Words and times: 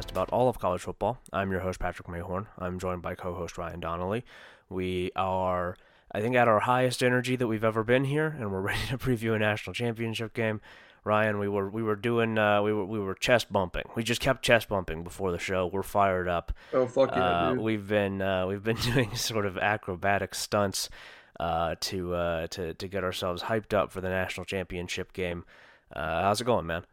podcast 0.00 0.10
about 0.10 0.30
all 0.30 0.48
of 0.48 0.58
college 0.58 0.82
football. 0.82 1.18
I'm 1.32 1.50
your 1.50 1.60
host, 1.60 1.78
Patrick 1.80 2.08
Mayhorn. 2.08 2.46
I'm 2.58 2.78
joined 2.78 3.02
by 3.02 3.14
co 3.14 3.34
host 3.34 3.58
Ryan 3.58 3.80
Donnelly. 3.80 4.24
We 4.68 5.10
are, 5.16 5.76
I 6.12 6.20
think, 6.20 6.36
at 6.36 6.48
our 6.48 6.60
highest 6.60 7.02
energy 7.02 7.36
that 7.36 7.46
we've 7.46 7.64
ever 7.64 7.84
been 7.84 8.04
here, 8.04 8.34
and 8.38 8.50
we're 8.50 8.60
ready 8.70 8.86
to 8.88 8.98
preview 8.98 9.34
a 9.34 9.38
national 9.38 9.74
championship 9.74 10.34
game. 10.34 10.60
Ryan, 11.02 11.38
we 11.38 11.48
were 11.48 11.68
we 11.70 11.82
were 11.82 11.96
doing 11.96 12.36
uh, 12.38 12.62
we 12.62 12.72
were 12.72 12.84
we 12.84 12.98
were 12.98 13.14
chest 13.14 13.50
bumping. 13.52 13.84
We 13.96 14.02
just 14.02 14.20
kept 14.20 14.42
chest 14.42 14.68
bumping 14.68 15.02
before 15.02 15.32
the 15.32 15.38
show. 15.38 15.66
We're 15.66 15.82
fired 15.82 16.28
up. 16.28 16.52
Oh 16.74 16.86
fuck 16.86 17.10
yeah, 17.14 17.22
Uh, 17.24 17.50
dude. 17.54 17.60
we've 17.60 17.88
been 17.88 18.20
uh, 18.20 18.46
we've 18.46 18.62
been 18.62 18.76
doing 18.94 19.14
sort 19.16 19.46
of 19.46 19.56
acrobatic 19.56 20.34
stunts 20.34 20.90
uh, 21.38 21.74
to 21.80 22.14
uh, 22.14 22.46
to 22.48 22.74
to 22.74 22.88
get 22.88 23.02
ourselves 23.02 23.44
hyped 23.44 23.72
up 23.72 23.90
for 23.92 24.00
the 24.02 24.10
national 24.10 24.44
championship 24.44 25.12
game. 25.14 25.44
Uh, 25.94 26.22
how's 26.22 26.40
it 26.40 26.44
going, 26.44 26.66
man? 26.66 26.84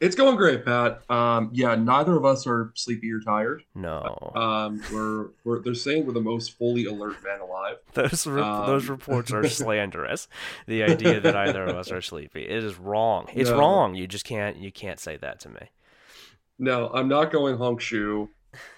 It's 0.00 0.14
going 0.14 0.36
great, 0.36 0.64
Pat. 0.64 1.02
Um, 1.10 1.50
yeah, 1.52 1.74
neither 1.74 2.16
of 2.16 2.24
us 2.24 2.46
are 2.46 2.72
sleepy 2.76 3.10
or 3.10 3.18
tired. 3.20 3.64
No, 3.74 4.30
Um, 4.36 4.80
we're, 4.92 5.30
we're 5.44 5.60
they're 5.60 5.74
saying 5.74 6.06
we're 6.06 6.12
the 6.12 6.20
most 6.20 6.56
fully 6.56 6.84
alert 6.84 7.16
man 7.24 7.40
alive. 7.40 7.78
those 7.94 8.24
re- 8.26 8.40
those 8.40 8.84
um, 8.88 8.90
reports 8.94 9.32
are 9.32 9.46
slanderous. 9.48 10.28
The 10.66 10.84
idea 10.84 11.20
that 11.20 11.34
either 11.34 11.64
of 11.64 11.76
us 11.76 11.90
are 11.90 12.00
sleepy 12.00 12.44
it 12.44 12.62
is 12.62 12.76
wrong. 12.78 13.28
It's 13.34 13.50
No. 13.50 13.58
wrong. 13.58 13.94
You 13.96 14.06
just 14.06 14.24
can't 14.24 14.56
you 14.56 14.70
can't 14.70 15.00
say 15.00 15.16
that 15.16 15.40
to 15.40 15.48
me. 15.48 15.70
No, 16.60 16.90
I'm 16.90 17.08
not 17.08 17.32
going 17.32 17.56
honk 17.58 17.80
shoe. 17.80 18.30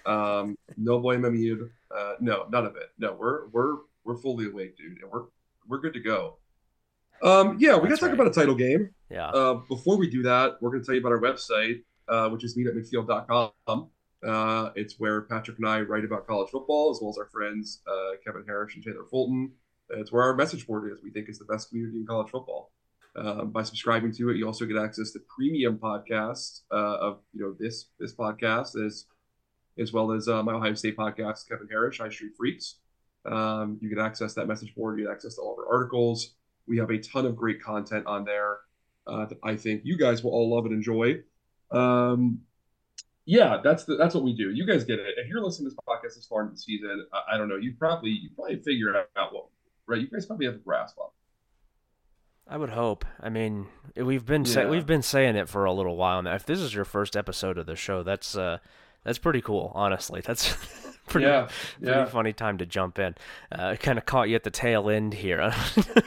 Um, 0.07 0.57
no 0.79 0.99
boy 1.01 1.19
Mahmoud. 1.19 1.71
Uh, 1.95 2.15
no, 2.21 2.47
none 2.51 2.65
of 2.65 2.77
it. 2.77 2.91
No, 2.99 3.13
we're 3.13 3.47
we're 3.49 3.77
we're 4.05 4.17
fully 4.17 4.47
awake, 4.47 4.77
dude, 4.79 5.03
and 5.03 5.11
we're 5.11 5.25
we're 5.69 5.79
good 5.81 5.93
to 5.95 6.01
go. 6.01 6.39
Um, 7.23 7.59
yeah, 7.61 7.77
we 7.77 7.89
got 7.89 7.97
to 7.97 8.01
talk 8.01 8.09
right. 8.09 8.15
about 8.15 8.27
a 8.29 8.31
title 8.33 8.55
game. 8.55 8.91
Yeah. 9.11 9.29
Uh, 9.29 9.55
before 9.69 9.97
we 9.97 10.09
do 10.09 10.23
that, 10.23 10.57
we're 10.61 10.71
going 10.71 10.83
to 10.83 10.87
tell 10.87 10.95
you 10.95 11.01
about 11.01 11.13
our 11.13 11.21
website, 11.21 11.83
uh, 12.09 12.29
which 12.29 12.45
is 12.45 12.57
meetatmidfield.com. 12.57 13.91
Uh, 14.27 14.71
it's 14.77 15.01
where 15.01 15.23
Patrick 15.23 15.59
and 15.59 15.67
I 15.67 15.81
write 15.81 16.05
about 16.05 16.27
college 16.27 16.51
football, 16.51 16.91
as 16.91 16.99
well 17.01 17.11
as 17.11 17.19
our 17.19 17.27
friends 17.27 17.83
uh, 17.87 18.17
Kevin 18.25 18.45
Harris 18.47 18.75
and 18.75 18.85
Taylor 18.85 19.05
Fulton. 19.11 19.53
It's 19.91 20.13
where 20.13 20.23
our 20.23 20.37
message 20.37 20.67
board 20.67 20.93
is. 20.93 21.03
We 21.03 21.11
think 21.11 21.29
is 21.29 21.39
the 21.39 21.45
best 21.47 21.71
community 21.71 21.99
in 21.99 22.07
college 22.07 22.31
football. 22.31 22.71
Um, 23.17 23.51
by 23.51 23.65
subscribing 23.65 24.13
to 24.13 24.31
it, 24.31 24.37
you 24.37 24.47
also 24.47 24.67
get 24.67 24.77
access 24.77 25.11
to 25.13 25.21
premium 25.35 25.79
podcasts 25.79 26.61
uh, 26.71 26.99
of 26.99 27.19
you 27.33 27.41
know 27.41 27.57
this 27.59 27.87
this 27.99 28.15
podcast 28.15 28.81
as 28.87 29.07
as 29.79 29.93
well 29.93 30.13
as 30.13 30.29
my 30.29 30.53
Ohio 30.53 30.75
State 30.75 30.97
podcast, 30.97 31.49
Kevin 31.49 31.67
Harris, 31.69 31.99
High 31.99 32.11
Street 32.11 32.33
Freaks. 32.37 32.77
Um, 33.27 33.79
you 33.81 33.89
get 33.89 33.99
access 33.99 34.35
that 34.35 34.47
message 34.47 34.75
board. 34.77 34.99
You 34.99 35.07
get 35.07 35.13
access 35.13 35.35
to 35.37 35.41
all 35.41 35.55
of 35.55 35.59
our 35.59 35.75
articles. 35.75 36.35
We 36.69 36.79
have 36.79 36.91
a 36.91 36.99
ton 36.99 37.27
of 37.27 37.35
great 37.35 37.61
content 37.61 38.07
on 38.07 38.25
there 38.25 38.59
uh, 39.07 39.27
that 39.27 39.39
I 39.43 39.57
think 39.57 39.83
you 39.85 39.97
guys 39.99 40.23
will 40.23 40.33
all 40.33 40.55
love 40.55 40.65
and 40.67 40.75
enjoy. 40.75 41.21
Um, 41.71 42.41
yeah, 43.27 43.61
that's 43.63 43.85
the, 43.85 43.97
that's 43.97 44.15
what 44.15 44.25
we 44.25 44.35
do. 44.35 44.51
You 44.51 44.67
guys 44.67 44.85
get 44.85 44.99
it. 44.99 45.07
If 45.19 45.29
you're 45.29 45.41
listening 45.43 45.71
to 45.71 45.77
this 45.77 45.79
podcast 45.89 46.17
this 46.17 46.27
far 46.27 46.43
into 46.43 46.55
the 46.55 46.59
season, 46.61 47.07
I, 47.13 47.35
I 47.35 47.39
don't 47.39 47.49
know. 47.49 47.57
You 47.57 47.75
probably 47.79 48.11
you 48.11 48.31
probably 48.35 48.57
figure 48.57 48.95
out 49.17 49.33
what 49.33 49.47
right. 49.87 50.01
You 50.01 50.09
guys 50.09 50.27
probably 50.27 50.47
have 50.47 50.57
a 50.57 50.59
grasp 50.59 50.99
on. 50.99 51.09
I 52.49 52.57
would 52.57 52.71
hope. 52.71 53.05
I 53.21 53.29
mean, 53.29 53.67
we've 53.95 54.27
been 54.27 54.45
say- 54.45 54.63
Yeah. 54.65 54.71
we've 54.71 54.87
been 54.87 55.03
saying 55.03 55.37
it 55.37 55.49
for 55.49 55.65
a 55.67 55.73
little 55.73 55.97
while 55.97 56.21
now. 56.23 56.35
If 56.35 56.45
this 56.47 56.59
is 56.59 56.75
your 56.75 56.85
first 56.85 57.17
episode 57.17 57.59
of 57.59 57.67
the 57.67 57.77
show, 57.77 58.03
that's 58.03 58.37
uh 58.37 58.59
that's 59.05 59.19
pretty 59.19 59.41
cool, 59.41 59.71
honestly. 59.75 60.21
That's 60.25 60.53
pretty 61.11 61.27
yeah, 61.27 61.49
pretty 61.83 62.11
funny 62.11 62.33
time 62.33 62.59
to 62.59 62.67
jump 62.67 62.99
in. 62.99 63.15
Uh, 63.53 63.77
kind 63.77 63.99
of 63.99 64.07
caught 64.07 64.29
you 64.29 64.37
at 64.37 64.45
the 64.45 64.51
tail 64.51 64.89
end 64.89 65.13
here. 65.13 65.41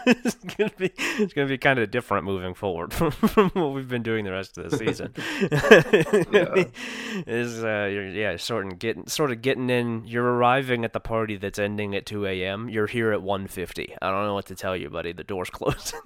it's 0.07 0.35
gonna 0.35 0.71
be 0.77 0.91
it's 0.97 1.33
gonna 1.33 1.47
be 1.47 1.57
kind 1.57 1.77
of 1.77 1.91
different 1.91 2.25
moving 2.25 2.53
forward 2.53 2.93
from, 2.93 3.11
from 3.11 3.49
what 3.49 3.73
we've 3.73 3.87
been 3.87 4.01
doing 4.01 4.25
the 4.25 4.31
rest 4.31 4.57
of 4.57 4.71
the 4.71 4.77
season. 4.77 5.13
Yeah. 6.33 6.65
Is 7.27 7.63
uh, 7.63 7.89
you're, 7.91 8.07
yeah, 8.07 8.37
sort 8.37 8.65
of 8.65 8.79
getting 8.79 9.07
sort 9.07 9.31
of 9.31 9.41
getting 9.41 9.69
in. 9.69 10.03
You're 10.05 10.25
arriving 10.25 10.85
at 10.85 10.93
the 10.93 10.99
party 10.99 11.35
that's 11.37 11.59
ending 11.59 11.95
at 11.95 12.05
2 12.05 12.25
a.m. 12.25 12.69
You're 12.69 12.87
here 12.87 13.11
at 13.11 13.19
1:50. 13.19 13.95
I 14.01 14.09
don't 14.09 14.25
know 14.25 14.33
what 14.33 14.47
to 14.47 14.55
tell 14.55 14.75
you, 14.75 14.89
buddy. 14.89 15.13
The 15.13 15.23
door's 15.23 15.49
closing. 15.49 15.99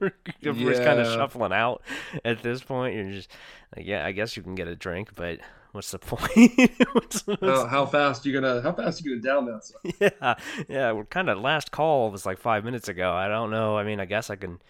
we're 0.00 0.12
we're 0.42 0.52
just 0.52 0.82
kind 0.82 1.00
of 1.00 1.06
shuffling 1.06 1.52
out 1.52 1.82
at 2.24 2.42
this 2.42 2.62
point. 2.62 2.94
You're 2.94 3.10
just 3.10 3.30
like, 3.76 3.86
yeah, 3.86 4.06
I 4.06 4.12
guess 4.12 4.36
you 4.36 4.42
can 4.42 4.54
get 4.54 4.68
a 4.68 4.76
drink, 4.76 5.10
but 5.14 5.40
what's 5.76 5.90
the 5.90 5.98
point? 5.98 6.72
what's, 6.92 7.26
what's, 7.26 7.42
How, 7.42 7.66
how 7.66 7.86
fast 7.86 8.26
you 8.26 8.32
gonna 8.32 8.62
how 8.62 8.72
fast 8.72 9.04
you 9.04 9.10
gonna 9.10 9.22
down 9.22 9.46
that 9.46 9.62
stuff? 9.62 9.82
yeah, 10.00 10.34
yeah. 10.68 10.92
We're 10.92 11.04
kind 11.04 11.28
of 11.28 11.38
last 11.38 11.70
call 11.70 12.10
was 12.10 12.26
like 12.26 12.38
five 12.38 12.64
minutes 12.64 12.88
ago. 12.88 13.12
I 13.12 13.28
don't 13.28 13.50
know. 13.50 13.76
I 13.76 13.84
mean, 13.84 14.00
I 14.00 14.06
guess 14.06 14.30
I 14.30 14.36
can, 14.36 14.60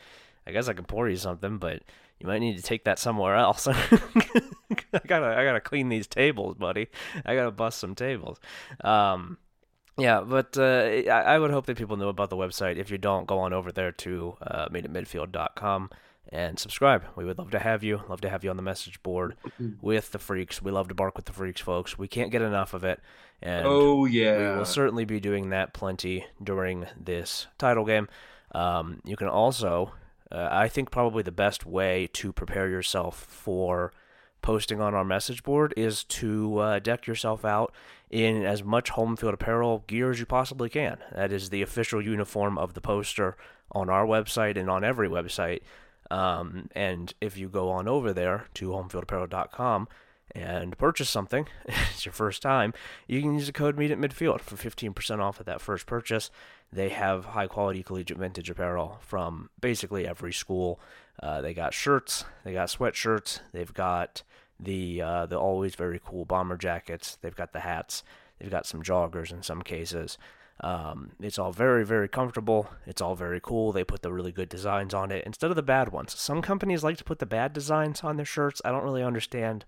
I 0.47 0.53
guess 0.53 0.69
I 0.69 0.75
can 0.75 0.85
pour 0.85 1.09
you 1.09 1.17
something, 1.17 1.59
but 1.59 1.83
you 2.19 2.27
might 2.27 2.41
need 2.41 2.57
to 2.57 2.63
take 2.63 2.85
that 2.85 2.99
somewhere 2.99 3.37
else. 3.37 3.69
I 3.71 5.01
gotta, 5.07 5.27
I 5.27 5.45
gotta 5.45 5.61
clean 5.61 5.89
these 5.89 6.07
tables, 6.07 6.57
buddy. 6.57 6.89
I 7.25 7.35
gotta 7.35 7.53
bust 7.53 7.79
some 7.79 7.95
tables. 7.95 8.39
Um, 8.83 9.39
yeah, 9.97 10.21
but 10.21 10.59
uh, 10.59 10.91
I, 11.09 11.35
I 11.35 11.39
would 11.39 11.53
hope 11.53 11.67
that 11.67 11.79
people 11.79 11.97
know 11.97 12.09
about 12.09 12.31
the 12.31 12.37
website. 12.37 12.77
If 12.77 12.91
you 12.91 12.99
don't, 12.99 13.27
go 13.27 13.39
on 13.39 13.53
over 13.53 13.73
there 13.73 13.93
to 13.93 14.37
uh, 14.43 14.69
meetatmidfield.com 14.69 15.91
and 16.31 16.59
subscribe. 16.59 17.05
We 17.15 17.25
would 17.25 17.39
love 17.39 17.51
to 17.53 17.59
have 17.59 17.83
you. 17.85 18.03
Love 18.09 18.21
to 18.23 18.29
have 18.29 18.45
you 18.45 18.51
on 18.51 18.57
the 18.57 18.63
message 18.63 19.03
board 19.03 19.37
with 19.81 20.13
the 20.13 20.19
freaks. 20.19 20.61
We 20.63 20.71
love 20.71 20.89
to 20.89 20.95
bark 20.95 21.17
with 21.17 21.27
the 21.27 21.33
freaks, 21.33 21.61
folks. 21.61 21.99
We 21.99 22.09
can't 22.09 22.31
get 22.31 22.43
enough 22.43 22.75
of 22.75 22.85
it. 22.85 23.01
And 23.43 23.67
oh 23.67 24.07
yeah, 24.07 24.53
we 24.53 24.59
will 24.59 24.65
certainly 24.65 25.05
be 25.05 25.21
doing 25.21 25.51
that 25.51 25.75
plenty 25.75 26.27
during 26.43 26.87
this 26.99 27.47
title 27.59 27.85
game. 27.85 28.09
Um, 28.53 29.03
you 29.05 29.17
can 29.17 29.29
also, 29.29 29.93
uh, 30.33 30.49
I 30.51 30.69
think, 30.69 30.91
probably 30.91 31.23
the 31.23 31.33
best 31.33 31.67
way 31.67 32.09
to 32.15 32.33
prepare 32.33 32.69
yourself 32.69 33.19
for 33.19 33.93
posting 34.41 34.81
on 34.81 34.95
our 34.95 35.05
message 35.05 35.43
board 35.43 35.75
is 35.77 36.05
to 36.05 36.59
uh, 36.59 36.79
deck 36.79 37.07
yourself 37.07 37.45
out 37.45 37.75
in 38.11 38.45
as 38.45 38.63
much 38.63 38.91
home 38.91 39.17
field 39.17 39.35
apparel 39.35 39.83
gear 39.87 40.11
as 40.11 40.21
you 40.21 40.27
possibly 40.27 40.69
can. 40.69 40.99
That 41.13 41.33
is 41.33 41.51
the 41.51 41.63
official 41.63 42.01
uniform 42.01 42.57
of 42.57 42.75
the 42.75 42.81
poster 42.81 43.37
on 43.73 43.91
our 43.91 44.07
website 44.07 44.57
and 44.57 44.71
on 44.71 44.85
every 44.85 45.09
website. 45.09 45.61
Um, 46.11 46.69
and 46.75 47.13
if 47.21 47.37
you 47.37 47.49
go 47.49 47.71
on 47.71 47.89
over 47.89 48.13
there 48.13 48.47
to 48.55 48.71
homefieldapparel.com 48.71 49.89
and 50.35 50.79
purchase 50.79 51.09
something, 51.09 51.49
it's 51.67 52.05
your 52.05 52.13
first 52.13 52.43
time, 52.43 52.75
you 53.07 53.21
can 53.21 53.35
use 53.35 53.47
the 53.47 53.53
code 53.53 53.79
Meet 53.79 53.91
at 53.91 53.99
Midfield 53.99 54.41
for 54.41 54.57
15% 54.57 55.21
off 55.21 55.41
of 55.41 55.47
that 55.47 55.61
first 55.61 55.87
purchase. 55.87 56.31
They 56.73 56.89
have 56.91 57.27
high 57.27 57.47
quality 57.47 57.83
collegiate 57.83 58.19
vintage 58.19 58.51
apparel 58.51 58.99
from 59.01 59.51
basically 59.61 60.07
every 60.07 60.33
school. 60.33 60.81
Uh, 61.23 61.41
they 61.41 61.55
got 61.55 61.73
shirts, 61.73 62.25
they 62.45 62.53
got 62.53 62.69
sweatshirts, 62.69 63.41
they've 63.53 63.73
got 63.73 64.23
the 64.59 65.01
uh, 65.01 65.27
the 65.27 65.39
always 65.39 65.75
very 65.75 66.01
cool 66.05 66.25
bomber 66.25 66.57
jackets, 66.57 67.17
they've 67.23 67.37
got 67.37 67.53
the 67.53 67.61
hats, 67.61 68.03
they've 68.39 68.51
got 68.51 68.67
some 68.67 68.83
joggers 68.83 69.33
in 69.33 69.43
some 69.43 69.63
cases. 69.63 70.19
Um, 70.61 71.11
it's 71.21 71.39
all 71.39 71.53
very, 71.53 71.85
very 71.85 72.09
comfortable. 72.09 72.71
It's 72.87 73.03
all 73.03 73.15
very 73.15 73.41
cool. 73.43 73.73
They 73.73 73.85
put 73.85 74.03
the 74.03 74.13
really 74.13 74.33
good 74.33 74.49
designs 74.49 74.95
on 74.95 75.11
it 75.11 75.25
instead 75.27 75.51
of 75.51 75.57
the 75.57 75.63
bad 75.63 75.93
ones. 75.93 76.19
Some 76.19 76.41
companies 76.41 76.83
like 76.83 76.97
to 76.97 77.05
put 77.05 77.19
the 77.19 77.27
bad 77.27 77.53
designs 77.53 78.03
on 78.03 78.17
their 78.17 78.25
shirts. 78.25 78.63
I 78.65 78.73
don't 78.73 78.85
really 78.85 79.03
understand 79.03 79.65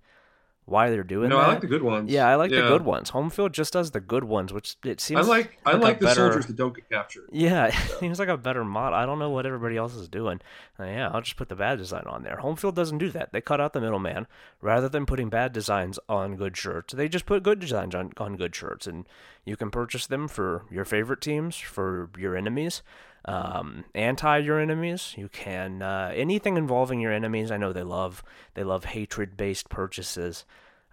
why 0.69 0.91
they're 0.91 1.03
doing 1.03 1.31
no, 1.31 1.39
that. 1.39 1.45
I 1.45 1.49
like 1.49 1.61
the 1.63 1.67
good 1.67 1.83
ones. 1.83 2.11
Yeah, 2.11 2.29
I 2.29 2.35
like 2.35 2.51
the 2.51 2.61
good 2.61 2.85
ones. 2.85 3.11
Home 3.11 3.31
field 3.31 3.55
just 3.55 3.73
does 3.73 3.91
the 3.93 4.01
good 4.01 4.25
ones, 4.25 4.53
which 4.53 4.77
it 4.85 5.01
seems 5.01 5.27
I 5.27 5.31
like 5.31 5.59
I 5.65 5.73
like 5.73 5.99
the 5.99 6.07
better- 6.07 6.31
soldiers 6.31 6.47
that 6.47 6.57
don't 6.57 6.75
get 6.75 6.89
captured. 6.91 7.29
yeah, 7.33 7.67
it 7.73 7.99
seems 7.99 8.19
like 8.19 8.29
a 8.29 8.37
better 8.37 8.65
mod. 8.65 8.93
I 8.93 9.07
don't 9.07 9.19
know 9.19 9.31
what 9.31 9.47
everybody 9.47 9.77
else 9.77 9.95
is 9.95 10.09
doing. 10.09 10.41
Uh, 10.79 10.85
yeah, 10.85 11.11
I'll 11.13 11.23
just 11.23 11.37
put 11.37 11.49
the 11.49 11.57
bad 11.57 11.79
design 11.79 12.05
on 12.07 12.23
there. 12.23 12.37
Home 12.37 12.57
field 12.57 12.77
doesn't 12.77 12.99
do 12.99 13.11
that. 13.11 13.33
They 13.33 13.41
cut 13.41 13.61
out 13.61 13.73
the 13.73 13.81
middleman. 13.81 14.27
Rather 14.61 14.89
than 14.89 15.07
putting 15.07 15.31
bad 15.31 15.53
designs 15.53 15.99
on 16.09 16.37
good 16.37 16.57
shirts, 16.57 16.93
they 16.93 17.09
just 17.09 17.27
put 17.27 17.43
good 17.43 17.61
designs 17.61 17.95
on, 17.95 18.13
on 18.19 18.37
good 18.37 18.55
shirts, 18.55 18.87
and 18.87 19.07
you 19.45 19.57
can 19.57 19.71
purchase 19.71 20.07
them 20.07 20.29
for 20.29 20.65
your 20.71 20.85
favorite 20.85 21.21
teams, 21.21 21.57
for 21.57 22.11
your 22.19 22.37
enemies, 22.37 22.83
um, 23.29 23.85
anti 23.95 24.39
your 24.39 24.59
enemies. 24.59 25.15
You 25.17 25.29
can 25.29 25.83
uh, 25.83 26.13
anything 26.15 26.57
involving 26.57 27.01
your 27.01 27.13
enemies. 27.13 27.51
I 27.51 27.57
know 27.59 27.73
they 27.73 27.83
love 27.83 28.23
they 28.55 28.65
love 28.65 28.85
hatred 28.87 29.37
based 29.37 29.69
purchases. 29.69 30.45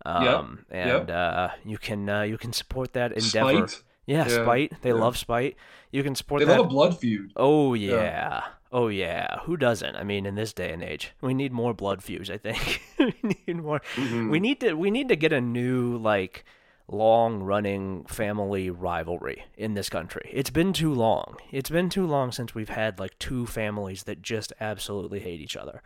Um, 0.05 0.65
yep. 0.71 0.99
and 0.99 1.11
uh, 1.11 1.49
you 1.65 1.77
can 1.77 2.09
uh, 2.09 2.21
you 2.23 2.37
can 2.37 2.53
support 2.53 2.93
that 2.93 3.11
endeavor. 3.13 3.67
Spite. 3.67 3.83
Yeah, 4.05 4.27
Yeah, 4.27 4.43
spite. 4.43 4.81
They 4.81 4.89
yeah. 4.89 4.95
love 4.95 5.17
spite. 5.17 5.55
You 5.91 6.03
can 6.03 6.13
support 6.13 6.39
They 6.39 6.45
that. 6.45 6.57
love 6.57 6.65
a 6.67 6.69
blood 6.69 6.99
feud. 6.99 7.31
oh 7.35 7.73
yeah. 7.73 8.43
Oh 8.71 8.89
yeah. 8.89 9.39
Who 9.45 9.55
doesn't? 9.57 9.95
I 9.95 10.03
mean, 10.03 10.25
in 10.25 10.35
this 10.35 10.51
day 10.53 10.71
and 10.73 10.83
age, 10.83 11.13
we 11.21 11.33
need 11.33 11.53
more 11.53 11.73
blood 11.73 12.03
feuds. 12.03 12.29
I 12.29 12.37
think 12.37 12.81
we 12.99 13.13
need 13.47 13.55
more. 13.63 13.79
Mm-hmm. 13.95 14.29
We 14.29 14.39
need 14.39 14.59
to. 14.59 14.73
We 14.73 14.91
need 14.91 15.07
to 15.07 15.15
get 15.15 15.31
a 15.33 15.39
new 15.41 15.97
like 15.97 16.43
long 16.87 17.41
running 17.41 18.05
family 18.05 18.69
rivalry 18.69 19.45
in 19.57 19.73
this 19.73 19.89
country. 19.89 20.29
It's 20.31 20.49
been 20.49 20.73
too 20.73 20.93
long. 20.93 21.37
It's 21.51 21.69
been 21.69 21.89
too 21.89 22.05
long 22.05 22.31
since 22.31 22.53
we've 22.53 22.69
had 22.69 22.99
like 22.99 23.17
two 23.17 23.45
families 23.45 24.03
that 24.03 24.21
just 24.21 24.53
absolutely 24.59 25.19
hate 25.19 25.41
each 25.41 25.57
other. 25.57 25.81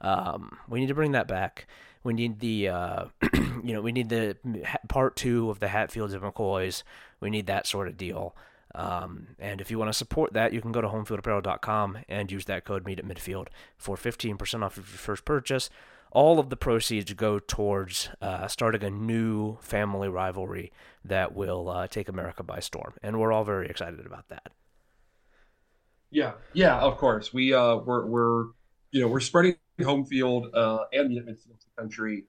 Um, 0.00 0.58
we 0.68 0.80
need 0.80 0.88
to 0.88 0.94
bring 0.94 1.12
that 1.12 1.28
back. 1.28 1.66
We 2.04 2.12
need 2.12 2.40
the, 2.40 2.68
uh, 2.68 3.04
you 3.34 3.72
know, 3.72 3.80
we 3.80 3.92
need 3.92 4.10
the 4.10 4.36
part 4.88 5.16
two 5.16 5.50
of 5.50 5.60
the 5.60 5.68
Hatfields 5.68 6.12
and 6.12 6.22
McCoys. 6.22 6.82
We 7.20 7.30
need 7.30 7.46
that 7.46 7.66
sort 7.66 7.88
of 7.88 7.96
deal. 7.96 8.36
Um, 8.74 9.28
and 9.38 9.60
if 9.60 9.70
you 9.70 9.78
want 9.78 9.88
to 9.88 9.96
support 9.96 10.32
that, 10.32 10.52
you 10.52 10.60
can 10.60 10.72
go 10.72 10.80
to 10.80 10.88
homefieldapparel.com 10.88 11.98
and 12.08 12.30
use 12.30 12.44
that 12.46 12.64
code 12.64 12.84
meet 12.84 12.98
at 12.98 13.06
midfield 13.06 13.48
for 13.76 13.96
15% 13.96 14.62
off 14.62 14.76
of 14.76 14.88
your 14.88 14.98
first 14.98 15.24
purchase. 15.24 15.70
All 16.14 16.38
of 16.38 16.48
the 16.48 16.56
proceeds 16.56 17.12
go 17.12 17.38
towards 17.38 18.08
uh, 18.22 18.46
starting 18.46 18.82
a 18.84 18.90
new 18.90 19.58
family 19.60 20.08
rivalry 20.08 20.72
that 21.04 21.34
will 21.34 21.68
uh, 21.68 21.86
take 21.86 22.08
America 22.08 22.42
by 22.42 22.60
storm, 22.60 22.94
and 23.02 23.20
we're 23.20 23.32
all 23.32 23.44
very 23.44 23.68
excited 23.68 24.06
about 24.06 24.28
that. 24.28 24.52
Yeah, 26.10 26.32
yeah, 26.52 26.78
of 26.78 26.96
course. 26.96 27.34
We 27.34 27.52
uh, 27.52 27.76
we're 27.76 28.06
we're 28.06 28.44
you 28.92 29.00
know 29.00 29.08
we're 29.08 29.20
spreading 29.20 29.56
home 29.82 30.06
field 30.06 30.54
uh, 30.54 30.84
and 30.92 31.14
the 31.14 31.20
midfield 31.20 31.58
to 31.58 31.66
the 31.76 31.82
country, 31.82 32.24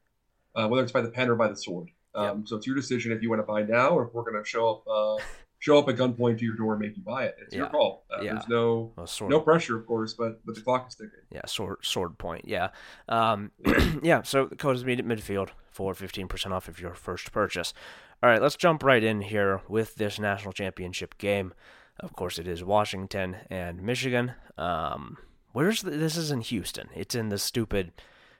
uh, 0.56 0.68
whether 0.68 0.84
it's 0.84 0.92
by 0.92 1.02
the 1.02 1.10
pen 1.10 1.30
or 1.30 1.36
by 1.36 1.48
the 1.48 1.56
sword. 1.56 1.90
Um, 2.16 2.40
yep. 2.40 2.48
So 2.48 2.56
it's 2.56 2.66
your 2.66 2.76
decision 2.76 3.12
if 3.12 3.22
you 3.22 3.30
want 3.30 3.42
to 3.42 3.46
buy 3.46 3.62
now 3.62 3.90
or 3.90 4.08
if 4.08 4.14
we're 4.14 4.24
going 4.24 4.42
to 4.44 4.50
show 4.50 4.70
up 4.70 4.88
uh, 4.88 5.24
show 5.66 5.80
up 5.80 5.90
at 5.90 5.96
gunpoint 5.96 6.38
to 6.38 6.46
your 6.46 6.56
door 6.56 6.74
and 6.74 6.82
make 6.82 6.96
you 6.96 7.02
buy 7.02 7.24
it. 7.26 7.36
It's 7.42 7.54
yeah. 7.54 7.62
your 7.62 7.70
call. 7.70 8.06
Uh, 8.12 8.22
yeah. 8.22 8.34
There's 8.34 8.48
no 8.48 8.94
well, 8.96 9.30
no 9.30 9.40
pressure, 9.40 9.76
of 9.76 9.88
course, 9.88 10.14
but 10.14 10.46
but 10.46 10.54
the 10.54 10.62
clock 10.62 10.88
is 10.88 10.96
ticking. 10.96 11.20
Yeah, 11.32 11.42
sword 11.48 11.78
sword 11.82 12.20
point. 12.20 12.48
Yeah, 12.48 12.70
um, 13.10 13.52
yeah. 14.04 14.22
So 14.22 14.46
the 14.46 14.56
code 14.56 14.76
is 14.76 14.86
meet 14.86 15.00
at 15.00 15.06
midfield 15.06 15.50
for 15.72 15.94
15% 15.94 16.52
off 16.52 16.68
of 16.68 16.80
your 16.80 16.94
first 16.94 17.32
purchase. 17.32 17.74
All 18.22 18.30
right, 18.30 18.42
let's 18.42 18.56
jump 18.56 18.84
right 18.84 19.04
in 19.04 19.22
here 19.22 19.62
with 19.68 19.96
this 19.96 20.20
national 20.20 20.54
championship 20.54 21.18
game. 21.18 21.54
Of 22.00 22.14
course, 22.14 22.38
it 22.38 22.48
is 22.48 22.64
Washington 22.64 23.38
and 23.50 23.82
Michigan. 23.82 24.34
Um, 24.60 25.18
where's 25.52 25.82
the, 25.82 25.92
this? 25.92 26.16
Is 26.16 26.30
in 26.30 26.42
Houston. 26.42 26.90
It's 26.94 27.16
in 27.16 27.30
the 27.30 27.40
stupid 27.40 27.92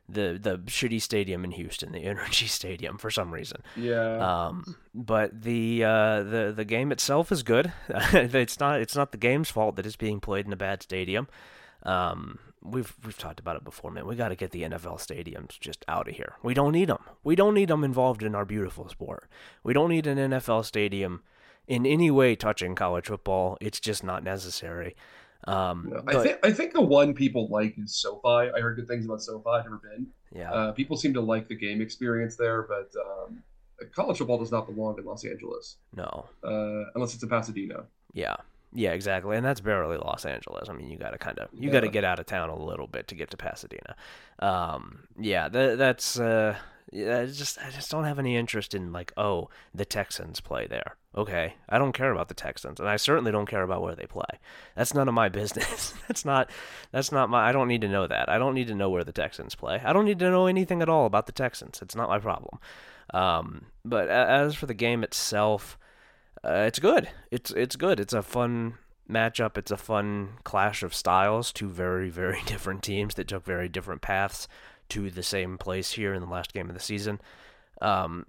the 0.08 0.38
the 0.42 0.58
shitty 0.60 1.02
stadium 1.02 1.44
in 1.44 1.52
Houston, 1.52 1.92
the 1.92 2.00
NRG 2.06 2.48
Stadium, 2.48 2.98
for 2.98 3.10
some 3.10 3.34
reason. 3.34 3.62
Yeah. 3.76 4.46
Um, 4.48 4.76
but 4.94 5.42
the 5.42 5.84
uh, 5.84 6.24
the 6.24 6.54
the 6.56 6.66
game 6.66 6.92
itself 6.92 7.32
is 7.32 7.44
good. 7.44 7.72
it's 7.90 8.60
not 8.60 8.82
it's 8.82 8.96
not 8.96 9.12
the 9.12 9.18
game's 9.18 9.50
fault 9.50 9.76
that 9.76 9.86
it's 9.86 9.96
being 9.96 10.20
played 10.20 10.46
in 10.46 10.54
a 10.54 10.58
bad 10.58 10.84
stadium. 10.84 11.28
Um, 11.84 12.40
we've 12.62 12.96
we've 13.04 13.18
talked 13.18 13.40
about 13.40 13.56
it 13.56 13.64
before, 13.64 13.92
man. 13.92 14.08
We 14.08 14.16
got 14.16 14.30
to 14.30 14.36
get 14.36 14.52
the 14.52 14.64
NFL 14.64 15.00
stadiums 15.00 15.60
just 15.60 15.86
out 15.88 16.08
of 16.08 16.16
here. 16.16 16.36
We 16.42 16.54
don't 16.54 16.74
need 16.74 16.90
them. 16.90 17.04
We 17.24 17.36
don't 17.36 17.54
need 17.54 17.70
them 17.70 17.84
involved 17.84 18.24
in 18.24 18.36
our 18.36 18.46
beautiful 18.46 18.90
sport. 18.90 19.30
We 19.64 19.74
don't 19.74 19.90
need 19.90 20.08
an 20.08 20.18
NFL 20.18 20.66
stadium 20.66 21.24
in 21.68 21.86
any 21.86 22.12
way 22.12 22.36
touching 22.36 22.76
college 22.76 23.08
football. 23.08 23.58
It's 23.62 23.80
just 23.80 24.04
not 24.04 24.24
necessary. 24.24 24.96
Um, 25.48 25.90
no, 25.92 26.02
but, 26.04 26.16
I 26.16 26.24
think 26.24 26.40
I 26.44 26.52
think 26.52 26.74
the 26.74 26.82
one 26.82 27.14
people 27.14 27.48
like 27.50 27.78
is 27.78 27.96
SoFi. 27.96 28.52
I 28.56 28.60
heard 28.60 28.76
good 28.76 28.88
things 28.88 29.06
about 29.06 29.22
SoFi. 29.22 29.50
I've 29.50 29.66
never 29.66 29.78
been. 29.78 30.08
Yeah. 30.34 30.52
Uh, 30.52 30.72
people 30.72 30.98
seem 30.98 31.14
to 31.14 31.22
like 31.22 31.48
the 31.48 31.56
game 31.56 31.82
experience 31.82 32.36
there, 32.36 32.64
but 32.64 32.92
um, 33.00 33.44
college 33.94 34.18
football 34.18 34.40
does 34.40 34.52
not 34.52 34.66
belong 34.66 34.98
in 34.98 35.06
Los 35.06 35.24
Angeles. 35.24 35.78
No. 35.96 36.26
Uh, 36.44 36.90
unless 36.96 37.14
it's 37.14 37.24
in 37.24 37.30
Pasadena. 37.30 37.86
Yeah. 38.14 38.36
Yeah, 38.74 38.92
exactly, 38.92 39.38
and 39.38 39.46
that's 39.46 39.62
barely 39.62 39.96
Los 39.96 40.26
Angeles. 40.26 40.68
I 40.68 40.74
mean, 40.74 40.90
you 40.90 40.98
got 40.98 41.12
to 41.12 41.18
kind 41.18 41.40
of 41.40 41.48
you 41.54 41.68
yeah. 41.68 41.72
got 41.72 41.80
to 41.82 41.88
get 41.88 42.04
out 42.04 42.20
of 42.20 42.26
town 42.26 42.50
a 42.50 42.62
little 42.62 42.88
bit 42.88 43.08
to 43.08 43.16
get 43.16 43.32
to 43.32 43.38
Pasadena. 43.38 43.96
Um, 44.40 45.08
yeah, 45.18 45.48
that, 45.48 45.78
that's 45.78 46.20
uh, 46.20 46.58
I 46.94 47.26
just 47.26 47.58
I 47.60 47.72
just 47.72 47.90
don't 47.90 48.04
have 48.04 48.20
any 48.20 48.36
interest 48.36 48.76
in 48.76 48.94
like 48.94 49.12
oh 49.18 49.50
the 49.74 49.86
Texans 49.86 50.40
play 50.40 50.68
there. 50.68 50.98
Okay, 51.18 51.56
I 51.68 51.78
don't 51.78 51.94
care 51.94 52.12
about 52.12 52.28
the 52.28 52.34
Texans, 52.34 52.80
and 52.80 52.88
I 52.88 52.98
certainly 52.98 53.32
don't 53.32 53.48
care 53.48 53.64
about 53.64 53.82
where 53.82 53.96
they 53.96 54.06
play. 54.06 54.40
That's 54.76 54.94
none 54.94 55.08
of 55.08 55.14
my 55.14 55.30
business. 55.42 55.94
that's 56.08 56.26
not 56.26 56.50
that's 56.92 57.12
not 57.12 57.30
my. 57.30 57.50
I 57.50 57.52
don't 57.52 57.68
need 57.68 57.82
to 57.82 57.88
know 57.88 58.06
that. 58.08 58.30
I 58.30 58.38
don't 58.38 58.54
need 58.54 58.68
to 58.68 58.76
know 58.76 58.90
where 58.90 59.04
the 59.04 59.12
Texans 59.12 59.56
play. 59.56 59.82
I 59.84 59.94
don't 59.94 60.06
need 60.06 60.20
to 60.20 60.30
know 60.30 60.46
anything 60.46 60.82
at 60.82 60.90
all 60.90 61.06
about 61.06 61.26
the 61.26 61.32
Texans. 61.32 61.80
It's 61.82 61.96
not 61.96 62.10
my 62.10 62.20
problem. 62.20 62.60
Um, 63.14 63.68
but 63.84 64.08
as 64.10 64.56
for 64.56 64.66
the 64.66 64.74
game 64.74 65.04
itself, 65.04 65.78
uh, 66.44 66.66
it's 66.68 66.80
good. 66.80 67.10
It's 67.32 67.52
it's 67.52 67.76
good. 67.76 68.00
It's 68.00 68.14
a 68.14 68.22
fun 68.22 68.76
matchup. 69.10 69.58
It's 69.58 69.72
a 69.72 69.78
fun 69.78 70.34
clash 70.44 70.84
of 70.84 70.94
styles. 70.94 71.52
Two 71.52 71.70
very 71.70 72.10
very 72.10 72.42
different 72.46 72.84
teams 72.84 73.16
that 73.16 73.30
took 73.30 73.44
very 73.44 73.70
different 73.70 74.02
paths 74.02 74.48
to 74.90 75.10
the 75.10 75.24
same 75.24 75.58
place 75.58 75.94
here 75.94 76.14
in 76.14 76.22
the 76.22 76.28
last 76.28 76.54
game 76.54 76.70
of 76.70 76.76
the 76.76 76.82
season. 76.82 77.20
Um, 77.82 78.26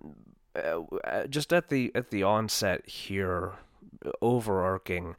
uh, 0.54 1.26
just 1.26 1.52
at 1.52 1.68
the 1.68 1.92
at 1.94 2.10
the 2.10 2.22
onset 2.22 2.86
here, 2.88 3.52
overarching 4.22 5.16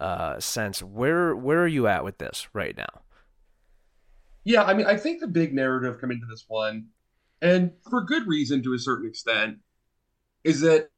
uh, 0.00 0.40
sense, 0.40 0.82
where 0.82 1.34
where 1.34 1.62
are 1.62 1.68
you 1.68 1.86
at 1.86 2.04
with 2.04 2.18
this 2.18 2.48
right 2.52 2.76
now? 2.76 3.02
Yeah, 4.44 4.64
I 4.64 4.74
mean, 4.74 4.86
I 4.86 4.96
think 4.96 5.20
the 5.20 5.28
big 5.28 5.54
narrative 5.54 6.00
coming 6.00 6.18
to 6.20 6.26
this 6.26 6.44
one, 6.48 6.86
and 7.42 7.72
for 7.88 8.00
good 8.00 8.26
reason 8.26 8.62
to 8.62 8.74
a 8.74 8.78
certain 8.78 9.08
extent, 9.08 9.58
is 10.44 10.60
that 10.62 10.90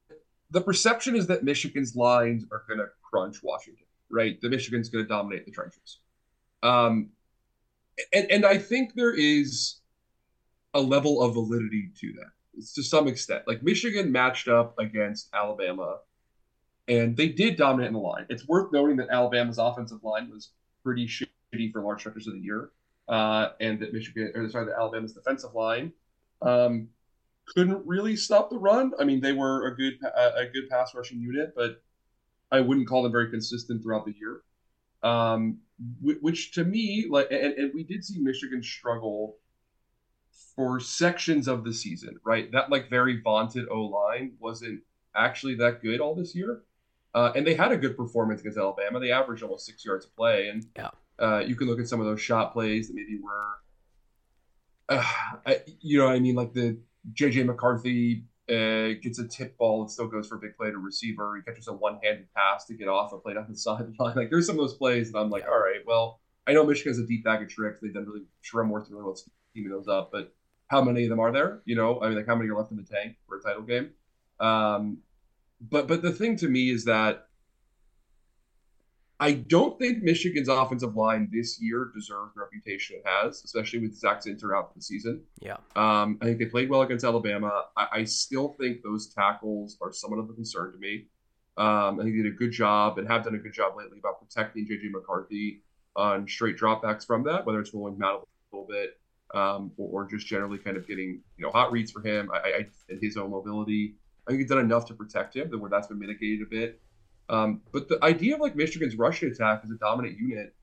the 0.50 0.60
perception 0.60 1.16
is 1.16 1.26
that 1.26 1.44
Michigan's 1.44 1.96
lines 1.96 2.44
are 2.52 2.62
going 2.68 2.78
to 2.78 2.86
crunch 3.02 3.42
Washington, 3.42 3.86
right? 4.10 4.40
The 4.40 4.48
Michigan's 4.48 4.88
going 4.88 5.04
to 5.04 5.08
dominate 5.08 5.44
the 5.44 5.50
trenches. 5.50 5.98
Um, 6.62 7.10
and, 8.12 8.30
and 8.30 8.46
I 8.46 8.58
think 8.58 8.94
there 8.94 9.14
is 9.14 9.80
a 10.74 10.80
level 10.80 11.22
of 11.22 11.34
validity 11.34 11.90
to 12.00 12.12
that 12.14 12.30
to 12.74 12.82
some 12.82 13.08
extent. 13.08 13.44
Like 13.46 13.62
Michigan 13.62 14.12
matched 14.12 14.48
up 14.48 14.78
against 14.78 15.28
Alabama, 15.34 15.98
and 16.88 17.16
they 17.16 17.28
did 17.28 17.56
dominate 17.56 17.88
in 17.88 17.94
the 17.94 17.98
line. 17.98 18.26
It's 18.28 18.46
worth 18.46 18.72
noting 18.72 18.96
that 18.96 19.08
Alabama's 19.10 19.58
offensive 19.58 20.02
line 20.02 20.30
was 20.30 20.50
pretty 20.84 21.06
shitty 21.06 21.72
for 21.72 21.82
large 21.82 22.00
stretches 22.00 22.26
of 22.26 22.34
the 22.34 22.40
year, 22.40 22.70
uh, 23.08 23.50
and 23.60 23.80
that 23.80 23.92
Michigan, 23.92 24.32
or 24.34 24.48
sorry, 24.50 24.66
that 24.66 24.76
Alabama's 24.78 25.12
defensive 25.12 25.54
line 25.54 25.92
um, 26.42 26.88
couldn't 27.46 27.86
really 27.86 28.16
stop 28.16 28.50
the 28.50 28.58
run. 28.58 28.92
I 28.98 29.04
mean, 29.04 29.20
they 29.20 29.32
were 29.32 29.66
a 29.66 29.76
good 29.76 29.94
a, 30.14 30.46
good 30.52 30.68
pass 30.70 30.94
rushing 30.94 31.20
unit, 31.20 31.54
but 31.56 31.82
I 32.50 32.60
wouldn't 32.60 32.88
call 32.88 33.02
them 33.02 33.12
very 33.12 33.30
consistent 33.30 33.82
throughout 33.82 34.04
the 34.04 34.14
year. 34.18 34.42
Um, 35.02 35.58
which 36.00 36.52
to 36.52 36.64
me, 36.64 37.06
like, 37.10 37.26
and, 37.32 37.54
and 37.54 37.72
we 37.74 37.82
did 37.82 38.04
see 38.04 38.20
Michigan 38.20 38.62
struggle 38.62 39.38
for 40.54 40.80
sections 40.80 41.48
of 41.48 41.64
the 41.64 41.72
season, 41.72 42.16
right? 42.24 42.50
That 42.52 42.70
like 42.70 42.90
very 42.90 43.20
vaunted 43.20 43.68
O 43.70 43.82
line 43.82 44.32
wasn't 44.38 44.82
actually 45.14 45.54
that 45.56 45.82
good 45.82 46.00
all 46.00 46.14
this 46.14 46.34
year. 46.34 46.62
Uh, 47.14 47.32
and 47.36 47.46
they 47.46 47.54
had 47.54 47.72
a 47.72 47.76
good 47.76 47.96
performance 47.96 48.40
against 48.40 48.58
Alabama. 48.58 48.98
They 48.98 49.12
averaged 49.12 49.42
almost 49.42 49.66
six 49.66 49.84
yards 49.84 50.06
a 50.06 50.08
play, 50.08 50.48
and 50.48 50.66
yeah. 50.76 50.88
uh, 51.18 51.40
you 51.40 51.54
can 51.54 51.66
look 51.66 51.78
at 51.78 51.86
some 51.86 52.00
of 52.00 52.06
those 52.06 52.22
shot 52.22 52.54
plays 52.54 52.88
that 52.88 52.94
maybe 52.94 53.18
were, 53.22 53.58
uh, 54.88 55.04
I, 55.46 55.60
you 55.80 55.98
know, 55.98 56.08
I 56.08 56.20
mean, 56.20 56.34
like 56.34 56.54
the 56.54 56.78
JJ 57.12 57.44
McCarthy 57.44 58.24
uh, 58.48 58.98
gets 59.02 59.18
a 59.18 59.28
tip 59.28 59.58
ball 59.58 59.82
and 59.82 59.90
still 59.90 60.08
goes 60.08 60.26
for 60.26 60.36
a 60.36 60.38
big 60.38 60.56
play 60.56 60.70
to 60.70 60.78
receiver. 60.78 61.36
He 61.36 61.42
catches 61.42 61.68
a 61.68 61.74
one-handed 61.74 62.32
pass 62.34 62.64
to 62.66 62.74
get 62.74 62.88
off 62.88 63.12
a 63.12 63.18
play 63.18 63.34
down 63.34 63.46
the 63.48 63.56
sideline. 63.58 64.16
Like 64.16 64.30
there's 64.30 64.46
some 64.46 64.58
of 64.58 64.62
those 64.62 64.74
plays 64.74 65.12
that 65.12 65.18
I'm 65.18 65.28
like, 65.28 65.44
all 65.44 65.58
right, 65.58 65.80
well, 65.86 66.20
I 66.46 66.54
know 66.54 66.64
Michigan 66.64 66.92
has 66.92 66.98
a 66.98 67.06
deep 67.06 67.24
bag 67.24 67.42
of 67.42 67.48
tricks. 67.48 67.78
They've 67.82 67.92
done 67.92 68.06
really 68.06 68.24
Sherrone 68.42 68.68
Moore's 68.68 68.90
really 68.90 69.04
well 69.04 69.16
scheming 69.52 69.70
those 69.70 69.88
up, 69.88 70.10
but 70.12 70.34
how 70.68 70.82
many 70.82 71.04
of 71.04 71.10
them 71.10 71.20
are 71.20 71.32
there? 71.32 71.62
You 71.64 71.76
know, 71.76 72.00
I 72.00 72.08
mean, 72.08 72.16
like 72.16 72.26
how 72.26 72.34
many 72.34 72.48
are 72.50 72.56
left 72.56 72.70
in 72.70 72.76
the 72.78 72.82
tank 72.82 73.16
for 73.28 73.38
a 73.38 73.42
title 73.42 73.62
game? 73.62 73.90
Um, 74.40 74.98
but 75.60 75.86
but 75.86 76.02
the 76.02 76.12
thing 76.12 76.36
to 76.36 76.48
me 76.48 76.70
is 76.70 76.84
that 76.86 77.28
I 79.20 79.34
don't 79.34 79.78
think 79.78 80.02
Michigan's 80.02 80.48
offensive 80.48 80.96
line 80.96 81.28
this 81.32 81.60
year 81.60 81.92
deserves 81.94 82.34
the 82.34 82.40
reputation 82.40 82.96
it 82.96 83.04
has, 83.06 83.44
especially 83.44 83.78
with 83.78 83.94
Zach 83.94 84.24
Zinter 84.24 84.56
out 84.56 84.72
for 84.72 84.78
the 84.78 84.82
season. 84.82 85.22
Yeah. 85.40 85.58
Um, 85.76 86.18
I 86.20 86.24
think 86.24 86.38
they 86.38 86.46
played 86.46 86.68
well 86.68 86.82
against 86.82 87.04
Alabama. 87.04 87.66
I, 87.76 87.86
I, 87.92 88.04
still 88.04 88.56
think 88.58 88.82
those 88.82 89.14
tackles 89.14 89.78
are 89.80 89.92
somewhat 89.92 90.18
of 90.18 90.28
a 90.28 90.32
concern 90.32 90.72
to 90.72 90.78
me. 90.78 91.06
Um, 91.56 92.00
I 92.00 92.02
think 92.02 92.16
they 92.16 92.22
did 92.22 92.32
a 92.32 92.36
good 92.36 92.50
job 92.50 92.98
and 92.98 93.06
have 93.06 93.22
done 93.22 93.36
a 93.36 93.38
good 93.38 93.52
job 93.52 93.74
lately 93.76 94.00
about 94.00 94.20
protecting 94.20 94.66
JJ 94.66 94.90
McCarthy 94.90 95.62
on 95.94 96.26
straight 96.26 96.58
dropbacks 96.58 97.06
from 97.06 97.22
that, 97.22 97.46
whether 97.46 97.60
it's 97.60 97.72
rolling 97.72 97.94
him 97.94 98.02
out 98.02 98.26
a 98.52 98.56
little 98.56 98.66
bit 98.66 98.98
um, 99.34 99.72
or, 99.76 100.02
or, 100.02 100.08
just 100.08 100.26
generally 100.26 100.58
kind 100.58 100.76
of 100.76 100.86
getting 100.86 101.20
you 101.36 101.44
know 101.44 101.50
hot 101.50 101.72
reads 101.72 101.90
for 101.90 102.06
him. 102.06 102.30
I, 102.32 102.38
I 102.38 102.66
and 102.88 102.98
his 103.00 103.16
own 103.16 103.30
mobility. 103.30 103.96
I 104.26 104.30
think 104.30 104.40
he's 104.40 104.50
done 104.50 104.58
enough 104.58 104.86
to 104.86 104.94
protect 104.94 105.34
him 105.34 105.48
where 105.58 105.70
that's 105.70 105.88
been 105.88 105.98
mitigated 105.98 106.42
a 106.42 106.50
bit. 106.50 106.80
Um, 107.28 107.62
but 107.72 107.88
the 107.88 108.02
idea 108.04 108.34
of 108.34 108.40
like 108.40 108.54
Michigan's 108.54 108.96
rushing 108.96 109.30
attack 109.30 109.62
as 109.64 109.70
a 109.70 109.76
dominant 109.76 110.18
unit, 110.18 110.54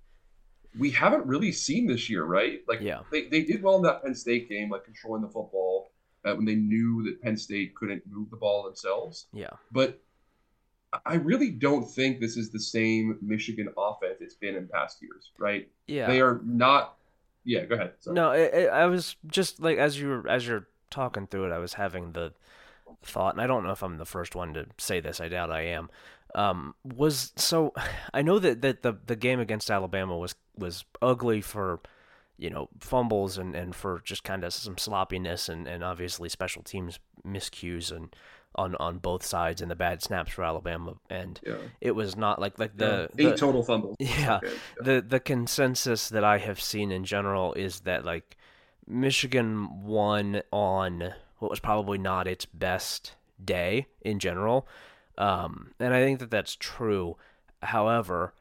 we 0.77 0.91
haven't 0.91 1.25
really 1.25 1.51
seen 1.51 1.87
this 1.87 2.09
year, 2.09 2.23
right? 2.23 2.61
Like 2.67 2.81
yeah. 2.81 2.99
they, 3.11 3.27
they 3.27 3.43
did 3.43 3.63
well 3.63 3.77
in 3.77 3.81
that 3.83 4.03
Penn 4.03 4.15
State 4.15 4.49
game, 4.49 4.69
like 4.69 4.85
controlling 4.85 5.21
the 5.21 5.27
football 5.27 5.91
uh, 6.25 6.35
when 6.35 6.45
they 6.45 6.55
knew 6.55 7.03
that 7.03 7.21
Penn 7.21 7.37
State 7.37 7.75
couldn't 7.75 8.03
move 8.07 8.29
the 8.29 8.37
ball 8.37 8.63
themselves. 8.63 9.27
Yeah. 9.33 9.49
But 9.71 9.99
I 11.05 11.15
really 11.15 11.51
don't 11.51 11.89
think 11.89 12.19
this 12.19 12.37
is 12.37 12.51
the 12.51 12.59
same 12.59 13.17
Michigan 13.21 13.69
offense 13.77 14.17
it's 14.21 14.35
been 14.35 14.55
in 14.55 14.67
past 14.67 15.01
years, 15.01 15.31
right? 15.37 15.69
Yeah. 15.87 16.07
They 16.07 16.21
are 16.21 16.41
not 16.45 16.97
yeah, 17.49 17.65
go 17.65 17.75
ahead. 17.75 17.93
Sorry. 17.99 18.13
No, 18.13 18.31
it, 18.31 18.53
it, 18.53 18.69
I 18.69 18.85
was 18.85 19.15
just 19.27 19.59
like 19.59 19.79
as 19.79 19.99
you 19.99 20.07
were 20.07 20.29
as 20.29 20.45
you're 20.45 20.67
talking 20.91 21.25
through 21.25 21.45
it, 21.45 21.51
I 21.51 21.57
was 21.57 21.73
having 21.73 22.11
the 22.11 22.33
thought, 23.01 23.33
and 23.33 23.41
I 23.41 23.47
don't 23.47 23.63
know 23.63 23.71
if 23.71 23.81
I'm 23.81 23.97
the 23.97 24.05
first 24.05 24.35
one 24.35 24.53
to 24.53 24.67
say 24.77 24.99
this. 24.99 25.19
I 25.19 25.29
doubt 25.29 25.51
I 25.51 25.61
am. 25.61 25.89
Um, 26.35 26.75
was 26.83 27.33
so 27.35 27.73
I 28.13 28.21
know 28.21 28.37
that, 28.37 28.61
that 28.61 28.83
the 28.83 28.93
the 29.03 29.15
game 29.15 29.39
against 29.39 29.71
Alabama 29.71 30.15
was 30.15 30.35
was 30.55 30.85
ugly 31.01 31.41
for 31.41 31.79
you 32.37 32.51
know 32.51 32.69
fumbles 32.79 33.39
and, 33.39 33.55
and 33.55 33.75
for 33.75 34.01
just 34.05 34.23
kind 34.23 34.43
of 34.43 34.53
some 34.53 34.77
sloppiness 34.77 35.49
and, 35.49 35.67
and 35.67 35.83
obviously 35.83 36.29
special 36.29 36.61
teams 36.61 36.99
miscues 37.25 37.91
and 37.91 38.15
on 38.55 38.75
on 38.75 38.97
both 38.97 39.25
sides 39.25 39.61
and 39.61 39.69
the 39.69 39.75
bad 39.75 40.01
snaps 40.01 40.31
for 40.31 40.43
Alabama 40.43 40.95
and 41.09 41.39
yeah. 41.45 41.55
it 41.79 41.91
was 41.91 42.15
not 42.15 42.39
like 42.39 42.57
like 42.57 42.75
the, 42.75 43.09
yeah. 43.15 43.27
eight 43.27 43.31
the, 43.31 43.37
total 43.37 43.63
fumbles. 43.63 43.95
Yeah, 43.99 44.39
yeah, 44.43 44.49
the 44.81 45.01
the 45.01 45.19
consensus 45.19 46.09
that 46.09 46.23
I 46.23 46.39
have 46.39 46.59
seen 46.59 46.91
in 46.91 47.05
general 47.05 47.53
is 47.53 47.81
that 47.81 48.05
like 48.05 48.37
Michigan 48.87 49.83
won 49.83 50.41
on 50.51 51.13
what 51.37 51.51
was 51.51 51.59
probably 51.59 51.97
not 51.97 52.27
its 52.27 52.45
best 52.45 53.15
day 53.43 53.87
in 54.01 54.19
general. 54.19 54.67
Um, 55.17 55.71
and 55.79 55.93
I 55.93 56.03
think 56.03 56.19
that 56.19 56.31
that's 56.31 56.55
true. 56.55 57.17
However, 57.61 58.33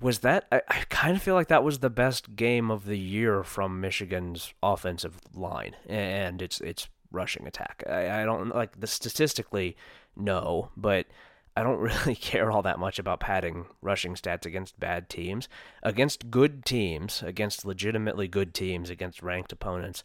was 0.00 0.20
that 0.20 0.46
I, 0.50 0.62
I 0.68 0.84
kind 0.88 1.16
of 1.16 1.22
feel 1.22 1.34
like 1.34 1.48
that 1.48 1.64
was 1.64 1.78
the 1.78 1.90
best 1.90 2.36
game 2.36 2.70
of 2.70 2.84
the 2.84 2.98
year 2.98 3.42
from 3.42 3.80
Michigan's 3.80 4.52
offensive 4.62 5.18
line 5.34 5.76
and 5.88 6.42
its 6.42 6.60
its 6.60 6.88
rushing 7.16 7.46
attack. 7.46 7.82
I, 7.88 8.22
I 8.22 8.24
don't 8.24 8.54
like 8.54 8.78
the 8.78 8.86
statistically 8.86 9.76
no, 10.16 10.70
but 10.76 11.06
I 11.56 11.62
don't 11.62 11.78
really 12.04 12.14
care 12.14 12.50
all 12.52 12.62
that 12.62 12.78
much 12.78 12.98
about 12.98 13.20
padding 13.20 13.66
rushing 13.80 14.14
stats 14.14 14.46
against 14.46 14.78
bad 14.78 15.08
teams. 15.08 15.48
Against 15.82 16.30
good 16.30 16.64
teams, 16.64 17.22
against 17.22 17.64
legitimately 17.64 18.28
good 18.28 18.54
teams, 18.54 18.90
against 18.90 19.22
ranked 19.22 19.52
opponents, 19.52 20.04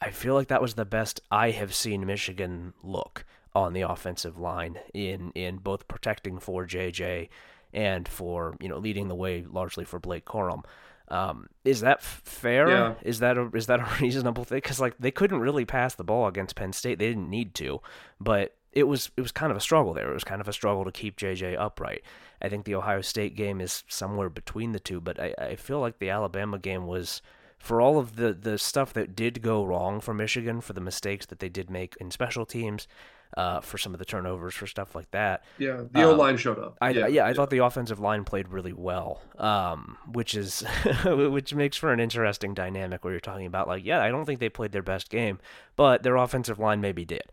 I 0.00 0.10
feel 0.10 0.34
like 0.34 0.48
that 0.48 0.62
was 0.62 0.74
the 0.74 0.84
best 0.84 1.20
I 1.30 1.50
have 1.50 1.74
seen 1.74 2.06
Michigan 2.06 2.72
look 2.82 3.24
on 3.54 3.72
the 3.72 3.82
offensive 3.82 4.38
line 4.38 4.78
in 4.94 5.30
in 5.34 5.58
both 5.58 5.86
protecting 5.86 6.38
for 6.38 6.66
JJ 6.66 7.28
and 7.72 8.08
for 8.08 8.56
you 8.60 8.68
know 8.68 8.78
leading 8.78 9.08
the 9.08 9.14
way 9.14 9.44
largely 9.48 9.84
for 9.84 9.98
Blake 9.98 10.24
Corum. 10.24 10.64
Um, 11.08 11.48
is 11.64 11.80
that 11.80 12.02
fair? 12.02 12.68
Yeah. 12.68 12.94
Is 13.02 13.18
that 13.20 13.36
a 13.36 13.50
is 13.54 13.66
that 13.66 13.80
a 13.80 13.88
reasonable 14.00 14.44
thing? 14.44 14.58
Because 14.58 14.80
like 14.80 14.96
they 14.98 15.10
couldn't 15.10 15.40
really 15.40 15.64
pass 15.64 15.94
the 15.94 16.04
ball 16.04 16.26
against 16.26 16.56
Penn 16.56 16.72
State. 16.72 16.98
They 16.98 17.08
didn't 17.08 17.30
need 17.30 17.54
to, 17.56 17.80
but 18.20 18.54
it 18.72 18.84
was 18.84 19.10
it 19.16 19.20
was 19.20 19.32
kind 19.32 19.50
of 19.50 19.56
a 19.56 19.60
struggle 19.60 19.92
there. 19.92 20.10
It 20.10 20.14
was 20.14 20.24
kind 20.24 20.40
of 20.40 20.48
a 20.48 20.52
struggle 20.52 20.84
to 20.84 20.92
keep 20.92 21.16
JJ 21.18 21.58
upright. 21.58 22.02
I 22.40 22.48
think 22.48 22.64
the 22.64 22.74
Ohio 22.74 23.02
State 23.02 23.36
game 23.36 23.60
is 23.60 23.84
somewhere 23.88 24.28
between 24.28 24.72
the 24.72 24.80
two, 24.80 25.00
but 25.00 25.20
I, 25.20 25.34
I 25.38 25.56
feel 25.56 25.80
like 25.80 25.98
the 25.98 26.10
Alabama 26.10 26.58
game 26.58 26.86
was 26.86 27.22
for 27.58 27.80
all 27.80 27.98
of 27.98 28.16
the 28.16 28.32
the 28.32 28.58
stuff 28.58 28.92
that 28.94 29.14
did 29.14 29.42
go 29.42 29.64
wrong 29.64 30.00
for 30.00 30.14
Michigan, 30.14 30.60
for 30.60 30.72
the 30.72 30.80
mistakes 30.80 31.26
that 31.26 31.38
they 31.38 31.48
did 31.48 31.70
make 31.70 31.96
in 32.00 32.10
special 32.10 32.46
teams, 32.46 32.88
uh, 33.36 33.60
for 33.60 33.78
some 33.78 33.92
of 33.94 33.98
the 33.98 34.04
turnovers, 34.04 34.54
for 34.54 34.66
stuff 34.66 34.94
like 34.94 35.10
that. 35.12 35.44
Yeah, 35.58 35.82
the 35.90 36.02
Um, 36.02 36.10
O 36.10 36.14
line 36.14 36.36
showed 36.36 36.58
up. 36.58 36.76
I, 36.80 36.90
yeah, 36.90 37.06
yeah, 37.06 37.26
I 37.26 37.32
thought 37.34 37.50
the 37.50 37.58
offensive 37.58 37.98
line 38.00 38.24
played 38.24 38.48
really 38.48 38.72
well, 38.72 39.22
um, 39.38 39.96
which 40.10 40.34
is 40.34 40.64
which 41.04 41.54
makes 41.54 41.76
for 41.76 41.92
an 41.92 42.00
interesting 42.00 42.54
dynamic 42.54 43.04
where 43.04 43.12
you're 43.12 43.20
talking 43.20 43.46
about 43.46 43.68
like, 43.68 43.84
yeah, 43.84 44.02
I 44.02 44.10
don't 44.10 44.24
think 44.24 44.40
they 44.40 44.48
played 44.48 44.72
their 44.72 44.82
best 44.82 45.10
game, 45.10 45.38
but 45.76 46.02
their 46.02 46.16
offensive 46.16 46.58
line 46.58 46.80
maybe 46.80 47.04
did. 47.04 47.24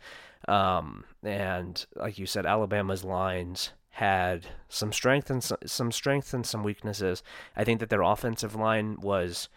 Um, 0.47 1.03
and 1.23 1.85
like 1.95 2.17
you 2.17 2.25
said, 2.25 2.45
Alabama's 2.45 3.03
lines 3.03 3.71
had 3.91 4.47
some 4.69 4.93
strength 4.93 5.29
and 5.29 5.43
some, 5.43 5.57
some 5.65 5.91
strengths 5.91 6.33
and 6.33 6.45
some 6.45 6.63
weaknesses. 6.63 7.21
I 7.57 7.65
think 7.65 7.81
that 7.81 7.89
their 7.89 8.01
offensive 8.01 8.55
line 8.55 8.97
was 9.01 9.49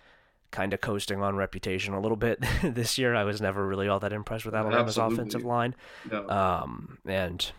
kind 0.52 0.72
of 0.72 0.80
coasting 0.80 1.20
on 1.20 1.34
reputation 1.34 1.94
a 1.94 2.00
little 2.00 2.16
bit 2.16 2.38
this 2.62 2.96
year. 2.98 3.14
I 3.16 3.24
was 3.24 3.40
never 3.40 3.66
really 3.66 3.88
all 3.88 3.98
that 4.00 4.12
impressed 4.12 4.44
with 4.44 4.54
Alabama's 4.54 4.90
Absolutely. 4.98 5.14
offensive 5.16 5.44
line 5.44 5.74
No. 6.10 6.28
um, 6.28 6.98
and 7.04 7.50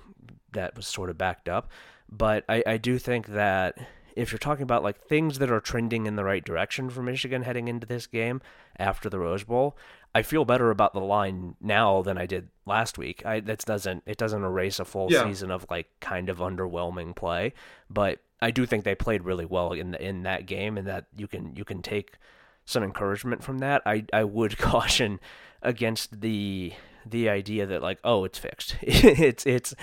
that 0.53 0.75
was 0.77 0.87
sort 0.87 1.09
of 1.09 1.17
backed 1.17 1.49
up. 1.49 1.69
But 2.09 2.45
I, 2.47 2.63
I 2.65 2.77
do 2.77 2.97
think 2.99 3.27
that 3.27 3.77
if 4.15 4.31
you're 4.31 4.37
talking 4.39 4.61
about 4.63 4.83
like 4.83 5.01
things 5.01 5.39
that 5.39 5.49
are 5.51 5.59
trending 5.59 6.05
in 6.05 6.15
the 6.15 6.23
right 6.23 6.43
direction 6.45 6.89
for 6.91 7.01
Michigan 7.01 7.41
heading 7.41 7.67
into 7.67 7.87
this 7.87 8.05
game 8.05 8.41
after 8.77 9.09
the 9.09 9.17
Rose 9.17 9.43
Bowl, 9.43 9.75
I 10.13 10.21
feel 10.21 10.45
better 10.45 10.69
about 10.69 10.93
the 10.93 10.99
line 11.01 11.55
now 11.59 12.03
than 12.03 12.19
I 12.19 12.27
did 12.27 12.49
last 12.67 12.99
week. 12.99 13.25
I 13.25 13.39
that 13.39 13.65
doesn't 13.65 14.03
it 14.05 14.17
doesn't 14.19 14.43
erase 14.43 14.79
a 14.79 14.85
full 14.85 15.11
Yeah. 15.11 15.23
season 15.23 15.49
of 15.49 15.65
like 15.71 15.87
kind 15.99 16.29
of 16.29 16.37
underwhelming 16.37 17.15
play, 17.15 17.53
but 17.89 18.19
I 18.39 18.51
do 18.51 18.67
think 18.67 18.83
they 18.83 18.93
played 18.93 19.23
really 19.23 19.45
well 19.45 19.71
in 19.71 19.89
the, 19.91 20.05
in 20.05 20.21
that 20.23 20.45
game, 20.45 20.77
and 20.77 20.85
that 20.87 21.05
you 21.17 21.27
can 21.27 21.55
you 21.55 21.65
can 21.65 21.81
take 21.81 22.17
some 22.65 22.83
encouragement 22.83 23.43
from 23.43 23.59
that. 23.59 23.81
I 23.85 24.05
I 24.13 24.23
would 24.23 24.57
caution 24.69 25.19
against 25.61 26.21
the 26.21 26.73
the 27.05 27.29
idea 27.29 27.65
that 27.65 27.81
like 27.81 27.99
oh 28.03 28.23
it's 28.23 28.39
fixed. 28.39 28.75
It's 28.83 29.45
it's 29.45 29.73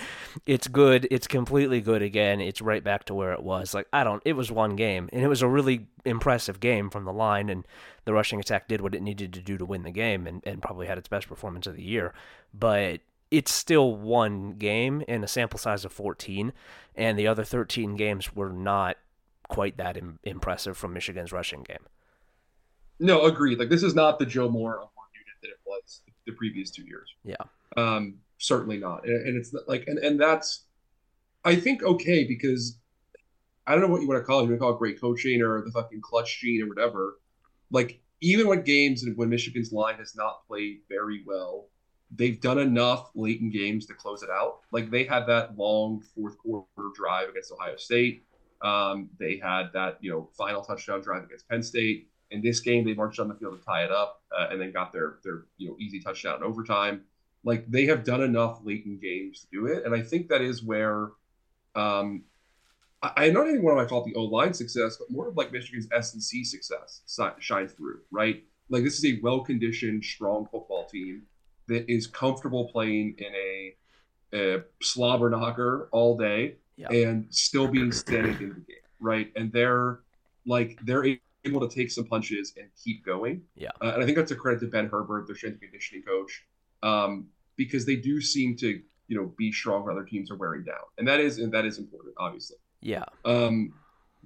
it's 0.45 0.67
good. 0.67 1.07
It's 1.11 1.27
completely 1.27 1.81
good 1.81 2.01
again. 2.01 2.41
It's 2.41 2.61
right 2.61 2.83
back 2.83 3.05
to 3.05 3.13
where 3.13 3.33
it 3.33 3.43
was. 3.43 3.73
Like 3.73 3.87
i 3.93 4.03
don't 4.03 4.21
it 4.25 4.33
was 4.33 4.51
one 4.51 4.75
game 4.75 5.09
and 5.13 5.23
it 5.23 5.27
was 5.27 5.41
a 5.41 5.47
really 5.47 5.87
impressive 6.05 6.59
game 6.59 6.89
from 6.89 7.05
the 7.05 7.13
line 7.13 7.49
and 7.49 7.65
the 8.05 8.13
rushing 8.13 8.39
attack 8.39 8.67
did 8.67 8.81
what 8.81 8.95
it 8.95 9.01
needed 9.01 9.33
to 9.33 9.41
do 9.41 9.57
to 9.57 9.65
win 9.65 9.83
the 9.83 9.91
game 9.91 10.25
and, 10.25 10.41
and 10.45 10.61
probably 10.61 10.87
had 10.87 10.97
its 10.97 11.07
best 11.07 11.27
performance 11.27 11.67
of 11.67 11.75
the 11.75 11.83
year. 11.83 12.13
But 12.53 13.01
it's 13.29 13.53
still 13.53 13.95
one 13.95 14.53
game 14.53 15.03
in 15.07 15.23
a 15.23 15.27
sample 15.27 15.59
size 15.59 15.85
of 15.85 15.93
14 15.93 16.51
and 16.95 17.17
the 17.17 17.27
other 17.27 17.43
13 17.43 17.95
games 17.95 18.35
were 18.35 18.49
not 18.51 18.97
quite 19.47 19.77
that 19.77 19.97
Im- 19.97 20.19
impressive 20.23 20.77
from 20.77 20.93
michigan's 20.93 21.31
rushing 21.31 21.63
game 21.63 21.85
No, 23.01 23.25
agreed. 23.25 23.57
Like 23.57 23.69
this 23.69 23.81
is 23.81 23.95
not 23.95 24.19
the 24.19 24.25
Joe 24.25 24.47
Moore 24.47 24.75
award 24.75 25.09
unit 25.13 25.35
that 25.41 25.49
it 25.49 25.59
was 25.65 26.01
the 26.27 26.33
previous 26.33 26.69
two 26.69 26.83
years. 26.83 27.13
yeah 27.23 27.35
Um, 27.75 28.19
certainly 28.37 28.77
not. 28.77 29.05
And, 29.05 29.27
and 29.27 29.37
it's 29.37 29.53
like, 29.67 29.85
and 29.87 29.97
and 29.97 30.21
that's, 30.21 30.65
I 31.43 31.55
think 31.55 31.81
okay 31.81 32.25
because 32.25 32.77
I 33.65 33.71
don't 33.71 33.81
know 33.81 33.87
what 33.87 34.01
you 34.01 34.07
want 34.07 34.21
to 34.21 34.25
call 34.25 34.39
it. 34.39 34.43
You 34.43 34.49
want 34.49 34.59
to 34.59 34.63
call 34.63 34.75
it 34.75 34.77
great 34.77 35.01
coaching 35.01 35.41
or 35.41 35.63
the 35.63 35.71
fucking 35.71 36.01
clutch 36.01 36.39
gene 36.39 36.61
or 36.61 36.67
whatever. 36.67 37.17
Like 37.71 37.99
even 38.21 38.47
when 38.47 38.61
games 38.61 39.03
and 39.03 39.17
when 39.17 39.29
Michigan's 39.29 39.71
line 39.71 39.95
has 39.95 40.15
not 40.15 40.45
played 40.47 40.81
very 40.87 41.23
well, 41.25 41.69
they've 42.15 42.39
done 42.39 42.59
enough 42.59 43.09
late 43.15 43.41
in 43.41 43.49
games 43.49 43.87
to 43.87 43.95
close 43.95 44.21
it 44.21 44.29
out. 44.29 44.59
Like 44.71 44.91
they 44.91 45.05
had 45.05 45.25
that 45.25 45.57
long 45.57 46.03
fourth 46.13 46.37
quarter 46.37 46.67
drive 46.95 47.29
against 47.29 47.51
Ohio 47.51 47.77
State. 47.77 48.25
Um, 48.61 49.09
they 49.19 49.37
had 49.37 49.69
that 49.73 49.97
you 50.01 50.11
know 50.11 50.29
final 50.37 50.61
touchdown 50.61 51.01
drive 51.01 51.23
against 51.23 51.49
Penn 51.49 51.63
State. 51.63 52.10
In 52.31 52.41
this 52.41 52.59
game, 52.61 52.85
they 52.85 52.93
marched 52.93 53.19
on 53.19 53.27
the 53.27 53.35
field 53.35 53.59
to 53.59 53.65
tie 53.65 53.83
it 53.83 53.91
up, 53.91 54.21
uh, 54.37 54.47
and 54.51 54.59
then 54.61 54.71
got 54.71 54.91
their 54.93 55.17
their 55.23 55.45
you 55.57 55.69
know 55.69 55.75
easy 55.79 55.99
touchdown 55.99 56.37
in 56.37 56.43
overtime. 56.43 57.01
Like 57.43 57.69
they 57.69 57.85
have 57.85 58.03
done 58.03 58.21
enough 58.21 58.59
late 58.63 58.85
in 58.85 58.99
games 58.99 59.41
to 59.41 59.47
do 59.51 59.65
it, 59.67 59.83
and 59.85 59.95
I 59.95 60.01
think 60.01 60.27
that 60.29 60.41
is 60.41 60.63
where, 60.63 61.09
um, 61.75 62.23
I, 63.01 63.11
I 63.25 63.29
not 63.31 63.47
even 63.47 63.63
want 63.63 63.79
to 63.79 63.87
fault 63.89 64.05
the 64.05 64.13
O 64.15 64.23
line 64.23 64.53
success, 64.53 64.97
but 64.97 65.09
more 65.11 65.27
of 65.27 65.35
like 65.37 65.51
Michigan's 65.51 65.87
S 65.91 66.13
and 66.13 66.21
C 66.23 66.43
success 66.43 67.01
shines 67.39 67.73
through, 67.73 68.01
right? 68.11 68.43
Like 68.69 68.83
this 68.83 68.97
is 68.97 69.05
a 69.05 69.19
well 69.21 69.41
conditioned, 69.41 70.03
strong 70.05 70.47
football 70.51 70.85
team 70.85 71.23
that 71.67 71.89
is 71.91 72.07
comfortable 72.07 72.69
playing 72.71 73.15
in 73.17 73.33
a, 73.35 73.75
a 74.33 74.63
slobber 74.81 75.29
knocker 75.29 75.89
all 75.91 76.17
day 76.17 76.55
Yeah. 76.77 76.89
and 76.89 77.27
still 77.29 77.67
being 77.67 77.91
standing 77.91 78.33
in 78.39 78.49
the 78.49 78.55
game, 78.55 78.87
right? 78.99 79.31
And 79.35 79.51
they're 79.51 79.99
like 80.45 80.79
they're 80.83 81.17
able 81.45 81.67
to 81.67 81.73
take 81.73 81.91
some 81.91 82.05
punches 82.05 82.53
and 82.57 82.69
keep 82.83 83.05
going. 83.05 83.41
Yeah. 83.55 83.69
Uh, 83.81 83.91
and 83.93 84.03
I 84.03 84.05
think 84.05 84.17
that's 84.17 84.31
a 84.31 84.35
credit 84.35 84.59
to 84.61 84.67
Ben 84.67 84.87
Herbert, 84.87 85.27
their 85.27 85.35
strength 85.35 85.53
and 85.53 85.61
conditioning 85.61 86.03
coach, 86.03 86.45
um, 86.83 87.27
because 87.55 87.85
they 87.85 87.95
do 87.95 88.21
seem 88.21 88.55
to 88.57 88.81
you 89.07 89.17
know 89.17 89.33
be 89.37 89.51
strong 89.51 89.85
when 89.85 89.95
other 89.95 90.05
teams 90.05 90.31
are 90.31 90.37
wearing 90.37 90.63
down, 90.63 90.83
and 90.97 91.07
that 91.07 91.19
is 91.19 91.37
and 91.37 91.53
that 91.53 91.65
is 91.65 91.77
important, 91.77 92.15
obviously. 92.17 92.57
yeah 92.81 93.03
Um, 93.25 93.73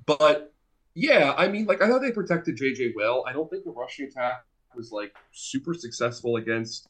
but 0.05 0.53
yeah, 0.93 1.33
I 1.37 1.47
mean, 1.47 1.65
like 1.65 1.81
I 1.81 1.87
thought 1.87 2.01
they 2.01 2.11
protected 2.11 2.57
JJ 2.57 2.93
well. 2.95 3.23
I 3.27 3.33
don't 3.33 3.49
think 3.49 3.65
the 3.65 3.71
rushing 3.71 4.05
attack 4.05 4.45
was 4.75 4.91
like 4.91 5.15
super 5.31 5.73
successful 5.73 6.35
against 6.35 6.87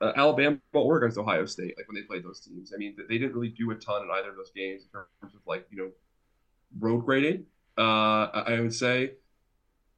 uh, 0.00 0.12
Alabama 0.16 0.58
or 0.72 0.98
against 0.98 1.18
Ohio 1.18 1.46
State. 1.46 1.74
Like 1.76 1.88
when 1.88 1.94
they 1.94 2.06
played 2.06 2.24
those 2.24 2.40
teams, 2.40 2.72
I 2.74 2.78
mean, 2.78 2.96
they 3.08 3.18
didn't 3.18 3.34
really 3.34 3.50
do 3.50 3.70
a 3.70 3.74
ton 3.74 4.02
in 4.02 4.10
either 4.10 4.30
of 4.30 4.36
those 4.36 4.52
games 4.54 4.84
in 4.84 4.90
terms 4.90 5.34
of 5.34 5.40
like 5.46 5.66
you 5.70 5.78
know 5.78 5.90
road 6.78 7.04
grading. 7.04 7.44
Uh, 7.76 8.28
I 8.32 8.44
I 8.48 8.60
would 8.60 8.74
say 8.74 9.12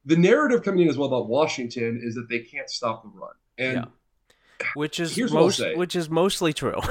the 0.05 0.17
narrative 0.17 0.63
coming 0.63 0.81
in 0.83 0.89
as 0.89 0.97
well 0.99 1.09
about 1.09 1.29
Washington 1.29 2.01
is 2.03 2.15
that 2.15 2.29
they 2.29 2.41
can't 2.41 2.69
stop 2.71 3.03
the 3.03 3.09
run, 3.11 3.31
and 3.59 3.77
Yeah. 4.61 4.67
which 4.75 5.01
is 5.01 5.15
Here's 5.15 5.33
what 5.33 5.39
I'll 5.41 5.45
most 5.47 5.77
which 5.77 5.97
is 5.97 6.09
mostly 6.11 6.53
true. 6.53 6.77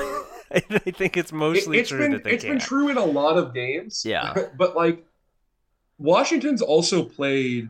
I 0.51 0.59
think 0.59 1.17
it's 1.17 1.31
mostly 1.31 1.77
it, 1.77 1.81
has 1.81 1.89
true 1.89 1.97
been 1.99 2.11
that 2.11 2.23
they 2.23 2.33
it's 2.33 2.43
can't. 2.43 2.57
It's 2.57 2.65
been 2.69 2.77
true 2.79 2.89
in 2.89 2.97
a 2.97 3.05
lot 3.05 3.37
of 3.37 3.53
games. 3.53 4.03
Yeah. 4.05 4.35
but 4.57 4.75
like 4.75 5.03
Washington's 5.97 6.61
also 6.61 7.03
played 7.03 7.69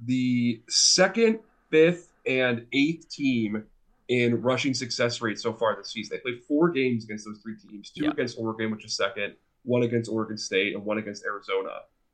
the 0.00 0.60
second, 0.68 1.40
fifth, 1.70 2.08
and 2.26 2.66
eighth 2.72 3.08
team 3.10 3.64
in 4.08 4.40
rushing 4.42 4.74
success 4.74 5.20
rate 5.20 5.38
so 5.38 5.52
far 5.52 5.76
this 5.76 5.92
season. 5.92 6.16
They 6.16 6.32
played 6.32 6.42
four 6.44 6.70
games 6.70 7.04
against 7.04 7.26
those 7.26 7.38
three 7.42 7.56
teams: 7.56 7.90
two 7.90 8.04
Yeah. 8.04 8.10
against 8.10 8.38
Oregon, 8.38 8.70
which 8.70 8.84
is 8.84 8.96
second, 8.96 9.34
one 9.64 9.82
against 9.82 10.10
Oregon 10.10 10.36
State, 10.36 10.74
and 10.74 10.84
one 10.84 10.98
against 10.98 11.24
Arizona. 11.24 11.70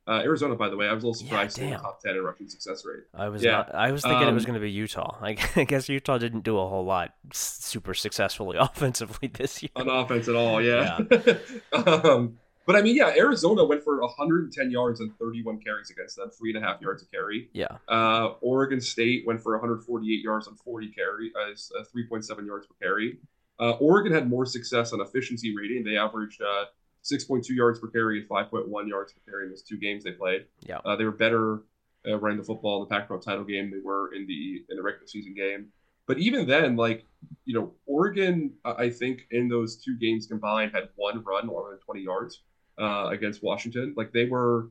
Uh, 0.08 0.20
Arizona, 0.22 0.54
by 0.54 0.68
the 0.68 0.76
way, 0.76 0.86
I 0.86 0.92
was 0.92 1.02
a 1.02 1.08
little 1.08 1.20
Yeah, 1.22 1.28
surprised 1.30 1.58
in 1.58 1.64
the 1.64 1.70
damn. 1.72 1.80
top 1.80 2.00
ten 2.00 2.14
in 2.16 2.22
rushing 2.22 2.48
success 2.48 2.84
rate. 2.84 3.02
I 3.12 3.28
was 3.28 3.42
Yeah. 3.42 3.52
not. 3.52 3.74
I 3.74 3.90
was 3.90 4.02
thinking 4.02 4.28
it 4.28 4.32
was 4.32 4.44
Um, 4.44 4.52
going 4.52 4.60
to 4.60 4.64
be 4.64 4.70
Utah. 4.70 5.16
I, 5.22 5.36
I 5.56 5.64
guess 5.64 5.88
Utah 5.88 6.18
didn't 6.18 6.42
do 6.42 6.58
a 6.58 6.68
whole 6.68 6.84
lot 6.84 7.12
super 7.32 7.92
successfully 7.92 8.56
offensively 8.60 9.28
this 9.28 9.62
year. 9.62 9.70
on 9.74 9.88
offense 9.88 10.28
at 10.28 10.36
all. 10.36 10.62
Yeah. 10.62 10.98
um, 11.72 12.38
but 12.66 12.76
I 12.76 12.82
mean, 12.82 12.96
yeah, 12.96 13.14
Arizona 13.16 13.64
went 13.64 13.82
for 13.82 14.00
110 14.00 14.70
yards 14.70 15.00
and 15.00 15.12
31 15.18 15.58
carries 15.60 15.90
against 15.90 16.16
them, 16.16 16.30
three 16.30 16.54
and 16.54 16.62
a 16.64 16.66
half 16.66 16.80
yards 16.80 17.02
a 17.02 17.06
carry. 17.06 17.48
Yeah, 17.52 17.78
Uh, 17.88 18.34
Oregon 18.40 18.80
State 18.80 19.24
went 19.26 19.40
for 19.40 19.52
148 19.56 20.22
yards 20.22 20.46
on 20.48 20.54
40 20.56 20.88
carry, 20.88 21.32
as 21.50 21.70
uh, 21.78 21.82
3.7 21.94 22.46
yards 22.46 22.66
per 22.66 22.74
carry. 22.82 23.18
Uh, 23.58 23.70
Oregon 23.80 24.12
had 24.12 24.28
more 24.28 24.44
success 24.46 24.92
on 24.92 25.00
efficiency 25.00 25.56
rating. 25.56 25.82
They 25.84 25.96
averaged 25.96 26.42
uh, 26.42 26.64
6.2 27.10 27.48
yards 27.50 27.78
per 27.78 27.88
carry 27.88 28.20
and 28.20 28.28
5.1 28.28 28.88
yards 28.88 29.12
per 29.12 29.30
carry 29.30 29.44
in 29.44 29.50
those 29.50 29.62
two 29.62 29.78
games 29.78 30.04
they 30.04 30.12
played. 30.12 30.46
yeah, 30.60 30.78
Uh, 30.84 30.96
they 30.96 31.04
were 31.04 31.12
better 31.12 31.62
uh, 32.08 32.18
running 32.18 32.38
the 32.38 32.44
football 32.44 32.82
in 32.82 32.88
the 32.88 32.94
Pac-12 32.94 33.22
title 33.22 33.44
game. 33.44 33.70
They 33.70 33.80
were 33.82 34.12
in 34.14 34.26
the 34.26 34.64
in 34.68 34.76
the 34.76 34.82
regular 34.82 35.06
season 35.06 35.34
game. 35.34 35.68
But 36.06 36.18
even 36.18 36.46
then, 36.46 36.76
like 36.76 37.04
you 37.44 37.54
know, 37.54 37.72
Oregon, 37.86 38.52
I 38.64 38.90
think 38.90 39.26
in 39.30 39.48
those 39.48 39.76
two 39.76 39.96
games 39.96 40.26
combined 40.26 40.72
had 40.72 40.88
one 40.96 41.22
run 41.24 41.48
longer 41.48 41.70
than 41.70 41.80
20 41.80 42.00
yards 42.00 42.42
uh, 42.78 43.08
against 43.10 43.42
Washington. 43.42 43.94
Like 43.96 44.12
they 44.12 44.26
were 44.26 44.70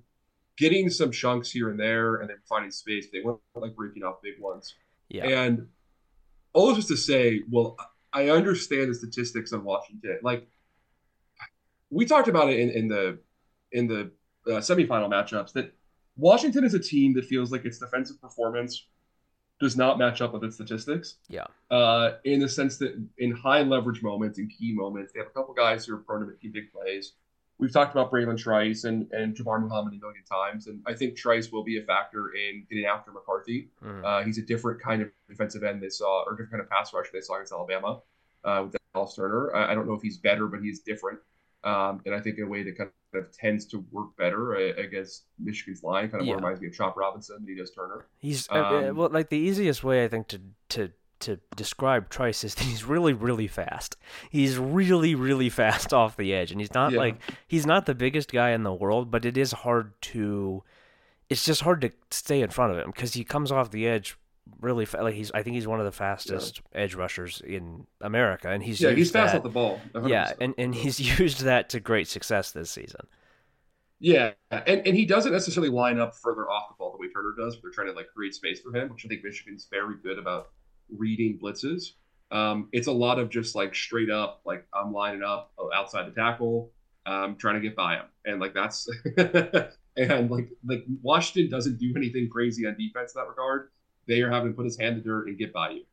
getting 0.57 0.89
some 0.89 1.11
chunks 1.11 1.51
here 1.51 1.69
and 1.69 1.79
there, 1.79 2.17
and 2.17 2.29
then 2.29 2.37
finding 2.47 2.71
space. 2.71 3.07
They 3.11 3.19
weren't 3.21 3.39
like 3.55 3.75
breaking 3.75 4.03
off 4.03 4.21
big 4.21 4.39
ones. 4.39 4.73
Yeah. 5.09 5.27
And 5.27 5.67
all 6.53 6.73
this 6.73 6.87
to 6.87 6.97
say, 6.97 7.41
well, 7.49 7.75
I 8.13 8.29
understand 8.29 8.89
the 8.89 8.95
statistics 8.95 9.51
of 9.51 9.63
Washington. 9.65 10.19
Like 10.23 10.47
we 11.95 12.05
talked 12.05 12.27
about 12.27 12.49
it 12.49 12.59
in, 12.59 12.69
in 12.71 12.87
the 12.89 13.17
in 13.71 13.87
the 13.87 14.11
uh, 14.47 14.59
semifinal 14.59 15.09
matchups 15.09 15.53
that 15.53 15.73
Washington 16.17 16.63
is 16.63 16.73
a 16.73 16.79
team 16.79 17.13
that 17.13 17.25
feels 17.25 17.51
like 17.51 17.65
its 17.65 17.79
defensive 17.79 18.21
performance 18.21 18.87
does 19.61 19.77
not 19.77 19.97
match 19.97 20.21
up 20.21 20.33
with 20.33 20.43
its 20.43 20.55
statistics. 20.55 21.15
Yeah. 21.29 21.45
Uh, 21.71 22.17
in 22.25 22.39
the 22.41 22.49
sense 22.49 22.77
that 22.79 23.01
in 23.17 23.31
high 23.31 23.61
leverage 23.61 24.03
moments, 24.03 24.37
in 24.37 24.49
key 24.49 24.73
moments, 24.73 25.13
they 25.13 25.19
have 25.19 25.27
a 25.27 25.31
couple 25.31 25.53
guys 25.53 25.85
who 25.85 25.95
are 25.95 25.99
prone 25.99 26.19
to 26.21 26.27
making 26.27 26.51
big 26.51 26.71
plays. 26.73 27.13
We've 27.57 27.71
talked 27.71 27.93
about 27.95 28.11
Bralen 28.11 28.37
Trice 28.37 28.83
and, 28.83 29.09
and 29.13 29.33
Jabbar 29.33 29.61
Muhammad 29.61 29.93
a 29.93 29.97
million 29.97 30.25
times, 30.29 30.67
and 30.67 30.81
I 30.85 30.93
think 30.93 31.15
Trice 31.15 31.53
will 31.53 31.63
be 31.63 31.79
a 31.79 31.83
factor 31.83 32.33
in 32.33 32.65
getting 32.69 32.83
after 32.83 33.13
McCarthy. 33.13 33.69
Mm. 33.81 34.03
Uh, 34.03 34.25
he's 34.25 34.37
a 34.37 34.41
different 34.41 34.81
kind 34.81 35.01
of 35.01 35.09
defensive 35.29 35.63
end 35.63 35.81
they 35.81 35.87
saw, 35.87 36.23
or 36.25 36.31
different 36.31 36.51
kind 36.51 36.61
of 36.61 36.69
pass 36.69 36.93
rusher 36.93 37.11
they 37.13 37.21
saw 37.21 37.35
against 37.35 37.53
Alabama 37.53 38.01
uh, 38.43 38.63
with 38.65 38.75
Dallas 38.93 39.15
Turner. 39.15 39.55
I, 39.55 39.71
I, 39.71 39.75
don't 39.75 39.87
know 39.87 39.93
if 39.93 40.01
he's 40.01 40.17
better, 40.17 40.47
but 40.47 40.59
he's 40.59 40.81
different. 40.81 41.19
Um, 41.65 42.01
and 42.05 42.13
I 42.13 42.19
think 42.19 42.37
in 42.37 42.43
a 42.43 42.47
way 42.47 42.61
that 42.63 42.77
kind 42.77 42.91
of 43.15 43.31
tends 43.31 43.65
to 43.67 43.83
work 43.91 44.15
better 44.17 44.55
uh, 44.55 44.79
against 44.79 45.23
Michigan's 45.39 45.83
line. 45.83 46.09
Kind 46.09 46.21
of 46.21 46.27
yeah. 46.27 46.35
reminds 46.35 46.61
me 46.61 46.67
of 46.67 46.73
Chop 46.73 46.95
Robinson 46.95 47.37
than 47.39 47.47
he 47.47 47.59
does 47.59 47.71
Turner. 47.71 48.05
He's 48.19 48.47
uh, 48.49 48.89
um, 48.89 48.95
well, 48.95 49.09
like 49.09 49.29
the 49.29 49.37
easiest 49.37 49.83
way 49.83 50.03
I 50.03 50.07
think 50.07 50.27
to 50.27 50.41
to 50.69 50.91
to 51.21 51.39
describe 51.55 52.09
Trice 52.09 52.43
is 52.43 52.53
that 52.55 52.65
he's 52.65 52.83
really 52.83 53.13
really 53.13 53.47
fast. 53.47 53.97
He's 54.29 54.59
really 54.59 55.15
really 55.15 55.49
fast 55.49 55.91
off 55.93 56.17
the 56.17 56.33
edge, 56.35 56.51
and 56.51 56.61
he's 56.61 56.73
not 56.73 56.91
yeah. 56.91 56.99
like 56.99 57.15
he's 57.47 57.65
not 57.65 57.87
the 57.87 57.95
biggest 57.95 58.31
guy 58.31 58.51
in 58.51 58.61
the 58.61 58.73
world, 58.73 59.09
but 59.09 59.25
it 59.25 59.37
is 59.37 59.51
hard 59.51 59.99
to. 60.03 60.63
It's 61.27 61.43
just 61.43 61.61
hard 61.61 61.81
to 61.81 61.91
stay 62.11 62.41
in 62.41 62.51
front 62.51 62.73
of 62.73 62.77
him 62.77 62.91
because 62.91 63.15
he 63.15 63.23
comes 63.23 63.51
off 63.51 63.71
the 63.71 63.87
edge 63.87 64.15
really 64.61 64.85
fa- 64.85 65.01
like 65.01 65.15
he's 65.15 65.31
I 65.31 65.43
think 65.43 65.55
he's 65.55 65.67
one 65.67 65.79
of 65.79 65.85
the 65.85 65.91
fastest 65.91 66.61
yeah. 66.73 66.81
edge 66.81 66.95
rushers 66.95 67.41
in 67.45 67.85
America, 68.01 68.49
and 68.49 68.63
he's 68.63 68.79
yeah 68.81 68.91
he's 68.91 69.11
fast 69.11 69.33
that, 69.33 69.37
off 69.37 69.43
the 69.43 69.49
ball. 69.49 69.79
100%. 69.93 70.09
Yeah, 70.09 70.33
and 70.39 70.53
and 70.57 70.73
he's 70.73 70.99
used 71.19 71.41
that 71.41 71.69
to 71.69 71.79
great 71.79 72.07
success 72.07 72.51
this 72.51 72.71
season. 72.71 73.07
Yeah, 73.99 74.31
and, 74.51 74.85
and 74.85 74.95
he 74.95 75.05
doesn't 75.05 75.31
necessarily 75.31 75.71
line 75.71 75.99
up 75.99 76.15
further 76.15 76.49
off 76.49 76.69
the 76.69 76.75
ball 76.77 76.91
the 76.91 76.97
way 76.97 77.11
Turner 77.13 77.33
does. 77.37 77.55
But 77.55 77.63
they're 77.63 77.71
trying 77.71 77.87
to 77.87 77.93
like 77.93 78.07
create 78.13 78.35
space 78.35 78.59
for 78.59 78.75
him, 78.75 78.89
which 78.89 79.05
I 79.05 79.07
think 79.07 79.23
Michigan's 79.23 79.67
very 79.71 79.95
good 80.03 80.19
about 80.19 80.49
reading 80.95 81.39
blitzes. 81.41 81.91
Um, 82.31 82.69
it's 82.71 82.87
a 82.87 82.91
lot 82.91 83.19
of 83.19 83.29
just 83.29 83.55
like 83.55 83.73
straight 83.73 84.09
up, 84.09 84.41
like 84.45 84.67
I'm 84.73 84.91
lining 84.91 85.23
up 85.23 85.53
outside 85.73 86.07
the 86.07 86.11
tackle, 86.11 86.71
um, 87.05 87.35
trying 87.37 87.55
to 87.55 87.61
get 87.61 87.75
by 87.75 87.95
him, 87.95 88.05
and 88.25 88.39
like 88.39 88.53
that's 88.53 88.89
and 89.97 90.29
like 90.29 90.49
like 90.65 90.83
Washington 91.01 91.49
doesn't 91.49 91.79
do 91.79 91.93
anything 91.95 92.29
crazy 92.29 92.65
on 92.65 92.75
defense 92.77 93.13
in 93.15 93.21
that 93.21 93.29
regard 93.29 93.69
they 94.07 94.21
are 94.21 94.29
having 94.29 94.51
to 94.51 94.55
put 94.55 94.65
his 94.65 94.77
hand 94.77 94.97
in 94.97 95.03
the 95.03 95.03
dirt 95.03 95.27
and 95.27 95.37
get 95.37 95.53
by 95.53 95.71
you. 95.71 95.83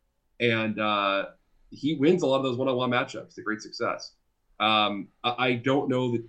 And 0.41 0.79
uh, 0.79 1.27
he 1.71 1.95
wins 1.95 2.23
a 2.23 2.27
lot 2.27 2.37
of 2.37 2.43
those 2.43 2.57
one-on-one 2.57 2.91
matchups 2.91 3.35
to 3.35 3.43
great 3.43 3.61
success. 3.61 4.13
Um, 4.61 5.09
I, 5.25 5.35
I, 5.39 5.53
don't 5.55 5.89
know 5.89 6.13
that. 6.13 6.25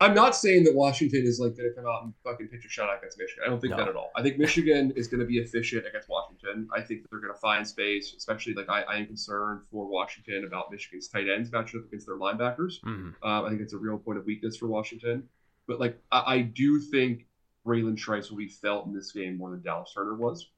I'm 0.00 0.14
not 0.14 0.36
saying 0.36 0.64
that 0.64 0.74
Washington 0.74 1.22
is 1.24 1.40
like 1.40 1.56
going 1.56 1.70
to 1.70 1.74
come 1.74 1.90
out 1.90 2.02
and 2.04 2.12
fucking 2.22 2.48
pitch 2.48 2.66
a 2.66 2.68
shot 2.68 2.94
against 2.98 3.18
Michigan. 3.18 3.44
I 3.46 3.48
don't 3.48 3.60
think 3.60 3.70
no. 3.70 3.78
that 3.78 3.88
at 3.88 3.96
all. 3.96 4.10
I 4.14 4.22
think 4.22 4.38
Michigan 4.38 4.92
is 4.96 5.08
going 5.08 5.20
to 5.20 5.26
be 5.26 5.38
efficient 5.38 5.86
against 5.86 6.10
Washington. 6.10 6.68
I 6.76 6.82
think 6.82 7.02
that 7.02 7.10
they're 7.10 7.20
going 7.20 7.32
to 7.32 7.40
find 7.40 7.66
space, 7.66 8.12
especially 8.14 8.52
like 8.52 8.68
I, 8.68 8.82
I, 8.82 8.96
am 8.96 9.06
concerned 9.06 9.62
for 9.70 9.86
Washington 9.86 10.44
about 10.44 10.70
Michigan's 10.70 11.08
tight 11.08 11.26
ends 11.34 11.48
matchup 11.50 11.86
against 11.86 12.06
their 12.06 12.16
linebackers. 12.16 12.80
Mm-hmm. 12.84 13.26
Um, 13.26 13.44
I 13.44 13.48
think 13.48 13.62
it's 13.62 13.72
a 13.72 13.78
real 13.78 13.96
point 13.96 14.18
of 14.18 14.26
weakness 14.26 14.58
for 14.58 14.66
Washington. 14.66 15.22
But 15.66 15.80
like 15.80 15.98
I, 16.12 16.34
I 16.34 16.40
do 16.42 16.78
think 16.78 17.26
Bralen 17.66 17.96
Trice 17.96 18.30
will 18.30 18.38
be 18.38 18.48
felt 18.48 18.86
in 18.86 18.94
this 18.94 19.12
game 19.12 19.36
more 19.36 19.50
than 19.50 19.62
Dallas 19.62 19.92
Turner 19.94 20.14
was. 20.14 20.48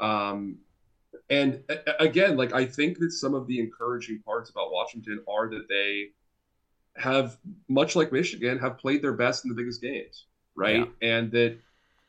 Um, 0.00 0.58
and 1.28 1.62
again, 1.98 2.36
like 2.36 2.52
I 2.52 2.64
think 2.64 2.98
that 2.98 3.12
some 3.12 3.34
of 3.34 3.46
the 3.46 3.60
encouraging 3.60 4.22
parts 4.24 4.50
about 4.50 4.72
Washington 4.72 5.22
are 5.28 5.50
that 5.50 5.68
they 5.68 6.08
have, 6.96 7.36
much 7.68 7.96
like 7.96 8.12
Michigan, 8.12 8.58
have 8.58 8.78
played 8.78 9.02
their 9.02 9.12
best 9.12 9.44
in 9.44 9.48
the 9.48 9.54
biggest 9.54 9.82
games, 9.82 10.26
right? 10.54 10.88
Yeah. 11.00 11.16
And 11.16 11.30
that, 11.32 11.58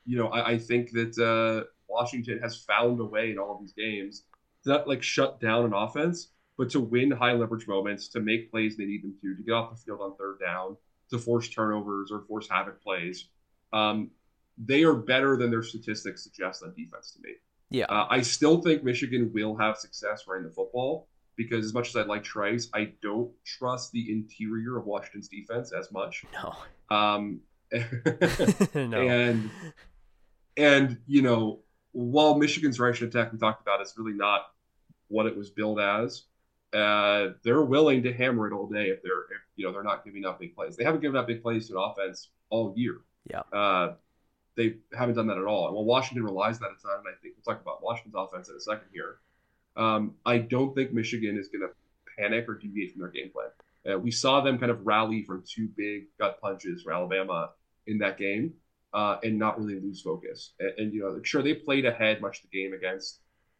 you 0.06 0.18
know, 0.18 0.28
I, 0.28 0.52
I 0.52 0.58
think 0.58 0.92
that 0.92 1.18
uh, 1.18 1.66
Washington 1.88 2.40
has 2.40 2.58
found 2.58 3.00
a 3.00 3.06
way 3.06 3.32
in 3.32 3.38
all 3.38 3.56
of 3.56 3.62
these 3.62 3.74
games 3.74 4.24
to 4.64 4.70
not 4.70 4.88
like 4.88 5.04
shut 5.04 5.40
down 5.40 5.66
an 5.66 5.74
offense, 5.74 6.30
but 6.58 6.70
to 6.72 6.80
win 6.80 7.12
high 7.12 7.34
leverage 7.34 7.68
moments, 7.68 8.08
to 8.10 8.20
make 8.20 8.52
plays 8.52 8.78
they 8.78 8.86
need 8.86 9.04
them 9.04 9.16
to, 9.22 9.36
to 9.36 9.44
get 9.44 9.54
off 9.54 9.72
the 9.72 9.78
field 9.78 10.02
on 10.02 10.16
third 10.16 10.40
down, 10.40 10.78
to 11.10 11.18
force 11.18 11.50
turnovers 11.50 12.12
or 12.12 12.22
force 12.22 12.48
havoc 12.50 12.82
plays. 12.82 13.28
Um, 13.72 14.12
they 14.58 14.84
are 14.84 14.94
better 14.94 15.38
than 15.38 15.50
their 15.50 15.64
statistics 15.64 16.24
suggest 16.24 16.64
on 16.64 16.74
defense 16.76 17.12
to 17.12 17.20
me. 17.22 17.36
Yeah. 17.70 17.86
Uh, 17.86 18.08
I 18.10 18.22
still 18.22 18.62
think 18.62 18.84
Michigan 18.84 19.32
will 19.34 19.56
have 19.58 19.78
success 19.78 20.26
running 20.28 20.46
the 20.46 20.54
football 20.54 21.08
because 21.36 21.66
as 21.66 21.74
much 21.74 21.90
as 21.90 21.96
I 21.96 22.04
like 22.04 22.24
Trice, 22.24 22.70
I 22.74 22.94
don't 23.02 23.32
trust 23.46 23.92
the 23.92 24.12
interior 24.12 24.78
of 24.78 24.86
Washington's 24.86 25.28
defense 25.28 25.72
as 25.72 25.92
much. 25.92 26.26
No. 26.34 26.96
Um, 26.96 27.40
no. 28.76 29.02
And 29.02 29.50
and 30.56 30.98
you 31.08 31.24
know, 31.24 31.62
while 31.92 32.38
Michigan's 32.38 32.80
rushing 32.80 33.08
attack 33.08 33.32
we 33.32 33.40
talked 33.40 33.62
about 33.62 33.82
is 33.82 33.96
really 33.98 34.14
not 34.14 34.42
what 35.08 35.26
it 35.26 35.36
was 35.36 35.50
billed 35.50 35.80
as, 35.80 36.26
uh, 36.74 37.30
they're 37.44 37.64
willing 37.64 38.04
to 38.04 38.14
hammer 38.14 38.48
it 38.48 38.54
all 38.54 38.68
day 38.68 38.90
if 38.90 39.02
they're 39.02 39.24
if 39.32 39.42
you 39.56 39.66
know 39.66 39.72
they're 39.72 39.84
not 39.84 40.06
giving 40.06 40.26
up 40.26 40.40
big 40.40 40.56
plays. 40.56 40.76
They 40.76 40.84
haven't 40.84 41.02
given 41.02 41.18
up 41.18 41.26
big 41.26 41.42
plays 41.42 41.68
to 41.70 41.78
an 41.78 41.84
offense 41.84 42.30
all 42.50 42.74
year. 42.76 42.98
Yeah. 43.30 43.42
Uh, 43.52 43.94
they 44.56 44.76
haven't 44.98 45.16
done 45.16 45.28
that 45.28 45.38
at 45.38 45.46
all. 45.46 45.68
And 45.68 45.76
while 45.76 45.86
Washington 45.86 46.24
relies 46.24 46.58
on 46.58 46.62
that 46.62 46.80
a 46.80 46.82
ton, 46.82 47.00
and 47.00 47.08
I 47.08 47.18
think 47.22 47.36
we'll 47.36 47.54
talk 47.54 47.62
about 47.62 47.84
Washington's 47.84 48.16
offense 48.18 48.50
in 48.50 48.56
a 48.56 48.60
second 48.60 48.88
here, 48.94 49.18
um, 49.76 50.16
I 50.26 50.38
don't 50.38 50.76
think 50.76 50.94
Michigan 50.94 51.38
is 51.38 51.50
going 51.50 51.68
to 51.68 51.74
panic 52.18 52.48
or 52.48 52.56
deviate 52.56 52.92
from 52.92 53.02
their 53.02 53.10
game 53.10 53.32
plan. 53.32 53.48
Uh, 53.90 54.00
we 54.00 54.12
saw 54.12 54.42
them 54.42 54.60
kind 54.60 54.72
of 54.72 54.86
rally 54.86 55.24
from 55.24 55.44
two 55.48 55.68
big 55.76 56.06
gut 56.20 56.40
punches 56.42 56.84
for 56.84 56.94
Alabama 56.94 57.50
in 57.88 57.98
that 57.98 58.18
game 58.18 58.54
uh, 58.94 59.18
and 59.24 59.38
not 59.38 59.60
really 59.60 59.80
lose 59.80 60.02
focus. 60.02 60.54
And, 60.60 60.74
and, 60.78 60.94
you 60.94 61.02
know, 61.02 61.22
sure 61.24 61.42
they 61.42 61.56
played 61.56 61.86
ahead 61.86 62.22
much 62.22 62.44
of 62.44 62.50
the 62.50 62.62
game 62.62 62.74
against 62.74 63.20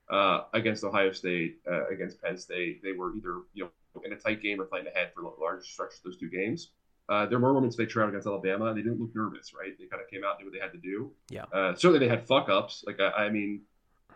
uh, 0.10 0.42
against 0.54 0.84
Ohio 0.84 1.12
State, 1.12 1.60
uh, 1.70 1.88
against 1.88 2.22
Penn 2.22 2.38
State. 2.38 2.84
They 2.84 2.92
were 2.92 3.16
either 3.16 3.42
you 3.54 3.64
know 3.64 4.02
in 4.04 4.14
a 4.14 4.16
tight 4.16 4.42
game 4.42 4.60
or 4.60 4.66
playing 4.66 4.88
ahead 4.88 5.12
for 5.16 5.24
large 5.40 5.66
stretches 5.66 6.00
of 6.00 6.04
those 6.06 6.18
two 6.18 6.30
games. 6.30 6.72
Uh, 7.14 7.26
there 7.28 7.38
were 7.38 7.54
moments 7.54 7.76
they 7.76 7.86
trailed 7.86 8.10
against 8.10 8.26
Alabama, 8.26 8.66
and 8.66 8.78
they 8.78 8.82
didn't 8.82 9.00
look 9.00 9.12
nervous, 9.14 9.54
right? 9.54 9.78
They 9.78 9.86
kind 9.86 10.02
of 10.02 10.10
came 10.10 10.24
out 10.24 10.32
and 10.32 10.40
did 10.40 10.46
what 10.46 10.54
they 10.54 10.60
had 10.60 10.72
to 10.72 10.80
do. 10.80 11.12
Yeah. 11.30 11.44
Uh, 11.54 11.76
certainly, 11.76 12.00
they 12.00 12.08
had 12.08 12.26
fuck 12.26 12.50
ups. 12.50 12.84
Like 12.88 13.00
I, 13.00 13.26
I 13.26 13.30
mean, 13.30 13.62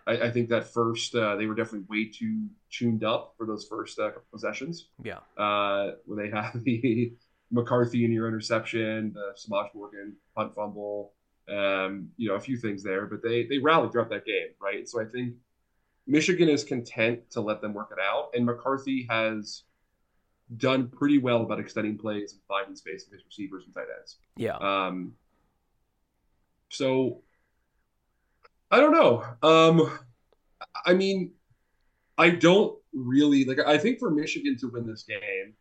I, 0.08 0.14
I, 0.14 0.32
think 0.32 0.50
that 0.50 0.74
first 0.74 1.14
uh, 1.14 1.36
they 1.36 1.46
were 1.46 1.54
definitely 1.54 1.86
way 1.90 2.12
too 2.12 2.48
tuned 2.72 3.04
up 3.04 3.36
for 3.38 3.46
those 3.46 3.68
first 3.70 4.00
uh, 4.00 4.12
possessions. 4.32 4.90
Yeah. 5.04 5.20
Uh, 5.38 5.92
when 6.06 6.18
they 6.18 6.32
had 6.36 6.64
the 6.64 7.14
McCarthy 7.52 8.04
in 8.04 8.12
your 8.12 8.28
interception, 8.28 9.14
the 9.14 9.36
Semaj 9.40 9.76
Morgan 9.76 10.16
punt 10.36 10.56
fumble, 10.56 11.14
um, 11.50 12.10
you 12.18 12.30
know, 12.30 12.36
a 12.36 12.40
few 12.40 12.58
things 12.58 12.82
there, 12.82 13.06
but 13.06 13.22
they 13.22 13.46
they 13.46 13.60
rallied 13.60 13.92
throughout 13.92 14.10
that 14.10 14.26
game, 14.26 14.48
right? 14.60 14.90
So 14.90 15.00
I 15.00 15.06
think 15.06 15.36
Michigan 16.08 16.50
is 16.50 16.64
content 16.64 17.30
to 17.32 17.42
let 17.42 17.62
them 17.62 17.76
work 17.76 17.90
it 17.92 18.00
out, 18.02 18.30
and 18.34 18.44
McCarthy 18.44 19.06
has 19.08 19.64
done 20.56 20.88
pretty 20.88 21.18
well 21.18 21.42
about 21.42 21.60
extending 21.60 21.98
plays 21.98 22.32
and 22.32 22.42
finding 22.48 22.76
space 22.76 23.06
for 23.06 23.16
his 23.16 23.26
receivers 23.26 23.66
and 23.66 23.74
tight 23.74 23.88
ends. 24.00 24.18
Yeah. 24.38 24.56
Um. 24.58 25.14
So 26.70 27.22
I 28.72 28.80
don't 28.80 28.94
know. 28.94 29.24
Um, 29.48 30.00
I 30.86 30.94
mean, 30.94 31.32
I 32.18 32.30
don't 32.30 32.78
really 32.94 33.46
like. 33.46 33.60
I 33.66 33.78
think 33.78 34.00
for 34.00 34.10
Michigan 34.10 34.58
to 34.60 34.68
win 34.68 34.86
this 34.86 35.04
game, 35.04 35.54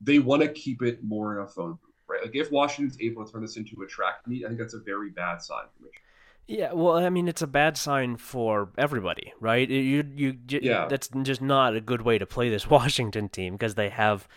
they 0.00 0.18
want 0.18 0.42
to 0.42 0.48
keep 0.48 0.82
it 0.82 1.02
more 1.04 1.36
in 1.36 1.44
a 1.44 1.48
phone 1.48 1.72
booth, 1.72 2.02
right? 2.08 2.22
Like 2.22 2.34
if 2.34 2.50
Washington's 2.50 2.98
able 3.00 3.24
to 3.24 3.32
turn 3.32 3.42
this 3.42 3.56
into 3.56 3.82
a 3.82 3.86
track 3.86 4.26
meet, 4.26 4.44
I 4.44 4.48
think 4.48 4.60
that's 4.60 4.74
a 4.74 4.80
very 4.80 5.10
bad 5.10 5.42
sign 5.42 5.64
for 5.76 5.84
Michigan. 5.84 6.02
Yeah, 6.46 6.72
well, 6.72 6.96
I 6.96 7.08
mean, 7.08 7.28
it's 7.28 7.42
a 7.42 7.46
bad 7.46 7.76
sign 7.76 8.16
for 8.16 8.70
everybody, 8.76 9.32
right? 9.40 9.68
You, 9.68 10.04
you, 10.14 10.38
you 10.48 10.60
yeah. 10.62 10.86
That's 10.88 11.08
just 11.22 11.40
not 11.40 11.76
a 11.76 11.80
good 11.80 12.02
way 12.02 12.18
to 12.18 12.26
play 12.26 12.50
this 12.50 12.68
Washington 12.70 13.28
team 13.28 13.54
because 13.54 13.74
they 13.74 13.88
have 13.88 14.28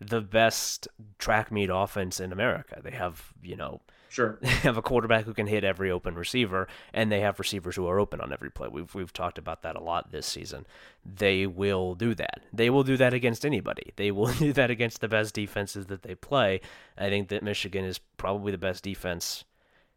the 0.00 0.20
best 0.20 0.86
track 1.18 1.50
meet 1.50 1.70
offense 1.72 2.20
in 2.20 2.32
America. 2.32 2.80
They 2.82 2.92
have, 2.92 3.32
you 3.42 3.56
know, 3.56 3.80
sure, 4.08 4.38
they 4.42 4.48
have 4.48 4.76
a 4.76 4.82
quarterback 4.82 5.24
who 5.24 5.34
can 5.34 5.48
hit 5.48 5.64
every 5.64 5.90
open 5.90 6.14
receiver, 6.14 6.68
and 6.94 7.10
they 7.10 7.20
have 7.20 7.40
receivers 7.40 7.74
who 7.74 7.88
are 7.88 7.98
open 7.98 8.20
on 8.20 8.32
every 8.32 8.50
play. 8.50 8.68
We've 8.68 8.94
we've 8.94 9.12
talked 9.12 9.38
about 9.38 9.62
that 9.62 9.74
a 9.74 9.82
lot 9.82 10.12
this 10.12 10.26
season. 10.26 10.64
They 11.04 11.46
will 11.46 11.96
do 11.96 12.14
that. 12.14 12.40
They 12.52 12.70
will 12.70 12.84
do 12.84 12.96
that 12.98 13.12
against 13.12 13.44
anybody. 13.44 13.92
They 13.96 14.12
will 14.12 14.32
do 14.32 14.52
that 14.52 14.70
against 14.70 15.00
the 15.00 15.08
best 15.08 15.34
defenses 15.34 15.86
that 15.86 16.02
they 16.02 16.14
play. 16.14 16.60
I 16.96 17.08
think 17.08 17.28
that 17.28 17.42
Michigan 17.42 17.84
is 17.84 17.98
probably 18.16 18.52
the 18.52 18.58
best 18.58 18.84
defense 18.84 19.44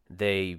they 0.10 0.58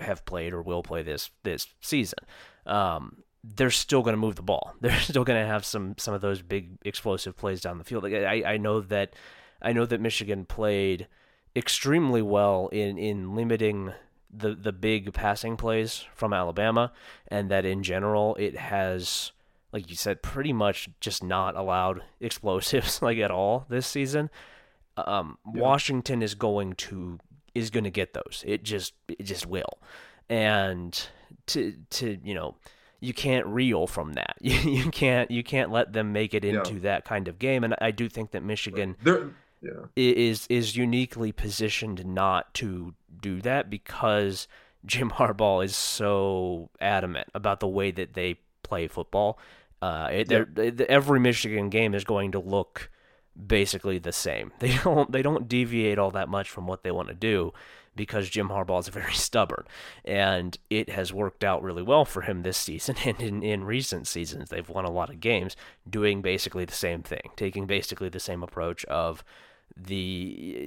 have 0.00 0.24
played 0.24 0.52
or 0.52 0.62
will 0.62 0.82
play 0.82 1.02
this 1.02 1.30
this 1.42 1.66
season. 1.80 2.18
Um, 2.66 3.22
they're 3.44 3.70
still 3.70 4.02
going 4.02 4.14
to 4.14 4.20
move 4.20 4.36
the 4.36 4.42
ball. 4.42 4.74
They're 4.80 4.98
still 5.00 5.24
going 5.24 5.40
to 5.40 5.46
have 5.46 5.64
some 5.64 5.94
some 5.98 6.14
of 6.14 6.20
those 6.20 6.42
big 6.42 6.78
explosive 6.84 7.36
plays 7.36 7.60
down 7.60 7.78
the 7.78 7.84
field. 7.84 8.02
Like 8.02 8.14
I, 8.14 8.54
I 8.54 8.56
know 8.56 8.80
that 8.80 9.14
I 9.60 9.72
know 9.72 9.86
that 9.86 10.00
Michigan 10.00 10.44
played 10.44 11.08
extremely 11.54 12.22
well 12.22 12.68
in 12.68 12.98
in 12.98 13.34
limiting 13.34 13.92
the 14.32 14.54
the 14.54 14.72
big 14.72 15.12
passing 15.12 15.56
plays 15.56 16.04
from 16.14 16.32
Alabama, 16.32 16.92
and 17.28 17.50
that 17.50 17.64
in 17.64 17.82
general 17.82 18.34
it 18.36 18.56
has, 18.56 19.32
like 19.72 19.90
you 19.90 19.96
said, 19.96 20.22
pretty 20.22 20.52
much 20.52 20.88
just 21.00 21.22
not 21.22 21.56
allowed 21.56 22.02
explosives 22.20 23.02
like 23.02 23.18
at 23.18 23.30
all 23.30 23.66
this 23.68 23.86
season. 23.86 24.30
Um, 24.96 25.38
yeah. 25.52 25.60
Washington 25.60 26.22
is 26.22 26.34
going 26.34 26.74
to 26.74 27.18
is 27.54 27.70
going 27.70 27.84
to 27.84 27.90
get 27.90 28.14
those. 28.14 28.44
It 28.46 28.62
just 28.62 28.94
it 29.08 29.24
just 29.24 29.46
will, 29.46 29.78
and 30.28 31.08
to 31.46 31.74
to 31.90 32.18
you 32.22 32.34
know 32.34 32.56
you 33.00 33.12
can't 33.12 33.46
reel 33.46 33.86
from 33.86 34.14
that. 34.14 34.36
You, 34.40 34.70
you 34.70 34.90
can't 34.90 35.30
you 35.30 35.42
can't 35.42 35.70
let 35.70 35.92
them 35.92 36.12
make 36.12 36.34
it 36.34 36.44
into 36.44 36.74
yeah. 36.74 36.80
that 36.80 37.04
kind 37.04 37.28
of 37.28 37.38
game. 37.38 37.64
And 37.64 37.74
I 37.80 37.90
do 37.90 38.08
think 38.08 38.32
that 38.32 38.42
Michigan 38.42 38.96
yeah. 39.60 39.86
is 39.96 40.46
is 40.48 40.76
uniquely 40.76 41.32
positioned 41.32 42.04
not 42.04 42.52
to 42.54 42.94
do 43.20 43.40
that 43.42 43.70
because 43.70 44.48
Jim 44.84 45.10
Harbaugh 45.18 45.64
is 45.64 45.76
so 45.76 46.70
adamant 46.80 47.28
about 47.34 47.60
the 47.60 47.68
way 47.68 47.90
that 47.90 48.14
they 48.14 48.36
play 48.62 48.88
football. 48.88 49.38
Uh, 49.82 50.08
it, 50.10 50.80
every 50.88 51.20
Michigan 51.20 51.68
game 51.68 51.94
is 51.94 52.04
going 52.04 52.32
to 52.32 52.38
look 52.38 52.90
basically 53.34 53.98
the 53.98 54.12
same. 54.12 54.52
They 54.58 54.76
don't 54.78 55.10
they 55.12 55.22
don't 55.22 55.48
deviate 55.48 55.98
all 55.98 56.10
that 56.12 56.28
much 56.28 56.50
from 56.50 56.66
what 56.66 56.82
they 56.82 56.90
want 56.90 57.08
to 57.08 57.14
do 57.14 57.52
because 57.96 58.28
Jim 58.28 58.48
Harbaugh 58.48 58.80
is 58.80 58.88
very 59.02 59.14
stubborn, 59.14 59.64
and 60.04 60.56
it 60.70 60.90
has 60.90 61.12
worked 61.12 61.44
out 61.44 61.62
really 61.62 61.82
well 61.82 62.04
for 62.04 62.22
him 62.22 62.42
this 62.42 62.56
season 62.56 62.96
and 63.04 63.20
in, 63.20 63.42
in 63.42 63.64
recent 63.64 64.06
seasons. 64.06 64.50
They've 64.50 64.68
won 64.68 64.84
a 64.84 64.90
lot 64.90 65.10
of 65.10 65.20
games 65.20 65.56
doing 65.88 66.22
basically 66.22 66.64
the 66.64 66.74
same 66.74 67.02
thing, 67.02 67.30
taking 67.36 67.66
basically 67.66 68.08
the 68.08 68.20
same 68.20 68.42
approach 68.42 68.84
of 68.86 69.24
the 69.76 69.94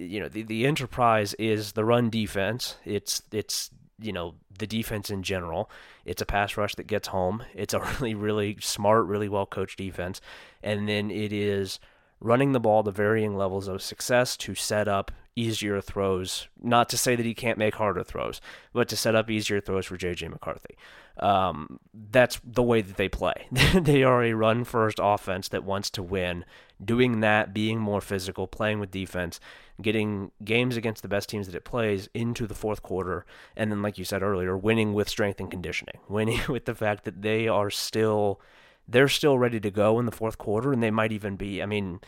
you 0.10 0.19
know 0.19 0.27
the 0.27 0.43
the 0.43 0.65
enterprise 0.65 1.34
is 1.36 1.73
the 1.73 1.86
run 1.86 2.10
defense. 2.10 2.77
It's 2.86 3.21
it's 3.32 3.69
you 3.99 4.12
know 4.12 4.36
the 4.58 4.67
defense 4.67 5.10
in 5.10 5.23
general. 5.23 5.69
It's 6.06 6.21
a 6.21 6.25
pass 6.25 6.58
rush 6.58 6.75
that 6.75 6.88
gets 6.88 7.10
home. 7.10 7.43
It's 7.53 7.73
a 7.73 7.80
really 7.80 8.15
really 8.15 8.58
smart, 8.60 9.06
really 9.06 9.30
well 9.30 9.45
coached 9.45 9.77
defense, 9.77 10.21
and 10.62 10.88
then 10.88 11.10
it 11.10 11.32
is 11.32 11.80
running 12.19 12.51
the 12.51 12.60
ball 12.60 12.84
to 12.84 12.91
varying 12.91 13.36
levels 13.36 13.67
of 13.67 13.82
success 13.82 14.36
to 14.38 14.56
set 14.56 14.88
up 14.88 15.12
easier 15.36 15.80
throws. 15.80 16.47
Not 16.62 16.89
to 16.89 16.97
say 16.97 17.15
that 17.15 17.25
he 17.25 17.34
can't 17.34 17.60
make 17.60 17.75
harder 17.75 18.03
throws, 18.03 18.41
but 18.73 18.88
to 18.89 18.97
set 18.97 19.15
up 19.15 19.30
easier 19.30 19.62
throws 19.62 19.86
for 19.86 19.97
JJ 19.97 20.30
McCarthy. 20.30 20.75
Um, 21.19 21.80
that's 21.93 22.39
the 22.43 22.63
way 22.63 22.82
that 22.82 22.97
they 22.97 23.10
play. 23.10 23.47
they 23.73 24.03
are 24.03 24.23
a 24.23 24.34
run 24.34 24.63
first 24.63 24.99
offense 25.01 25.47
that 25.49 25.63
wants 25.63 25.89
to 25.91 26.03
win. 26.03 26.45
Doing 26.84 27.21
that, 27.21 27.53
being 27.53 27.80
more 27.80 28.01
physical, 28.01 28.47
playing 28.47 28.80
with 28.80 28.91
defense, 28.91 29.39
getting 29.82 30.32
games 30.43 30.77
against 30.77 31.01
the 31.01 31.08
best 31.08 31.30
teams 31.30 31.47
that 31.47 31.56
it 31.56 31.65
plays 31.65 32.10
into 32.13 32.45
the 32.45 32.53
fourth 32.53 32.84
quarter, 32.84 33.25
and 33.56 33.71
then, 33.71 33.82
like 33.82 33.97
you 33.97 34.06
said 34.06 34.21
earlier, 34.21 34.56
winning 34.56 34.93
with 34.93 35.10
strength 35.10 35.39
and 35.39 35.49
conditioning, 35.49 35.99
winning 36.08 36.41
with 36.47 36.65
the 36.65 36.75
fact 36.75 37.03
that 37.06 37.21
they 37.21 37.47
are 37.47 37.69
still 37.69 38.39
they're 38.88 39.10
still 39.10 39.38
ready 39.38 39.60
to 39.60 39.71
go 39.71 40.00
in 40.00 40.06
the 40.06 40.12
fourth 40.12 40.38
quarter, 40.38 40.71
and 40.71 40.82
they 40.82 40.91
might 40.91 41.12
even 41.12 41.36
be. 41.36 41.62
I 41.62 41.65
mean, 41.65 42.00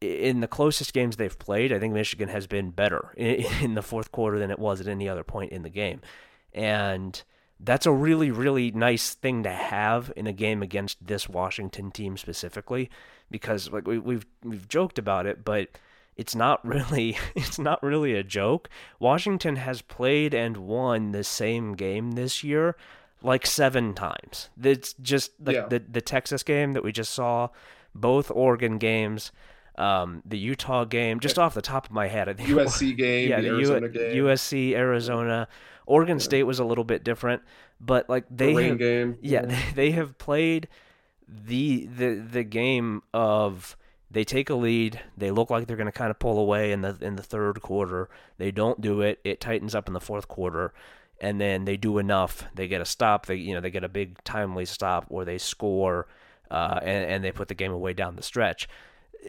in 0.00 0.40
the 0.40 0.48
closest 0.48 0.92
games 0.92 1.16
they've 1.16 1.38
played, 1.38 1.72
I 1.72 1.78
think 1.78 1.94
Michigan 1.94 2.28
has 2.28 2.46
been 2.46 2.70
better 2.70 3.12
in, 3.16 3.74
the 3.74 3.82
fourth 3.82 4.12
quarter 4.12 4.38
than 4.38 4.50
it 4.50 4.58
was 4.58 4.80
at 4.80 4.88
any 4.88 5.08
other 5.08 5.24
point 5.24 5.52
in 5.52 5.62
the 5.62 5.70
game, 5.70 6.00
and 6.52 7.22
that's 7.58 7.86
a 7.86 7.92
really 7.92 8.30
really 8.30 8.70
nice 8.70 9.14
thing 9.14 9.42
to 9.42 9.50
have 9.50 10.12
in 10.14 10.26
a 10.26 10.32
game 10.32 10.62
against 10.62 11.04
this 11.06 11.28
Washington 11.28 11.90
team 11.90 12.16
specifically, 12.16 12.90
because 13.30 13.70
like 13.72 13.86
we, 13.86 13.98
we've 13.98 14.26
we've 14.44 14.68
joked 14.68 14.98
about 14.98 15.26
it, 15.26 15.44
but 15.44 15.68
it's 16.16 16.34
not 16.34 16.64
really 16.64 17.16
it's 17.34 17.58
not 17.58 17.82
really 17.82 18.14
a 18.14 18.22
joke. 18.22 18.68
Washington 19.00 19.56
has 19.56 19.82
played 19.82 20.34
and 20.34 20.56
won 20.56 21.10
the 21.10 21.24
same 21.24 21.74
game 21.74 22.12
this 22.12 22.44
year 22.44 22.76
like 23.26 23.44
seven 23.44 23.92
times. 23.92 24.48
It's 24.62 24.94
just 24.94 25.32
like 25.44 25.56
yeah. 25.56 25.66
the 25.68 25.80
the 25.80 26.00
Texas 26.00 26.42
game 26.42 26.72
that 26.72 26.84
we 26.84 26.92
just 26.92 27.12
saw, 27.12 27.48
both 27.94 28.30
Oregon 28.30 28.78
games, 28.78 29.32
um, 29.76 30.22
the 30.24 30.38
Utah 30.38 30.84
game. 30.84 31.18
Just 31.18 31.36
yeah. 31.36 31.42
off 31.44 31.54
the 31.54 31.62
top 31.62 31.86
of 31.86 31.92
my 31.92 32.06
head, 32.06 32.28
I 32.28 32.34
think 32.34 32.48
USC 32.48 32.96
game, 32.96 33.28
yeah, 33.28 33.40
the, 33.40 33.48
the 33.48 33.54
Arizona 33.54 33.86
U- 33.86 33.92
game, 33.92 34.24
USC, 34.24 34.72
Arizona, 34.74 35.48
Oregon 35.86 36.18
yeah. 36.18 36.24
State 36.24 36.44
was 36.44 36.60
a 36.60 36.64
little 36.64 36.84
bit 36.84 37.02
different, 37.02 37.42
but 37.80 38.08
like 38.08 38.24
they 38.30 38.54
the 38.54 38.62
have, 38.68 38.78
game, 38.78 39.18
yeah, 39.20 39.44
they, 39.44 39.62
they 39.74 39.90
have 39.90 40.16
played 40.18 40.68
the 41.28 41.86
the 41.86 42.14
the 42.14 42.44
game 42.44 43.02
of 43.12 43.76
they 44.08 44.22
take 44.22 44.48
a 44.50 44.54
lead, 44.54 45.00
they 45.16 45.32
look 45.32 45.50
like 45.50 45.66
they're 45.66 45.76
going 45.76 45.86
to 45.86 45.92
kind 45.92 46.12
of 46.12 46.20
pull 46.20 46.38
away 46.38 46.70
in 46.70 46.82
the 46.82 46.96
in 47.00 47.16
the 47.16 47.24
third 47.24 47.60
quarter. 47.60 48.08
They 48.38 48.52
don't 48.52 48.80
do 48.80 49.00
it. 49.00 49.18
It 49.24 49.40
tightens 49.40 49.74
up 49.74 49.88
in 49.88 49.94
the 49.94 50.00
fourth 50.00 50.28
quarter 50.28 50.72
and 51.20 51.40
then 51.40 51.64
they 51.64 51.76
do 51.76 51.98
enough. 51.98 52.44
They 52.54 52.68
get 52.68 52.80
a 52.80 52.84
stop. 52.84 53.26
They 53.26 53.36
you 53.36 53.54
know 53.54 53.60
they 53.60 53.70
get 53.70 53.84
a 53.84 53.88
big 53.88 54.22
timely 54.24 54.64
stop, 54.64 55.06
or 55.08 55.24
they 55.24 55.38
score, 55.38 56.06
uh, 56.50 56.80
and, 56.82 57.10
and 57.10 57.24
they 57.24 57.32
put 57.32 57.48
the 57.48 57.54
game 57.54 57.72
away 57.72 57.92
down 57.92 58.16
the 58.16 58.22
stretch. 58.22 58.68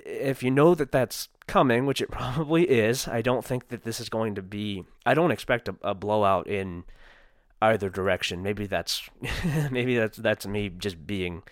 If 0.06 0.44
you 0.44 0.52
know 0.52 0.76
that 0.76 0.92
that's 0.92 1.30
coming, 1.48 1.86
which 1.86 2.02
it 2.02 2.12
probably 2.12 2.64
is, 2.64 3.08
I 3.08 3.22
don't 3.22 3.46
think 3.46 3.70
that 3.70 3.84
this 3.84 4.00
is 4.00 4.10
going 4.10 4.36
to 4.36 4.42
be. 4.42 4.84
I 5.06 5.14
don't 5.14 5.32
expect 5.32 5.70
a, 5.70 5.76
a 5.82 5.96
blowout 5.96 6.48
in 6.48 6.84
either 7.62 7.90
direction. 7.90 8.44
Maybe 8.44 8.68
that's 8.68 9.10
maybe 9.72 9.98
that's 9.98 10.18
that's 10.18 10.46
me 10.46 10.70
just 10.70 11.08
being 11.08 11.44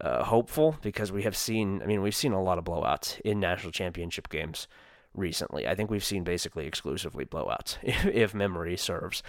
uh, 0.00 0.24
hopeful 0.24 0.76
because 0.82 1.12
we 1.12 1.22
have 1.22 1.36
seen. 1.36 1.82
I 1.82 1.86
mean, 1.86 2.02
we've 2.02 2.14
seen 2.14 2.32
a 2.32 2.42
lot 2.42 2.58
of 2.58 2.64
blowouts 2.64 3.20
in 3.20 3.40
national 3.40 3.72
championship 3.72 4.28
games 4.28 4.66
recently. 5.14 5.66
I 5.66 5.74
think 5.74 5.90
we've 5.90 6.04
seen 6.04 6.24
basically 6.24 6.66
exclusively 6.66 7.24
blowouts, 7.24 7.78
if, 7.82 8.06
if 8.12 8.34
memory 8.34 8.76
serves. 8.76 9.22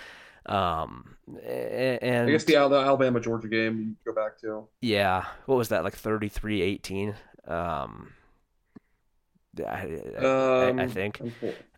Um, 0.45 1.15
and 1.45 2.29
I 2.29 2.31
guess 2.31 2.45
the 2.45 2.55
Alabama 2.55 3.19
Georgia 3.19 3.47
game 3.47 3.79
you 3.79 3.95
go 4.05 4.13
back 4.13 4.39
to. 4.41 4.67
Yeah, 4.81 5.25
what 5.45 5.55
was 5.55 5.69
that 5.69 5.83
like 5.83 5.95
33-18? 5.95 7.15
Um, 7.47 8.13
I, 9.59 9.99
um, 10.17 10.79
I, 10.79 10.83
I 10.83 10.87
think. 10.87 11.21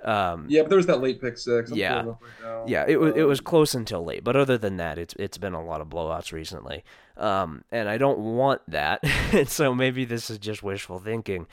Um, 0.03 0.45
yeah, 0.47 0.61
but 0.61 0.69
there 0.69 0.77
was 0.77 0.85
that 0.85 1.01
late 1.01 1.19
pick 1.19 1.37
six. 1.37 1.71
I'm 1.71 1.77
yeah, 1.77 2.03
right 2.03 2.63
yeah, 2.67 2.85
it 2.87 2.99
was 2.99 3.15
it 3.15 3.23
was 3.23 3.39
um, 3.39 3.45
close 3.45 3.73
until 3.73 4.03
late, 4.03 4.23
but 4.23 4.35
other 4.35 4.57
than 4.57 4.77
that, 4.77 4.97
it's 4.99 5.15
it's 5.17 5.37
been 5.37 5.53
a 5.53 5.63
lot 5.63 5.81
of 5.81 5.87
blowouts 5.89 6.31
recently. 6.31 6.83
Um, 7.17 7.63
and 7.71 7.89
I 7.89 7.97
don't 7.97 8.19
want 8.19 8.61
that, 8.67 9.03
so 9.47 9.73
maybe 9.73 10.05
this 10.05 10.29
is 10.29 10.37
just 10.37 10.61
wishful 10.61 10.99
thinking, 10.99 11.47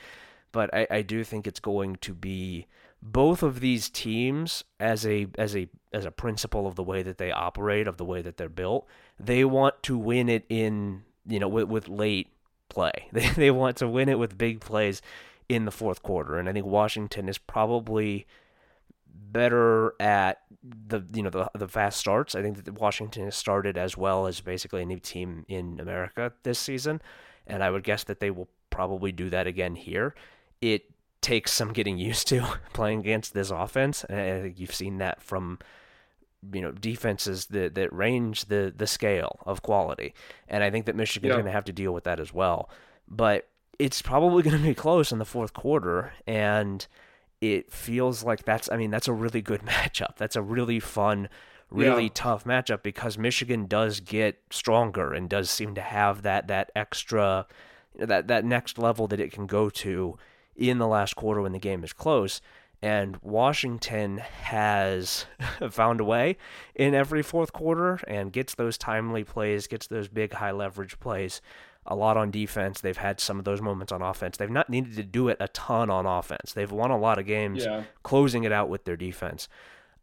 but 0.51 0.73
I, 0.73 0.87
I 0.89 1.01
do 1.01 1.23
think 1.23 1.47
it's 1.47 1.59
going 1.59 1.95
to 1.97 2.13
be 2.13 2.67
both 3.01 3.41
of 3.41 3.59
these 3.59 3.89
teams 3.89 4.63
as 4.79 5.05
a 5.05 5.27
as 5.37 5.55
a 5.55 5.67
as 5.91 6.05
a 6.05 6.11
principle 6.11 6.67
of 6.67 6.75
the 6.75 6.83
way 6.83 7.01
that 7.01 7.17
they 7.17 7.31
operate 7.31 7.87
of 7.87 7.97
the 7.97 8.05
way 8.05 8.21
that 8.21 8.37
they're 8.37 8.49
built 8.49 8.87
they 9.19 9.43
want 9.43 9.81
to 9.83 9.97
win 9.97 10.29
it 10.29 10.45
in 10.49 11.03
you 11.25 11.39
know 11.39 11.47
with, 11.47 11.67
with 11.67 11.87
late 11.87 12.27
play. 12.69 12.91
They, 13.11 13.27
they 13.29 13.51
want 13.51 13.77
to 13.77 13.87
win 13.87 14.09
it 14.09 14.17
with 14.17 14.37
big 14.37 14.61
plays 14.61 15.01
in 15.49 15.65
the 15.65 15.71
fourth 15.71 16.01
quarter. 16.01 16.37
And 16.37 16.47
i 16.47 16.53
think 16.53 16.65
washington 16.65 17.27
is 17.27 17.37
probably 17.37 18.25
better 19.13 19.93
at 19.99 20.41
the 20.63 21.01
you 21.13 21.23
know 21.23 21.29
the, 21.29 21.49
the 21.53 21.67
fast 21.67 21.99
starts. 21.99 22.35
I 22.35 22.41
think 22.41 22.63
that 22.63 22.79
washington 22.79 23.25
has 23.25 23.35
started 23.35 23.77
as 23.77 23.97
well 23.97 24.27
as 24.27 24.41
basically 24.41 24.81
any 24.81 24.99
team 24.99 25.45
in 25.47 25.79
america 25.79 26.33
this 26.43 26.59
season. 26.59 27.01
And 27.47 27.63
i 27.63 27.69
would 27.69 27.83
guess 27.83 28.03
that 28.05 28.19
they 28.19 28.31
will 28.31 28.49
probably 28.69 29.11
do 29.11 29.29
that 29.29 29.47
again 29.47 29.75
here. 29.75 30.15
It 30.61 30.85
takes 31.21 31.51
some 31.51 31.71
getting 31.73 31.97
used 31.97 32.27
to 32.27 32.45
playing 32.73 32.99
against 32.99 33.33
this 33.33 33.51
offense. 33.51 34.03
And 34.05 34.19
I 34.19 34.41
think 34.41 34.59
you've 34.59 34.73
seen 34.73 34.97
that 34.97 35.21
from 35.21 35.59
you 36.51 36.61
know 36.61 36.71
defenses 36.71 37.45
that 37.47 37.75
that 37.75 37.93
range 37.93 38.45
the 38.45 38.73
the 38.75 38.87
scale 38.87 39.39
of 39.45 39.61
quality. 39.61 40.13
And 40.47 40.63
I 40.63 40.71
think 40.71 40.85
that 40.85 40.95
Michigan's 40.95 41.29
yeah. 41.29 41.35
going 41.35 41.45
to 41.45 41.51
have 41.51 41.65
to 41.65 41.73
deal 41.73 41.93
with 41.93 42.03
that 42.05 42.19
as 42.19 42.33
well. 42.33 42.69
But 43.07 43.47
it's 43.79 44.01
probably 44.01 44.43
going 44.43 44.57
to 44.57 44.63
be 44.63 44.75
close 44.75 45.11
in 45.11 45.19
the 45.19 45.25
fourth 45.25 45.53
quarter 45.53 46.13
and 46.25 46.85
it 47.39 47.71
feels 47.71 48.23
like 48.23 48.45
that's 48.45 48.69
I 48.71 48.77
mean 48.77 48.91
that's 48.91 49.07
a 49.07 49.13
really 49.13 49.41
good 49.41 49.61
matchup. 49.65 50.17
That's 50.17 50.35
a 50.35 50.41
really 50.41 50.79
fun 50.79 51.29
really 51.69 52.03
yeah. 52.03 52.09
tough 52.13 52.43
matchup 52.43 52.83
because 52.83 53.17
Michigan 53.17 53.65
does 53.65 54.01
get 54.01 54.41
stronger 54.49 55.13
and 55.13 55.29
does 55.29 55.49
seem 55.49 55.73
to 55.75 55.81
have 55.81 56.21
that 56.23 56.47
that 56.47 56.71
extra 56.75 57.47
that 57.97 58.27
that 58.27 58.45
next 58.45 58.77
level 58.77 59.07
that 59.07 59.19
it 59.19 59.31
can 59.31 59.47
go 59.47 59.69
to 59.69 60.17
in 60.69 60.77
the 60.77 60.87
last 60.87 61.15
quarter 61.15 61.41
when 61.41 61.51
the 61.51 61.59
game 61.59 61.83
is 61.83 61.93
close. 61.93 62.41
And 62.83 63.17
Washington 63.21 64.17
has 64.17 65.25
found 65.69 65.99
a 65.99 66.03
way 66.03 66.37
in 66.73 66.95
every 66.95 67.21
fourth 67.21 67.53
quarter 67.53 67.99
and 68.07 68.33
gets 68.33 68.55
those 68.55 68.77
timely 68.77 69.23
plays, 69.23 69.67
gets 69.67 69.87
those 69.87 70.07
big 70.07 70.33
high 70.33 70.51
leverage 70.51 70.99
plays. 70.99 71.41
A 71.87 71.95
lot 71.95 72.15
on 72.15 72.29
defense. 72.29 72.79
They've 72.81 72.95
had 72.95 73.19
some 73.19 73.39
of 73.39 73.45
those 73.45 73.59
moments 73.59 73.91
on 73.91 74.03
offense. 74.03 74.37
They've 74.37 74.49
not 74.49 74.69
needed 74.69 74.95
to 74.97 75.03
do 75.03 75.29
it 75.29 75.37
a 75.39 75.47
ton 75.47 75.89
on 75.89 76.05
offense. 76.05 76.53
They've 76.53 76.71
won 76.71 76.91
a 76.91 76.97
lot 76.97 77.17
of 77.17 77.25
games 77.25 77.65
yeah. 77.65 77.83
closing 78.03 78.43
it 78.43 78.51
out 78.51 78.69
with 78.69 78.85
their 78.85 78.97
defense. 78.97 79.47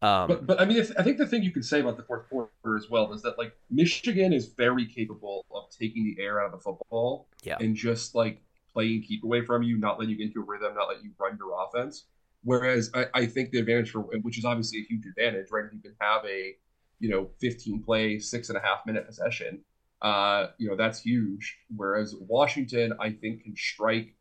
Um, 0.00 0.28
but, 0.28 0.46
but 0.46 0.60
I 0.60 0.64
mean, 0.64 0.84
I 0.98 1.02
think 1.02 1.18
the 1.18 1.26
thing 1.26 1.42
you 1.42 1.50
can 1.50 1.62
say 1.62 1.80
about 1.80 1.96
the 1.96 2.04
fourth 2.04 2.28
quarter 2.28 2.76
as 2.76 2.88
well 2.88 3.12
is 3.12 3.22
that 3.22 3.38
like 3.38 3.56
Michigan 3.70 4.32
is 4.32 4.46
very 4.46 4.86
capable 4.86 5.44
of 5.52 5.70
taking 5.70 6.04
the 6.04 6.22
air 6.22 6.40
out 6.40 6.46
of 6.46 6.52
the 6.52 6.58
football 6.58 7.26
Yeah. 7.42 7.56
and 7.60 7.74
just 7.74 8.14
like 8.14 8.40
playing 8.78 9.02
keep 9.02 9.24
away 9.24 9.44
from 9.44 9.62
you, 9.64 9.76
not 9.76 9.98
letting 9.98 10.10
you 10.10 10.16
get 10.16 10.28
into 10.28 10.40
a 10.40 10.44
rhythm, 10.44 10.74
not 10.74 10.88
letting 10.88 11.04
you 11.04 11.10
run 11.18 11.36
your 11.36 11.66
offense. 11.66 12.04
Whereas 12.44 12.90
I, 12.94 13.06
I 13.12 13.26
think 13.26 13.50
the 13.50 13.58
advantage 13.58 13.90
for 13.90 14.02
which 14.22 14.38
is 14.38 14.44
obviously 14.44 14.80
a 14.80 14.84
huge 14.84 15.04
advantage, 15.04 15.48
right? 15.50 15.64
If 15.66 15.72
you 15.72 15.80
can 15.80 15.96
have 16.00 16.24
a 16.24 16.54
you 17.00 17.08
know 17.08 17.30
15 17.40 17.82
play, 17.82 18.20
six 18.20 18.48
and 18.48 18.56
a 18.56 18.60
half 18.60 18.86
minute 18.86 19.06
possession, 19.06 19.60
uh, 20.00 20.48
you 20.58 20.68
know 20.68 20.76
that's 20.76 21.00
huge. 21.00 21.58
Whereas 21.74 22.14
Washington, 22.20 22.92
I 23.00 23.10
think, 23.10 23.42
can 23.42 23.56
strike 23.56 24.14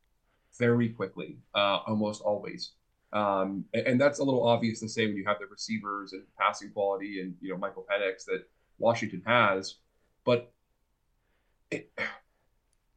very 0.58 0.90
quickly, 0.90 1.38
uh, 1.54 1.80
almost 1.86 2.24
always. 2.24 2.72
Um, 3.14 3.64
and, 3.76 3.88
and 3.88 4.02
that's 4.02 4.20
a 4.20 4.24
little 4.24 4.46
obvious 4.46 4.80
to 4.80 4.90
say 4.90 5.06
when 5.06 5.16
you 5.16 5.26
have 5.28 5.38
the 5.40 5.46
receivers 5.46 6.14
and 6.14 6.24
passing 6.40 6.72
quality 6.72 7.22
and 7.22 7.36
you 7.42 7.52
know 7.52 7.60
Michael 7.60 7.86
Penix 7.90 8.26
that 8.26 8.44
Washington 8.80 9.22
has, 9.28 9.76
but 10.26 10.52
it, 11.70 11.92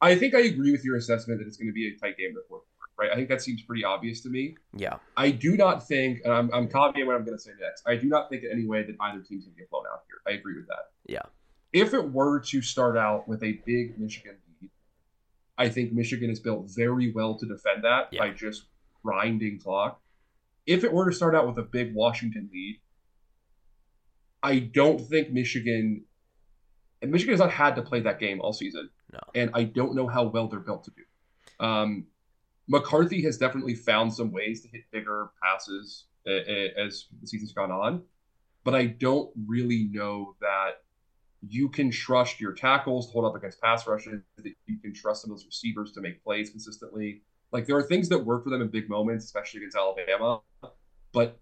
I 0.01 0.15
think 0.15 0.33
I 0.33 0.39
agree 0.41 0.71
with 0.71 0.83
your 0.83 0.95
assessment 0.97 1.39
that 1.39 1.47
it's 1.47 1.57
going 1.57 1.69
to 1.69 1.73
be 1.73 1.87
a 1.87 1.91
tight 1.99 2.17
game 2.17 2.29
in 2.29 2.33
the 2.35 2.43
fourth 2.49 2.63
quarter, 2.77 2.91
right? 2.97 3.11
I 3.11 3.15
think 3.15 3.29
that 3.29 3.41
seems 3.41 3.61
pretty 3.61 3.83
obvious 3.83 4.21
to 4.21 4.29
me. 4.29 4.55
Yeah. 4.75 4.97
I 5.15 5.29
do 5.31 5.55
not 5.55 5.87
think, 5.87 6.21
and 6.23 6.33
I'm, 6.33 6.49
I'm 6.53 6.67
copying 6.67 7.05
what 7.05 7.15
I'm 7.15 7.23
going 7.23 7.37
to 7.37 7.43
say 7.43 7.51
next. 7.59 7.83
I 7.87 7.95
do 7.95 8.07
not 8.07 8.29
think 8.29 8.43
in 8.43 8.51
any 8.51 8.65
way 8.65 8.81
that 8.83 8.95
either 8.99 9.19
team's 9.21 9.45
going 9.45 9.55
to 9.55 9.59
get 9.61 9.69
blown 9.69 9.83
out 9.91 10.01
here. 10.07 10.17
I 10.33 10.37
agree 10.37 10.55
with 10.55 10.67
that. 10.67 10.89
Yeah. 11.05 11.21
If 11.71 11.93
it 11.93 12.11
were 12.11 12.39
to 12.39 12.61
start 12.61 12.97
out 12.97 13.27
with 13.27 13.43
a 13.43 13.61
big 13.65 13.99
Michigan 13.99 14.37
lead, 14.61 14.71
I 15.57 15.69
think 15.69 15.93
Michigan 15.93 16.29
is 16.31 16.39
built 16.39 16.65
very 16.75 17.11
well 17.13 17.37
to 17.37 17.45
defend 17.45 17.83
that 17.83 18.07
Yeah. 18.11 18.21
by 18.21 18.29
just 18.31 18.65
grinding 19.03 19.59
clock. 19.59 20.01
If 20.65 20.83
it 20.83 20.91
were 20.91 21.09
to 21.09 21.15
start 21.15 21.35
out 21.35 21.47
with 21.47 21.57
a 21.59 21.63
big 21.63 21.93
Washington 21.93 22.49
lead, 22.51 22.79
I 24.43 24.59
don't 24.59 24.99
think 24.99 25.31
Michigan 25.31 26.05
and 27.01 27.11
Michigan 27.11 27.33
has 27.33 27.39
not 27.39 27.51
had 27.51 27.75
to 27.75 27.81
play 27.81 27.99
that 28.01 28.19
game 28.19 28.41
all 28.41 28.53
season. 28.53 28.89
No. 29.11 29.19
And 29.35 29.51
I 29.53 29.63
don't 29.63 29.95
know 29.95 30.07
how 30.07 30.23
well 30.23 30.47
they're 30.47 30.59
built 30.59 30.85
to 30.85 30.91
do. 30.91 31.65
Um, 31.65 32.05
McCarthy 32.67 33.21
has 33.23 33.37
definitely 33.37 33.75
found 33.75 34.13
some 34.13 34.31
ways 34.31 34.61
to 34.61 34.67
hit 34.69 34.83
bigger 34.91 35.31
passes 35.43 36.05
as 36.25 37.07
the 37.19 37.27
season's 37.27 37.51
gone 37.53 37.71
on, 37.71 38.03
but 38.63 38.75
I 38.75 38.85
don't 38.85 39.29
really 39.47 39.89
know 39.91 40.35
that 40.39 40.83
you 41.47 41.67
can 41.67 41.89
trust 41.89 42.39
your 42.39 42.53
tackles 42.53 43.07
to 43.07 43.13
hold 43.13 43.25
up 43.25 43.35
against 43.35 43.59
pass 43.59 43.87
rushes, 43.87 44.21
that 44.37 44.53
you 44.67 44.77
can 44.79 44.93
trust 44.93 45.23
some 45.23 45.31
of 45.31 45.37
those 45.37 45.45
receivers 45.45 45.91
to 45.93 46.01
make 46.01 46.23
plays 46.23 46.51
consistently. 46.51 47.23
Like 47.51 47.65
there 47.65 47.75
are 47.75 47.83
things 47.83 48.07
that 48.09 48.19
work 48.19 48.43
for 48.43 48.51
them 48.51 48.61
in 48.61 48.67
big 48.69 48.89
moments, 48.89 49.25
especially 49.25 49.61
against 49.61 49.75
Alabama. 49.75 50.41
But 51.11 51.39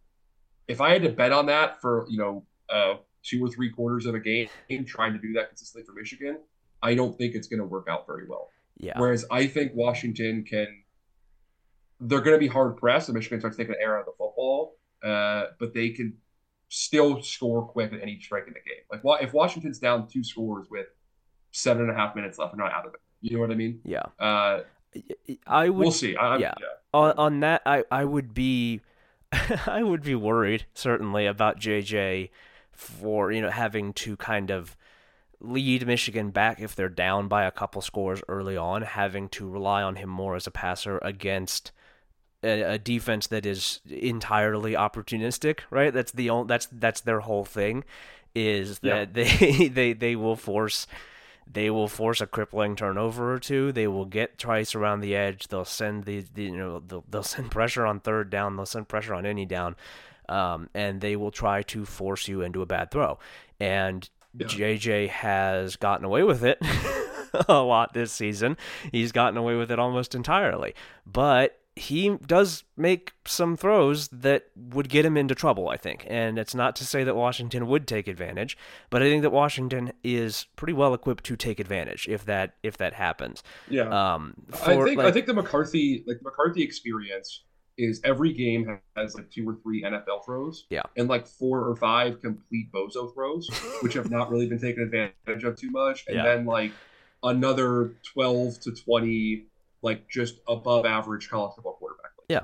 if 0.67 0.81
I 0.81 0.91
had 0.91 1.03
to 1.03 1.09
bet 1.09 1.31
on 1.31 1.47
that 1.47 1.81
for, 1.81 2.07
you 2.09 2.17
know, 2.17 2.45
uh, 2.69 2.95
two 3.21 3.43
or 3.43 3.49
three 3.49 3.69
quarters 3.69 4.05
of 4.05 4.15
a 4.15 4.19
game, 4.19 4.47
trying 4.87 5.13
to 5.13 5.19
do 5.19 5.33
that 5.33 5.49
consistently 5.49 5.85
for 5.85 5.93
Michigan, 5.93 6.37
I 6.81 6.95
don't 6.95 7.17
think 7.17 7.35
it's 7.35 7.47
going 7.47 7.59
to 7.59 7.65
work 7.65 7.87
out 7.89 8.05
very 8.07 8.25
well. 8.27 8.49
Yeah. 8.77 8.97
Whereas 8.97 9.25
I 9.29 9.47
think 9.47 9.73
Washington 9.75 10.43
can, 10.43 10.67
they're 11.99 12.21
going 12.21 12.35
to 12.35 12.39
be 12.39 12.47
hard 12.47 12.77
pressed, 12.77 13.09
and 13.09 13.15
Michigan 13.15 13.39
starts 13.39 13.57
taking 13.57 13.75
air 13.79 13.97
out 13.97 14.01
of 14.01 14.05
the 14.05 14.11
football, 14.17 14.77
uh, 15.03 15.45
but 15.59 15.73
they 15.73 15.89
can 15.89 16.17
still 16.69 17.21
score 17.21 17.65
quick 17.67 17.91
at 17.91 18.01
any 18.01 18.19
strike 18.19 18.45
in 18.47 18.53
the 18.53 18.59
game. 18.59 19.03
Like 19.03 19.23
if 19.23 19.33
Washington's 19.33 19.79
down 19.79 20.07
two 20.07 20.23
scores 20.23 20.67
with 20.69 20.87
seven 21.51 21.83
and 21.83 21.91
a 21.91 21.95
half 21.95 22.15
minutes 22.15 22.37
left, 22.37 22.55
they're 22.55 22.63
not 22.63 22.73
out 22.73 22.85
of 22.85 22.93
it. 22.93 23.01
You 23.21 23.35
know 23.35 23.41
what 23.41 23.51
I 23.51 23.55
mean? 23.55 23.81
Yeah. 23.83 24.03
Uh, 24.19 24.61
I 25.45 25.69
would 25.69 25.77
we'll 25.77 25.91
see. 25.91 26.15
I, 26.15 26.27
I'm- 26.31 26.41
yeah. 26.41 26.53
on 26.93 27.11
on 27.17 27.39
that 27.41 27.61
I 27.65 27.83
I 27.91 28.05
would 28.05 28.33
be 28.33 28.81
I 29.67 29.83
would 29.83 30.01
be 30.03 30.15
worried 30.15 30.65
certainly 30.73 31.25
about 31.25 31.59
JJ 31.59 32.29
for 32.71 33.31
you 33.31 33.41
know 33.41 33.49
having 33.49 33.93
to 33.93 34.15
kind 34.17 34.49
of 34.49 34.75
lead 35.41 35.85
Michigan 35.87 36.31
back 36.31 36.59
if 36.59 36.75
they're 36.75 36.89
down 36.89 37.27
by 37.27 37.43
a 37.45 37.51
couple 37.51 37.81
scores 37.81 38.21
early 38.27 38.57
on, 38.57 38.81
having 38.81 39.29
to 39.29 39.47
rely 39.49 39.81
on 39.81 39.95
him 39.95 40.09
more 40.09 40.35
as 40.35 40.47
a 40.47 40.51
passer 40.51 40.99
against 41.01 41.71
a, 42.43 42.61
a 42.61 42.77
defense 42.77 43.27
that 43.27 43.45
is 43.45 43.79
entirely 43.89 44.73
opportunistic, 44.73 45.59
right? 45.69 45.93
That's 45.93 46.11
the 46.11 46.29
only 46.29 46.47
that's 46.47 46.67
that's 46.71 47.01
their 47.01 47.21
whole 47.21 47.45
thing 47.45 47.83
is 48.35 48.79
Yeah. 48.81 49.05
that 49.05 49.13
they 49.13 49.67
they 49.69 49.93
they 49.93 50.15
will 50.15 50.35
force 50.35 50.87
they 51.51 51.69
will 51.71 51.87
force 51.87 52.21
a 52.21 52.27
crippling 52.27 52.75
turnover 52.75 53.33
or 53.33 53.39
two. 53.39 53.71
They 53.71 53.87
will 53.87 54.05
get 54.05 54.37
Trice 54.37 54.75
around 54.75 54.99
the 55.01 55.15
edge. 55.15 55.47
They'll 55.47 55.65
send 55.65 56.05
the, 56.05 56.23
the 56.33 56.43
you 56.43 56.55
know 56.57 56.79
they'll, 56.79 57.03
they'll 57.09 57.23
send 57.23 57.49
pressure 57.57 57.85
on 57.85 57.99
third 58.01 58.29
down. 58.29 58.55
They'll 58.55 58.65
send 58.65 58.87
pressure 58.87 59.15
on 59.15 59.25
any 59.25 59.45
down, 59.45 59.75
um, 60.27 60.69
and 60.73 61.01
they 61.01 61.15
will 61.15 61.31
try 61.31 61.63
to 61.63 61.85
force 61.85 62.27
you 62.27 62.41
into 62.41 62.61
a 62.61 62.65
bad 62.67 62.91
throw. 62.91 63.17
And 63.59 64.07
Yeah. 64.33 64.47
JJ 64.47 65.09
has 65.09 65.75
gotten 65.75 66.05
away 66.05 66.23
with 66.23 66.43
it 66.43 66.59
a 67.47 67.61
lot 67.61 67.93
this 67.93 68.11
season. 68.11 68.57
He's 68.91 69.11
gotten 69.11 69.37
away 69.37 69.55
with 69.55 69.71
it 69.71 69.79
almost 69.79 70.15
entirely, 70.15 70.73
but 71.05 71.59
he 71.79 72.17
does 72.27 72.65
make 72.75 73.13
some 73.25 73.55
throws 73.55 74.09
that 74.09 74.47
would 74.55 74.89
get 74.89 75.05
him 75.05 75.15
into 75.15 75.33
trouble, 75.33 75.69
I 75.69 75.77
think. 75.77 76.05
And 76.07 76.37
it's 76.37 76.53
not 76.53 76.75
to 76.77 76.85
say 76.85 77.05
that 77.05 77.15
Washington 77.15 77.67
would 77.67 77.87
take 77.87 78.07
advantage, 78.07 78.57
but 78.89 79.01
I 79.01 79.09
think 79.09 79.21
that 79.21 79.31
Washington 79.31 79.93
is 80.03 80.45
pretty 80.57 80.73
well 80.73 80.93
equipped 80.93 81.23
to 81.25 81.37
take 81.37 81.59
advantage 81.59 82.07
if 82.09 82.25
that 82.25 82.55
if 82.63 82.77
that 82.77 82.93
happens. 82.93 83.43
Yeah. 83.69 83.83
Um, 83.83 84.33
I 84.51 84.75
for, 84.75 84.85
think 84.85 84.99
I 84.99 85.11
think 85.11 85.25
the 85.25 85.33
McCarthy 85.33 86.03
like 86.05 86.17
the 86.19 86.25
McCarthy 86.25 86.63
experience 86.63 87.43
is 87.79 88.01
every 88.03 88.33
game 88.33 88.79
has 88.95 89.15
like 89.15 89.31
two 89.31 89.47
or 89.47 89.55
three 89.63 89.83
NFL 89.83 90.25
throws. 90.25 90.65
Yeah. 90.69 90.81
And 90.97 91.07
like 91.07 91.25
four 91.25 91.61
or 91.67 91.75
five 91.75 92.21
complete 92.21 92.71
bozo 92.71 93.13
throws, 93.13 93.49
which 93.81 93.93
have 93.93 94.11
not 94.11 94.29
really 94.29 94.47
been 94.47 94.59
taken 94.59 94.83
advantage 94.83 95.43
of 95.43 95.55
too 95.55 95.71
much. 95.71 96.03
And 96.07 96.17
Yeah. 96.17 96.23
then 96.23 96.45
like 96.45 96.71
another 97.23 97.93
twelve 98.03 98.59
to 98.61 98.71
twenty 98.71 99.45
like 99.81 100.09
just 100.09 100.35
above 100.47 100.85
average 100.85 101.29
college 101.29 101.53
football 101.55 101.73
quarterback. 101.79 102.11
Yeah. 102.27 102.41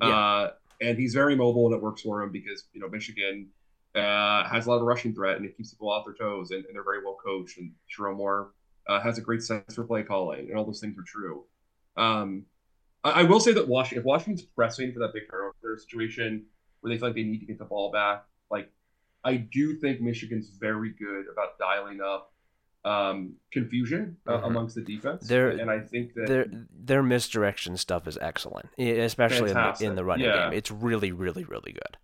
Yeah. 0.00 0.08
Uh, 0.08 0.50
and 0.80 0.98
he's 0.98 1.14
very 1.14 1.36
mobile 1.36 1.66
and 1.66 1.74
it 1.76 1.80
works 1.80 2.02
for 2.02 2.22
him 2.22 2.32
because 2.32 2.64
you 2.72 2.80
know 2.80 2.88
Michigan 2.88 3.48
uh, 3.94 4.44
has 4.48 4.66
a 4.66 4.70
lot 4.70 4.76
of 4.76 4.82
rushing 4.82 5.14
threat 5.14 5.36
and 5.36 5.44
it 5.46 5.56
keeps 5.56 5.70
people 5.70 5.90
off 5.90 6.04
their 6.04 6.14
toes 6.14 6.50
and, 6.50 6.64
and 6.64 6.74
they're 6.74 6.82
very 6.82 7.04
well 7.04 7.16
coached 7.24 7.58
and 7.58 7.70
Sherrone 7.88 8.16
Moore 8.16 8.50
uh, 8.88 9.00
has 9.00 9.16
a 9.18 9.20
great 9.20 9.42
sense 9.42 9.74
for 9.74 9.84
play 9.84 10.02
calling 10.02 10.48
and 10.48 10.58
all 10.58 10.64
those 10.64 10.80
things 10.80 10.96
are 10.98 11.04
true. 11.06 11.44
Um, 11.96 12.46
I, 13.04 13.10
I 13.10 13.22
will 13.24 13.40
say 13.40 13.52
that 13.52 13.68
Washington, 13.68 13.98
if 14.00 14.04
Washington's 14.04 14.42
pressing 14.42 14.92
for 14.92 14.98
that 15.00 15.12
big 15.12 15.24
turnover 15.30 15.78
situation 15.78 16.44
where 16.80 16.92
they 16.92 16.98
feel 16.98 17.08
like 17.08 17.16
they 17.16 17.22
need 17.22 17.38
to 17.40 17.46
get 17.46 17.58
the 17.58 17.64
ball 17.64 17.90
back, 17.92 18.24
like 18.50 18.70
I 19.24 19.36
do 19.36 19.76
think 19.76 20.00
Michigan's 20.00 20.48
very 20.48 20.90
good 20.90 21.26
about 21.32 21.58
dialing 21.58 22.00
up 22.00 22.28
um, 22.84 23.34
confusion 23.52 24.16
uh, 24.26 24.38
Mhm. 24.38 24.46
amongst 24.48 24.74
the 24.74 24.82
defense. 24.82 25.28
They're- 25.28 25.50
and 25.50 25.70
I 25.70 25.78
think 25.78 26.14
that 26.14 26.26
their 26.26 26.46
their 26.72 27.02
misdirection 27.04 27.76
stuff 27.76 28.08
is 28.08 28.18
excellent, 28.20 28.70
especially 28.76 29.50
in 29.50 29.56
the, 29.56 29.76
in 29.80 29.94
the 29.94 30.04
running 30.04 30.26
Yeah. 30.26 30.50
game. 30.50 30.58
It's 30.58 30.70
really, 30.72 31.12
really, 31.12 31.44
really 31.44 31.70
good. 31.72 31.96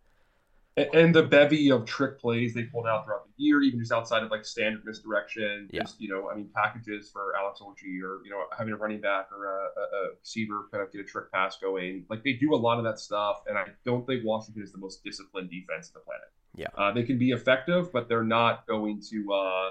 And 0.94 1.14
the 1.14 1.22
bevy 1.22 1.70
of 1.70 1.84
trick 1.84 2.18
plays 2.20 2.54
they 2.54 2.64
pulled 2.64 2.86
out 2.86 3.04
throughout 3.04 3.24
the 3.26 3.32
year, 3.42 3.62
even 3.62 3.78
just 3.80 3.92
outside 3.92 4.22
of 4.22 4.30
like 4.30 4.44
standard 4.44 4.82
misdirection, 4.84 5.68
Yeah. 5.72 5.82
just 5.82 6.00
you 6.00 6.08
know, 6.08 6.30
I 6.30 6.36
mean, 6.36 6.48
packages 6.54 7.10
for 7.10 7.34
Alex 7.36 7.60
Orji 7.60 8.00
or 8.02 8.22
you 8.24 8.30
know, 8.30 8.44
having 8.56 8.72
a 8.72 8.76
running 8.76 9.00
back 9.00 9.28
or 9.32 9.46
a, 9.46 9.64
a, 9.80 9.82
a 9.82 10.10
receiver 10.20 10.68
kind 10.72 10.82
of 10.82 10.92
get 10.92 11.00
a 11.00 11.04
trick 11.04 11.30
pass 11.32 11.58
going. 11.60 12.04
Like 12.10 12.22
they 12.24 12.34
do 12.34 12.54
a 12.54 12.56
lot 12.56 12.78
of 12.78 12.84
that 12.84 12.98
stuff, 12.98 13.42
and 13.46 13.56
I 13.58 13.64
don't 13.84 14.06
think 14.06 14.24
Washington 14.24 14.62
is 14.62 14.72
the 14.72 14.78
most 14.78 15.02
disciplined 15.04 15.50
defense 15.50 15.92
on 15.94 16.00
the 16.00 16.04
planet. 16.04 16.28
Yeah. 16.54 16.68
uh, 16.76 16.92
they 16.92 17.02
can 17.04 17.18
be 17.18 17.30
effective, 17.30 17.92
but 17.92 18.08
they're 18.08 18.24
not 18.24 18.66
going 18.66 19.00
to. 19.10 19.32
Uh, 19.32 19.70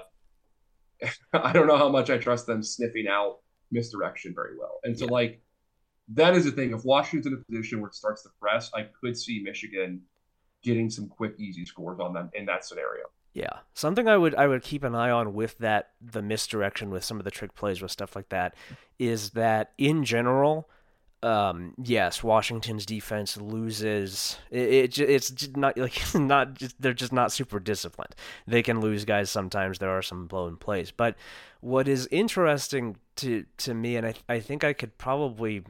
I 1.32 1.52
don't 1.52 1.66
know 1.66 1.76
how 1.76 1.88
much 1.88 2.10
I 2.10 2.18
trust 2.18 2.46
them 2.46 2.62
sniffing 2.62 3.06
out 3.08 3.38
misdirection 3.70 4.34
very 4.34 4.56
well, 4.58 4.80
and 4.84 4.98
so 4.98 5.04
Yeah. 5.06 5.10
like. 5.12 5.42
That 6.14 6.34
is 6.34 6.46
the 6.46 6.52
thing. 6.52 6.72
If 6.72 6.86
Washington's 6.86 7.26
in 7.26 7.34
a 7.34 7.44
position 7.52 7.82
where 7.82 7.88
it 7.88 7.94
starts 7.94 8.22
to 8.22 8.30
press, 8.40 8.70
I 8.74 8.86
could 8.98 9.14
see 9.14 9.42
Michigan 9.44 10.00
getting 10.62 10.90
some 10.90 11.08
quick, 11.08 11.34
easy 11.38 11.64
scores 11.64 12.00
on 12.00 12.12
them 12.12 12.30
in 12.34 12.46
that 12.46 12.64
scenario. 12.64 13.04
Yeah, 13.34 13.58
something 13.74 14.08
I 14.08 14.16
would 14.16 14.34
I 14.34 14.48
would 14.48 14.62
keep 14.62 14.82
an 14.82 14.94
eye 14.94 15.10
on 15.10 15.34
with 15.34 15.58
that 15.58 15.90
the 16.00 16.22
misdirection 16.22 16.90
with 16.90 17.04
some 17.04 17.18
of 17.18 17.24
the 17.24 17.30
trick 17.30 17.54
plays 17.54 17.80
with 17.80 17.90
stuff 17.90 18.16
like 18.16 18.30
that 18.30 18.54
is 18.98 19.30
that 19.30 19.72
in 19.78 20.04
general, 20.04 20.68
um, 21.22 21.74
yes, 21.82 22.22
Washington's 22.22 22.86
defense 22.86 23.36
loses. 23.36 24.38
It, 24.50 24.98
it 24.98 24.98
it's 24.98 25.48
not 25.56 25.76
like 25.76 26.00
not 26.14 26.54
just, 26.54 26.80
they're 26.80 26.92
just 26.92 27.12
not 27.12 27.30
super 27.30 27.60
disciplined. 27.60 28.16
They 28.46 28.62
can 28.62 28.80
lose 28.80 29.04
guys 29.04 29.30
sometimes. 29.30 29.78
There 29.78 29.90
are 29.90 30.02
some 30.02 30.26
blown 30.26 30.56
plays, 30.56 30.90
but 30.90 31.16
what 31.60 31.86
is 31.86 32.08
interesting 32.10 32.96
to 33.16 33.44
to 33.58 33.74
me, 33.74 33.96
and 33.96 34.06
I 34.06 34.14
I 34.28 34.40
think 34.40 34.64
I 34.64 34.72
could 34.72 34.96
probably 34.98 35.62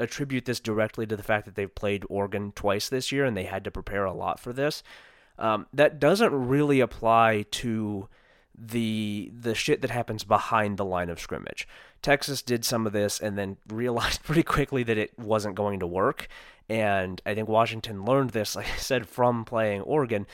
attribute 0.00 0.44
this 0.44 0.60
directly 0.60 1.06
to 1.06 1.16
the 1.16 1.22
fact 1.22 1.44
that 1.44 1.54
they've 1.54 1.74
played 1.74 2.04
Oregon 2.08 2.52
twice 2.54 2.88
this 2.88 3.12
year 3.12 3.24
and 3.24 3.36
they 3.36 3.44
had 3.44 3.64
to 3.64 3.70
prepare 3.70 4.04
a 4.04 4.12
lot 4.12 4.40
for 4.40 4.52
this. 4.52 4.82
Um, 5.38 5.66
that 5.72 5.98
doesn't 5.98 6.32
really 6.32 6.80
apply 6.80 7.46
to 7.52 8.08
the 8.62 9.32
the 9.34 9.54
shit 9.54 9.80
that 9.80 9.90
happens 9.90 10.22
behind 10.22 10.76
the 10.76 10.84
line 10.84 11.08
of 11.08 11.18
scrimmage. 11.18 11.66
Texas 12.02 12.42
did 12.42 12.64
some 12.64 12.86
of 12.86 12.92
this 12.92 13.18
and 13.18 13.38
then 13.38 13.56
realized 13.68 14.22
pretty 14.22 14.42
quickly 14.42 14.82
that 14.82 14.98
it 14.98 15.18
wasn't 15.18 15.54
going 15.54 15.80
to 15.80 15.86
work. 15.86 16.28
And 16.68 17.20
I 17.26 17.34
think 17.34 17.48
Washington 17.48 18.04
learned 18.04 18.30
this, 18.30 18.54
like 18.56 18.66
I 18.66 18.76
said, 18.76 19.08
from 19.08 19.44
playing 19.44 19.82
Oregon. 19.82 20.26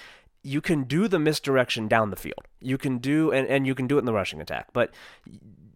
you 0.43 0.61
can 0.61 0.85
do 0.85 1.09
the 1.09 1.19
misdirection 1.19 1.89
down 1.89 2.11
the 2.11 2.17
field. 2.17 2.47
You 2.61 2.79
can 2.79 2.99
do 2.99 3.31
and, 3.31 3.47
and 3.49 3.67
you 3.67 3.75
can 3.75 3.87
do 3.87 3.97
it 3.97 4.01
in 4.01 4.07
the 4.07 4.13
rushing 4.13 4.41
attack. 4.41 4.69
But 4.73 4.93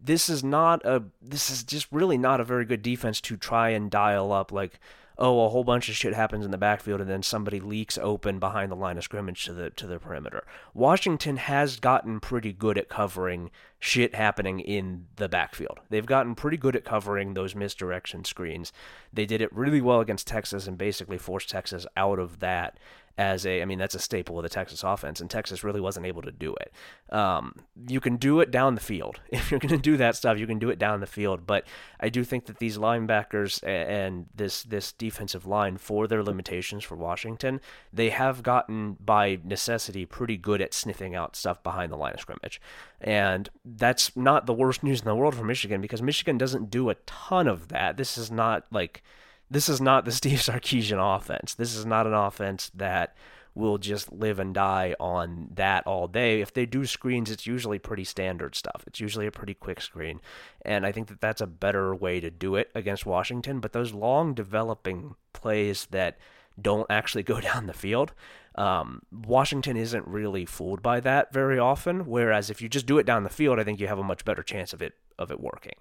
this 0.03 0.29
is 0.29 0.43
not 0.43 0.85
a 0.85 1.03
this 1.21 1.51
is 1.51 1.63
just 1.63 1.87
really 1.91 2.19
not 2.19 2.41
a 2.41 2.45
very 2.45 2.65
good 2.65 2.83
defense 2.83 3.21
to 3.21 3.37
try 3.37 3.71
and 3.71 3.91
dial 3.91 4.33
up 4.33 4.51
like 4.53 4.81
oh, 5.21 5.45
a 5.45 5.49
whole 5.51 5.65
bunch 5.65 5.89
of 5.91 5.95
shit 5.95 6.15
happens 6.15 6.47
in 6.47 6.51
the 6.51 6.59
backfield 6.59 7.01
and 7.01 7.11
then 7.11 7.23
somebody 7.23 7.61
leaks 7.61 7.99
open 7.99 8.39
behind 8.39 8.73
the 8.73 8.77
line 8.77 8.97
of 8.97 9.05
scrimmage 9.05 9.45
to 9.45 9.53
the 9.53 9.71
to 9.71 9.87
the 9.87 9.99
perimeter. 9.99 10.45
Washington 10.73 11.37
has 11.37 11.79
gotten 11.79 12.19
pretty 12.19 12.53
good 12.53 12.79
at 12.79 12.89
covering 12.89 13.51
shit 13.79 14.15
happening 14.15 14.61
in 14.61 15.07
the 15.17 15.29
backfield. 15.29 15.79
They've 15.91 16.07
gotten 16.07 16.35
pretty 16.35 16.57
good 16.57 16.75
at 16.75 16.85
covering 16.85 17.35
those 17.35 17.55
misdirection 17.55 18.25
screens. 18.25 18.73
They 19.13 19.27
did 19.27 19.43
it 19.43 19.55
really 19.55 19.83
well 19.83 20.01
against 20.01 20.27
Texas 20.27 20.67
and 20.67 20.79
basically 20.79 21.19
forced 21.19 21.51
Texas 21.51 21.87
out 21.97 22.19
of 22.19 22.41
that 22.41 22.79
as 23.19 23.45
a, 23.45 23.61
I 23.61 23.65
mean, 23.65 23.79
that's 23.79 23.95
a 23.95 23.99
staple 23.99 24.39
of 24.39 24.43
the 24.43 24.49
Texas 24.49 24.83
offense, 24.83 25.21
and 25.21 25.31
Texas 25.31 25.63
really 25.63 25.81
wasn't 25.81 26.07
able 26.07 26.23
to 26.23 26.33
do 26.33 26.55
it. 26.61 26.73
Um, 27.15 27.55
you 27.89 28.01
can 28.01 28.17
do 28.17 28.41
it 28.41 28.51
down 28.51 28.75
the 28.75 28.81
field. 28.81 29.21
If 29.41 29.51
you're 29.51 29.61
going 29.61 29.75
to 29.75 29.79
do 29.79 29.97
that 29.97 30.17
stuff, 30.17 30.39
you 30.39 30.47
can 30.47 30.59
do 30.59 30.71
it 30.71 30.79
down 30.79 31.01
the 31.01 31.07
field. 31.07 31.47
But 31.47 31.65
I 31.99 32.09
do 32.09 32.25
think 32.25 32.47
that 32.47 32.59
these 32.59 32.79
linebackers 32.79 33.67
and 33.67 34.27
this 34.35 34.63
this 34.63 34.93
defensive 34.93 35.47
line, 35.47 35.77
for 35.77 36.07
their 36.07 36.23
limitations 36.23 36.85
for 36.85 36.95
Washington, 36.95 37.61
they 37.93 38.11
have 38.11 38.43
gotten 38.43 38.97
by 39.01 39.39
necessity 39.43 40.07
pretty 40.07 40.37
good 40.37 40.61
at 40.61 40.75
sniffing 40.75 41.15
out 41.15 41.37
stuff 41.37 41.63
behind 41.63 41.91
the 41.91 41.97
line 41.97 42.15
of 42.15 42.21
scrimmage, 42.21 42.61
and 43.01 43.49
that's 43.65 44.17
not 44.17 44.47
the 44.47 44.55
worst 44.55 44.83
news 44.85 45.01
in 45.01 45.07
the 45.07 45.17
world 45.17 45.35
for 45.35 45.45
Michigan 45.45 45.81
because 45.81 46.03
Michigan 46.03 46.39
doesn't 46.39 46.71
do 46.71 46.91
a 46.91 46.95
ton 47.07 47.49
of 47.49 47.69
that. 47.69 47.97
This 47.97 48.17
is 48.17 48.31
not 48.31 48.67
like 48.71 49.03
this 49.51 49.69
is 49.69 49.81
not 49.81 50.05
the 50.05 50.13
Steve 50.21 50.39
Sarkisian 50.39 50.99
offense. 51.17 51.55
This 51.55 51.75
is 51.75 51.85
not 51.85 52.07
an 52.07 52.15
offense 52.15 52.71
that 52.75 53.15
will 53.55 53.79
just 53.79 54.13
live 54.13 54.39
and 54.39 54.55
die 54.55 54.95
on 55.01 55.49
that 55.55 55.87
all 55.87 56.07
day. 56.07 56.41
If 56.41 56.53
they 56.53 56.67
do 56.67 56.87
screens, 56.87 57.31
it's 57.31 57.47
usually 57.47 57.79
pretty 57.79 58.05
standard 58.05 58.55
stuff. 58.55 58.85
It's 58.87 59.01
usually 59.01 59.27
a 59.27 59.33
pretty 59.33 59.55
quick 59.55 59.81
screen. 59.81 60.21
And 60.65 60.87
I 60.87 60.93
think 60.93 61.09
that 61.09 61.21
that's 61.21 61.41
a 61.41 61.47
better 61.47 61.95
way 61.95 62.21
to 62.21 62.31
do 62.31 62.55
it 62.55 62.71
against 62.75 63.07
Washington. 63.07 63.61
But 63.61 63.73
those 63.73 63.93
long 63.93 64.35
developing 64.35 65.17
plays 65.33 65.89
that 65.91 66.19
don't 66.61 66.87
actually 66.91 67.23
go 67.25 67.41
down 67.41 67.67
the 67.67 67.73
field, 67.73 68.13
um, 68.55 69.03
Washington 69.11 69.77
isn't 69.77 70.07
really 70.07 70.45
fooled 70.45 70.83
by 70.83 71.01
that 71.01 71.33
very 71.33 71.59
often. 71.59 72.07
Whereas 72.07 72.51
if 72.51 72.63
you 72.63 72.69
just 72.69 72.87
do 72.87 72.99
it 72.99 73.07
down 73.07 73.25
the 73.25 73.31
field, 73.31 73.59
I 73.59 73.65
think 73.65 73.81
you 73.81 73.89
have 73.89 73.99
a 73.99 74.05
much 74.05 74.25
better 74.25 74.43
chance 74.43 74.73
of 74.73 74.81
it 74.81 74.95
of 75.19 75.31
it 75.31 75.41
working. 75.41 75.75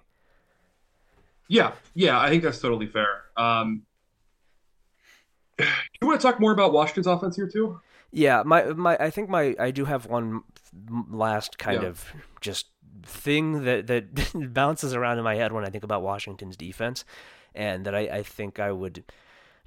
Yeah, 1.50 1.72
yeah, 1.94 2.20
I 2.20 2.28
think 2.28 2.44
that's 2.44 2.60
totally 2.60 2.86
fair. 2.86 3.24
Um, 3.36 3.82
you 5.58 6.06
want 6.06 6.20
to 6.20 6.24
talk 6.24 6.38
more 6.38 6.52
about 6.52 6.72
Washington's 6.72 7.08
offense 7.08 7.34
here 7.34 7.48
too? 7.48 7.80
Yeah, 8.12 8.44
my 8.46 8.66
my 8.66 8.96
I 8.98 9.10
think 9.10 9.28
my 9.28 9.56
I 9.58 9.72
do 9.72 9.84
have 9.84 10.06
one 10.06 10.44
last 11.10 11.58
kind 11.58 11.82
yeah. 11.82 11.88
of 11.88 12.04
just 12.40 12.66
thing 13.02 13.64
that 13.64 13.88
that 13.88 14.54
bounces 14.54 14.94
around 14.94 15.18
in 15.18 15.24
my 15.24 15.34
head 15.34 15.50
when 15.50 15.64
I 15.64 15.70
think 15.70 15.82
about 15.82 16.02
Washington's 16.02 16.56
defense, 16.56 17.04
and 17.52 17.84
that 17.84 17.96
I, 17.96 18.00
I 18.02 18.22
think 18.22 18.60
I 18.60 18.70
would 18.70 19.02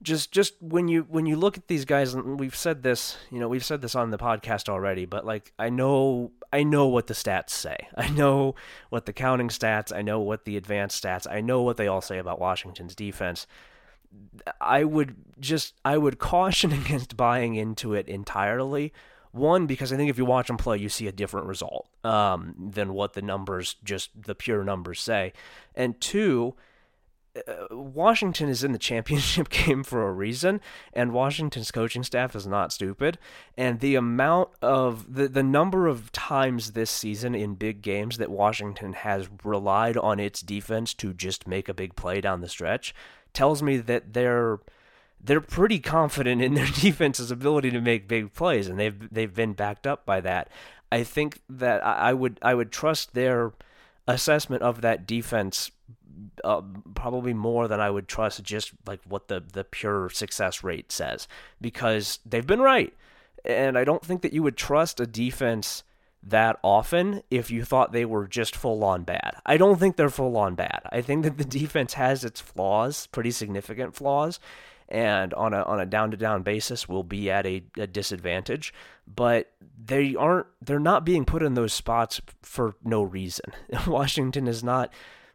just 0.04 0.32
just 0.32 0.54
when 0.62 0.88
you 0.88 1.06
when 1.10 1.26
you 1.26 1.36
look 1.36 1.58
at 1.58 1.68
these 1.68 1.86
guys 1.86 2.13
and 2.13 2.39
we've 2.39 2.56
said 2.56 2.84
this 2.84 3.18
you 3.32 3.39
know 3.39 3.48
we've 3.48 3.66
said 3.66 3.82
this 3.82 3.96
on 3.96 4.12
the 4.12 4.18
podcast 4.18 4.70
already 4.70 5.06
but 5.06 5.26
like 5.26 5.54
i 5.58 5.70
know 5.70 6.32
i 6.52 6.62
know 6.62 6.88
what 6.88 7.08
the 7.08 7.13
stats 7.13 7.52
say. 7.52 7.76
I 7.98 8.10
know 8.10 8.56
what 8.89 9.06
the 9.06 9.13
counting 9.13 9.50
stats 9.50 9.96
i 9.96 10.02
know 10.02 10.20
what 10.20 10.46
the 10.46 10.58
advanced 10.58 11.04
stats 11.04 11.26
i 11.30 11.42
know 11.42 11.62
what 11.62 11.78
they 11.78 11.88
all 11.88 12.02
say 12.02 12.18
about 12.18 12.39
washington's 12.39 12.96
defense. 12.96 13.48
I 14.62 14.84
would 14.84 15.16
just 15.39 15.74
i 15.84 15.98
would 15.98 16.20
caution 16.20 16.72
against 16.82 17.18
buying 17.18 17.56
into 17.56 17.94
it 17.94 18.08
entirely. 18.08 18.94
One 19.32 19.66
because 19.66 19.92
i 19.92 19.98
think 19.98 20.10
if 20.10 20.18
you 20.18 20.26
watch 20.26 20.48
them 20.48 20.58
play 20.58 20.78
you 20.78 20.89
see 20.89 21.08
a 21.08 21.12
different 21.12 21.48
result 21.48 21.88
um, 22.04 22.54
than 22.58 22.94
what 22.94 23.13
the 23.13 23.22
numbers 23.22 23.78
just 23.84 24.10
the 24.22 24.36
pure 24.36 24.63
numbers 24.63 25.00
say. 25.00 25.34
And 25.76 26.00
two 26.00 26.56
Uh, 27.36 27.76
Washington 27.76 28.48
is 28.48 28.63
in 28.63 28.74
the 28.74 28.78
championship 28.78 29.50
game 29.65 29.84
for 29.84 30.08
a 30.08 30.12
reason, 30.12 30.62
and 30.93 31.12
Washington's 31.12 31.72
coaching 31.72 32.04
staff 32.04 32.36
is 32.36 32.46
not 32.46 32.72
stupid. 32.72 33.17
And 33.58 33.80
the 33.80 33.96
amount 33.96 34.50
of 34.62 35.15
the, 35.15 35.28
the 35.28 35.41
number 35.41 35.88
of 35.88 36.12
times 36.12 36.72
this 36.72 36.91
season 36.91 37.34
in 37.34 37.56
big 37.56 37.82
games 37.82 38.17
that 38.17 38.30
Washington 38.30 38.93
has 38.93 39.28
relied 39.43 39.98
on 39.98 40.19
its 40.19 40.41
defense 40.41 40.93
to 40.96 41.13
just 41.13 41.48
make 41.48 41.67
a 41.67 41.74
big 41.74 41.96
play 41.96 42.22
down 42.22 42.41
the 42.41 42.50
stretch 42.50 42.93
tells 43.34 43.63
me 43.63 43.78
that 43.78 44.13
they're 44.13 44.60
they're 45.24 45.41
pretty 45.41 45.80
confident 45.80 46.41
in 46.41 46.54
their 46.54 46.67
defense's 46.76 47.32
ability 47.32 47.72
to 47.72 47.82
make 47.82 48.08
big 48.08 48.34
plays, 48.34 48.67
and 48.67 48.80
they've 48.80 49.10
they've 49.12 49.34
been 49.34 49.54
backed 49.54 49.88
up 49.88 50.06
by 50.06 50.22
that. 50.22 50.50
I 50.91 51.04
think 51.04 51.41
that 51.50 51.84
I 51.84 52.13
would 52.13 52.38
I 52.43 52.54
would 52.54 52.72
trust 52.72 53.15
their 53.15 53.54
assessment 54.08 54.62
of 54.62 54.82
that 54.82 55.08
defense 55.08 55.72
uh, 56.43 56.62
probably 56.95 57.34
more 57.34 57.67
than 57.67 57.80
I 57.80 57.89
would 57.89 58.08
trust 58.08 58.43
just 58.43 58.71
like 58.86 59.02
what 59.08 59.28
the 59.28 59.41
the 59.41 59.63
pure 59.63 60.10
success 60.10 60.63
rate 60.63 60.91
says 60.91 61.28
because 61.62 62.19
they've 62.26 62.45
been 62.45 62.62
right, 62.62 62.93
and 63.45 63.78
I 63.78 63.84
don't 63.84 64.06
think 64.06 64.21
that 64.21 64.34
you 64.34 64.43
would 64.43 64.58
trust 64.58 64.99
a 64.99 65.08
defense 65.08 65.84
that 66.26 66.58
often 66.63 67.21
if 67.30 67.52
you 67.52 67.65
thought 67.65 67.91
they 67.91 68.06
were 68.06 68.28
just 68.28 68.56
full 68.56 68.84
on 68.84 69.04
bad. 69.04 69.36
I 69.45 69.58
don't 69.58 69.80
think 69.80 69.97
they're 69.97 70.10
full 70.10 70.38
on 70.38 70.56
bad. 70.56 70.82
I 70.91 71.02
think 71.02 71.23
that 71.23 71.38
the 71.38 71.43
defense 71.43 71.95
has 71.95 72.23
its 72.23 72.39
flaws, 72.39 73.08
pretty 73.08 73.32
significant 73.32 73.93
flaws, 73.93 74.39
and 74.88 75.34
on 75.34 75.54
a 75.54 75.63
on 75.63 75.80
a 75.80 75.86
down 75.86 76.12
to 76.12 76.17
down 76.17 76.43
basis 76.43 76.88
will 76.88 77.04
be 77.04 77.30
at 77.30 77.45
a, 77.45 77.63
a, 77.78 77.88
disadvantage. 77.88 78.73
But 79.08 79.52
they 79.84 80.15
aren't 80.15 80.47
they're 80.62 80.80
not 80.80 81.06
being 81.06 81.26
put 81.26 81.43
in 81.43 81.56
those 81.56 81.73
spots 81.73 82.21
for 82.41 82.76
no 82.84 83.04
reason. 83.04 83.52
Washington 83.88 84.47
is 84.47 84.63
not 84.63 84.93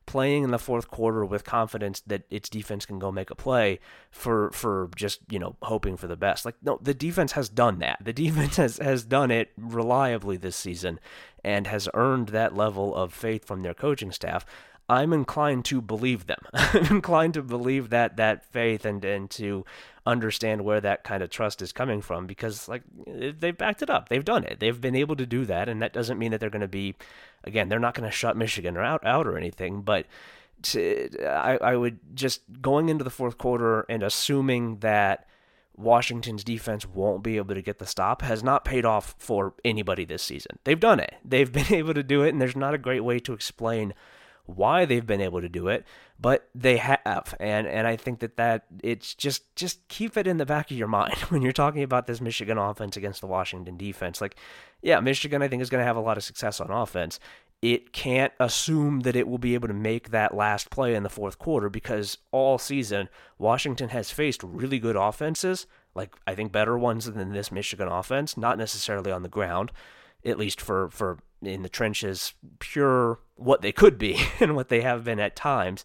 playing 0.09 0.43
in 0.43 0.51
the 0.51 0.59
fourth 0.59 0.91
quarter 0.91 1.23
with 1.23 1.45
confidence 1.45 2.01
that 2.07 2.23
its 2.31 2.49
defense 2.49 2.87
can 2.87 2.99
go 2.99 3.13
make 3.13 3.31
a 3.31 3.35
play 3.35 3.79
for 4.11 4.51
for 4.53 4.89
just 4.97 5.21
you 5.29 5.39
know 5.39 5.55
hoping 5.63 5.99
for 5.99 6.07
the 6.07 6.17
best. 6.17 6.47
Like 6.47 6.55
no, 6.63 6.79
the 6.83 6.95
defense 6.95 7.33
has 7.33 7.51
done 7.51 7.79
that. 7.81 7.99
The 8.03 8.13
defense 8.25 8.57
has 8.57 8.79
has 8.79 9.05
done 9.05 9.31
it 9.31 9.51
reliably 9.59 10.39
this 10.39 10.57
season 10.57 10.99
and 11.45 11.67
has 11.67 11.91
earned 11.93 12.31
that 12.31 12.57
level 12.57 12.95
of 12.95 13.13
faith 13.13 13.45
from 13.45 13.63
their 13.63 13.75
coaching 13.75 14.11
staff. 14.11 14.47
I'm 14.89 15.13
inclined 15.13 15.65
to 15.67 15.83
believe 15.83 16.27
them. 16.27 16.39
I'm 16.53 16.87
inclined 16.87 17.35
to 17.35 17.43
believe 17.43 17.91
that 17.91 18.17
that 18.17 18.45
faith 18.45 18.85
and 18.85 19.05
and 19.05 19.31
to 19.31 19.65
understand 20.07 20.65
where 20.65 20.81
that 20.81 21.05
kind 21.05 21.23
of 21.23 21.29
trust 21.29 21.61
is 21.61 21.73
coming 21.73 22.01
from 22.01 22.27
because 22.27 22.69
like 22.69 22.83
eh, 23.07 23.33
they've 23.39 23.59
backed 23.59 23.83
it 23.83 23.91
up. 23.91 24.09
They've 24.09 24.25
done 24.25 24.45
it. 24.45 24.59
They've 24.61 24.81
been 24.81 24.97
able 24.97 25.17
to 25.17 25.27
do 25.27 25.45
that 25.45 25.69
and 25.69 25.83
that 25.83 25.93
doesn't 25.93 26.19
mean 26.19 26.31
that 26.31 26.41
they're 26.41 26.49
going 26.49 26.63
to 26.63 26.69
be 26.69 26.95
again, 27.45 27.69
they're 27.69 27.79
not 27.79 27.95
going 27.95 28.09
to 28.09 28.17
shut 28.17 28.37
Michigan 28.37 28.77
out 28.79 29.05
out 29.07 29.27
or 29.27 29.37
anything, 29.37 29.83
but 29.83 30.07
to, 30.63 31.09
I 31.27 31.59
I 31.59 31.77
would 31.77 31.99
just 32.15 32.41
going 32.63 32.89
into 32.89 33.05
the 33.05 33.11
fourth 33.11 33.37
quarter 33.37 33.85
and 33.91 34.03
assuming 34.03 34.79
that 34.79 35.27
Washington's 35.77 36.43
defense 36.43 36.87
won't 36.87 37.23
be 37.23 37.37
able 37.37 37.55
to 37.55 37.63
get 37.63 37.79
the 37.79 37.87
stop 37.87 38.23
has 38.23 38.43
not 38.43 38.65
paid 38.65 38.85
off 38.85 39.15
for 39.19 39.55
anybody 39.65 40.05
this 40.05 40.23
season. 40.23 40.59
They've 40.65 40.81
done 40.81 40.99
it. 40.99 41.15
They've 41.25 41.53
been 41.61 41.73
able 41.73 41.93
to 41.93 42.03
do 42.03 42.23
it 42.23 42.31
and 42.31 42.41
there's 42.41 42.57
not 42.57 42.73
a 42.73 42.79
great 42.79 43.05
way 43.05 43.19
to 43.21 43.35
explain 43.35 43.93
why 44.49 44.87
they've 44.87 45.07
been 45.07 45.21
able 45.21 45.41
to 45.41 45.49
do 45.49 45.69
it, 45.69 45.85
but 46.19 46.49
they 46.55 46.79
have. 46.79 47.35
And 47.39 47.67
and 47.67 47.87
I 47.87 47.97
think 47.97 48.21
that 48.21 48.37
that 48.37 48.65
it's 48.83 49.15
just 49.15 49.55
just 49.55 49.87
keep 49.89 50.17
it 50.17 50.27
in 50.27 50.39
the 50.39 50.47
back 50.47 50.71
of 50.71 50.77
your 50.77 50.89
mind 50.99 51.17
when 51.29 51.43
you're 51.43 51.53
talking 51.53 51.83
about 51.83 52.07
this 52.07 52.21
Michigan 52.21 52.59
offense 52.59 52.97
against 52.97 53.21
the 53.21 53.27
Washington 53.27 53.77
defense. 53.77 54.21
Like, 54.21 54.37
yeah, 54.83 55.01
Michigan 55.01 55.43
I 55.43 55.49
think 55.49 55.63
is 55.63 55.71
going 55.71 55.83
to 55.83 55.87
have 55.87 55.97
a 55.97 56.01
lot 56.01 56.17
of 56.17 56.25
success 56.25 56.61
on 56.61 56.71
offense. 56.71 57.21
It 57.61 57.93
can't 57.93 58.33
assume 58.39 59.01
that 59.01 59.17
it 59.17 59.27
will 59.27 59.39
be 59.39 59.55
able 59.55 59.67
to 59.67 59.75
make 59.75 60.11
that 60.11 60.35
last 60.35 60.71
play 60.71 60.95
in 60.95 61.03
the 61.03 61.09
fourth 61.09 61.39
quarter 61.39 61.69
because 61.69 62.19
all 62.31 62.57
season 62.57 63.09
Washington 63.37 63.89
has 63.89 64.13
faced 64.13 64.45
really 64.45 64.79
good 64.79 64.95
offenses, 64.95 65.67
like 65.95 66.15
I 66.27 66.35
think 66.35 66.53
better 66.53 66.79
ones 66.79 67.07
than 67.07 67.33
this 67.33 67.51
Michigan 67.51 67.89
offense, 67.89 68.37
not 68.37 68.59
necessarily 68.59 69.11
on 69.11 69.25
the 69.25 69.29
ground, 69.29 69.73
at 70.25 70.39
least 70.39 70.61
for 70.61 70.89
for 70.89 71.19
in 71.43 71.63
the 71.63 71.69
trenches, 71.69 72.35
pure 72.59 73.21
what 73.37 73.63
they 73.63 73.73
could 73.73 73.99
be 73.99 74.21
and 74.41 74.57
what 74.57 74.69
they 74.69 74.81
have 74.81 75.05
been 75.05 75.21
at 75.21 75.37
times. 75.37 75.85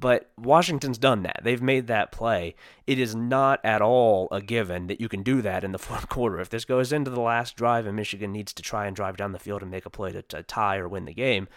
But 0.00 0.30
Washington's 0.38 0.98
done 0.98 1.24
that. 1.24 1.40
They've 1.42 1.62
made 1.62 1.88
that 1.88 2.12
play. 2.12 2.54
It 2.86 3.00
is 3.00 3.16
not 3.16 3.60
at 3.64 3.82
all 3.82 4.28
a 4.30 4.40
given 4.40 4.86
that 4.86 5.00
you 5.00 5.08
can 5.08 5.24
do 5.24 5.42
that 5.42 5.64
in 5.64 5.72
the 5.72 5.78
fourth 5.78 6.08
quarter. 6.08 6.40
If 6.40 6.50
this 6.50 6.64
goes 6.64 6.92
into 6.92 7.10
the 7.10 7.20
last 7.20 7.56
drive 7.56 7.86
and 7.86 7.96
Michigan 7.96 8.32
needs 8.32 8.52
to 8.54 8.62
try 8.62 8.86
and 8.86 8.94
drive 8.94 9.16
down 9.16 9.32
the 9.32 9.38
field 9.38 9.62
and 9.62 9.70
make 9.70 9.86
a 9.86 9.90
play 9.90 10.12
to, 10.12 10.22
to 10.22 10.42
tie 10.42 10.76
or 10.78 10.88
win 10.88 11.04
the 11.04 11.14
game, 11.14 11.48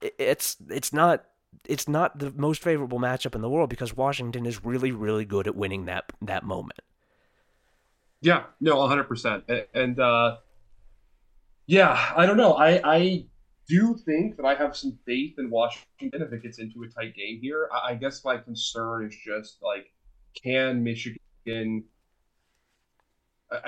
it's 0.00 0.56
it's 0.68 0.92
not 0.92 1.24
it's 1.66 1.88
not 1.88 2.18
the 2.18 2.30
most 2.32 2.62
favorable 2.62 2.98
matchup 2.98 3.34
in 3.34 3.42
the 3.42 3.50
world 3.50 3.68
because 3.68 3.96
Washington 3.96 4.46
is 4.46 4.64
really 4.64 4.92
really 4.92 5.24
good 5.24 5.46
at 5.46 5.56
winning 5.56 5.86
that 5.86 6.04
that 6.22 6.44
moment. 6.44 6.80
Yeah, 8.22 8.44
no, 8.60 8.76
100%. 8.76 9.66
And 9.72 9.98
uh 9.98 10.36
yeah, 11.70 12.12
I 12.16 12.26
don't 12.26 12.36
know. 12.36 12.54
I 12.54 12.80
I 12.84 13.26
do 13.68 13.94
think 13.94 14.36
that 14.36 14.44
I 14.44 14.56
have 14.56 14.76
some 14.76 14.98
faith 15.06 15.34
in 15.38 15.50
Washington 15.50 16.20
if 16.20 16.32
it 16.32 16.42
gets 16.42 16.58
into 16.58 16.82
a 16.82 16.88
tight 16.88 17.14
game 17.14 17.38
here. 17.40 17.68
I, 17.72 17.92
I 17.92 17.94
guess 17.94 18.24
my 18.24 18.38
concern 18.38 19.06
is 19.06 19.16
just 19.24 19.58
like, 19.62 19.92
can 20.42 20.82
Michigan 20.82 21.84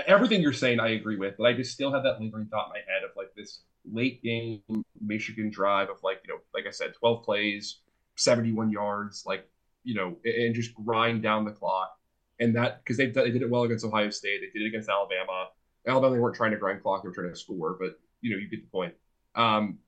everything 0.09 0.40
you're 0.40 0.53
saying, 0.53 0.80
I 0.80 0.90
agree 0.90 1.16
with, 1.16 1.36
but 1.38 1.44
I 1.44 1.53
just 1.53 1.72
still 1.72 1.92
have 1.92 2.03
that 2.03 2.20
lingering 2.20 2.46
thought 2.46 2.66
in 2.66 2.72
my 2.72 2.92
head 2.92 3.05
of 3.05 3.11
like 3.16 3.32
this 3.36 3.61
late 3.90 4.20
game 4.20 4.62
Michigan 5.00 5.50
drive 5.50 5.88
of 5.88 6.03
like 6.03 6.22
you 6.26 6.34
know, 6.34 6.40
like 6.53 6.66
I 6.66 6.70
said, 6.70 6.94
12 6.98 7.24
plays, 7.24 7.82
71 8.16 8.72
yards, 8.72 9.22
like 9.26 9.48
you 9.84 9.94
know, 9.94 10.16
and 10.24 10.57
just 10.57 10.74
grind 10.74 11.22
down 11.22 11.44
the 11.44 11.53
clock. 11.53 11.96
And 12.40 12.57
that 12.57 12.80
because 12.82 12.96
they 12.96 13.07
they 13.07 13.30
did 13.30 13.42
it 13.42 13.50
well 13.50 13.62
against 13.62 13.84
Ohio 13.84 14.11
State, 14.11 14.40
they 14.40 14.59
did 14.59 14.64
it 14.64 14.68
against 14.70 14.88
Alabama. 14.88 15.50
Alabama 15.87 16.14
they 16.14 16.20
weren't 16.20 16.37
trying 16.37 16.53
to 16.53 16.57
grind 16.57 16.83
clock; 16.83 17.03
they 17.03 17.09
were 17.09 17.14
trying 17.14 17.30
to 17.30 17.37
score. 17.37 17.76
But 17.78 17.99
you 18.20 18.30
know, 18.30 18.37
you 18.37 18.49
get 18.49 18.62
the 18.62 18.70
point. 18.70 18.95
Um, 19.35 19.78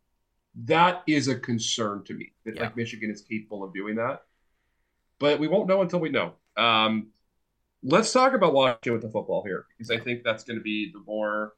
that 0.64 1.02
is 1.06 1.28
a 1.28 1.34
concern 1.34 2.04
to 2.04 2.14
me 2.14 2.32
that 2.44 2.56
yeah. 2.56 2.62
like 2.62 2.76
Michigan 2.76 3.10
is 3.10 3.22
capable 3.22 3.64
of 3.64 3.74
doing 3.74 3.96
that. 3.96 4.22
But 5.18 5.38
we 5.38 5.48
won't 5.48 5.68
know 5.68 5.82
until 5.82 6.00
we 6.00 6.10
know. 6.10 6.34
Um, 6.56 7.08
let's 7.82 8.12
talk 8.12 8.34
about 8.34 8.52
Washington 8.52 8.92
with 8.92 9.02
the 9.02 9.10
football 9.10 9.42
here 9.44 9.66
because 9.76 9.90
I 9.90 9.98
think 9.98 10.22
that's 10.24 10.44
going 10.44 10.58
to 10.58 10.62
be 10.62 10.90
the 10.92 11.02
more 11.06 11.54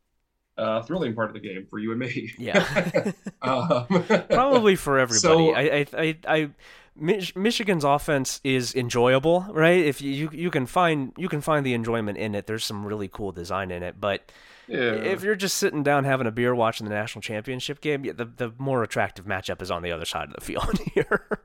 uh, 0.58 0.82
thrilling 0.82 1.14
part 1.14 1.28
of 1.28 1.34
the 1.34 1.40
game 1.40 1.66
for 1.68 1.78
you 1.78 1.90
and 1.90 2.00
me. 2.00 2.32
Yeah, 2.38 3.12
um, 3.42 3.86
probably 4.30 4.76
for 4.76 4.98
everybody. 4.98 5.18
So, 5.18 5.54
I, 5.54 5.86
I, 5.92 6.16
I, 6.26 6.50
Michigan's 6.98 7.84
offense 7.84 8.40
is 8.42 8.74
enjoyable, 8.74 9.46
right? 9.50 9.84
If 9.84 10.00
you, 10.00 10.10
you 10.12 10.30
you 10.32 10.50
can 10.50 10.66
find 10.66 11.12
you 11.16 11.28
can 11.28 11.40
find 11.40 11.64
the 11.64 11.74
enjoyment 11.74 12.18
in 12.18 12.34
it. 12.34 12.46
There's 12.46 12.64
some 12.64 12.86
really 12.86 13.08
cool 13.08 13.32
design 13.32 13.70
in 13.70 13.82
it, 13.82 14.00
but 14.00 14.32
yeah. 14.66 14.94
if 14.94 15.22
you're 15.22 15.36
just 15.36 15.56
sitting 15.56 15.82
down 15.82 16.04
having 16.04 16.26
a 16.26 16.30
beer 16.30 16.54
watching 16.54 16.88
the 16.88 16.94
national 16.94 17.22
championship 17.22 17.80
game, 17.80 18.02
the 18.02 18.24
the 18.24 18.52
more 18.58 18.82
attractive 18.82 19.26
matchup 19.26 19.60
is 19.60 19.70
on 19.70 19.82
the 19.82 19.92
other 19.92 20.06
side 20.06 20.28
of 20.28 20.34
the 20.34 20.40
field 20.40 20.78
here. 20.94 21.40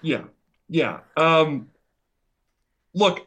yeah, 0.00 0.24
yeah. 0.68 1.00
Um, 1.16 1.68
look, 2.94 3.26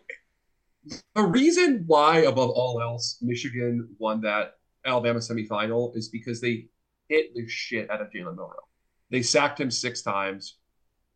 the 1.15 1.23
reason 1.23 1.83
why, 1.85 2.19
above 2.19 2.51
all 2.51 2.81
else, 2.81 3.17
Michigan 3.21 3.89
won 3.99 4.21
that 4.21 4.58
Alabama 4.89 5.19
semifinal 5.19 5.95
is 5.95 6.09
because 6.09 6.41
they 6.41 6.67
hit 7.07 7.33
the 7.33 7.47
shit 7.47 7.89
out 7.89 8.01
of 8.01 8.09
Jalen 8.09 8.35
Milroe. 8.35 8.67
They 9.09 9.21
sacked 9.21 9.59
him 9.59 9.71
six 9.71 10.01
times. 10.01 10.57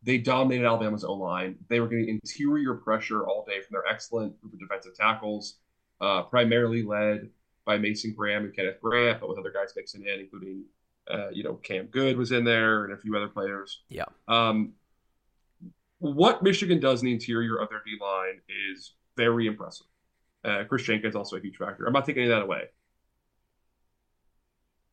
They 0.02 0.18
dominated 0.18 0.66
Alabama's 0.66 1.04
O 1.04 1.14
line. 1.14 1.56
They 1.68 1.80
were 1.80 1.88
getting 1.88 2.08
interior 2.08 2.74
pressure 2.74 3.26
all 3.26 3.44
day 3.46 3.60
from 3.60 3.72
their 3.72 3.86
excellent 3.86 4.38
group 4.40 4.52
of 4.52 4.58
defensive 4.58 4.94
tackles, 4.94 5.58
uh, 6.00 6.22
primarily 6.22 6.82
led 6.82 7.30
by 7.64 7.78
Mason 7.78 8.12
Graham 8.14 8.44
and 8.44 8.54
Kenneth 8.54 8.80
Grant, 8.82 9.20
but 9.20 9.28
with 9.28 9.38
other 9.38 9.50
guys 9.50 9.72
mixing 9.74 10.02
in, 10.02 10.20
including 10.20 10.64
uh, 11.10 11.28
you 11.30 11.42
know 11.42 11.54
Cam 11.54 11.86
Goode 11.86 12.16
was 12.16 12.32
in 12.32 12.44
there 12.44 12.84
and 12.84 12.92
a 12.92 12.96
few 12.96 13.16
other 13.16 13.28
players. 13.28 13.82
Yeah. 13.88 14.04
Um, 14.28 14.72
what 15.98 16.42
Michigan 16.42 16.80
does 16.80 17.00
in 17.00 17.06
the 17.06 17.12
interior 17.12 17.56
of 17.56 17.70
their 17.70 17.82
D 17.84 17.96
line 18.00 18.40
is 18.70 18.94
very 19.16 19.46
impressive. 19.46 19.86
Uh, 20.44 20.64
Kris 20.64 20.82
Jenkins 20.82 21.16
also 21.16 21.36
a 21.36 21.40
huge 21.40 21.56
factor. 21.56 21.86
I'm 21.86 21.92
not 21.92 22.04
taking 22.04 22.24
any 22.24 22.32
of 22.32 22.38
that 22.38 22.44
away. 22.44 22.64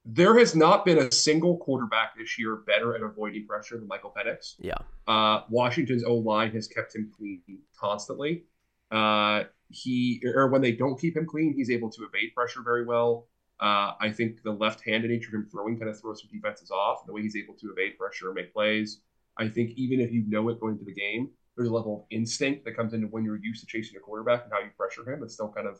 There 0.03 0.37
has 0.39 0.55
not 0.55 0.83
been 0.83 0.97
a 0.97 1.11
single 1.11 1.57
quarterback 1.57 2.17
this 2.17 2.39
year 2.39 2.55
better 2.55 2.95
at 2.95 3.01
avoiding 3.03 3.45
pressure 3.45 3.77
than 3.77 3.87
Michael 3.87 4.13
Penix. 4.15 4.55
Yeah. 4.59 4.77
Uh, 5.07 5.41
Washington's 5.49 6.03
O 6.03 6.15
line 6.15 6.51
has 6.51 6.67
kept 6.67 6.95
him 6.95 7.11
clean 7.15 7.41
constantly. 7.79 8.45
Uh, 8.89 9.43
he 9.69 10.21
or 10.35 10.47
when 10.47 10.61
they 10.61 10.71
don't 10.71 10.99
keep 10.99 11.15
him 11.15 11.25
clean, 11.25 11.53
he's 11.53 11.69
able 11.69 11.89
to 11.91 12.03
evade 12.03 12.33
pressure 12.35 12.61
very 12.63 12.83
well. 12.83 13.27
Uh, 13.59 13.93
I 13.99 14.11
think 14.11 14.41
the 14.41 14.51
left-handed 14.51 15.11
nature 15.11 15.29
of 15.29 15.35
him 15.35 15.47
throwing 15.51 15.77
kind 15.77 15.89
of 15.89 15.99
throws 15.99 16.21
some 16.21 16.31
defenses 16.33 16.71
off. 16.71 17.05
The 17.05 17.13
way 17.13 17.21
he's 17.21 17.35
able 17.35 17.53
to 17.53 17.71
evade 17.71 17.97
pressure 17.97 18.27
and 18.27 18.35
make 18.35 18.53
plays. 18.53 19.01
I 19.37 19.47
think 19.47 19.71
even 19.75 19.99
if 19.99 20.11
you 20.11 20.23
know 20.27 20.49
it 20.49 20.59
going 20.59 20.73
into 20.73 20.85
the 20.85 20.93
game, 20.93 21.29
there's 21.55 21.69
a 21.69 21.73
level 21.73 21.99
of 21.99 22.03
instinct 22.09 22.65
that 22.65 22.75
comes 22.75 22.93
into 22.93 23.07
when 23.07 23.23
you're 23.23 23.37
used 23.37 23.61
to 23.61 23.67
chasing 23.67 23.97
a 23.97 23.99
quarterback 23.99 24.43
and 24.43 24.51
how 24.51 24.59
you 24.59 24.71
pressure 24.75 25.09
him. 25.09 25.21
It 25.21 25.29
still 25.31 25.49
kind 25.49 25.67
of 25.67 25.79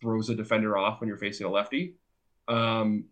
throws 0.00 0.28
a 0.28 0.34
defender 0.34 0.76
off 0.76 1.00
when 1.00 1.06
you're 1.06 1.18
facing 1.18 1.46
a 1.46 1.50
lefty. 1.50 1.94
Um, 2.48 3.04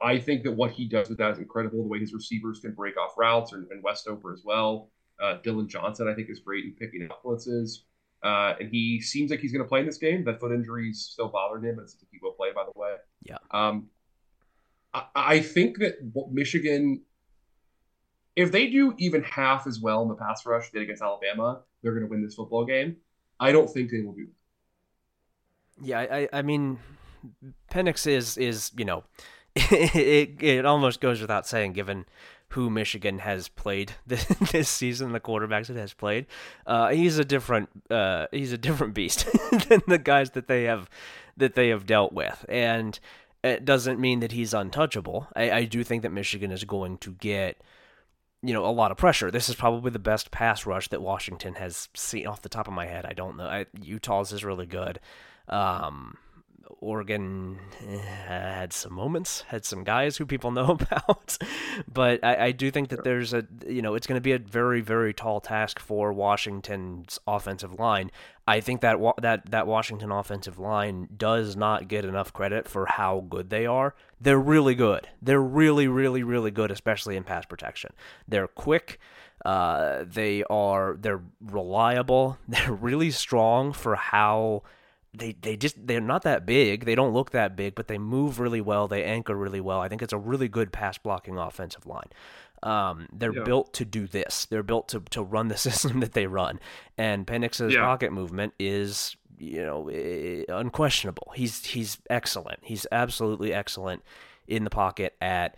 I 0.00 0.18
think 0.18 0.44
that 0.44 0.52
what 0.52 0.70
he 0.70 0.86
does 0.86 1.08
with 1.08 1.18
that 1.18 1.32
is 1.32 1.38
incredible. 1.38 1.82
The 1.82 1.88
way 1.88 1.98
his 1.98 2.14
receivers 2.14 2.60
can 2.60 2.72
break 2.72 2.96
off 2.96 3.18
routes 3.18 3.52
and, 3.52 3.66
and 3.70 3.82
Westover 3.82 4.32
as 4.32 4.42
well. 4.44 4.90
Uh, 5.20 5.38
Dillon 5.42 5.68
Johnson, 5.68 6.08
I 6.08 6.14
think, 6.14 6.30
is 6.30 6.38
great 6.38 6.64
in 6.64 6.72
picking 6.72 7.08
up 7.10 7.22
blitzes. 7.24 7.78
Uh, 8.22 8.54
and 8.60 8.70
he 8.70 9.00
seems 9.00 9.30
like 9.30 9.40
he's 9.40 9.52
going 9.52 9.64
to 9.64 9.68
play 9.68 9.80
in 9.80 9.86
this 9.86 9.98
game. 9.98 10.24
That 10.24 10.40
foot 10.40 10.52
injury 10.52 10.90
is 10.90 11.04
still 11.04 11.28
bothering 11.28 11.64
him, 11.64 11.78
and 11.78 11.88
he 12.10 12.18
will 12.22 12.32
play, 12.32 12.48
by 12.54 12.64
the 12.64 12.78
way. 12.78 12.94
Yeah. 13.22 13.38
Um, 13.50 13.88
I, 14.94 15.04
I 15.14 15.40
think 15.40 15.78
that 15.78 15.94
Michigan 16.30 17.02
if 18.38 18.52
they 18.52 18.68
do 18.68 18.94
even 18.98 19.20
half 19.24 19.66
as 19.66 19.80
well 19.80 20.00
in 20.02 20.08
the 20.08 20.14
pass 20.14 20.46
rush 20.46 20.70
they 20.70 20.78
did 20.78 20.84
against 20.84 21.02
Alabama, 21.02 21.60
they're 21.82 21.90
going 21.90 22.04
to 22.04 22.08
win 22.08 22.22
this 22.22 22.36
football 22.36 22.64
game. 22.64 22.96
I 23.40 23.50
don't 23.50 23.68
think 23.68 23.90
they 23.90 24.00
will 24.00 24.12
do 24.12 24.26
that. 24.26 25.84
Yeah, 25.84 25.98
I, 25.98 26.28
I 26.32 26.42
mean, 26.42 26.78
Penix 27.72 28.06
is 28.06 28.38
is 28.38 28.70
you 28.76 28.84
know, 28.84 29.02
it 29.70 30.42
it 30.42 30.64
almost 30.64 31.00
goes 31.00 31.20
without 31.20 31.46
saying 31.46 31.72
given 31.72 32.06
who 32.50 32.70
Michigan 32.70 33.18
has 33.18 33.48
played 33.48 33.92
this, 34.06 34.24
this 34.24 34.68
season, 34.68 35.12
the 35.12 35.20
quarterbacks 35.20 35.68
it 35.68 35.76
has 35.76 35.92
played. 35.92 36.26
Uh, 36.66 36.88
he's 36.88 37.18
a 37.18 37.24
different 37.24 37.68
uh, 37.90 38.26
he's 38.30 38.52
a 38.52 38.58
different 38.58 38.94
beast 38.94 39.26
than 39.68 39.82
the 39.86 39.98
guys 39.98 40.30
that 40.30 40.48
they 40.48 40.64
have 40.64 40.88
that 41.36 41.54
they 41.54 41.68
have 41.68 41.86
dealt 41.86 42.12
with, 42.12 42.44
and 42.48 42.98
it 43.44 43.64
doesn't 43.64 44.00
mean 44.00 44.20
that 44.20 44.32
he's 44.32 44.54
untouchable. 44.54 45.28
I, 45.36 45.50
I 45.50 45.64
do 45.64 45.84
think 45.84 46.02
that 46.02 46.10
Michigan 46.12 46.50
is 46.50 46.64
going 46.64 46.98
to 46.98 47.12
get 47.12 47.60
you 48.42 48.54
know, 48.54 48.64
a 48.64 48.70
lot 48.70 48.92
of 48.92 48.96
pressure. 48.96 49.30
This 49.30 49.48
is 49.48 49.56
probably 49.56 49.90
the 49.90 49.98
best 49.98 50.30
pass 50.30 50.64
rush 50.64 50.88
that 50.88 51.02
Washington 51.02 51.54
has 51.54 51.88
seen 51.94 52.26
off 52.26 52.42
the 52.42 52.48
top 52.48 52.68
of 52.68 52.72
my 52.72 52.86
head. 52.86 53.04
I 53.04 53.12
don't 53.12 53.36
know. 53.36 53.46
I, 53.46 53.66
Utah's 53.82 54.32
is 54.32 54.44
really 54.44 54.66
good. 54.66 55.00
Um, 55.48 56.16
Oregon 56.80 57.58
eh, 57.86 57.98
had 57.98 58.72
some 58.72 58.92
moments, 58.92 59.42
had 59.48 59.64
some 59.64 59.84
guys 59.84 60.16
who 60.16 60.26
people 60.26 60.50
know 60.58 60.78
about, 60.80 61.38
but 61.92 62.22
I, 62.24 62.46
I 62.46 62.52
do 62.52 62.70
think 62.70 62.88
that 62.90 63.04
there's 63.04 63.32
a 63.32 63.46
you 63.66 63.82
know 63.82 63.94
it's 63.94 64.06
going 64.06 64.16
to 64.16 64.22
be 64.22 64.32
a 64.32 64.38
very 64.38 64.80
very 64.80 65.12
tall 65.12 65.40
task 65.40 65.78
for 65.78 66.12
Washington's 66.12 67.18
offensive 67.26 67.78
line. 67.78 68.10
I 68.46 68.60
think 68.60 68.80
that 68.80 68.98
that 69.20 69.50
that 69.50 69.66
Washington 69.66 70.10
offensive 70.10 70.58
line 70.58 71.08
does 71.16 71.56
not 71.56 71.88
get 71.88 72.04
enough 72.04 72.32
credit 72.32 72.68
for 72.68 72.86
how 72.86 73.24
good 73.28 73.50
they 73.50 73.66
are. 73.66 73.94
They're 74.20 74.38
really 74.38 74.74
good. 74.74 75.08
They're 75.20 75.42
really 75.42 75.88
really 75.88 76.22
really 76.22 76.50
good, 76.50 76.70
especially 76.70 77.16
in 77.16 77.24
pass 77.24 77.44
protection. 77.44 77.92
They're 78.26 78.48
quick. 78.48 78.98
Uh, 79.44 80.04
they 80.04 80.42
are 80.50 80.96
they're 81.00 81.22
reliable. 81.40 82.38
They're 82.48 82.72
really 82.72 83.12
strong 83.12 83.72
for 83.72 83.94
how 83.94 84.64
they 85.14 85.32
they 85.40 85.56
just 85.56 85.86
they're 85.86 86.00
not 86.00 86.22
that 86.22 86.46
big. 86.46 86.84
They 86.84 86.94
don't 86.94 87.12
look 87.12 87.30
that 87.30 87.56
big, 87.56 87.74
but 87.74 87.88
they 87.88 87.98
move 87.98 88.38
really 88.40 88.60
well. 88.60 88.88
They 88.88 89.04
anchor 89.04 89.34
really 89.34 89.60
well. 89.60 89.80
I 89.80 89.88
think 89.88 90.02
it's 90.02 90.12
a 90.12 90.18
really 90.18 90.48
good 90.48 90.72
pass 90.72 90.98
blocking 90.98 91.38
offensive 91.38 91.86
line. 91.86 92.08
Um, 92.62 93.08
they're 93.12 93.34
yeah. 93.34 93.44
built 93.44 93.72
to 93.74 93.84
do 93.84 94.06
this. 94.06 94.46
They're 94.46 94.62
built 94.62 94.88
to 94.88 95.00
to 95.10 95.22
run 95.22 95.48
the 95.48 95.56
system 95.68 96.00
that 96.00 96.12
they 96.12 96.26
run. 96.26 96.60
And 96.96 97.26
Penix's 97.26 97.74
yeah. 97.74 97.80
pocket 97.80 98.12
movement 98.12 98.54
is 98.58 99.16
you 99.38 99.64
know 99.64 99.88
unquestionable. 100.48 101.32
He's 101.34 101.64
he's 101.64 101.98
excellent. 102.10 102.60
He's 102.62 102.86
absolutely 102.92 103.52
excellent 103.52 104.02
in 104.46 104.64
the 104.64 104.70
pocket 104.70 105.14
at 105.20 105.56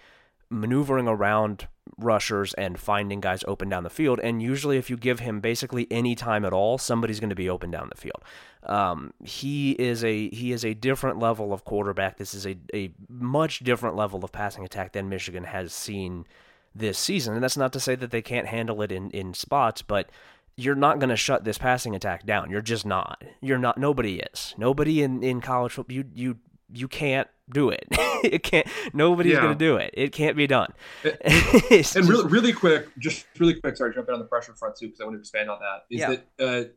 maneuvering 0.51 1.09
around 1.09 1.69
rushers 1.97 2.55
and 2.55 2.79
finding 2.79 3.21
guys 3.21 3.45
open 3.47 3.69
down 3.69 3.85
the 3.85 3.91
field. 3.91 4.21
And 4.21 4.43
usually, 4.43 4.77
if 4.77 4.91
you 4.91 4.97
give 4.97 5.21
him 5.21 5.41
basically 5.41 5.87
any 5.91 6.15
time 6.15 6.45
at 6.45 6.53
all, 6.53 6.79
somebody's 6.79 7.21
going 7.21 7.31
to 7.31 7.37
be 7.37 7.49
open 7.49 7.71
down 7.71 7.89
the 7.89 8.01
field. 8.01 8.23
Um, 8.65 9.13
he 9.25 9.73
is 9.73 10.05
a 10.05 10.29
he 10.31 10.53
is 10.53 10.65
a 10.65 10.75
different 10.75 11.19
level 11.19 11.53
of 11.53 11.65
quarterback. 11.65 12.19
This 12.19 12.35
is 12.35 12.47
a, 12.47 12.57
a 12.75 12.93
much 13.09 13.61
different 13.61 13.97
level 13.97 14.25
of 14.25 14.33
passing 14.33 14.65
attack 14.65 14.93
than 14.93 15.09
Michigan 15.09 15.45
has 15.45 15.73
seen 15.73 16.27
this 16.75 16.99
season. 16.99 17.35
And 17.35 17.43
that's 17.43 17.57
not 17.57 17.73
to 17.73 17.81
say 17.81 17.95
that 17.95 18.11
they 18.11 18.23
can't 18.23 18.47
handle 18.47 18.83
it 18.83 18.93
in, 18.93 19.11
in 19.11 19.35
spots, 19.35 19.83
but 19.83 20.11
you're 20.57 20.75
not 20.75 20.99
going 20.99 21.11
to 21.11 21.17
shut 21.17 21.45
this 21.45 21.59
passing 21.59 21.95
attack 21.95 22.27
down. 22.27 22.51
You're 22.51 22.61
just 22.61 22.85
not. 22.85 23.23
You're 23.41 23.59
not. 23.59 23.79
Nobody 23.79 24.21
is. 24.21 24.55
Nobody 24.59 25.03
in, 25.03 25.23
in 25.23 25.41
college 25.41 25.73
football. 25.73 25.97
You 25.97 26.05
you 26.15 26.39
you 26.73 26.89
can't 26.89 27.29
do 27.53 27.71
it. 27.71 27.87
it 27.91 28.43
can't. 28.43 28.67
Nobody's 28.93 29.35
yeah. 29.35 29.41
going 29.41 29.59
to 29.59 29.65
do 29.65 29.77
it. 29.77 29.93
It 29.95 30.13
can't 30.13 30.37
be 30.37 30.47
done. 30.47 30.73
and 31.05 31.33
just, 31.71 31.97
really, 31.97 32.29
really 32.29 32.53
quick, 32.53 32.89
just 32.99 33.27
really 33.39 33.61
quick. 33.61 33.77
Sorry, 33.77 33.95
jumping 33.95 34.15
on 34.15 34.21
the 34.21 34.27
pressure 34.27 34.55
front 34.55 34.77
too, 34.77 34.87
because 34.87 35.01
I 35.01 35.05
want 35.05 35.17
to 35.17 35.21
expand 35.21 35.51
on 35.51 35.59
that. 35.61 35.95
Is 35.95 36.01
yeah. 36.01 36.17
that 36.39 36.45
uh, 36.45 36.69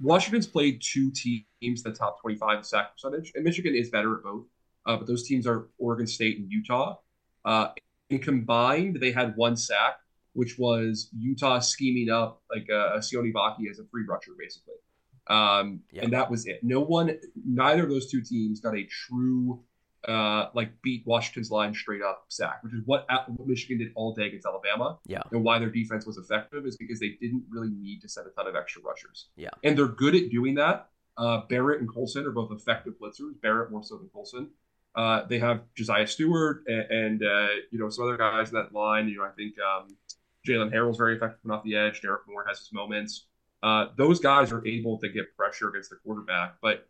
Washington's 0.00 0.46
played 0.46 0.82
two 0.82 1.10
teams 1.10 1.82
the 1.82 1.92
top 1.92 2.20
25 2.20 2.66
sack 2.66 2.92
percentage, 2.92 3.32
and 3.34 3.44
Michigan 3.44 3.74
is 3.74 3.90
better 3.90 4.16
at 4.16 4.22
both. 4.22 4.46
Uh, 4.84 4.96
but 4.96 5.06
those 5.06 5.26
teams 5.26 5.46
are 5.46 5.68
Oregon 5.78 6.06
State 6.06 6.38
and 6.38 6.50
Utah. 6.50 6.96
Uh, 7.44 7.68
and 8.10 8.20
combined, 8.20 8.98
they 9.00 9.12
had 9.12 9.36
one 9.36 9.56
sack, 9.56 9.96
which 10.32 10.58
was 10.58 11.08
Utah 11.16 11.60
scheming 11.60 12.10
up 12.10 12.42
like 12.50 12.68
a, 12.68 12.94
a 12.94 12.98
Sione 12.98 13.32
Vaki 13.32 13.70
as 13.70 13.78
a 13.78 13.84
free 13.90 14.04
rusher, 14.08 14.32
basically. 14.38 14.74
Um. 15.28 15.80
And 16.00 16.12
that 16.12 16.30
was 16.30 16.46
it. 16.46 16.60
No 16.62 16.80
one, 16.80 17.16
neither 17.46 17.84
of 17.84 17.90
those 17.90 18.10
two 18.10 18.22
teams 18.22 18.60
got 18.60 18.76
a 18.76 18.84
true, 18.84 19.62
uh, 20.08 20.48
like 20.54 20.70
beat 20.82 21.06
Washington's 21.06 21.50
line 21.50 21.74
straight 21.74 22.02
up 22.02 22.24
sack, 22.28 22.62
which 22.62 22.72
is 22.72 22.80
what, 22.86 23.06
what 23.08 23.46
Michigan 23.46 23.78
did 23.78 23.92
all 23.94 24.14
day 24.14 24.26
against 24.26 24.46
Alabama. 24.46 24.98
Yeah. 25.06 25.22
And 25.30 25.44
why 25.44 25.58
their 25.58 25.70
defense 25.70 26.06
was 26.06 26.16
effective 26.16 26.66
is 26.66 26.76
because 26.76 26.98
they 26.98 27.16
didn't 27.20 27.44
really 27.48 27.70
need 27.70 28.00
to 28.02 28.08
send 28.08 28.26
a 28.26 28.30
ton 28.30 28.46
of 28.46 28.56
extra 28.56 28.82
rushers. 28.82 29.28
Yeah. 29.36 29.50
And 29.62 29.78
they're 29.78 29.86
good 29.86 30.14
at 30.14 30.30
doing 30.30 30.54
that. 30.56 30.88
Uh, 31.16 31.42
Barrett 31.48 31.80
and 31.80 31.92
Colson 31.92 32.26
are 32.26 32.32
both 32.32 32.50
effective 32.50 32.94
blitzers. 33.00 33.40
Barrett 33.40 33.70
more 33.70 33.84
so 33.84 33.96
than 33.96 34.08
Colson. 34.08 34.50
Uh, 34.94 35.24
they 35.26 35.38
have 35.38 35.62
Josiah 35.74 36.06
Stewart 36.06 36.64
and, 36.66 36.90
and 36.90 37.22
uh, 37.22 37.48
you 37.70 37.78
know 37.78 37.88
some 37.88 38.04
other 38.04 38.16
guys 38.16 38.50
in 38.50 38.56
that 38.56 38.74
line. 38.74 39.08
You 39.08 39.18
know, 39.18 39.24
I 39.24 39.30
think 39.30 39.54
um, 39.58 39.88
Jaylen 40.46 40.72
Harrell's 40.72 40.98
very 40.98 41.16
effective 41.16 41.50
off 41.50 41.62
the 41.64 41.76
edge. 41.76 42.02
Derrick 42.02 42.22
Moore 42.28 42.44
has 42.46 42.58
his 42.58 42.72
moments. 42.72 43.26
Uh, 43.62 43.86
those 43.96 44.20
guys 44.20 44.52
are 44.52 44.66
able 44.66 44.98
to 44.98 45.08
get 45.08 45.34
pressure 45.36 45.68
against 45.68 45.90
the 45.90 45.96
quarterback, 45.96 46.56
but 46.60 46.88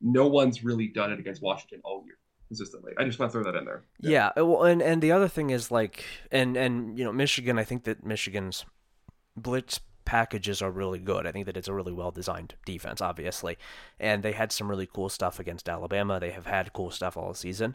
no 0.00 0.26
one's 0.26 0.64
really 0.64 0.88
done 0.88 1.12
it 1.12 1.20
against 1.20 1.42
Washington 1.42 1.80
all 1.84 2.02
year 2.04 2.16
consistently. 2.48 2.92
I 2.98 3.04
just 3.04 3.18
want 3.18 3.32
to 3.32 3.38
throw 3.38 3.50
that 3.50 3.58
in 3.58 3.64
there. 3.64 3.82
Yeah. 4.00 4.10
yeah. 4.36 4.42
Uh, 4.42 4.46
well, 4.46 4.64
and 4.64 4.82
and 4.82 5.02
the 5.02 5.12
other 5.12 5.28
thing 5.28 5.50
is 5.50 5.70
like, 5.70 6.04
and 6.30 6.56
and 6.56 6.98
you 6.98 7.04
know, 7.04 7.12
Michigan. 7.12 7.58
I 7.58 7.64
think 7.64 7.84
that 7.84 8.04
Michigan's 8.04 8.64
blitz 9.36 9.80
packages 10.04 10.62
are 10.62 10.70
really 10.70 10.98
good. 10.98 11.26
I 11.26 11.32
think 11.32 11.46
that 11.46 11.56
it's 11.56 11.68
a 11.68 11.74
really 11.74 11.92
well 11.92 12.10
designed 12.10 12.54
defense, 12.64 13.00
obviously, 13.00 13.58
and 14.00 14.22
they 14.22 14.32
had 14.32 14.52
some 14.52 14.70
really 14.70 14.86
cool 14.86 15.10
stuff 15.10 15.38
against 15.38 15.68
Alabama. 15.68 16.18
They 16.18 16.30
have 16.30 16.46
had 16.46 16.72
cool 16.72 16.90
stuff 16.90 17.16
all 17.16 17.34
season. 17.34 17.74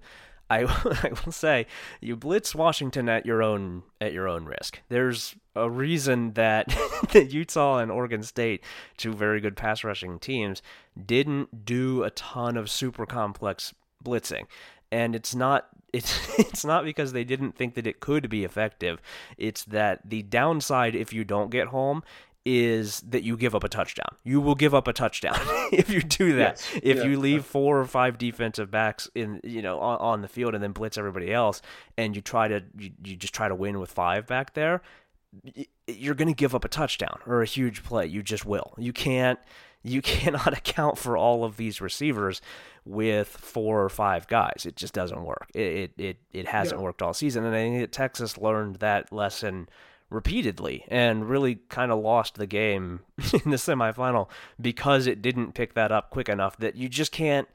I, 0.50 0.64
I 1.04 1.12
will 1.24 1.32
say 1.32 1.68
you 2.02 2.16
blitz 2.16 2.54
Washington 2.54 3.08
at 3.08 3.26
your 3.26 3.42
own 3.42 3.84
at 4.00 4.14
your 4.14 4.28
own 4.28 4.46
risk. 4.46 4.82
There's 4.90 5.36
a 5.56 5.70
reason 5.70 6.34
that 6.34 6.68
that 7.12 7.32
Utah 7.32 7.78
and 7.78 7.92
Oregon 7.92 8.24
State, 8.24 8.64
two 8.98 9.14
very 9.14 9.40
good 9.40 9.56
pass 9.56 9.84
rushing 9.84 10.20
teams, 10.20 10.62
didn't 11.06 11.66
do 11.66 12.04
a 12.04 12.10
ton 12.10 12.58
of 12.58 12.70
super 12.70 13.06
complex 13.06 13.74
blitzing. 14.04 14.46
And 14.92 15.16
it's 15.16 15.34
not 15.36 15.68
it's 15.94 16.40
it's 16.40 16.66
not 16.66 16.86
because 16.86 17.12
they 17.12 17.24
didn't 17.24 17.54
think 17.54 17.76
that 17.76 17.86
it 17.86 18.00
could 18.00 18.30
be 18.30 18.44
effective. 18.44 19.02
It's 19.38 19.64
that 19.66 20.10
the 20.10 20.24
downside 20.24 20.96
if 20.96 21.12
you 21.12 21.24
don't 21.24 21.50
get 21.50 21.68
home 21.68 22.04
is 22.44 23.02
that 23.02 23.24
you 23.24 23.38
give 23.38 23.54
up 23.54 23.64
a 23.64 23.70
touchdown. 23.70 24.16
You 24.24 24.42
will 24.42 24.56
give 24.56 24.74
up 24.74 24.88
a 24.88 24.94
touchdown 24.94 25.38
if 25.72 25.90
you 25.90 26.02
do 26.02 26.36
that. 26.38 26.66
Yes. 26.74 26.80
If 26.82 26.98
yeah. 26.98 27.04
you 27.04 27.20
leave 27.20 27.46
four 27.46 27.80
or 27.80 27.86
five 27.86 28.18
defensive 28.18 28.72
backs 28.72 29.10
in, 29.14 29.42
you 29.44 29.62
know, 29.62 29.80
on, 29.80 30.00
on, 30.00 30.22
the 30.22 30.28
field 30.28 30.56
and 30.56 30.64
then 30.64 30.72
blitz 30.72 30.98
everybody 30.98 31.32
else, 31.32 31.62
and 31.98 32.16
you 32.16 32.22
try 32.22 32.48
to, 32.48 32.64
you, 32.78 32.92
you 33.04 33.16
just 33.16 33.34
try 33.34 33.48
to 33.48 33.54
win 33.54 33.80
with 33.80 33.92
five 33.92 34.26
back 34.26 34.56
there, 34.56 34.82
you're 35.88 36.16
going 36.16 36.28
to 36.28 36.34
give 36.34 36.56
up 36.56 36.66
a 36.66 36.68
touchdown 36.68 37.20
or 37.28 37.42
a 37.42 37.46
huge 37.46 37.84
play. 37.84 38.08
You 38.08 38.24
just 38.24 38.46
will. 38.46 38.74
You 38.78 38.94
can't. 38.94 39.40
You 39.84 40.02
cannot 40.02 40.58
account 40.58 40.98
for 40.98 41.18
all 41.18 41.44
of 41.44 41.58
these 41.58 41.82
receivers 41.82 42.42
with 42.86 43.28
four 43.28 43.84
or 43.84 43.90
five 43.90 44.28
guys. 44.28 44.66
It 44.66 44.76
just 44.76 44.94
doesn't 44.94 45.24
work. 45.24 45.50
It 45.54 45.60
it 45.60 45.92
it, 45.98 46.18
it 46.34 46.48
hasn't 46.48 46.80
yeah. 46.80 46.86
worked 46.86 47.02
all 47.02 47.14
season, 47.14 47.46
and 47.46 47.56
I 47.56 47.60
think 47.60 47.82
that 47.82 47.92
Texas 47.92 48.38
learned 48.38 48.78
that 48.78 49.12
lesson 49.12 49.70
repeatedly 50.10 50.84
and 50.90 51.30
really 51.30 51.56
kind 51.70 51.92
of 51.92 52.00
lost 52.00 52.36
the 52.36 52.46
game 52.46 53.00
in 53.46 53.52
the 53.52 53.58
semifinal 53.58 54.30
because 54.60 55.08
it 55.08 55.22
didn't 55.22 55.54
pick 55.54 55.74
that 55.74 55.92
up 55.92 56.10
quick 56.10 56.28
enough 56.28 56.58
that 56.58 56.76
you 56.76 56.90
just 56.90 57.14
can't 57.14 57.48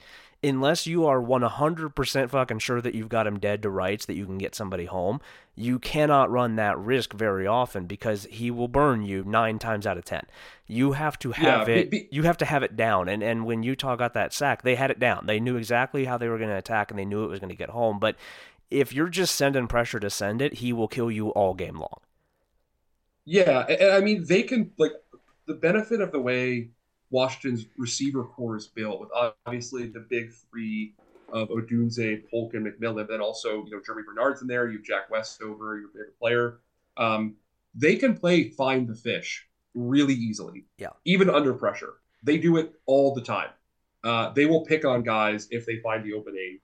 unless 0.42 0.86
you 0.86 1.06
are 1.06 1.20
100% 1.20 2.30
fucking 2.30 2.58
sure 2.58 2.80
that 2.80 2.94
you've 2.94 3.08
got 3.08 3.26
him 3.26 3.38
dead 3.38 3.62
to 3.62 3.70
rights 3.70 4.06
that 4.06 4.14
you 4.14 4.26
can 4.26 4.38
get 4.38 4.54
somebody 4.54 4.84
home 4.84 5.20
you 5.54 5.78
cannot 5.78 6.30
run 6.30 6.56
that 6.56 6.78
risk 6.78 7.12
very 7.14 7.46
often 7.46 7.86
because 7.86 8.24
he 8.30 8.50
will 8.50 8.68
burn 8.68 9.02
you 9.02 9.24
9 9.24 9.58
times 9.58 9.86
out 9.86 9.98
of 9.98 10.04
10 10.04 10.26
you 10.66 10.92
have 10.92 11.18
to 11.18 11.32
have 11.32 11.68
yeah, 11.68 11.74
it 11.76 11.90
be, 11.90 12.00
be, 12.00 12.08
you 12.10 12.24
have 12.24 12.36
to 12.38 12.44
have 12.44 12.62
it 12.62 12.76
down. 12.76 13.08
And 13.08 13.22
and 13.22 13.46
when 13.46 13.62
Utah 13.62 13.96
got 13.96 14.14
that 14.14 14.32
sack 14.32 14.62
they 14.62 14.74
had 14.74 14.90
it 14.90 14.98
down. 14.98 15.26
They 15.26 15.40
knew 15.40 15.56
exactly 15.56 16.04
how 16.04 16.18
they 16.18 16.28
were 16.28 16.38
going 16.38 16.50
to 16.50 16.56
attack 16.56 16.90
and 16.90 16.98
they 16.98 17.04
knew 17.04 17.24
it 17.24 17.28
was 17.28 17.40
going 17.40 17.50
to 17.50 17.56
get 17.56 17.70
home. 17.70 17.98
But 17.98 18.16
if 18.70 18.92
you're 18.92 19.08
just 19.08 19.36
sending 19.36 19.68
pressure 19.68 20.00
to 20.00 20.10
send 20.10 20.42
it 20.42 20.54
he 20.54 20.72
will 20.72 20.88
kill 20.88 21.10
you 21.10 21.28
all 21.30 21.54
game 21.54 21.76
long. 21.76 22.00
Yeah, 23.24 23.66
and 23.66 23.92
I 23.92 24.00
mean 24.00 24.24
they 24.26 24.42
can 24.42 24.72
like 24.76 24.92
the 25.46 25.54
benefit 25.54 26.00
of 26.00 26.12
the 26.12 26.20
way 26.20 26.70
Washington's 27.10 27.66
receiver 27.76 28.24
corps 28.24 28.56
is 28.56 28.66
built 28.66 29.00
with 29.00 29.10
obviously 29.46 29.86
the 29.86 30.00
big 30.00 30.32
three 30.50 30.94
of 31.32 31.48
Odunze, 31.48 32.22
Polk, 32.30 32.54
and 32.54 32.66
McMillan. 32.66 33.08
Then 33.08 33.20
also 33.20 33.64
you 33.64 33.70
know 33.70 33.78
Germie 33.78 34.04
Bernard's 34.04 34.42
in 34.42 34.48
there. 34.48 34.68
You 34.68 34.78
have 34.78 34.86
Jack 34.86 35.10
Westover, 35.10 35.78
your 35.78 35.88
favorite 35.88 36.18
player. 36.18 36.60
Um, 36.96 37.36
they 37.74 37.96
can 37.96 38.16
play 38.16 38.50
find 38.50 38.88
the 38.88 38.94
fish 38.94 39.46
really 39.74 40.14
easily. 40.14 40.64
Yeah. 40.78 40.90
Even 41.04 41.30
under 41.30 41.52
pressure, 41.52 41.94
they 42.22 42.38
do 42.38 42.56
it 42.56 42.72
all 42.86 43.14
the 43.14 43.22
time. 43.22 43.50
Uh, 44.02 44.30
they 44.32 44.46
will 44.46 44.64
pick 44.64 44.84
on 44.84 45.02
guys 45.02 45.48
if 45.50 45.66
they 45.66 45.78
find 45.78 46.04
the 46.04 46.12
opening. 46.12 46.60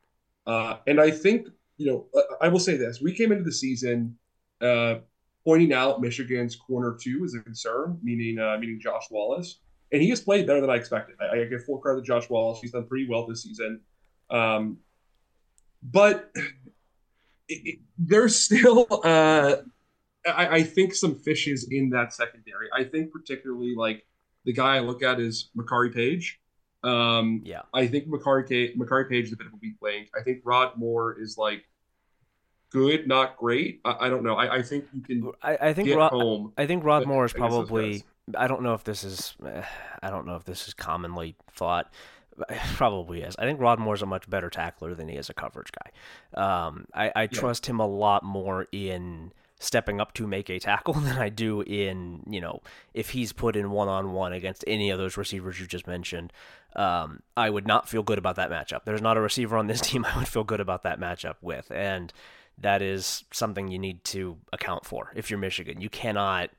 Uh, 0.46 0.76
and 0.86 1.00
I 1.00 1.10
think 1.10 1.48
you 1.76 1.86
know 1.86 2.06
I 2.40 2.48
will 2.48 2.60
say 2.60 2.76
this: 2.76 3.00
we 3.00 3.12
came 3.14 3.32
into 3.32 3.44
the 3.44 3.52
season. 3.52 4.16
Uh, 4.60 5.00
pointing 5.44 5.72
out 5.72 6.00
Michigan's 6.00 6.54
corner 6.54 6.96
two 7.00 7.24
is 7.24 7.34
a 7.34 7.40
concern, 7.40 7.98
meaning 8.02 8.38
uh, 8.38 8.56
meaning 8.58 8.80
Josh 8.80 9.04
Wallace, 9.10 9.58
and 9.92 10.00
he 10.02 10.08
has 10.08 10.20
played 10.20 10.46
better 10.46 10.60
than 10.60 10.70
I 10.70 10.76
expected. 10.76 11.16
I, 11.20 11.40
I 11.40 11.44
give 11.44 11.64
full 11.64 11.78
credit 11.78 12.00
to 12.00 12.06
Josh 12.06 12.28
Wallace; 12.28 12.60
he's 12.60 12.72
done 12.72 12.86
pretty 12.86 13.06
well 13.08 13.26
this 13.26 13.42
season. 13.42 13.80
Um, 14.30 14.78
but 15.82 16.30
it, 16.34 16.48
it, 17.48 17.78
there's 17.98 18.36
still, 18.36 18.86
uh, 19.04 19.56
I, 20.26 20.46
I, 20.48 20.62
think, 20.62 20.94
some 20.94 21.14
fishes 21.16 21.68
in 21.70 21.90
that 21.90 22.12
secondary. 22.12 22.68
I 22.74 22.84
think 22.84 23.12
particularly 23.12 23.74
like 23.76 24.06
the 24.44 24.52
guy 24.52 24.76
I 24.76 24.80
look 24.80 25.02
at 25.02 25.20
is 25.20 25.50
Makari 25.56 25.94
Paige. 25.94 26.40
Um, 26.82 27.42
yeah, 27.44 27.62
I 27.74 27.86
think 27.86 28.08
Makari 28.08 28.76
Makari 28.76 29.08
Paige 29.08 29.26
is 29.26 29.32
a 29.32 29.36
bit 29.36 29.46
of 29.46 29.52
a 29.52 29.58
weak 29.60 29.76
link. 29.82 30.08
I 30.18 30.22
think 30.22 30.40
Rod 30.44 30.76
Moore 30.76 31.20
is 31.20 31.36
like 31.36 31.64
good, 32.70 33.06
not 33.06 33.36
great. 33.36 33.80
I, 33.84 34.06
I 34.06 34.08
don't 34.08 34.24
know. 34.24 34.34
I, 34.34 34.56
I, 34.56 34.62
think 34.62 34.86
you 34.92 35.02
can. 35.02 35.30
I, 35.42 35.58
I 35.60 35.72
think 35.74 35.94
Rod, 35.94 36.10
home, 36.10 36.52
I 36.56 36.66
think 36.66 36.84
Rod 36.84 37.06
Moore 37.06 37.26
is 37.26 37.32
probably. 37.32 38.02
I 38.36 38.46
don't 38.46 38.62
know 38.62 38.74
if 38.74 38.84
this 38.84 39.04
is. 39.04 39.34
I 40.02 40.10
don't 40.10 40.26
know 40.26 40.36
if 40.36 40.44
this 40.44 40.68
is 40.68 40.74
commonly 40.74 41.36
thought. 41.52 41.92
Probably 42.74 43.22
is. 43.22 43.36
I 43.38 43.42
think 43.42 43.60
Rod 43.60 43.78
Moore's 43.78 44.02
a 44.02 44.06
much 44.06 44.28
better 44.28 44.50
tackler 44.50 44.94
than 44.94 45.08
he 45.08 45.16
is 45.16 45.30
a 45.30 45.34
coverage 45.34 45.70
guy. 45.72 46.40
Um, 46.42 46.86
I, 46.94 47.12
I 47.14 47.22
yeah. 47.22 47.26
trust 47.28 47.66
him 47.66 47.80
a 47.80 47.86
lot 47.86 48.22
more 48.22 48.66
in 48.72 49.32
stepping 49.62 50.00
up 50.00 50.12
to 50.14 50.26
make 50.26 50.50
a 50.50 50.58
tackle 50.58 50.94
than 50.94 51.18
I 51.18 51.28
do 51.28 51.62
in, 51.62 52.22
you 52.28 52.40
know, 52.40 52.60
if 52.94 53.10
he's 53.10 53.32
put 53.32 53.54
in 53.56 53.70
one 53.70 53.88
on 53.88 54.12
one 54.12 54.32
against 54.32 54.64
any 54.66 54.90
of 54.90 54.98
those 54.98 55.16
receivers 55.16 55.60
you 55.60 55.66
just 55.66 55.86
mentioned. 55.86 56.32
Um, 56.74 57.20
I 57.36 57.50
would 57.50 57.66
not 57.66 57.88
feel 57.88 58.02
good 58.02 58.18
about 58.18 58.36
that 58.36 58.50
matchup. 58.50 58.84
There's 58.84 59.02
not 59.02 59.16
a 59.16 59.20
receiver 59.20 59.56
on 59.56 59.66
this 59.66 59.80
team 59.88 60.04
I 60.04 60.18
would 60.18 60.28
feel 60.28 60.44
good 60.44 60.60
about 60.60 60.82
that 60.82 60.98
matchup 60.98 61.36
with. 61.40 61.70
And 61.70 62.12
that 62.58 62.82
is 62.82 63.24
something 63.32 63.68
you 63.68 63.78
need 63.78 64.04
to 64.04 64.36
account 64.52 64.84
for 64.84 65.12
if 65.14 65.30
you're 65.30 65.38
Michigan. 65.38 65.80
You 65.80 65.88
cannot 65.88 66.50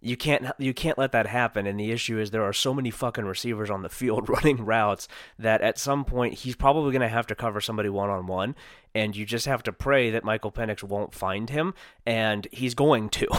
you 0.00 0.16
can't 0.16 0.46
you 0.58 0.72
can't 0.72 0.98
let 0.98 1.12
that 1.12 1.26
happen. 1.26 1.66
And 1.66 1.78
the 1.78 1.90
issue 1.90 2.18
is 2.18 2.30
there 2.30 2.44
are 2.44 2.52
so 2.52 2.72
many 2.72 2.90
fucking 2.90 3.24
receivers 3.24 3.70
on 3.70 3.82
the 3.82 3.88
field 3.88 4.28
running 4.28 4.64
routes 4.64 5.08
that 5.38 5.60
at 5.60 5.78
some 5.78 6.04
point 6.04 6.34
he's 6.34 6.56
probably 6.56 6.92
going 6.92 7.02
to 7.02 7.08
have 7.08 7.26
to 7.28 7.34
cover 7.34 7.60
somebody 7.60 7.88
one 7.88 8.10
on 8.10 8.26
one 8.26 8.54
and 8.94 9.14
you 9.14 9.24
just 9.24 9.46
have 9.46 9.62
to 9.64 9.72
pray 9.72 10.10
that 10.10 10.24
Michael 10.24 10.50
Penix 10.50 10.82
won't 10.82 11.14
find 11.14 11.48
him. 11.50 11.74
And 12.06 12.46
he's 12.52 12.74
going 12.74 13.10
to. 13.10 13.26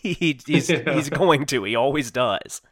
He, 0.00 0.38
he's 0.46 0.70
yeah. 0.70 0.94
he's 0.94 1.10
going 1.10 1.44
to. 1.46 1.64
He 1.64 1.74
always 1.74 2.12
does. 2.12 2.62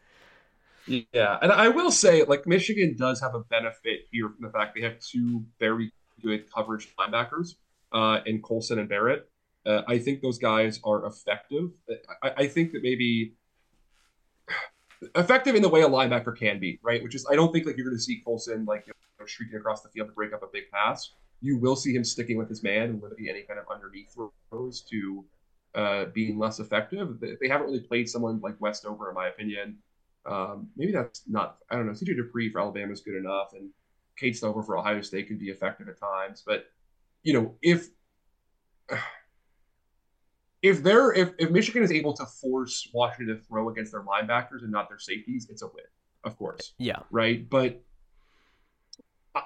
Yeah. 0.86 1.36
And 1.42 1.50
I 1.50 1.68
will 1.68 1.90
say 1.90 2.22
like 2.22 2.46
Michigan 2.46 2.94
does 2.96 3.20
have 3.20 3.34
a 3.34 3.40
benefit 3.40 4.02
here 4.12 4.28
from 4.28 4.46
the 4.46 4.50
fact 4.50 4.76
they 4.76 4.82
have 4.82 5.00
two 5.00 5.44
very 5.58 5.92
good 6.22 6.50
coverage 6.50 6.88
linebackers 6.96 7.56
uh, 7.92 8.20
and 8.24 8.42
Colson 8.44 8.78
and 8.78 8.88
Barrett. 8.88 9.28
Uh, 9.66 9.82
I 9.88 9.98
think 9.98 10.22
those 10.22 10.38
guys 10.38 10.80
are 10.84 11.04
effective. 11.06 11.70
I, 12.22 12.30
I, 12.36 12.46
think 12.46 12.72
that 12.72 12.82
maybe 12.84 13.34
effective 15.16 15.56
in 15.56 15.62
the 15.62 15.68
way 15.68 15.82
a 15.82 15.88
linebacker 15.88 16.38
can 16.38 16.60
be, 16.60 16.78
right? 16.82 17.02
Which 17.02 17.16
is 17.16 17.26
I 17.28 17.34
don't 17.34 17.52
think 17.52 17.66
like 17.66 17.76
you're 17.76 17.86
going 17.86 17.96
to 17.96 18.02
see 18.02 18.22
Colson 18.24 18.64
like 18.64 18.86
you 18.86 18.92
know, 19.18 19.26
shrieking 19.26 19.58
across 19.58 19.82
the 19.82 19.88
field 19.88 20.08
to 20.08 20.14
break 20.14 20.32
up 20.32 20.44
a 20.44 20.46
big 20.52 20.70
pass. 20.70 21.10
You 21.40 21.58
will 21.58 21.74
see 21.74 21.92
him 21.92 22.04
sticking 22.04 22.38
with 22.38 22.48
his 22.48 22.62
man 22.62 22.90
and 22.90 23.02
whether 23.02 23.16
be 23.16 23.28
any 23.28 23.42
kind 23.42 23.58
of 23.58 23.66
underneath 23.72 24.14
throws 24.50 24.82
to 24.82 25.24
uh, 25.74 26.04
being 26.06 26.38
less 26.38 26.60
effective. 26.60 27.18
They 27.20 27.48
haven't 27.48 27.66
really 27.66 27.80
played 27.80 28.08
someone 28.08 28.40
like 28.40 28.54
Westover, 28.60 29.08
in 29.08 29.14
my 29.14 29.28
opinion. 29.28 29.78
Um, 30.24 30.68
maybe 30.76 30.92
that's 30.92 31.22
not. 31.26 31.58
I 31.70 31.74
don't 31.74 31.86
know. 31.86 31.92
CJ 31.92 32.16
Dippre 32.18 32.52
for 32.52 32.60
Alabama 32.60 32.92
is 32.92 33.00
good 33.00 33.16
enough, 33.16 33.52
and 33.52 33.70
Cade 34.16 34.36
Stover 34.36 34.62
for 34.62 34.78
Ohio 34.78 35.02
State 35.02 35.26
can 35.26 35.38
be 35.38 35.50
effective 35.50 35.88
at 35.88 35.98
times, 35.98 36.42
but 36.46 36.66
you 37.22 37.32
know, 37.32 37.54
if 37.60 37.88
if 40.66 40.82
they're 40.82 41.12
if, 41.12 41.30
if 41.38 41.50
Michigan 41.50 41.82
is 41.82 41.92
able 41.92 42.12
to 42.14 42.26
force 42.26 42.88
Washington 42.92 43.36
to 43.36 43.42
throw 43.42 43.68
against 43.68 43.92
their 43.92 44.02
linebackers 44.02 44.62
and 44.62 44.72
not 44.72 44.88
their 44.88 44.98
safeties, 44.98 45.46
it's 45.48 45.62
a 45.62 45.66
win, 45.66 45.84
of 46.24 46.36
course. 46.36 46.72
Yeah. 46.78 47.00
Right. 47.10 47.48
But 47.48 47.82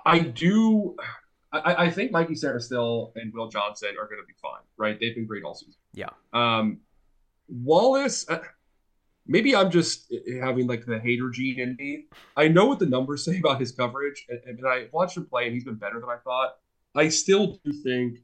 I 0.07 0.21
do 0.21 0.97
I, 1.53 1.87
I 1.87 1.91
think 1.91 2.12
Mikey 2.12 2.35
Sainristil 2.35 3.12
and 3.16 3.33
Will 3.35 3.49
Johnson 3.49 3.91
are 4.01 4.07
going 4.07 4.21
to 4.21 4.27
be 4.27 4.35
fine, 4.41 4.62
right? 4.77 4.99
They've 4.99 5.14
been 5.14 5.27
great 5.27 5.45
all 5.45 5.55
season. 5.55 5.75
Yeah. 5.93 6.11
Um, 6.33 6.79
Wallace, 7.49 8.29
uh, 8.29 8.39
maybe 9.27 9.57
I'm 9.57 9.71
just 9.71 10.12
having 10.41 10.68
like 10.68 10.87
the 10.87 11.01
hater 11.01 11.29
gene 11.31 11.59
in 11.59 11.77
me. 11.77 12.07
I 12.37 12.49
know 12.49 12.66
what 12.66 12.79
the 12.79 12.87
numbers 12.87 13.25
say 13.27 13.39
about 13.39 13.61
his 13.61 13.73
coverage, 13.73 14.27
and, 14.29 14.41
and 14.47 14.66
I 14.66 14.87
watched 14.93 15.16
him 15.16 15.27
play, 15.27 15.47
and 15.47 15.55
he's 15.55 15.64
been 15.64 15.75
better 15.75 16.01
than 16.01 16.09
I 16.09 16.16
thought. 16.23 16.57
I 16.95 17.09
still 17.09 17.59
do 17.64 17.73
think 17.73 18.21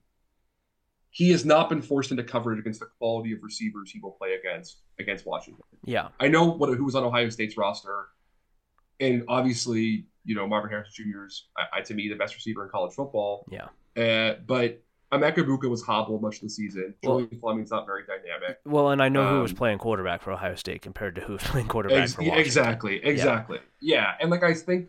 he 1.16 1.30
has 1.30 1.46
not 1.46 1.70
been 1.70 1.80
forced 1.80 2.10
into 2.10 2.22
coverage 2.22 2.58
against 2.58 2.80
the 2.80 2.86
quality 2.98 3.32
of 3.32 3.38
receivers 3.42 3.90
he 3.90 4.00
will 4.00 4.10
play 4.10 4.34
against 4.34 4.80
against 4.98 5.24
Washington. 5.24 5.64
Yeah, 5.84 6.08
I 6.20 6.28
know 6.28 6.44
what 6.44 6.68
who 6.76 6.84
was 6.84 6.94
on 6.94 7.04
Ohio 7.04 7.30
State's 7.30 7.56
roster, 7.56 8.08
and 9.00 9.24
obviously 9.28 10.06
you 10.26 10.34
know, 10.34 10.46
Marvin 10.46 10.70
Harrison 10.70 10.92
Jr. 10.92 11.24
is, 11.24 11.46
I, 11.56 11.78
I, 11.78 11.80
to 11.82 11.94
me, 11.94 12.08
the 12.08 12.16
best 12.16 12.34
receiver 12.34 12.64
in 12.64 12.70
college 12.70 12.92
football. 12.94 13.46
Yeah. 13.48 13.68
Uh, 13.96 14.34
but 14.46 14.82
Emeka 15.12 15.36
Egbuka 15.36 15.70
was 15.70 15.82
hobbled 15.82 16.20
much 16.20 16.36
of 16.36 16.42
the 16.42 16.50
season. 16.50 16.94
Well, 17.02 17.20
Julian 17.20 17.40
Fleming's 17.40 17.70
not 17.70 17.86
very 17.86 18.02
dynamic. 18.04 18.58
Well, 18.66 18.90
and 18.90 19.00
I 19.00 19.08
know 19.08 19.22
um, 19.22 19.34
who 19.34 19.42
was 19.42 19.52
um, 19.52 19.56
playing 19.56 19.78
quarterback 19.78 20.20
for 20.20 20.32
Ohio 20.32 20.56
State 20.56 20.82
compared 20.82 21.14
to 21.14 21.20
who 21.20 21.34
was 21.34 21.42
playing 21.44 21.68
quarterback 21.68 22.02
ex- 22.02 22.14
for 22.14 22.22
Washington. 22.22 22.44
Exactly, 22.44 23.04
exactly. 23.04 23.58
Yeah. 23.80 23.96
yeah, 23.96 24.14
and 24.20 24.30
like 24.30 24.42
I 24.42 24.52
think 24.52 24.88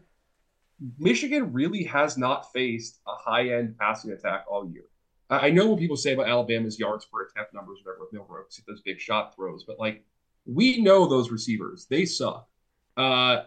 Michigan 0.98 1.54
really 1.54 1.84
has 1.84 2.18
not 2.18 2.52
faced 2.52 3.00
a 3.08 3.16
high-end 3.16 3.78
passing 3.78 4.12
attack 4.12 4.46
all 4.50 4.68
year. 4.68 4.86
I 5.30 5.50
know 5.50 5.68
what 5.68 5.80
people 5.80 5.98
say 5.98 6.14
about 6.14 6.30
Alabama's 6.30 6.80
yards 6.80 7.06
per 7.06 7.24
attempt 7.24 7.54
numbers, 7.54 7.80
whatever, 7.84 8.06
with 8.06 8.14
Milroe, 8.14 8.46
those 8.68 8.82
big 8.82 9.00
shot 9.00 9.36
throws, 9.36 9.66
but 9.66 9.80
like 9.80 10.04
we 10.46 10.82
know 10.82 11.06
those 11.06 11.30
receivers, 11.30 11.86
they 11.90 12.06
suck. 12.06 12.48
Uh, 12.96 13.44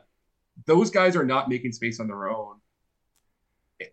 those 0.67 0.91
guys 0.91 1.17
are 1.17 1.25
not 1.25 1.49
making 1.49 1.73
space 1.73 1.99
on 1.99 2.07
their 2.07 2.29
own. 2.29 2.57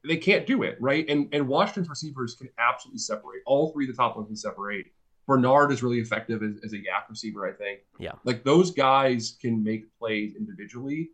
They 0.06 0.18
can't 0.18 0.46
do 0.46 0.64
it, 0.64 0.78
right? 0.82 1.08
And 1.08 1.30
and 1.32 1.48
Washington's 1.48 1.90
receivers 1.90 2.36
can 2.36 2.50
absolutely 2.58 3.00
separate. 3.00 3.42
All 3.46 3.72
three 3.72 3.86
of 3.86 3.96
the 3.96 4.02
top 4.02 4.18
ones 4.18 4.28
can 4.28 4.36
separate. 4.36 4.88
Bernard 5.26 5.72
is 5.72 5.84
really 5.84 6.00
effective 6.00 6.44
as, 6.44 6.56
as 6.64 6.74
a 6.74 6.78
YAC 6.78 7.10
receiver, 7.10 7.48
I 7.48 7.52
think. 7.52 7.82
Yeah. 8.00 8.14
Like 8.24 8.44
those 8.44 8.72
guys 8.72 9.38
can 9.42 9.64
make 9.64 9.86
plays 9.98 10.36
individually. 10.36 11.12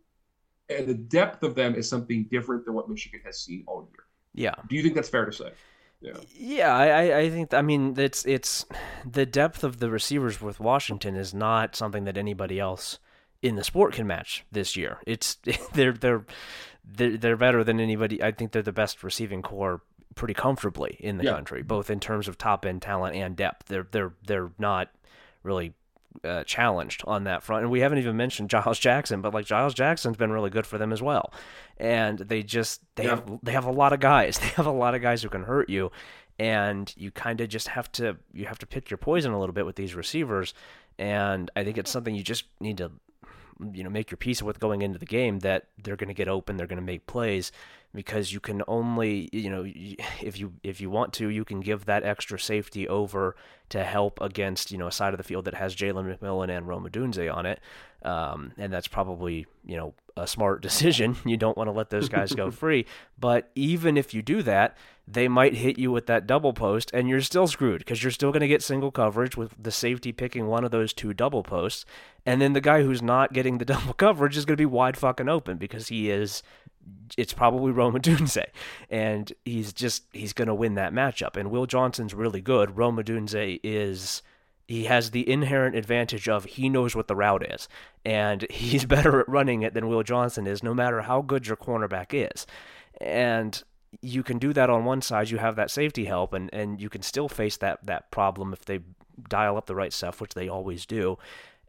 And 0.68 0.86
the 0.86 0.94
depth 0.94 1.42
of 1.42 1.54
them 1.54 1.74
is 1.74 1.88
something 1.88 2.24
different 2.30 2.64
than 2.64 2.74
what 2.74 2.88
Michigan 2.88 3.20
has 3.24 3.40
seen 3.40 3.64
all 3.66 3.88
year. 3.92 4.04
Yeah. 4.34 4.54
Do 4.68 4.76
you 4.76 4.82
think 4.82 4.94
that's 4.94 5.08
fair 5.08 5.26
to 5.26 5.32
say? 5.32 5.52
Yeah. 6.04 6.18
Yeah, 6.36 6.76
I, 6.76 7.18
I 7.20 7.30
think 7.30 7.54
I 7.54 7.62
mean 7.62 7.98
it's 7.98 8.26
it's 8.26 8.66
the 9.10 9.24
depth 9.24 9.64
of 9.64 9.80
the 9.80 9.90
receivers 9.90 10.40
with 10.40 10.60
Washington 10.60 11.16
is 11.16 11.32
not 11.32 11.74
something 11.74 12.04
that 12.04 12.18
anybody 12.18 12.60
else 12.60 12.98
in 13.40 13.56
the 13.56 13.64
sport 13.64 13.94
can 13.94 14.06
match 14.06 14.44
this 14.52 14.76
year. 14.76 14.98
It's 15.06 15.38
they're 15.72 15.92
they're 15.92 16.26
they're, 16.84 17.16
they're 17.16 17.36
better 17.38 17.64
than 17.64 17.80
anybody. 17.80 18.22
I 18.22 18.32
think 18.32 18.52
they're 18.52 18.60
the 18.60 18.72
best 18.72 19.02
receiving 19.02 19.40
corps 19.40 19.80
pretty 20.14 20.34
comfortably 20.34 20.98
in 21.00 21.16
the 21.16 21.24
yeah. 21.24 21.32
country, 21.32 21.62
both 21.62 21.88
in 21.88 22.00
terms 22.00 22.28
of 22.28 22.36
top 22.36 22.66
end 22.66 22.82
talent 22.82 23.16
and 23.16 23.34
depth. 23.34 23.66
They're 23.68 23.86
they're 23.90 24.12
they're 24.26 24.50
not 24.58 24.90
really 25.42 25.72
uh, 26.22 26.44
challenged 26.44 27.02
on 27.06 27.24
that 27.24 27.42
front. 27.42 27.62
And 27.62 27.70
we 27.70 27.80
haven't 27.80 27.98
even 27.98 28.16
mentioned 28.16 28.50
Giles 28.50 28.78
Jackson, 28.78 29.20
but 29.20 29.34
like 29.34 29.46
Giles 29.46 29.74
Jackson's 29.74 30.16
been 30.16 30.32
really 30.32 30.50
good 30.50 30.66
for 30.66 30.78
them 30.78 30.92
as 30.92 31.02
well. 31.02 31.32
And 31.76 32.18
they 32.18 32.42
just 32.42 32.82
they 32.96 33.04
yeah. 33.04 33.10
have 33.10 33.38
they 33.42 33.52
have 33.52 33.64
a 33.64 33.72
lot 33.72 33.92
of 33.92 34.00
guys. 34.00 34.38
They 34.44 34.48
have 34.48 34.66
a 34.66 34.70
lot 34.70 34.94
of 34.94 35.02
guys 35.02 35.22
who 35.22 35.28
can 35.28 35.44
hurt 35.44 35.68
you, 35.68 35.90
and 36.38 36.92
you 36.96 37.10
kind 37.10 37.40
of 37.40 37.48
just 37.48 37.68
have 37.68 37.90
to 37.92 38.16
you 38.32 38.46
have 38.46 38.58
to 38.60 38.66
pick 38.66 38.90
your 38.90 38.98
poison 38.98 39.32
a 39.32 39.40
little 39.40 39.54
bit 39.54 39.66
with 39.66 39.76
these 39.76 39.94
receivers. 39.94 40.54
And 40.98 41.50
I 41.56 41.64
think 41.64 41.78
it's 41.78 41.90
something 41.90 42.14
you 42.14 42.22
just 42.22 42.44
need 42.60 42.78
to 42.78 42.92
you 43.72 43.82
know 43.82 43.90
make 43.90 44.10
your 44.10 44.18
peace 44.18 44.42
with 44.42 44.60
going 44.60 44.82
into 44.82 44.98
the 44.98 45.06
game 45.06 45.40
that 45.40 45.66
they're 45.82 45.96
going 45.96 46.08
to 46.08 46.14
get 46.14 46.28
open, 46.28 46.56
they're 46.56 46.66
going 46.66 46.80
to 46.80 46.82
make 46.82 47.06
plays 47.06 47.50
because 47.94 48.32
you 48.32 48.40
can 48.40 48.62
only 48.66 49.28
you 49.32 49.48
know 49.48 49.64
if 50.22 50.38
you 50.38 50.52
if 50.62 50.80
you 50.80 50.90
want 50.90 51.12
to 51.14 51.28
you 51.28 51.44
can 51.44 51.60
give 51.60 51.86
that 51.86 52.02
extra 52.02 52.38
safety 52.38 52.88
over 52.88 53.36
to 53.68 53.84
help 53.84 54.20
against 54.20 54.70
you 54.70 54.78
know 54.78 54.88
a 54.88 54.92
side 54.92 55.14
of 55.14 55.18
the 55.18 55.24
field 55.24 55.44
that 55.44 55.54
has 55.54 55.74
Jalen 55.74 56.18
McMillan 56.18 56.54
and 56.54 56.66
Rome 56.68 56.86
Odunze 56.88 57.32
on 57.32 57.46
it. 57.46 57.60
Um, 58.02 58.52
and 58.58 58.70
that's 58.70 58.88
probably 58.88 59.46
you 59.64 59.76
know 59.76 59.94
a 60.16 60.26
smart 60.26 60.62
decision. 60.68 61.16
You 61.24 61.36
don't 61.36 61.56
want 61.56 61.68
to 61.68 61.72
let 61.72 61.90
those 61.90 62.08
guys 62.08 62.32
go 62.32 62.50
free. 62.50 62.86
But 63.18 63.50
even 63.54 63.96
if 63.96 64.12
you 64.12 64.22
do 64.22 64.42
that 64.42 64.76
they 65.06 65.28
might 65.28 65.54
hit 65.54 65.78
you 65.78 65.92
with 65.92 66.06
that 66.06 66.26
double 66.26 66.54
post 66.54 66.90
and 66.94 67.08
you're 67.08 67.20
still 67.20 67.46
screwed 67.46 67.80
because 67.80 68.02
you're 68.02 68.10
still 68.10 68.32
going 68.32 68.40
to 68.40 68.48
get 68.48 68.62
single 68.62 68.90
coverage 68.90 69.36
with 69.36 69.52
the 69.62 69.70
safety 69.70 70.12
picking 70.12 70.46
one 70.46 70.64
of 70.64 70.70
those 70.70 70.94
two 70.94 71.12
double 71.12 71.42
posts. 71.42 71.84
And 72.24 72.40
then 72.40 72.54
the 72.54 72.60
guy 72.60 72.82
who's 72.82 73.02
not 73.02 73.34
getting 73.34 73.58
the 73.58 73.64
double 73.66 73.92
coverage 73.92 74.36
is 74.36 74.46
going 74.46 74.56
to 74.56 74.60
be 74.60 74.66
wide 74.66 74.96
fucking 74.96 75.28
open 75.28 75.58
because 75.58 75.88
he 75.88 76.10
is 76.10 76.42
it's 77.16 77.32
probably 77.32 77.72
Rome 77.72 77.94
Odunze. 77.94 78.44
And 78.90 79.32
he's 79.44 79.72
just 79.72 80.04
he's 80.12 80.32
gonna 80.32 80.54
win 80.54 80.74
that 80.74 80.92
matchup. 80.92 81.36
And 81.36 81.50
Will 81.50 81.66
Johnson's 81.66 82.14
really 82.14 82.40
good. 82.40 82.76
Rome 82.76 82.96
Odunze 82.96 83.60
is 83.62 84.22
he 84.66 84.84
has 84.84 85.10
the 85.10 85.28
inherent 85.28 85.76
advantage 85.76 86.28
of 86.28 86.44
he 86.44 86.68
knows 86.68 86.96
what 86.96 87.08
the 87.08 87.16
route 87.16 87.50
is. 87.52 87.68
And 88.04 88.46
he's 88.50 88.84
better 88.84 89.20
at 89.20 89.28
running 89.28 89.62
it 89.62 89.74
than 89.74 89.88
Will 89.88 90.02
Johnson 90.02 90.46
is, 90.46 90.62
no 90.62 90.74
matter 90.74 91.02
how 91.02 91.22
good 91.22 91.46
your 91.46 91.56
cornerback 91.56 92.08
is. 92.12 92.46
And 93.00 93.62
you 94.00 94.22
can 94.22 94.38
do 94.38 94.52
that 94.52 94.70
on 94.70 94.84
one 94.84 95.02
side, 95.02 95.30
you 95.30 95.38
have 95.38 95.56
that 95.56 95.70
safety 95.70 96.06
help 96.06 96.32
and, 96.32 96.52
and 96.52 96.80
you 96.80 96.88
can 96.88 97.02
still 97.02 97.28
face 97.28 97.56
that 97.58 97.84
that 97.86 98.10
problem 98.10 98.52
if 98.52 98.64
they 98.64 98.80
dial 99.28 99.56
up 99.56 99.66
the 99.66 99.74
right 99.74 99.92
stuff, 99.92 100.20
which 100.20 100.34
they 100.34 100.48
always 100.48 100.86
do. 100.86 101.18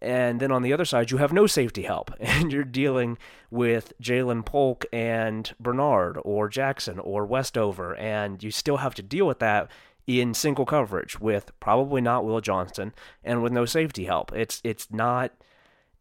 And 0.02 0.40
then 0.40 0.52
on 0.52 0.62
the 0.62 0.74
other 0.74 0.86
side, 0.86 1.10
you 1.10 1.18
have 1.18 1.34
no 1.34 1.48
safety 1.48 1.84
help, 1.84 2.12
and 2.20 2.52
you're 2.52 2.64
dealing 2.64 3.18
with 3.50 3.94
Ja'Lynn 4.02 4.46
Polk 4.46 4.86
and 4.92 5.54
Bernard 5.60 6.18
or 6.24 6.50
Jackson 6.50 7.00
or 7.00 7.26
Westover, 7.26 7.96
and 7.96 8.44
you 8.44 8.52
still 8.52 8.78
have 8.78 8.96
to 8.96 9.02
deal 9.02 9.26
with 9.26 9.40
that 9.40 9.70
in 10.08 10.34
single 10.34 10.66
coverage 10.66 11.20
with 11.20 11.52
probably 11.60 12.02
not 12.02 12.26
Will 12.26 12.42
Johnson 12.42 12.94
and 13.24 13.42
with 13.42 13.52
no 13.52 13.66
safety 13.66 14.06
help. 14.06 14.32
It's 14.34 14.62
it's 14.64 14.92
not 14.92 15.32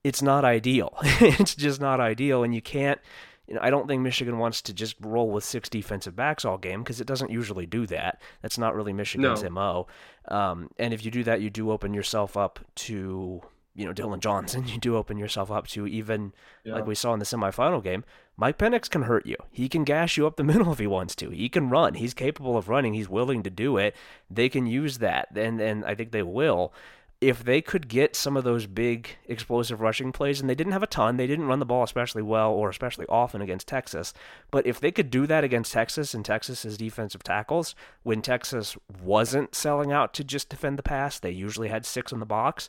it's 0.02 0.20
not 0.20 0.44
ideal. 0.44 0.96
it's 1.02 1.54
just 1.54 1.80
not 1.80 2.00
ideal, 2.00 2.44
and 2.44 2.54
you 2.54 2.62
can't. 2.62 3.00
You 3.46 3.54
know, 3.54 3.60
I 3.62 3.68
don't 3.68 3.86
think 3.86 4.00
Michigan 4.00 4.38
wants 4.38 4.62
to 4.62 4.72
just 4.72 4.96
roll 5.00 5.30
with 5.30 5.44
six 5.44 5.68
defensive 5.68 6.16
backs 6.16 6.46
all 6.46 6.56
game 6.56 6.82
because 6.82 7.00
it 7.02 7.06
doesn't 7.06 7.30
usually 7.30 7.66
do 7.66 7.86
that. 7.88 8.22
That's 8.40 8.56
not 8.56 8.74
really 8.74 8.94
Michigan's 8.94 9.42
no. 9.42 9.50
mo. 9.50 9.86
Um, 10.28 10.70
and 10.78 10.94
if 10.94 11.04
you 11.04 11.10
do 11.10 11.24
that, 11.24 11.42
you 11.42 11.50
do 11.50 11.70
open 11.70 11.92
yourself 11.92 12.38
up 12.38 12.58
to 12.76 13.42
you 13.74 13.84
know 13.84 13.92
Dillon 13.92 14.20
Johnson, 14.20 14.66
you 14.68 14.78
do 14.78 14.96
open 14.96 15.18
yourself 15.18 15.50
up 15.50 15.66
to 15.68 15.86
even 15.86 16.32
yeah. 16.64 16.74
like 16.74 16.86
we 16.86 16.94
saw 16.94 17.12
in 17.12 17.18
the 17.18 17.24
semifinal 17.24 17.82
game. 17.82 18.04
Mike 18.36 18.58
Penix 18.58 18.90
can 18.90 19.02
hurt 19.02 19.26
you. 19.26 19.36
He 19.50 19.68
can 19.68 19.84
gash 19.84 20.16
you 20.16 20.26
up 20.26 20.36
the 20.36 20.44
middle 20.52 20.72
if 20.72 20.78
he 20.78 20.86
wants 20.86 21.14
to. 21.16 21.30
He 21.30 21.48
can 21.48 21.70
run. 21.70 21.94
He's 21.94 22.14
capable 22.14 22.56
of 22.56 22.68
running. 22.68 22.94
He's 22.94 23.08
willing 23.08 23.42
to 23.42 23.50
do 23.50 23.76
it. 23.76 23.94
They 24.30 24.48
can 24.48 24.66
use 24.66 24.98
that, 24.98 25.28
and 25.34 25.60
and 25.60 25.84
I 25.84 25.94
think 25.94 26.12
they 26.12 26.22
will. 26.22 26.72
If 27.20 27.42
they 27.42 27.62
could 27.62 27.88
get 27.88 28.16
some 28.16 28.36
of 28.36 28.44
those 28.44 28.66
big 28.66 29.08
explosive 29.26 29.80
rushing 29.80 30.12
plays, 30.12 30.40
and 30.40 30.50
they 30.50 30.54
didn't 30.54 30.74
have 30.74 30.82
a 30.82 30.86
ton, 30.86 31.16
they 31.16 31.28
didn't 31.28 31.46
run 31.46 31.58
the 31.58 31.64
ball 31.64 31.82
especially 31.82 32.20
well 32.20 32.50
or 32.50 32.68
especially 32.68 33.06
often 33.08 33.40
against 33.40 33.66
Texas. 33.66 34.12
But 34.50 34.66
if 34.66 34.78
they 34.78 34.90
could 34.90 35.10
do 35.10 35.26
that 35.28 35.42
against 35.42 35.72
Texas 35.72 36.12
and 36.12 36.22
Texas's 36.22 36.76
defensive 36.76 37.22
tackles, 37.22 37.74
when 38.02 38.20
Texas 38.20 38.76
wasn't 39.02 39.54
selling 39.54 39.90
out 39.90 40.12
to 40.14 40.24
just 40.24 40.50
defend 40.50 40.76
the 40.76 40.82
pass, 40.82 41.18
they 41.18 41.30
usually 41.30 41.68
had 41.68 41.86
six 41.86 42.12
in 42.12 42.20
the 42.20 42.26
box 42.26 42.68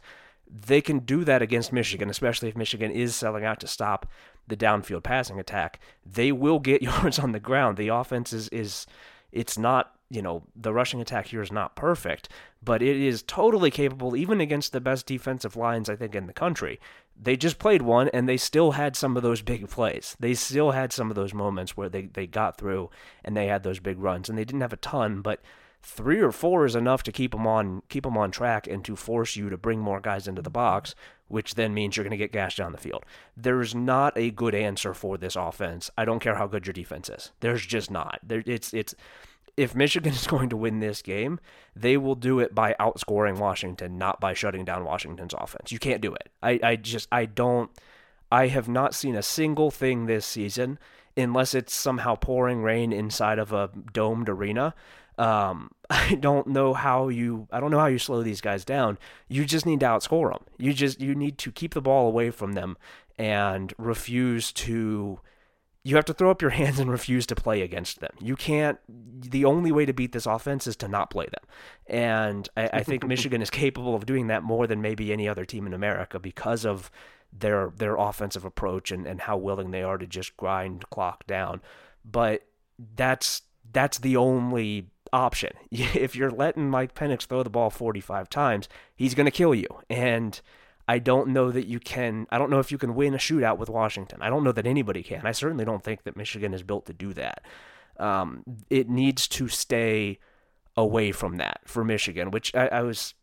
they 0.49 0.81
can 0.81 0.99
do 0.99 1.23
that 1.23 1.41
against 1.41 1.73
Michigan, 1.73 2.09
especially 2.09 2.49
if 2.49 2.55
Michigan 2.55 2.91
is 2.91 3.15
selling 3.15 3.43
out 3.43 3.59
to 3.61 3.67
stop 3.67 4.07
the 4.47 4.57
downfield 4.57 5.03
passing 5.03 5.39
attack. 5.39 5.79
They 6.05 6.31
will 6.31 6.59
get 6.59 6.81
yards 6.81 7.19
on 7.19 7.31
the 7.31 7.39
ground. 7.39 7.77
The 7.77 7.89
offense 7.89 8.33
is, 8.33 8.47
is 8.49 8.85
it's 9.31 9.57
not, 9.57 9.93
you 10.09 10.21
know, 10.21 10.43
the 10.55 10.73
rushing 10.73 11.01
attack 11.01 11.27
here 11.27 11.41
is 11.41 11.51
not 11.51 11.75
perfect, 11.75 12.29
but 12.63 12.81
it 12.81 12.95
is 12.95 13.23
totally 13.23 13.71
capable, 13.71 14.15
even 14.15 14.39
against 14.39 14.71
the 14.71 14.81
best 14.81 15.05
defensive 15.05 15.55
lines, 15.55 15.89
I 15.89 15.95
think, 15.95 16.15
in 16.15 16.27
the 16.27 16.33
country. 16.33 16.79
They 17.19 17.35
just 17.35 17.59
played 17.59 17.81
one 17.81 18.09
and 18.09 18.27
they 18.27 18.37
still 18.37 18.71
had 18.71 18.95
some 18.95 19.17
of 19.17 19.23
those 19.23 19.41
big 19.41 19.69
plays. 19.69 20.15
They 20.19 20.33
still 20.33 20.71
had 20.71 20.93
some 20.93 21.09
of 21.09 21.15
those 21.15 21.33
moments 21.33 21.75
where 21.75 21.89
they, 21.89 22.03
they 22.03 22.27
got 22.27 22.57
through 22.57 22.89
and 23.23 23.35
they 23.35 23.47
had 23.47 23.63
those 23.63 23.79
big 23.79 23.97
runs. 23.97 24.29
And 24.29 24.37
they 24.37 24.45
didn't 24.45 24.61
have 24.61 24.73
a 24.73 24.77
ton, 24.77 25.21
but 25.21 25.41
three 25.85 26.19
or 26.19 26.31
four 26.31 26.65
is 26.65 26.75
enough 26.75 27.03
to 27.03 27.11
keep 27.11 27.31
them 27.31 27.45
on 27.45 27.83
keep 27.89 28.03
them 28.03 28.17
on 28.17 28.31
track 28.31 28.65
and 28.65 28.83
to 28.83 28.95
force 28.95 29.35
you 29.35 29.49
to 29.49 29.57
bring 29.57 29.79
more 29.79 30.01
guys 30.01 30.27
into 30.27 30.41
the 30.41 30.49
box, 30.49 30.95
which 31.27 31.53
then 31.53 31.73
means 31.73 31.95
you're 31.95 32.03
going 32.03 32.11
to 32.11 32.17
get 32.17 32.31
gashed 32.31 32.57
down 32.57 32.71
the 32.71 32.77
field. 32.77 33.05
There's 33.37 33.75
not 33.75 34.17
a 34.17 34.31
good 34.31 34.55
answer 34.55 34.95
for 34.95 35.17
this 35.17 35.35
offense. 35.35 35.91
I 35.95 36.03
don't 36.03 36.19
care 36.19 36.35
how 36.35 36.47
good 36.47 36.65
your 36.65 36.73
defense 36.73 37.07
is. 37.07 37.31
There's 37.39 37.65
just 37.65 37.91
not. 37.91 38.19
There, 38.23 38.43
it's 38.47 38.73
it's 38.73 38.95
if 39.55 39.75
Michigan 39.75 40.11
is 40.13 40.25
going 40.25 40.49
to 40.49 40.57
win 40.57 40.79
this 40.79 41.03
game, 41.03 41.39
they 41.75 41.97
will 41.97 42.15
do 42.15 42.39
it 42.39 42.55
by 42.55 42.75
outscoring 42.79 43.37
Washington, 43.37 43.99
not 43.99 44.19
by 44.19 44.33
shutting 44.33 44.65
down 44.65 44.85
Washington's 44.85 45.35
offense. 45.37 45.71
You 45.71 45.79
can't 45.79 46.01
do 46.01 46.15
it. 46.15 46.29
I, 46.41 46.59
I 46.63 46.75
just 46.77 47.07
I 47.11 47.25
don't 47.25 47.69
I 48.31 48.47
have 48.47 48.67
not 48.67 48.95
seen 48.95 49.15
a 49.15 49.21
single 49.21 49.69
thing 49.69 50.07
this 50.07 50.25
season 50.25 50.79
unless 51.15 51.53
it's 51.53 51.73
somehow 51.73 52.15
pouring 52.15 52.63
rain 52.63 52.91
inside 52.91 53.37
of 53.39 53.53
a 53.53 53.69
domed 53.93 54.27
arena 54.27 54.73
um, 55.17 55.71
I 55.89 56.15
don't 56.15 56.47
know 56.47 56.73
how 56.73 57.09
you 57.09 57.47
I 57.51 57.59
don't 57.59 57.71
know 57.71 57.79
how 57.79 57.87
you 57.87 57.99
slow 57.99 58.23
these 58.23 58.41
guys 58.41 58.65
down. 58.65 58.97
You 59.27 59.45
just 59.45 59.65
need 59.65 59.79
to 59.81 59.85
outscore 59.85 60.31
them. 60.31 60.43
You 60.57 60.73
just 60.73 60.99
you 60.99 61.15
need 61.15 61.37
to 61.39 61.51
keep 61.51 61.73
the 61.73 61.81
ball 61.81 62.07
away 62.07 62.31
from 62.31 62.53
them 62.53 62.77
and 63.17 63.73
refuse 63.77 64.51
to 64.53 65.19
you 65.83 65.95
have 65.95 66.05
to 66.05 66.13
throw 66.13 66.31
up 66.31 66.41
your 66.41 66.51
hands 66.61 66.79
and 66.79 66.89
refuse 66.89 67.27
to 67.27 67.35
play 67.35 67.61
against 67.61 67.99
them. 67.99 68.11
You 68.19 68.35
can't. 68.35 68.79
The 68.87 69.45
only 69.45 69.71
way 69.71 69.85
to 69.85 69.93
beat 69.93 70.11
this 70.11 70.25
offense 70.25 70.67
is 70.67 70.75
to 70.77 70.87
not 70.87 71.11
play 71.11 71.25
them, 71.25 71.47
and 71.87 72.49
I, 72.57 72.69
I 72.73 72.83
think 72.83 73.05
Michigan 73.07 73.41
is 73.41 73.49
capable 73.49 73.95
of 73.95 74.05
doing 74.05 74.27
that 74.27 74.43
more 74.43 74.67
than 74.67 74.81
maybe 74.81 75.13
any 75.13 75.29
other 75.29 75.45
team 75.45 75.67
in 75.67 75.73
America 75.73 76.19
because 76.19 76.65
of 76.65 76.89
their 77.31 77.71
their 77.77 77.95
offensive 77.95 78.45
approach 78.45 78.91
and, 78.91 79.05
and 79.05 79.21
how 79.21 79.37
willing 79.37 79.71
they 79.71 79.83
are 79.83 79.97
to 79.97 80.07
just 80.07 80.35
grind 80.37 80.89
clock 80.89 81.27
down. 81.27 81.61
But 82.03 82.43
that's 82.95 83.43
that's 83.71 83.99
the 83.99 84.17
only 84.17 84.87
option. 85.15 85.51
If 85.71 86.15
you're 86.15 86.31
letting 86.31 86.69
Mike 86.69 86.93
Penix 86.93 87.25
throw 87.25 87.41
the 87.41 87.49
ball 87.49 87.69
45 87.69 88.29
times, 88.29 88.67
he's 88.95 89.15
going 89.15 89.25
to 89.25 89.31
kill 89.31 89.55
you. 89.55 89.67
And 89.89 90.39
I 90.87 90.99
don't 90.99 91.29
know 91.29 91.51
that 91.51 91.65
you 91.65 91.79
can. 91.79 92.27
I 92.29 92.37
don't 92.37 92.49
know 92.49 92.59
if 92.59 92.71
you 92.71 92.77
can 92.77 92.93
win 92.93 93.13
a 93.13 93.17
shootout 93.17 93.57
with 93.57 93.69
Washington. 93.69 94.21
I 94.21 94.29
don't 94.29 94.43
know 94.43 94.51
that 94.51 94.67
anybody 94.67 95.01
can. 95.01 95.25
I 95.25 95.31
certainly 95.31 95.65
don't 95.65 95.83
think 95.83 96.03
that 96.03 96.15
Michigan 96.15 96.53
is 96.53 96.63
built 96.63 96.85
to 96.85 96.93
do 96.93 97.13
that. 97.13 97.43
Um, 97.97 98.43
it 98.69 98.89
needs 98.89 99.27
to 99.29 99.47
stay 99.47 100.19
away 100.77 101.11
from 101.11 101.37
that 101.37 101.61
for 101.65 101.83
Michigan, 101.83 102.29
which 102.29 102.53
I, 102.53 102.67
I 102.67 102.81
was 102.81 103.13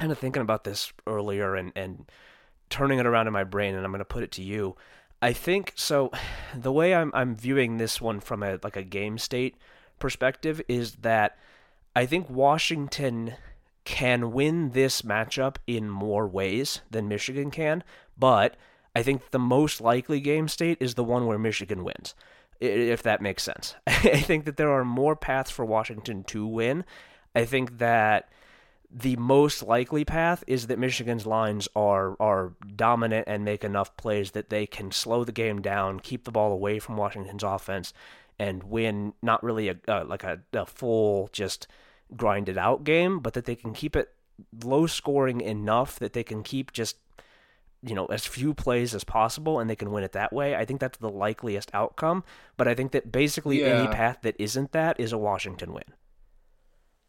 kind 0.00 0.10
of 0.10 0.18
thinking 0.18 0.42
about 0.42 0.64
this 0.64 0.92
earlier 1.06 1.54
and, 1.54 1.70
and 1.76 2.10
turning 2.70 2.98
it 2.98 3.06
around 3.06 3.26
in 3.26 3.32
my 3.32 3.44
brain, 3.44 3.74
and 3.74 3.84
I'm 3.84 3.92
going 3.92 3.98
to 3.98 4.04
put 4.04 4.22
it 4.22 4.32
to 4.32 4.42
you. 4.42 4.74
I 5.20 5.32
think 5.32 5.72
so. 5.76 6.10
The 6.54 6.72
way 6.72 6.94
I'm 6.94 7.10
I'm 7.12 7.36
viewing 7.36 7.76
this 7.76 8.00
one 8.00 8.18
from 8.18 8.42
a 8.42 8.58
like 8.62 8.76
a 8.76 8.82
game 8.82 9.18
state 9.18 9.56
perspective 9.98 10.60
is 10.68 10.96
that 10.96 11.36
I 11.94 12.06
think 12.06 12.28
Washington 12.28 13.34
can 13.84 14.32
win 14.32 14.70
this 14.70 15.02
matchup 15.02 15.56
in 15.66 15.88
more 15.88 16.26
ways 16.26 16.80
than 16.90 17.08
Michigan 17.08 17.50
can, 17.50 17.84
but 18.18 18.56
I 18.94 19.02
think 19.02 19.30
the 19.30 19.38
most 19.38 19.80
likely 19.80 20.20
game 20.20 20.48
state 20.48 20.78
is 20.80 20.94
the 20.94 21.04
one 21.04 21.26
where 21.26 21.38
Michigan 21.38 21.84
wins, 21.84 22.14
if 22.60 23.02
that 23.02 23.22
makes 23.22 23.42
sense. 23.42 23.74
I 23.86 24.20
think 24.20 24.44
that 24.44 24.56
there 24.56 24.72
are 24.72 24.84
more 24.84 25.14
paths 25.14 25.50
for 25.50 25.64
Washington 25.64 26.24
to 26.24 26.46
win. 26.46 26.84
I 27.34 27.44
think 27.44 27.78
that 27.78 28.28
the 28.90 29.16
most 29.16 29.62
likely 29.62 30.04
path 30.04 30.42
is 30.46 30.68
that 30.68 30.78
Michigan's 30.78 31.26
lines 31.26 31.68
are 31.76 32.16
are 32.20 32.54
dominant 32.74 33.24
and 33.26 33.44
make 33.44 33.64
enough 33.64 33.96
plays 33.96 34.30
that 34.30 34.48
they 34.48 34.66
can 34.66 34.90
slow 34.90 35.24
the 35.24 35.32
game 35.32 35.60
down, 35.60 36.00
keep 36.00 36.24
the 36.24 36.32
ball 36.32 36.52
away 36.52 36.78
from 36.78 36.96
Washington's 36.96 37.42
offense, 37.42 37.92
and 38.38 38.64
win 38.64 39.14
not 39.22 39.42
really 39.42 39.68
a 39.68 39.76
uh, 39.88 40.04
like 40.04 40.24
a, 40.24 40.40
a 40.52 40.66
full 40.66 41.28
just 41.32 41.66
grinded 42.16 42.58
out 42.58 42.84
game, 42.84 43.20
but 43.20 43.34
that 43.34 43.44
they 43.44 43.56
can 43.56 43.72
keep 43.72 43.96
it 43.96 44.14
low 44.64 44.86
scoring 44.86 45.40
enough 45.40 45.98
that 45.98 46.12
they 46.12 46.22
can 46.22 46.42
keep 46.42 46.70
just 46.72 46.98
you 47.82 47.94
know 47.94 48.06
as 48.06 48.26
few 48.26 48.52
plays 48.52 48.94
as 48.94 49.02
possible 49.02 49.58
and 49.58 49.70
they 49.70 49.76
can 49.76 49.90
win 49.90 50.04
it 50.04 50.12
that 50.12 50.32
way. 50.32 50.54
I 50.54 50.64
think 50.64 50.80
that's 50.80 50.98
the 50.98 51.10
likeliest 51.10 51.70
outcome, 51.72 52.24
but 52.56 52.68
I 52.68 52.74
think 52.74 52.92
that 52.92 53.12
basically 53.12 53.60
yeah. 53.60 53.80
any 53.80 53.88
path 53.88 54.18
that 54.22 54.36
isn't 54.38 54.72
that 54.72 54.98
is 55.00 55.12
a 55.12 55.18
Washington 55.18 55.72
win. 55.72 55.84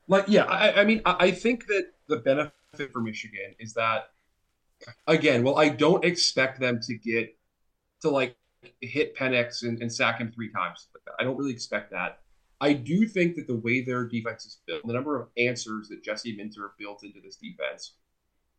Like, 0.07 0.25
yeah, 0.27 0.45
I, 0.45 0.81
I 0.81 0.83
mean, 0.85 1.01
I 1.05 1.31
think 1.31 1.67
that 1.67 1.91
the 2.07 2.17
benefit 2.17 2.93
for 2.93 3.01
Michigan 3.01 3.55
is 3.59 3.73
that, 3.73 4.11
again, 5.05 5.43
well, 5.43 5.57
I 5.57 5.67
don't 5.67 6.05
expect 6.05 6.61
them 6.61 6.79
to 6.83 6.95
get 6.95 7.35
to 8.01 8.09
like 8.09 8.37
hit 8.81 9.17
Penix 9.17 9.63
and, 9.63 9.81
and 9.81 9.93
sack 9.93 10.19
him 10.19 10.31
three 10.31 10.51
times. 10.51 10.87
I 11.19 11.23
don't 11.23 11.37
really 11.37 11.51
expect 11.51 11.91
that. 11.91 12.19
I 12.59 12.73
do 12.73 13.07
think 13.07 13.35
that 13.35 13.47
the 13.47 13.55
way 13.55 13.81
their 13.81 14.05
defense 14.05 14.45
is 14.45 14.59
built, 14.65 14.81
the 14.85 14.93
number 14.93 15.19
of 15.19 15.29
answers 15.37 15.89
that 15.89 16.03
Jesse 16.03 16.35
Minter 16.35 16.71
built 16.79 17.03
into 17.03 17.21
this 17.21 17.35
defense, 17.35 17.93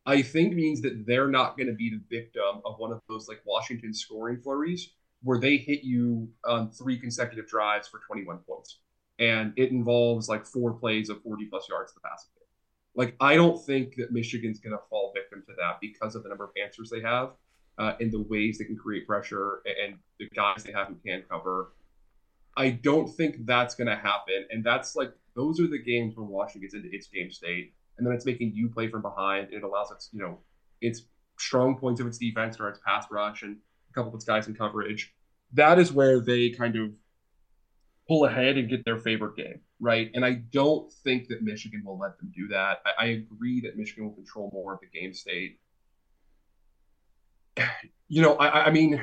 I 0.05 0.21
think 0.21 0.53
means 0.53 0.81
that 0.81 1.05
they're 1.05 1.27
not 1.27 1.57
going 1.57 1.67
to 1.67 1.73
be 1.73 1.89
the 1.89 2.01
victim 2.09 2.61
of 2.65 2.79
one 2.79 2.91
of 2.91 3.01
those 3.09 3.27
like 3.27 3.41
Washington 3.45 3.93
scoring 3.93 4.39
flurries 4.41 4.91
where 5.21 5.39
they 5.39 5.57
hit 5.57 5.83
you 5.83 6.29
on 6.45 6.71
three 6.71 6.97
consecutive 6.97 7.47
drives 7.47 7.89
for 7.89 7.99
21 8.07 8.37
points 8.47 8.79
and 9.19 9.53
it 9.57 9.71
involves 9.71 10.29
like 10.29 10.45
four 10.45 10.73
plays 10.73 11.09
of 11.09 11.21
40 11.21 11.45
plus 11.45 11.67
yards 11.69 11.93
to 11.93 11.99
pass. 11.99 12.27
Like, 12.95 13.15
I 13.19 13.35
don't 13.35 13.63
think 13.63 13.95
that 13.95 14.11
Michigan's 14.11 14.59
going 14.59 14.75
to 14.75 14.81
fall 14.89 15.11
victim 15.13 15.43
to 15.47 15.53
that 15.57 15.79
because 15.81 16.15
of 16.15 16.23
the 16.23 16.29
number 16.29 16.45
of 16.45 16.51
answers 16.61 16.89
they 16.89 17.01
have 17.01 17.31
uh, 17.77 17.93
and 17.99 18.11
the 18.11 18.21
ways 18.21 18.57
they 18.57 18.65
can 18.65 18.77
create 18.77 19.05
pressure 19.05 19.61
and 19.65 19.97
the 20.19 20.27
guys 20.29 20.63
they 20.63 20.71
have 20.71 20.87
who 20.87 20.95
can 21.05 21.23
cover. 21.29 21.73
I 22.57 22.71
don't 22.71 23.07
think 23.07 23.45
that's 23.45 23.75
going 23.75 23.87
to 23.87 23.95
happen. 23.95 24.45
And 24.49 24.63
that's 24.63 24.95
like, 24.95 25.11
those 25.35 25.59
are 25.59 25.67
the 25.67 25.81
games 25.81 26.15
when 26.15 26.27
Washington 26.27 26.61
gets 26.61 26.73
into 26.73 26.89
its 26.93 27.07
game 27.07 27.31
state. 27.31 27.73
And 27.97 28.05
then 28.05 28.13
it's 28.13 28.25
making 28.25 28.53
you 28.53 28.69
play 28.69 28.89
from 28.89 29.01
behind. 29.01 29.49
It 29.51 29.63
allows 29.63 29.91
its, 29.91 30.09
you 30.11 30.21
know, 30.21 30.39
its 30.81 31.03
strong 31.37 31.77
points 31.77 32.01
of 32.01 32.07
its 32.07 32.17
defense 32.17 32.59
or 32.59 32.69
its 32.69 32.79
pass 32.85 33.05
rush 33.11 33.43
and 33.43 33.57
a 33.89 33.93
couple 33.93 34.09
of 34.09 34.15
its 34.15 34.25
guys 34.25 34.47
in 34.47 34.55
coverage. 34.55 35.13
That 35.53 35.79
is 35.79 35.91
where 35.91 36.19
they 36.19 36.49
kind 36.51 36.75
of 36.75 36.91
pull 38.07 38.25
ahead 38.25 38.57
and 38.57 38.67
get 38.69 38.83
their 38.85 38.97
favorite 38.97 39.35
game, 39.35 39.61
right? 39.79 40.09
And 40.13 40.25
I 40.25 40.33
don't 40.51 40.91
think 41.03 41.27
that 41.29 41.43
Michigan 41.43 41.83
will 41.85 41.97
let 41.97 42.17
them 42.17 42.31
do 42.35 42.47
that. 42.49 42.81
I, 42.85 43.05
I 43.05 43.07
agree 43.09 43.61
that 43.61 43.77
Michigan 43.77 44.05
will 44.05 44.13
control 44.13 44.49
more 44.51 44.73
of 44.73 44.79
the 44.79 44.99
game 44.99 45.13
state. 45.13 45.59
You 48.11 48.23
know, 48.23 48.37
I, 48.37 48.65
I 48.65 48.71
mean, 48.71 48.99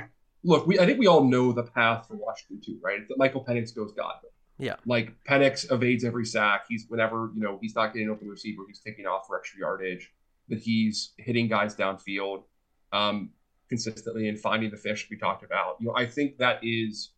look, 0.47 0.67
we 0.67 0.79
I 0.79 0.87
think 0.87 0.99
we 0.99 1.07
all 1.07 1.25
know 1.25 1.53
the 1.53 1.65
path 1.65 2.07
for 2.09 2.15
Washington 2.15 2.61
too, 2.65 2.79
right? 2.83 3.07
That 3.09 3.19
Michael 3.19 3.45
Penix 3.45 3.75
goes 3.75 3.93
God. 3.93 4.15
Yeah. 4.59 4.77
Like 4.87 5.13
Penix 5.29 5.71
evades 5.71 6.05
every 6.05 6.25
sack. 6.25 6.65
He's 6.69 6.87
whenever, 6.89 7.31
you 7.35 7.43
know, 7.43 7.59
he's 7.61 7.75
not 7.75 7.93
getting 7.93 8.09
open 8.09 8.29
receiver, 8.29 8.63
he's 8.67 8.81
taking 8.81 9.07
off 9.07 9.27
for 9.27 9.37
extra 9.39 9.61
yardage, 9.61 10.13
that 10.49 10.59
he's 10.59 11.13
hitting 11.19 11.49
guys 11.49 11.75
downfield 11.75 12.45
um, 12.93 13.31
consistently 13.69 14.29
and 14.29 14.39
finding 14.39 14.71
the 14.71 14.77
fish 14.77 15.09
we 15.11 15.19
talked 15.19 15.45
about. 15.45 15.77
You 15.81 15.89
know, 15.89 15.97
I 15.97 16.07
think 16.07 16.39
that 16.39 16.61
is 16.63 17.11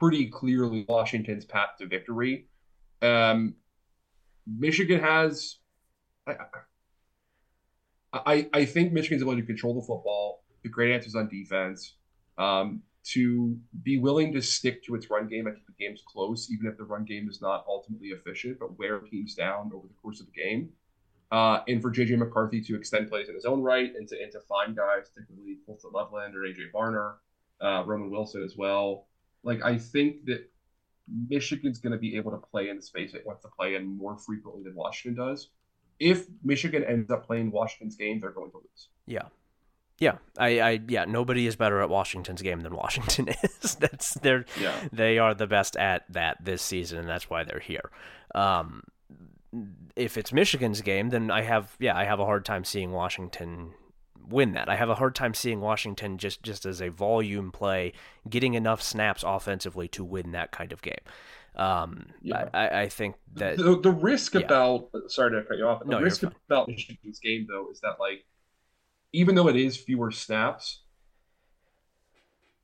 pretty 0.00 0.26
clearly 0.26 0.86
Washington's 0.88 1.44
path 1.44 1.76
to 1.78 1.86
victory. 1.86 2.48
Um, 3.02 3.54
Michigan 4.46 5.00
has, 5.00 5.58
I, 6.26 6.36
I, 8.12 8.48
I 8.52 8.64
think 8.64 8.92
Michigan's 8.92 9.22
ability 9.22 9.42
to 9.42 9.46
control 9.46 9.74
the 9.74 9.82
football, 9.82 10.39
the 10.62 10.68
great 10.68 10.92
answers 10.92 11.14
on 11.14 11.28
defense, 11.28 11.94
um, 12.38 12.82
to 13.02 13.56
be 13.82 13.98
willing 13.98 14.32
to 14.32 14.42
stick 14.42 14.84
to 14.84 14.94
its 14.94 15.08
run 15.10 15.26
game 15.28 15.46
and 15.46 15.56
keep 15.56 15.66
the 15.66 15.84
games 15.84 16.02
close, 16.06 16.50
even 16.50 16.66
if 16.66 16.76
the 16.76 16.84
run 16.84 17.04
game 17.04 17.28
is 17.28 17.40
not 17.40 17.64
ultimately 17.66 18.08
efficient, 18.08 18.58
but 18.58 18.78
wear 18.78 18.98
teams 18.98 19.34
down 19.34 19.70
over 19.74 19.86
the 19.86 19.94
course 19.94 20.20
of 20.20 20.26
the 20.26 20.32
game. 20.32 20.70
Uh, 21.32 21.60
and 21.68 21.80
for 21.80 21.90
JJ 21.90 22.18
McCarthy 22.18 22.60
to 22.60 22.76
extend 22.76 23.08
plays 23.08 23.28
in 23.28 23.34
his 23.34 23.44
own 23.44 23.62
right 23.62 23.94
and 23.94 24.08
to, 24.08 24.20
and 24.20 24.32
to 24.32 24.40
find 24.40 24.76
guys, 24.76 25.10
particularly 25.14 25.58
Colston 25.64 25.92
Loveland 25.94 26.34
or 26.34 26.40
AJ 26.40 26.72
Barner, 26.74 27.14
uh, 27.60 27.84
Roman 27.86 28.10
Wilson 28.10 28.42
as 28.42 28.56
well, 28.56 29.06
like 29.42 29.62
I 29.62 29.78
think 29.78 30.24
that 30.26 30.50
Michigan's 31.28 31.78
going 31.78 31.92
to 31.92 31.98
be 31.98 32.16
able 32.16 32.32
to 32.32 32.38
play 32.38 32.68
in 32.68 32.76
the 32.76 32.82
space 32.82 33.14
it 33.14 33.26
wants 33.26 33.42
to 33.42 33.48
play 33.48 33.74
in 33.76 33.86
more 33.96 34.16
frequently 34.16 34.62
than 34.62 34.74
Washington 34.74 35.24
does. 35.24 35.50
If 35.98 36.26
Michigan 36.42 36.84
ends 36.84 37.10
up 37.10 37.26
playing 37.26 37.50
Washington's 37.50 37.96
game, 37.96 38.20
they're 38.20 38.30
going 38.30 38.50
to 38.50 38.56
lose. 38.56 38.88
Yeah. 39.06 39.26
Yeah, 40.00 40.16
I, 40.38 40.60
I, 40.60 40.80
yeah, 40.88 41.04
nobody 41.04 41.46
is 41.46 41.56
better 41.56 41.82
at 41.82 41.90
Washington's 41.90 42.40
game 42.40 42.60
than 42.60 42.74
Washington 42.74 43.28
is. 43.42 43.74
that's 43.74 44.14
they're, 44.14 44.46
yeah. 44.58 44.74
they 44.92 45.18
are 45.18 45.34
the 45.34 45.46
best 45.46 45.76
at 45.76 46.10
that 46.10 46.42
this 46.42 46.62
season, 46.62 46.98
and 46.98 47.08
that's 47.08 47.28
why 47.28 47.44
they're 47.44 47.60
here. 47.60 47.90
Um, 48.34 48.82
if 49.96 50.16
it's 50.16 50.32
Michigan's 50.32 50.80
game, 50.80 51.10
then 51.10 51.30
I 51.30 51.42
have, 51.42 51.76
yeah, 51.78 51.96
I 51.96 52.04
have 52.04 52.18
a 52.18 52.24
hard 52.24 52.46
time 52.46 52.64
seeing 52.64 52.92
Washington 52.92 53.74
win 54.30 54.52
that. 54.52 54.68
I 54.68 54.76
have 54.76 54.88
a 54.88 54.94
hard 54.94 55.14
time 55.14 55.34
seeing 55.34 55.60
Washington 55.60 56.16
just 56.16 56.42
just 56.42 56.64
as 56.64 56.80
a 56.80 56.88
volume 56.88 57.52
play 57.52 57.92
getting 58.28 58.54
enough 58.54 58.80
snaps 58.80 59.24
offensively 59.26 59.88
to 59.88 60.04
win 60.04 60.32
that 60.32 60.52
kind 60.52 60.72
of 60.72 60.82
game. 60.82 60.94
Um, 61.56 62.06
yeah. 62.22 62.48
I, 62.54 62.82
I 62.82 62.88
think 62.88 63.16
that 63.34 63.56
the, 63.56 63.78
the 63.78 63.90
risk 63.90 64.34
yeah. 64.34 64.42
about 64.42 64.88
sorry 65.08 65.32
to 65.32 65.42
cut 65.46 65.58
you 65.58 65.66
off. 65.66 65.80
The 65.80 65.90
no, 65.90 66.00
risk 66.00 66.22
about 66.22 66.68
Michigan's 66.68 67.18
game 67.18 67.46
though 67.48 67.68
is 67.70 67.80
that 67.80 67.96
like 67.98 68.24
even 69.12 69.34
though 69.34 69.48
it 69.48 69.56
is 69.56 69.76
fewer 69.76 70.10
snaps, 70.10 70.80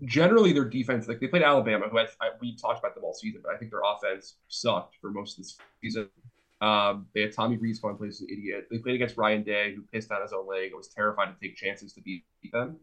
generally 0.05 0.53
their 0.53 0.65
defense 0.65 1.09
like 1.09 1.21
they 1.21 1.27
played 1.27 1.43
Alabama, 1.43 1.89
who 1.89 1.99
I, 1.99 2.07
I, 2.21 2.31
we 2.41 2.57
talked 2.57 2.81
about 2.81 2.95
them 2.95 3.05
all 3.05 3.15
season, 3.15 3.41
but 3.43 3.55
I 3.55 3.57
think 3.57 3.71
their 3.71 3.81
offense 3.85 4.37
sucked 4.49 4.97
for 5.01 5.11
most 5.11 5.39
of 5.39 5.45
this 5.45 5.57
season. 5.81 6.09
Um, 6.61 7.07
they 7.15 7.23
had 7.23 7.33
Tommy 7.33 7.57
Rees 7.57 7.79
going 7.79 7.97
plays 7.97 8.21
an 8.21 8.29
idiot. 8.31 8.69
They 8.71 8.79
played 8.79 8.95
against 8.95 9.17
Ryan 9.17 9.43
Day, 9.43 9.75
who 9.75 9.83
pissed 9.93 10.11
on 10.11 10.23
his 10.23 10.33
own 10.33 10.47
leg 10.47 10.69
and 10.69 10.77
was 10.77 10.89
terrified 10.89 11.27
to 11.27 11.35
take 11.41 11.57
chances 11.57 11.93
to 11.95 12.01
beat 12.01 12.25
them. 12.53 12.77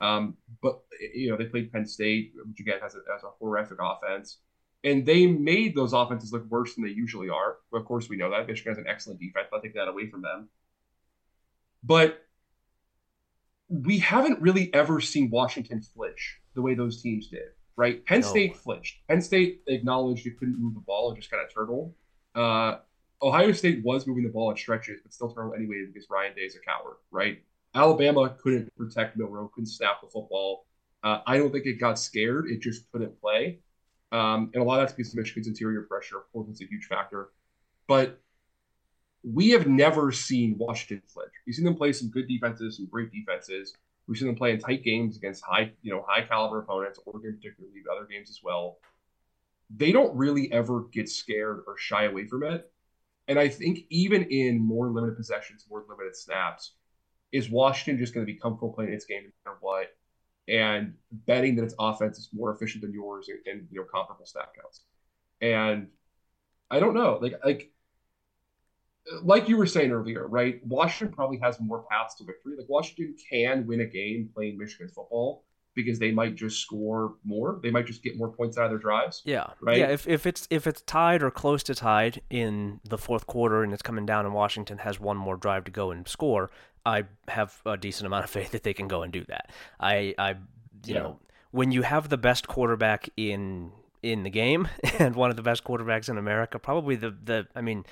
Um, 0.00 0.36
but 0.62 0.82
you 1.14 1.30
know 1.30 1.36
they 1.36 1.46
played 1.46 1.72
Penn 1.72 1.86
State, 1.86 2.32
which 2.44 2.60
again 2.60 2.78
has 2.82 2.94
a, 2.94 3.00
has 3.10 3.22
a 3.22 3.30
horrific 3.38 3.78
offense, 3.80 4.38
and 4.82 5.06
they 5.06 5.26
made 5.26 5.74
those 5.74 5.92
offenses 5.92 6.32
look 6.32 6.44
worse 6.50 6.74
than 6.74 6.84
they 6.84 6.90
usually 6.90 7.30
are. 7.30 7.56
But 7.70 7.78
of 7.78 7.86
course, 7.86 8.08
we 8.08 8.16
know 8.16 8.30
that 8.30 8.46
Michigan 8.46 8.72
has 8.72 8.78
an 8.78 8.86
excellent 8.88 9.20
defense. 9.20 9.48
I'll 9.52 9.62
take 9.62 9.74
that 9.74 9.88
away 9.88 10.10
from 10.10 10.20
them. 10.22 10.48
But 11.82 12.23
we 13.82 13.98
haven't 13.98 14.40
really 14.40 14.72
ever 14.72 15.00
seen 15.00 15.30
Washington 15.30 15.82
flinch 15.82 16.40
the 16.54 16.62
way 16.62 16.74
those 16.74 17.02
teams 17.02 17.28
did, 17.28 17.48
right? 17.76 18.04
Penn 18.04 18.20
no. 18.20 18.26
State 18.26 18.56
flinched. 18.56 18.98
Penn 19.08 19.20
State 19.20 19.62
acknowledged 19.66 20.26
it 20.26 20.38
couldn't 20.38 20.60
move 20.60 20.74
the 20.74 20.80
ball 20.80 21.10
and 21.10 21.18
just 21.18 21.30
kind 21.30 21.42
of 21.44 21.52
turtled. 21.52 21.92
Uh, 22.34 22.78
Ohio 23.22 23.52
State 23.52 23.84
was 23.84 24.06
moving 24.06 24.24
the 24.24 24.30
ball 24.30 24.50
in 24.50 24.56
stretches, 24.56 25.00
but 25.02 25.12
still 25.12 25.28
throw 25.28 25.52
anyway 25.52 25.86
because 25.86 26.08
Ryan 26.10 26.34
Day 26.34 26.42
is 26.42 26.56
a 26.56 26.60
coward, 26.60 26.96
right? 27.10 27.42
Alabama 27.74 28.36
couldn't 28.40 28.74
protect 28.76 29.16
Milroe, 29.16 29.50
couldn't 29.52 29.66
snap 29.66 30.00
the 30.00 30.08
football. 30.08 30.66
Uh, 31.02 31.20
I 31.26 31.38
don't 31.38 31.50
think 31.50 31.66
it 31.66 31.80
got 31.80 31.98
scared; 31.98 32.46
it 32.48 32.60
just 32.60 32.90
couldn't 32.92 33.20
play. 33.20 33.60
Um, 34.12 34.50
and 34.54 34.62
a 34.62 34.64
lot 34.64 34.80
of 34.80 34.86
that's 34.86 34.92
because 34.92 35.12
of 35.12 35.18
Michigan's 35.18 35.48
interior 35.48 35.82
pressure. 35.82 36.18
Of 36.18 36.32
course, 36.32 36.48
it's 36.48 36.60
a 36.62 36.66
huge 36.66 36.84
factor. 36.84 37.30
But 37.88 38.20
we 39.24 39.50
have 39.50 39.66
never 39.66 40.12
seen 40.12 40.56
Washington 40.58 41.02
flinch. 41.06 41.32
We've 41.46 41.54
seen 41.54 41.64
them 41.64 41.76
play 41.76 41.92
some 41.92 42.08
good 42.08 42.28
defenses, 42.28 42.76
some 42.76 42.86
great 42.86 43.10
defenses. 43.10 43.74
We've 44.06 44.18
seen 44.18 44.26
them 44.28 44.36
play 44.36 44.52
in 44.52 44.58
tight 44.60 44.84
games 44.84 45.16
against 45.16 45.42
high, 45.42 45.72
you 45.82 45.92
know, 45.92 46.04
high 46.06 46.22
caliber 46.22 46.58
opponents, 46.58 46.98
Oregon 47.06 47.36
particularly, 47.36 47.80
other 47.90 48.06
games 48.06 48.28
as 48.28 48.40
well. 48.42 48.78
They 49.74 49.92
don't 49.92 50.14
really 50.14 50.52
ever 50.52 50.82
get 50.92 51.08
scared 51.08 51.62
or 51.66 51.78
shy 51.78 52.04
away 52.04 52.26
from 52.26 52.44
it. 52.44 52.70
And 53.26 53.38
I 53.38 53.48
think 53.48 53.86
even 53.88 54.24
in 54.24 54.60
more 54.60 54.88
limited 54.90 55.16
possessions, 55.16 55.64
more 55.70 55.84
limited 55.88 56.14
snaps, 56.14 56.72
is 57.32 57.48
Washington 57.48 57.98
just 57.98 58.12
going 58.12 58.26
to 58.26 58.30
be 58.30 58.38
comfortable 58.38 58.74
playing 58.74 58.92
its 58.92 59.06
game 59.06 59.22
no 59.24 59.30
matter 59.52 59.58
what, 59.60 59.96
and 60.48 60.94
betting 61.10 61.56
that 61.56 61.64
its 61.64 61.74
offense 61.78 62.18
is 62.18 62.28
more 62.34 62.54
efficient 62.54 62.82
than 62.82 62.92
yours 62.92 63.28
and, 63.28 63.38
and 63.46 63.66
you 63.70 63.80
know 63.80 63.86
comparable 63.90 64.26
stat 64.26 64.50
counts. 64.60 64.82
And 65.40 65.88
I 66.70 66.78
don't 66.78 66.94
know, 66.94 67.18
like 67.22 67.34
like 67.42 67.73
like 69.22 69.48
you 69.48 69.56
were 69.56 69.66
saying 69.66 69.90
earlier, 69.90 70.26
right? 70.26 70.60
Washington 70.66 71.14
probably 71.14 71.38
has 71.38 71.60
more 71.60 71.84
paths 71.90 72.14
to 72.16 72.24
victory. 72.24 72.56
Like 72.56 72.68
Washington 72.68 73.14
can 73.30 73.66
win 73.66 73.80
a 73.80 73.86
game 73.86 74.30
playing 74.34 74.58
Michigan's 74.58 74.92
football 74.92 75.44
because 75.74 75.98
they 75.98 76.10
might 76.10 76.36
just 76.36 76.60
score 76.60 77.14
more. 77.24 77.60
They 77.62 77.70
might 77.70 77.86
just 77.86 78.02
get 78.02 78.16
more 78.16 78.32
points 78.32 78.56
out 78.56 78.64
of 78.64 78.70
their 78.70 78.78
drives. 78.78 79.22
Yeah. 79.24 79.46
Right. 79.60 79.78
Yeah. 79.78 79.88
If, 79.88 80.06
if 80.08 80.26
it's 80.26 80.46
if 80.50 80.66
it's 80.66 80.80
tied 80.82 81.22
or 81.22 81.30
close 81.30 81.62
to 81.64 81.74
tied 81.74 82.22
in 82.30 82.80
the 82.84 82.98
fourth 82.98 83.26
quarter 83.26 83.62
and 83.62 83.72
it's 83.72 83.82
coming 83.82 84.06
down 84.06 84.24
and 84.24 84.34
Washington 84.34 84.78
has 84.78 85.00
one 85.00 85.16
more 85.16 85.36
drive 85.36 85.64
to 85.64 85.70
go 85.70 85.90
and 85.90 86.06
score, 86.08 86.50
I 86.86 87.04
have 87.28 87.60
a 87.66 87.76
decent 87.76 88.06
amount 88.06 88.24
of 88.24 88.30
faith 88.30 88.52
that 88.52 88.62
they 88.62 88.74
can 88.74 88.88
go 88.88 89.02
and 89.02 89.12
do 89.12 89.24
that. 89.24 89.50
I 89.80 90.14
I 90.18 90.30
you 90.30 90.94
yeah. 90.94 90.98
know 91.00 91.20
when 91.50 91.72
you 91.72 91.82
have 91.82 92.08
the 92.08 92.18
best 92.18 92.48
quarterback 92.48 93.08
in 93.16 93.72
in 94.02 94.22
the 94.22 94.30
game 94.30 94.68
and 94.98 95.14
one 95.16 95.30
of 95.30 95.36
the 95.36 95.42
best 95.42 95.64
quarterbacks 95.64 96.08
in 96.08 96.18
America, 96.18 96.58
probably 96.58 96.96
the 96.96 97.10
the 97.10 97.46
I 97.54 97.60
mean 97.60 97.84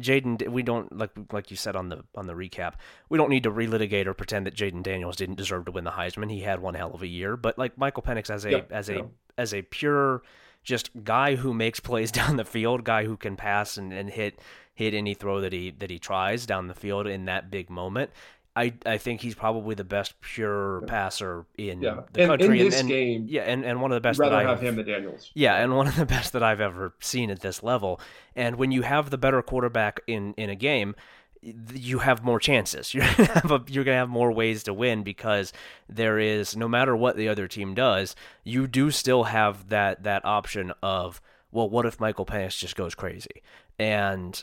Jayden, 0.00 0.48
we 0.48 0.62
don't 0.62 0.96
like 0.96 1.10
like 1.32 1.50
you 1.50 1.56
said 1.56 1.74
on 1.74 1.88
the 1.88 2.04
on 2.14 2.26
the 2.26 2.34
recap. 2.34 2.74
We 3.08 3.16
don't 3.16 3.30
need 3.30 3.44
to 3.44 3.50
relitigate 3.50 4.06
or 4.06 4.14
pretend 4.14 4.46
that 4.46 4.54
Jayden 4.54 4.82
Daniels 4.82 5.16
didn't 5.16 5.36
deserve 5.36 5.64
to 5.66 5.72
win 5.72 5.84
the 5.84 5.92
Heisman. 5.92 6.30
He 6.30 6.40
had 6.40 6.60
one 6.60 6.74
hell 6.74 6.92
of 6.92 7.02
a 7.02 7.06
year, 7.06 7.36
but 7.36 7.58
like 7.58 7.78
Michael 7.78 8.02
Penix 8.02 8.28
as 8.28 8.44
a 8.44 8.50
yeah, 8.50 8.62
as 8.70 8.90
a 8.90 9.06
as 9.38 9.54
a 9.54 9.62
pure 9.62 10.22
just 10.62 10.90
guy 11.04 11.36
who 11.36 11.54
makes 11.54 11.80
plays 11.80 12.12
down 12.12 12.36
the 12.36 12.44
field, 12.44 12.84
guy 12.84 13.04
who 13.04 13.16
can 13.16 13.36
pass 13.36 13.78
and, 13.78 13.92
and 13.92 14.10
hit 14.10 14.38
hit 14.74 14.92
any 14.92 15.14
throw 15.14 15.40
that 15.40 15.52
he 15.52 15.70
that 15.70 15.90
he 15.90 15.98
tries 15.98 16.44
down 16.44 16.68
the 16.68 16.74
field 16.74 17.06
in 17.06 17.24
that 17.24 17.50
big 17.50 17.70
moment. 17.70 18.10
I, 18.56 18.72
I 18.86 18.96
think 18.96 19.20
he's 19.20 19.34
probably 19.34 19.74
the 19.74 19.84
best 19.84 20.18
pure 20.22 20.80
passer 20.86 21.44
in 21.58 21.82
yeah. 21.82 22.00
the 22.12 22.22
and, 22.22 22.30
country. 22.30 22.60
In 22.60 22.64
this 22.64 22.80
and, 22.80 22.88
game, 22.88 23.26
yeah, 23.28 23.42
and, 23.42 23.64
and 23.64 23.82
one 23.82 23.92
of 23.92 23.96
the 23.96 24.00
best. 24.00 24.18
Rather 24.18 24.36
that 24.36 24.46
have 24.46 24.62
him 24.62 24.76
than 24.76 24.86
Daniels. 24.86 25.30
Yeah, 25.34 25.56
and 25.56 25.76
one 25.76 25.86
of 25.86 25.96
the 25.96 26.06
best 26.16 26.32
that 26.32 26.42
I've 26.42 26.60
ever 26.60 26.94
seen 26.98 27.30
at 27.30 27.40
this 27.40 27.62
level. 27.62 28.00
And 28.34 28.56
when 28.56 28.72
you 28.72 28.82
have 28.82 29.10
the 29.10 29.18
better 29.18 29.42
quarterback 29.42 30.00
in 30.06 30.32
in 30.38 30.48
a 30.48 30.54
game, 30.54 30.96
you 31.42 31.98
have 31.98 32.24
more 32.24 32.40
chances. 32.40 32.94
You're 32.94 33.04
gonna 33.16 33.40
have 33.40 33.50
a, 33.50 33.62
you're 33.68 33.84
gonna 33.84 33.98
have 33.98 34.08
more 34.08 34.32
ways 34.32 34.62
to 34.64 34.74
win 34.74 35.02
because 35.02 35.52
there 35.86 36.18
is 36.18 36.56
no 36.56 36.66
matter 36.66 36.96
what 36.96 37.16
the 37.16 37.28
other 37.28 37.46
team 37.46 37.74
does, 37.74 38.16
you 38.42 38.66
do 38.66 38.90
still 38.90 39.24
have 39.24 39.68
that 39.68 40.02
that 40.04 40.24
option 40.24 40.72
of 40.82 41.20
well, 41.52 41.68
what 41.68 41.86
if 41.86 42.00
Michael 42.00 42.26
Penix 42.26 42.58
just 42.58 42.74
goes 42.76 42.94
crazy? 42.94 43.42
And 43.78 44.42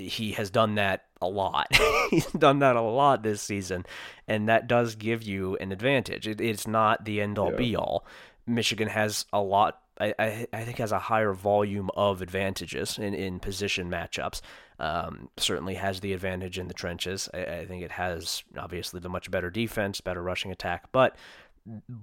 he 0.00 0.32
has 0.32 0.50
done 0.50 0.76
that 0.76 1.04
a 1.20 1.28
lot. 1.28 1.68
He's 2.10 2.26
done 2.26 2.60
that 2.60 2.76
a 2.76 2.80
lot 2.80 3.22
this 3.22 3.42
season, 3.42 3.84
and 4.26 4.48
that 4.48 4.66
does 4.66 4.94
give 4.94 5.22
you 5.22 5.56
an 5.56 5.72
advantage. 5.72 6.26
It, 6.26 6.40
it's 6.40 6.66
not 6.66 7.04
the 7.04 7.20
end 7.20 7.38
all 7.38 7.52
yeah. 7.52 7.56
be 7.56 7.76
all. 7.76 8.06
Michigan 8.46 8.88
has 8.88 9.26
a 9.32 9.40
lot. 9.40 9.80
I, 10.00 10.14
I, 10.18 10.46
I, 10.52 10.64
think 10.64 10.78
has 10.78 10.92
a 10.92 10.98
higher 10.98 11.34
volume 11.34 11.90
of 11.94 12.22
advantages 12.22 12.98
in, 12.98 13.12
in 13.12 13.38
position 13.38 13.90
matchups. 13.90 14.40
Um, 14.78 15.28
certainly 15.36 15.74
has 15.74 16.00
the 16.00 16.14
advantage 16.14 16.58
in 16.58 16.68
the 16.68 16.74
trenches. 16.74 17.28
I, 17.34 17.44
I 17.44 17.66
think 17.66 17.82
it 17.82 17.90
has 17.92 18.42
obviously 18.56 19.00
the 19.00 19.10
much 19.10 19.30
better 19.30 19.50
defense, 19.50 20.00
better 20.00 20.22
rushing 20.22 20.50
attack, 20.50 20.86
but 20.90 21.16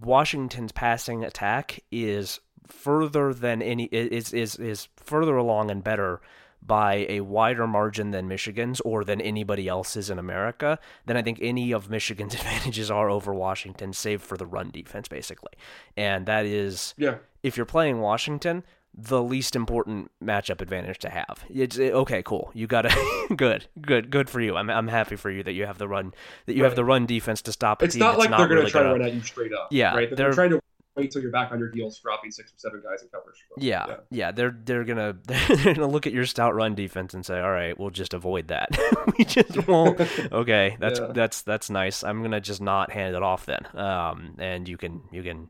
Washington's 0.01 0.71
passing 0.71 1.23
attack 1.23 1.79
is 1.91 2.39
further 2.67 3.33
than 3.33 3.61
any 3.61 3.85
is 3.85 4.33
is 4.33 4.55
is 4.57 4.87
further 4.97 5.37
along 5.37 5.71
and 5.71 5.83
better 5.83 6.21
by 6.68 7.05
a 7.09 7.22
wider 7.22 7.65
margin 7.65 8.11
than 8.11 8.28
Michigan's 8.28 8.82
or 8.82 9.03
than 9.03 9.22
anybody 9.22 9.68
else's 9.68 10.09
in 10.09 10.20
America, 10.20 10.78
then 11.05 11.18
I 11.18 11.22
think 11.22 11.39
any 11.41 11.72
of 11.72 11.89
Michigan's 11.89 12.34
advantages 12.36 12.91
are 12.91 13.09
over 13.09 13.34
Washington, 13.34 13.93
save 13.93 14.22
for 14.22 14.38
the 14.38 14.45
run 14.45 14.70
defense, 14.70 15.07
basically. 15.07 15.53
And 15.95 16.26
that 16.26 16.45
is, 16.45 16.93
yeah. 16.97 17.15
if 17.41 17.57
you're 17.57 17.65
playing 17.65 18.01
Washington, 18.01 18.63
the 18.97 19.22
least 19.22 19.55
important 19.55 20.11
matchup 20.24 20.59
advantage 20.59 20.97
to 20.99 21.09
have. 21.09 21.45
It's 21.53 21.78
eh, 21.78 21.91
okay, 21.91 22.24
cool. 22.24 22.49
You 22.53 22.65
got 22.65 22.88
a 22.88 23.28
good, 23.36 23.68
good, 23.80 24.09
good 24.09 24.30
for 24.30 24.41
you. 24.41 24.57
I'm 24.57 24.72
I'm 24.72 24.88
happy 24.88 25.15
for 25.15 25.30
you 25.30 25.43
that 25.43 25.53
you 25.53 25.68
have 25.68 25.78
the 25.78 25.88
run 25.88 26.13
that 26.47 26.55
you 26.55 26.63
right. 26.63 26.70
have 26.70 26.76
the 26.76 26.84
run 26.84 27.05
defense 27.05 27.43
to 27.43 27.51
stop. 27.51 27.84
it's 27.84 27.95
not 27.95 28.18
like 28.18 28.32
they're 28.32 28.47
going 28.47 28.65
to 28.65 28.72
try 28.72 28.82
to 28.82 28.89
run 28.89 29.03
at 29.03 29.13
you 29.13 29.22
straight 29.22 29.53
up. 29.53 29.68
Yeah, 29.72 29.95
right. 29.95 30.09
They're, 30.09 30.18
they're 30.18 30.34
trying 30.34 30.49
to 30.49 30.61
wait 30.97 31.11
till 31.11 31.21
you're 31.21 31.31
back 31.31 31.51
on 31.51 31.59
your 31.59 31.71
heels, 31.71 31.99
dropping 31.99 32.31
six 32.31 32.51
or 32.51 32.57
seven 32.57 32.81
guys 32.83 33.03
in 33.03 33.09
coverage. 33.09 33.37
Yeah, 33.57 33.85
yeah, 33.87 33.95
yeah, 34.09 34.31
They're 34.31 34.57
they're 34.63 34.83
gonna 34.83 35.15
they're 35.23 35.73
gonna 35.73 35.87
look 35.87 36.07
at 36.07 36.13
your 36.13 36.25
stout 36.25 36.55
run 36.55 36.75
defense 36.75 37.13
and 37.13 37.25
say, 37.25 37.39
all 37.39 37.51
right, 37.51 37.77
we'll 37.77 37.91
just 37.91 38.13
avoid 38.13 38.47
that. 38.49 38.77
we 39.17 39.23
just 39.23 39.67
won't. 39.67 39.99
Okay, 40.31 40.75
that's 40.79 40.99
yeah. 40.99 41.11
that's 41.13 41.43
that's 41.43 41.69
nice. 41.69 42.03
I'm 42.03 42.21
gonna 42.21 42.41
just 42.41 42.61
not 42.61 42.91
hand 42.91 43.15
it 43.15 43.23
off 43.23 43.45
then. 43.45 43.65
Um, 43.75 44.35
and 44.39 44.67
you 44.67 44.77
can 44.77 45.01
you 45.11 45.23
can 45.23 45.49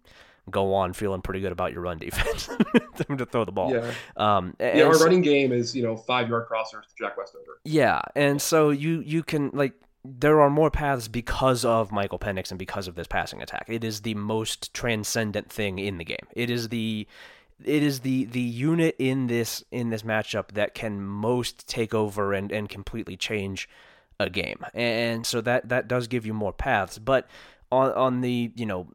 go 0.49 0.73
on 0.73 0.93
feeling 0.93 1.21
pretty 1.21 1.41
good 1.41 1.51
about 1.51 1.73
your 1.73 1.81
run 1.81 1.97
defense 1.97 2.49
to 2.95 3.25
throw 3.25 3.43
the 3.43 3.51
ball. 3.51 3.73
Yeah. 3.73 3.91
Um, 4.15 4.55
yeah, 4.59 4.83
our 4.83 4.93
so, 4.93 5.03
running 5.03 5.21
game 5.21 5.51
is 5.51 5.75
you 5.75 5.83
know 5.83 5.95
five 5.95 6.29
yard 6.29 6.47
crossers 6.49 6.83
to 6.83 6.95
Jack 6.99 7.17
Westover. 7.17 7.59
Yeah, 7.63 8.01
and 8.15 8.41
so 8.41 8.69
you 8.69 9.01
you 9.01 9.23
can 9.23 9.51
like 9.53 9.73
there 10.19 10.41
are 10.41 10.49
more 10.49 10.71
paths 10.71 11.07
because 11.07 11.65
of 11.65 11.91
Michael 11.91 12.19
Penix 12.19 12.49
and 12.49 12.59
because 12.59 12.87
of 12.87 12.95
this 12.95 13.07
passing 13.07 13.41
attack. 13.41 13.65
It 13.67 13.83
is 13.83 14.01
the 14.01 14.13
most 14.15 14.73
transcendent 14.73 15.51
thing 15.51 15.79
in 15.79 15.97
the 15.97 16.05
game. 16.05 16.27
It 16.33 16.49
is 16.49 16.69
the 16.69 17.07
it 17.63 17.81
is 17.83 18.01
the 18.01 18.25
the 18.25 18.39
unit 18.39 18.95
in 18.99 19.27
this 19.27 19.63
in 19.71 19.89
this 19.89 20.03
matchup 20.03 20.51
that 20.51 20.73
can 20.73 21.01
most 21.01 21.67
take 21.67 21.93
over 21.93 22.33
and 22.33 22.51
and 22.51 22.69
completely 22.69 23.17
change 23.17 23.67
a 24.19 24.29
game. 24.29 24.65
And 24.73 25.25
so 25.25 25.41
that 25.41 25.69
that 25.69 25.87
does 25.87 26.07
give 26.07 26.25
you 26.25 26.33
more 26.33 26.53
paths, 26.53 26.99
but 26.99 27.27
on 27.71 27.91
on 27.93 28.21
the, 28.21 28.51
you 28.55 28.65
know, 28.65 28.87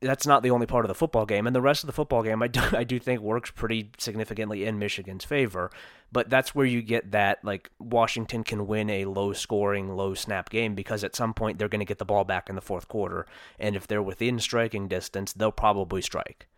that's 0.00 0.26
not 0.26 0.42
the 0.42 0.50
only 0.50 0.66
part 0.66 0.84
of 0.84 0.88
the 0.88 0.94
football 0.94 1.26
game, 1.26 1.46
and 1.46 1.54
the 1.54 1.60
rest 1.60 1.82
of 1.82 1.86
the 1.86 1.92
football 1.92 2.22
game, 2.22 2.42
I 2.42 2.48
do, 2.48 2.60
I 2.72 2.84
do 2.84 2.98
think 2.98 3.20
works 3.20 3.50
pretty 3.50 3.90
significantly 3.98 4.64
in 4.64 4.78
Michigan's 4.78 5.24
favor. 5.24 5.70
But 6.12 6.30
that's 6.30 6.54
where 6.54 6.66
you 6.66 6.80
get 6.80 7.10
that 7.10 7.44
like 7.44 7.70
Washington 7.78 8.44
can 8.44 8.66
win 8.66 8.88
a 8.88 9.04
low 9.04 9.32
scoring, 9.32 9.96
low 9.96 10.14
snap 10.14 10.48
game 10.48 10.74
because 10.74 11.02
at 11.02 11.16
some 11.16 11.34
point 11.34 11.58
they're 11.58 11.68
going 11.68 11.80
to 11.80 11.84
get 11.84 11.98
the 11.98 12.04
ball 12.04 12.24
back 12.24 12.48
in 12.48 12.54
the 12.54 12.60
fourth 12.60 12.88
quarter, 12.88 13.26
and 13.58 13.76
if 13.76 13.86
they're 13.86 14.02
within 14.02 14.38
striking 14.38 14.88
distance, 14.88 15.32
they'll 15.32 15.52
probably 15.52 16.02
strike. 16.02 16.48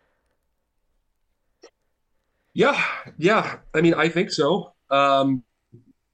Yeah, 2.55 2.83
yeah. 3.19 3.59
I 3.75 3.83
mean, 3.83 3.95
I 3.95 4.09
think 4.09 4.31
so. 4.31 4.73
Um, 4.91 5.43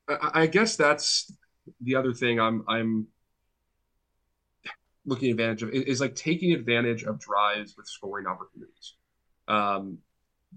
I, 0.08 0.42
I 0.42 0.46
guess 0.46 0.76
that's 0.76 1.32
the 1.80 1.96
other 1.96 2.12
thing 2.12 2.40
I'm 2.40 2.64
I'm 2.68 3.06
looking 5.04 5.30
advantage 5.30 5.62
of 5.62 5.70
is, 5.70 6.00
like 6.00 6.14
taking 6.14 6.52
advantage 6.52 7.02
of 7.02 7.18
drives 7.18 7.76
with 7.76 7.86
scoring 7.86 8.26
opportunities. 8.26 8.94
Um, 9.48 9.98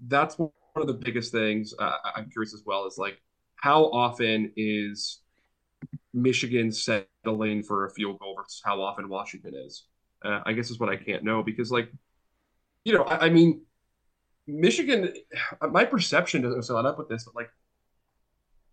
that's 0.06 0.38
one 0.38 0.50
of 0.76 0.86
the 0.86 0.94
biggest 0.94 1.32
things 1.32 1.74
uh, 1.78 1.92
I'm 2.14 2.30
curious 2.30 2.54
as 2.54 2.62
well 2.64 2.86
is 2.86 2.98
like 2.98 3.20
how 3.56 3.84
often 3.84 4.52
is 4.56 5.20
Michigan 6.12 6.70
settling 6.70 7.62
for 7.62 7.86
a 7.86 7.90
field 7.90 8.18
goal 8.18 8.34
versus 8.36 8.62
how 8.64 8.80
often 8.80 9.08
Washington 9.08 9.54
is. 9.54 9.84
Uh, 10.24 10.40
I 10.44 10.52
guess 10.52 10.70
is 10.70 10.78
what 10.78 10.88
I 10.88 10.96
can't 10.96 11.24
know 11.24 11.42
because 11.42 11.70
like 11.70 11.90
you 12.84 12.92
know 12.94 13.02
I, 13.02 13.26
I 13.26 13.30
mean 13.30 13.62
Michigan 14.46 15.12
my 15.70 15.84
perception 15.84 16.42
doesn't 16.42 16.74
line 16.74 16.86
up 16.86 16.98
with 16.98 17.08
this 17.08 17.24
but 17.24 17.34
like 17.34 17.50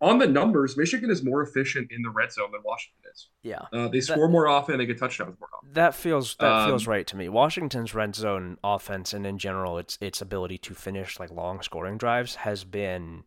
on 0.00 0.18
the 0.18 0.26
numbers, 0.26 0.76
Michigan 0.76 1.10
is 1.10 1.22
more 1.24 1.42
efficient 1.42 1.90
in 1.90 2.02
the 2.02 2.10
red 2.10 2.32
zone 2.32 2.50
than 2.52 2.60
Washington 2.64 3.00
is. 3.12 3.28
Yeah, 3.42 3.62
uh, 3.72 3.88
they 3.88 4.00
score 4.00 4.26
that, 4.26 4.32
more 4.32 4.48
often, 4.48 4.78
they 4.78 4.86
get 4.86 4.98
touchdowns 4.98 5.38
more 5.40 5.48
often. 5.56 5.70
That 5.72 5.94
feels 5.94 6.36
that 6.40 6.50
um, 6.50 6.68
feels 6.68 6.86
right 6.86 7.06
to 7.06 7.16
me. 7.16 7.28
Washington's 7.28 7.94
red 7.94 8.14
zone 8.14 8.58
offense 8.62 9.12
and 9.12 9.26
in 9.26 9.38
general, 9.38 9.78
its 9.78 9.98
its 10.00 10.20
ability 10.20 10.58
to 10.58 10.74
finish 10.74 11.18
like 11.18 11.30
long 11.30 11.62
scoring 11.62 11.98
drives 11.98 12.36
has 12.36 12.64
been 12.64 13.24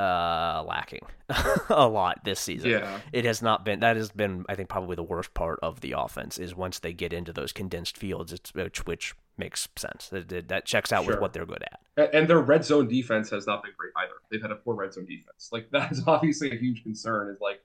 uh, 0.00 0.64
lacking 0.66 1.04
a 1.68 1.86
lot 1.86 2.24
this 2.24 2.40
season. 2.40 2.70
Yeah. 2.70 3.00
It 3.12 3.24
has 3.24 3.42
not 3.42 3.64
been 3.64 3.80
that 3.80 3.96
has 3.96 4.10
been 4.10 4.46
I 4.48 4.54
think 4.54 4.68
probably 4.68 4.96
the 4.96 5.02
worst 5.02 5.34
part 5.34 5.58
of 5.62 5.80
the 5.80 5.92
offense 5.96 6.38
is 6.38 6.54
once 6.54 6.78
they 6.78 6.92
get 6.92 7.12
into 7.12 7.32
those 7.32 7.52
condensed 7.52 7.98
fields 7.98 8.32
it's 8.32 8.54
which, 8.54 8.86
which 8.86 9.14
makes 9.36 9.68
sense. 9.76 10.08
That, 10.08 10.48
that 10.48 10.64
checks 10.64 10.92
out 10.92 11.04
sure. 11.04 11.14
with 11.14 11.20
what 11.20 11.32
they're 11.32 11.46
good 11.46 11.62
at. 11.62 12.14
And 12.14 12.28
their 12.28 12.40
red 12.40 12.64
zone 12.64 12.88
defense 12.88 13.28
has 13.30 13.46
not 13.46 13.62
been 13.62 13.72
great 13.76 13.92
either. 13.96 14.14
They've 14.30 14.40
had 14.40 14.50
a 14.50 14.56
poor 14.56 14.74
red 14.74 14.94
zone 14.94 15.06
defense. 15.06 15.50
Like 15.52 15.68
that's 15.72 16.00
obviously 16.06 16.50
a 16.50 16.56
huge 16.56 16.82
concern 16.82 17.34
is 17.34 17.40
like 17.40 17.60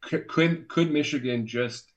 could 0.00 0.68
could 0.68 0.90
Michigan 0.90 1.46
just 1.46 1.92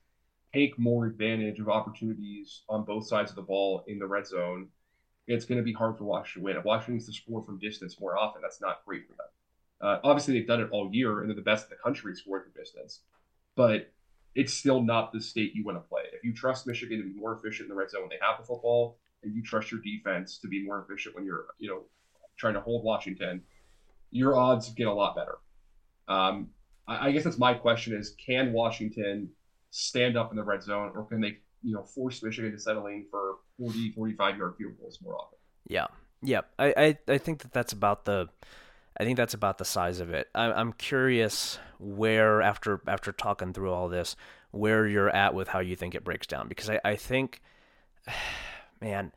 take 0.54 0.78
more 0.78 1.06
advantage 1.06 1.58
of 1.58 1.68
opportunities 1.68 2.62
on 2.68 2.84
both 2.84 3.06
sides 3.08 3.30
of 3.30 3.36
the 3.36 3.42
ball 3.42 3.82
in 3.88 3.98
the 3.98 4.06
red 4.06 4.26
zone 4.26 4.68
it's 5.26 5.44
going 5.44 5.58
to 5.58 5.64
be 5.64 5.72
hard 5.72 5.96
for 5.96 6.04
Washington 6.04 6.42
to 6.42 6.44
win. 6.44 6.56
If 6.56 6.64
Washington 6.64 6.94
needs 6.94 7.06
to 7.06 7.12
score 7.12 7.42
from 7.42 7.58
distance 7.58 8.00
more 8.00 8.18
often, 8.18 8.42
that's 8.42 8.60
not 8.60 8.84
great 8.84 9.06
for 9.06 9.14
them. 9.14 9.26
Uh, 9.80 9.98
obviously, 10.04 10.34
they've 10.34 10.46
done 10.46 10.60
it 10.60 10.68
all 10.70 10.90
year, 10.92 11.20
and 11.20 11.28
they're 11.28 11.36
the 11.36 11.42
best 11.42 11.64
in 11.64 11.70
the 11.70 11.82
country 11.82 12.14
scoring 12.14 12.44
from 12.44 12.60
distance. 12.60 13.00
But 13.56 13.92
it's 14.34 14.54
still 14.54 14.82
not 14.82 15.12
the 15.12 15.20
state 15.20 15.54
you 15.54 15.64
want 15.64 15.76
to 15.76 15.88
play. 15.88 16.02
If 16.12 16.24
you 16.24 16.32
trust 16.32 16.66
Michigan 16.66 16.98
to 16.98 17.04
be 17.04 17.14
more 17.18 17.34
efficient 17.34 17.68
in 17.68 17.68
the 17.68 17.74
red 17.74 17.90
zone 17.90 18.02
when 18.02 18.10
they 18.10 18.18
have 18.20 18.38
the 18.40 18.46
football, 18.46 18.98
and 19.22 19.34
you 19.34 19.42
trust 19.42 19.70
your 19.70 19.80
defense 19.80 20.38
to 20.38 20.48
be 20.48 20.64
more 20.64 20.84
efficient 20.88 21.14
when 21.14 21.24
you're, 21.24 21.46
you 21.58 21.68
know, 21.68 21.82
trying 22.36 22.54
to 22.54 22.60
hold 22.60 22.84
Washington, 22.84 23.42
your 24.10 24.36
odds 24.36 24.70
get 24.70 24.86
a 24.86 24.92
lot 24.92 25.14
better. 25.14 25.38
Um, 26.08 26.48
I, 26.86 27.08
I 27.08 27.12
guess 27.12 27.24
that's 27.24 27.38
my 27.38 27.54
question: 27.54 27.94
is 27.94 28.14
can 28.24 28.52
Washington 28.52 29.30
stand 29.70 30.16
up 30.16 30.30
in 30.30 30.36
the 30.36 30.42
red 30.42 30.62
zone, 30.62 30.92
or 30.94 31.04
can 31.04 31.20
they, 31.20 31.38
you 31.62 31.74
know, 31.74 31.82
force 31.82 32.22
Michigan 32.22 32.52
to 32.52 32.58
settle 32.58 32.86
in 32.86 33.06
for 33.10 33.36
40, 33.58 33.92
45 33.92 34.36
yard 34.36 34.54
field 34.58 34.72
goals 34.80 34.98
more 35.02 35.16
often? 35.16 35.38
Yeah, 35.66 35.86
yeah. 36.22 36.42
I, 36.58 36.74
I, 36.76 36.98
I 37.08 37.18
think 37.18 37.42
that 37.42 37.52
that's 37.52 37.72
about 37.72 38.04
the. 38.04 38.28
I 38.98 39.04
think 39.04 39.16
that's 39.16 39.32
about 39.32 39.56
the 39.56 39.64
size 39.64 40.00
of 40.00 40.10
it. 40.10 40.28
I, 40.34 40.52
I'm 40.52 40.74
curious 40.74 41.58
where 41.78 42.42
after 42.42 42.80
after 42.86 43.10
talking 43.12 43.52
through 43.52 43.72
all 43.72 43.88
this, 43.88 44.16
where 44.50 44.86
you're 44.86 45.10
at 45.10 45.34
with 45.34 45.48
how 45.48 45.60
you 45.60 45.74
think 45.74 45.94
it 45.94 46.04
breaks 46.04 46.26
down 46.26 46.48
because 46.48 46.70
I, 46.70 46.80
I 46.84 46.96
think, 46.96 47.42
man, 48.80 49.12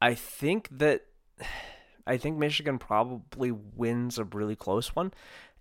I 0.00 0.14
think 0.14 0.68
that 0.78 1.06
I 2.06 2.16
think 2.16 2.38
Michigan 2.38 2.78
probably 2.78 3.52
wins 3.52 4.18
a 4.18 4.24
really 4.24 4.56
close 4.56 4.94
one. 4.96 5.12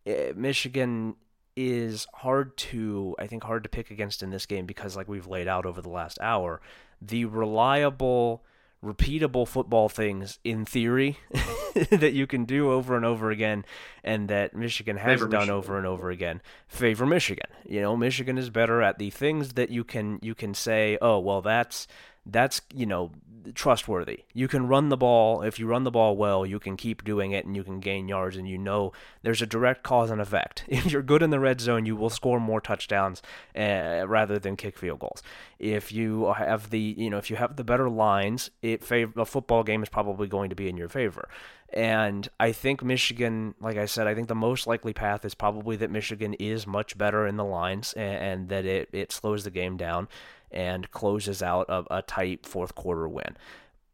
Eh, 0.05 0.31
Michigan 0.35 1.15
is 1.61 2.07
hard 2.13 2.55
to 2.55 3.15
I 3.19 3.27
think 3.27 3.43
hard 3.43 3.63
to 3.63 3.69
pick 3.69 3.91
against 3.91 4.23
in 4.23 4.29
this 4.29 4.45
game 4.45 4.65
because 4.65 4.95
like 4.95 5.09
we've 5.09 5.27
laid 5.27 5.47
out 5.47 5.65
over 5.65 5.81
the 5.81 5.89
last 5.89 6.17
hour, 6.21 6.61
the 7.01 7.25
reliable 7.25 8.43
repeatable 8.81 9.45
football 9.45 9.89
things 9.89 10.39
in 10.45 10.63
theory 10.63 11.17
that 11.89 12.13
you 12.13 12.25
can 12.25 12.45
do 12.45 12.71
over 12.71 12.95
and 12.95 13.03
over 13.03 13.29
again 13.29 13.65
and 14.05 14.29
that 14.29 14.55
Michigan 14.55 14.95
has 14.95 15.19
Favor 15.19 15.27
done 15.27 15.41
Michigan. 15.41 15.55
over 15.57 15.77
and 15.77 15.85
over 15.85 16.09
again 16.09 16.41
favor 16.69 17.05
Michigan. 17.05 17.49
You 17.65 17.81
know, 17.81 17.97
Michigan 17.97 18.37
is 18.37 18.49
better 18.49 18.81
at 18.81 18.97
the 18.97 19.09
things 19.09 19.53
that 19.55 19.69
you 19.69 19.83
can 19.83 20.17
you 20.21 20.33
can 20.33 20.53
say, 20.53 20.97
"Oh, 21.01 21.19
well 21.19 21.41
that's 21.41 21.87
that's 22.25 22.61
you 22.73 22.85
know 22.85 23.11
trustworthy. 23.53 24.23
You 24.33 24.47
can 24.47 24.67
run 24.67 24.89
the 24.89 24.97
ball. 24.97 25.41
If 25.41 25.59
you 25.59 25.67
run 25.67 25.83
the 25.83 25.91
ball 25.91 26.15
well, 26.15 26.45
you 26.45 26.59
can 26.59 26.77
keep 26.77 27.03
doing 27.03 27.31
it 27.31 27.45
and 27.45 27.55
you 27.55 27.63
can 27.63 27.79
gain 27.79 28.07
yards 28.07 28.35
and 28.35 28.47
you 28.47 28.57
know 28.57 28.91
there's 29.21 29.41
a 29.41 29.45
direct 29.45 29.83
cause 29.83 30.09
and 30.09 30.21
effect. 30.21 30.65
If 30.79 30.93
you're 30.93 31.01
good 31.01 31.21
in 31.21 31.29
the 31.29 31.39
red 31.39 31.59
zone, 31.59 31.85
you 31.85 31.95
will 31.95 32.09
score 32.09 32.39
more 32.39 32.61
touchdowns 32.61 33.21
uh, 33.55 34.05
rather 34.07 34.39
than 34.39 34.55
kick 34.55 34.77
field 34.77 34.99
goals. 34.99 35.21
If 35.59 35.91
you 35.91 36.31
have 36.33 36.69
the, 36.69 36.79
you 36.79 37.09
know, 37.09 37.17
if 37.17 37.29
you 37.29 37.35
have 37.35 37.57
the 37.57 37.65
better 37.65 37.89
lines, 37.89 38.49
it 38.61 38.81
fav- 38.81 39.17
a 39.17 39.25
football 39.25 39.63
game 39.63 39.83
is 39.83 39.89
probably 39.89 40.27
going 40.27 40.49
to 40.49 40.55
be 40.55 40.69
in 40.69 40.77
your 40.77 40.87
favor. 40.87 41.27
And 41.71 42.27
I 42.39 42.51
think 42.51 42.83
Michigan, 42.83 43.53
like 43.59 43.77
I 43.77 43.85
said, 43.85 44.07
I 44.07 44.15
think 44.15 44.27
the 44.27 44.35
most 44.35 44.65
likely 44.65 44.93
path 44.93 45.23
is 45.23 45.35
probably 45.35 45.75
that 45.77 45.91
Michigan 45.91 46.33
is 46.35 46.65
much 46.65 46.97
better 46.97 47.27
in 47.27 47.35
the 47.37 47.45
lines 47.45 47.93
and, 47.93 48.15
and 48.15 48.49
that 48.49 48.65
it, 48.65 48.89
it 48.91 49.11
slows 49.11 49.43
the 49.43 49.51
game 49.51 49.77
down 49.77 50.07
and 50.51 50.89
closes 50.91 51.41
out 51.41 51.67
a, 51.69 51.83
a 51.97 52.01
tight 52.01 52.45
fourth 52.45 52.75
quarter 52.75 53.07
win. 53.07 53.37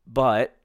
But 0.08 0.56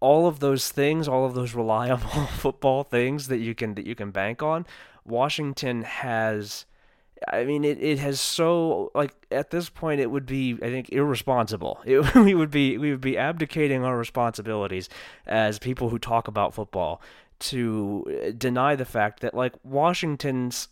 all 0.00 0.26
of 0.26 0.40
those 0.40 0.70
things, 0.70 1.08
all 1.08 1.26
of 1.26 1.34
those 1.34 1.54
reliable 1.54 2.26
football 2.36 2.84
things 2.84 3.28
that 3.28 3.38
you 3.38 3.54
can 3.54 3.74
that 3.74 3.86
you 3.86 3.94
can 3.94 4.10
bank 4.10 4.42
on, 4.42 4.66
Washington 5.04 5.82
has 5.82 6.66
I 7.28 7.44
mean, 7.44 7.64
it, 7.64 7.82
it 7.82 7.98
has 8.00 8.20
so 8.20 8.90
like 8.94 9.14
at 9.30 9.50
this 9.50 9.68
point 9.68 10.00
it 10.00 10.10
would 10.10 10.26
be 10.26 10.54
I 10.62 10.66
think 10.66 10.90
irresponsible. 10.90 11.80
It, 11.86 12.14
we 12.14 12.34
would 12.34 12.50
be 12.50 12.78
we 12.78 12.90
would 12.90 13.00
be 13.00 13.16
abdicating 13.16 13.84
our 13.84 13.96
responsibilities 13.96 14.88
as 15.26 15.58
people 15.58 15.88
who 15.88 15.98
talk 15.98 16.28
about 16.28 16.54
football 16.54 17.00
to 17.40 18.04
uh, 18.06 18.30
deny 18.36 18.76
the 18.76 18.84
fact 18.84 19.20
that 19.20 19.34
like 19.34 19.54
Washington's 19.62 20.68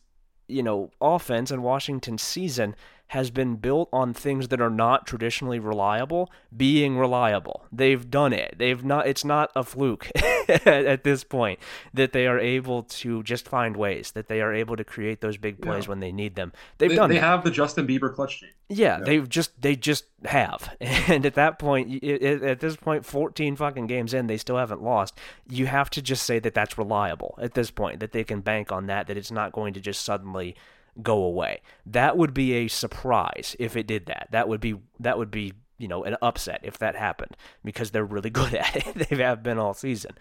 you 0.49 0.63
know 0.63 0.91
offense 1.01 1.51
and 1.51 1.63
Washington's 1.63 2.23
season 2.23 2.75
has 3.13 3.31
been 3.31 3.57
built 3.57 3.91
on 3.93 4.15
things 4.15 4.49
that 4.49 4.59
are 4.59 4.71
not 4.71 5.07
traditionally 5.07 5.59
reliable 5.59 6.33
being 6.57 6.97
reliable. 6.97 7.67
They've 7.71 8.11
done 8.11 8.33
it. 8.33 8.55
They've 8.57 8.83
not 8.83 9.07
it's 9.07 9.23
not 9.23 9.53
a 9.55 9.63
fluke 9.63 10.11
at 10.49 11.05
this 11.05 11.23
point 11.23 11.59
that 11.93 12.15
they 12.15 12.27
are 12.27 12.39
able 12.39 12.85
to 12.85 13.23
just 13.23 13.47
find 13.47 13.77
ways 13.77 14.13
that 14.13 14.29
they 14.29 14.41
are 14.41 14.55
able 14.55 14.77
to 14.77 14.85
create 14.85 15.21
those 15.21 15.37
big 15.37 15.61
plays 15.61 15.85
yeah. 15.85 15.91
when 15.91 16.01
they 16.01 16.11
need 16.11 16.37
them. 16.37 16.55
They've 16.79 16.89
they, 16.89 16.97
done 16.97 17.11
They 17.11 17.17
that. 17.17 17.25
have 17.25 17.45
the 17.45 17.51
Justin 17.51 17.87
Bieber 17.87 18.15
clutch 18.15 18.41
gene. 18.41 18.49
Yeah, 18.71 18.97
yeah, 18.97 19.05
they've 19.05 19.29
just 19.29 19.61
they 19.61 19.77
just 19.77 20.07
have. 20.25 20.75
And 20.81 21.27
at 21.27 21.35
that 21.35 21.59
point 21.59 22.03
at 22.03 22.61
this 22.61 22.77
point 22.77 23.05
14 23.05 23.57
fucking 23.57 23.89
games 23.89 24.15
in, 24.15 24.27
they 24.27 24.39
still 24.39 24.57
haven't 24.57 24.83
lost. 24.83 25.19
You 25.51 25.67
have 25.67 25.91
to 25.91 26.01
just 26.01 26.23
say 26.23 26.39
that 26.39 26.55
that's 26.55 26.79
reliable 26.79 27.39
at 27.43 27.53
this 27.53 27.71
point 27.71 28.01
that 28.01 28.13
they 28.13 28.25
can 28.25 28.41
bank 28.41 28.73
on 28.73 28.87
that 28.87 29.07
that 29.09 29.19
it's 29.19 29.31
not 29.31 29.53
going 29.53 29.75
to 29.75 29.81
just 29.81 30.03
suddenly 30.03 30.57
go 31.01 31.23
away. 31.23 31.61
That 31.87 32.17
would 32.17 32.35
be 32.35 32.53
a 32.55 32.69
surprise 32.69 33.57
if 33.59 33.77
it 33.77 33.87
did 33.87 34.07
that. 34.07 34.29
That 34.31 34.49
would 34.49 34.61
be 34.61 34.77
that 35.01 35.19
would 35.19 35.31
be 35.31 35.55
you 35.79 35.89
know 35.89 36.05
an 36.05 36.17
upset 36.23 36.61
if 36.63 36.79
that 36.79 36.97
happened 36.97 37.37
because 37.65 37.91
they're 37.91 38.05
really 38.05 38.31
good 38.41 38.55
at 38.55 38.77
it. 38.77 39.09
they 39.09 39.17
have 39.17 39.43
been 39.43 39.59
all 39.59 39.75
season. 39.75 40.13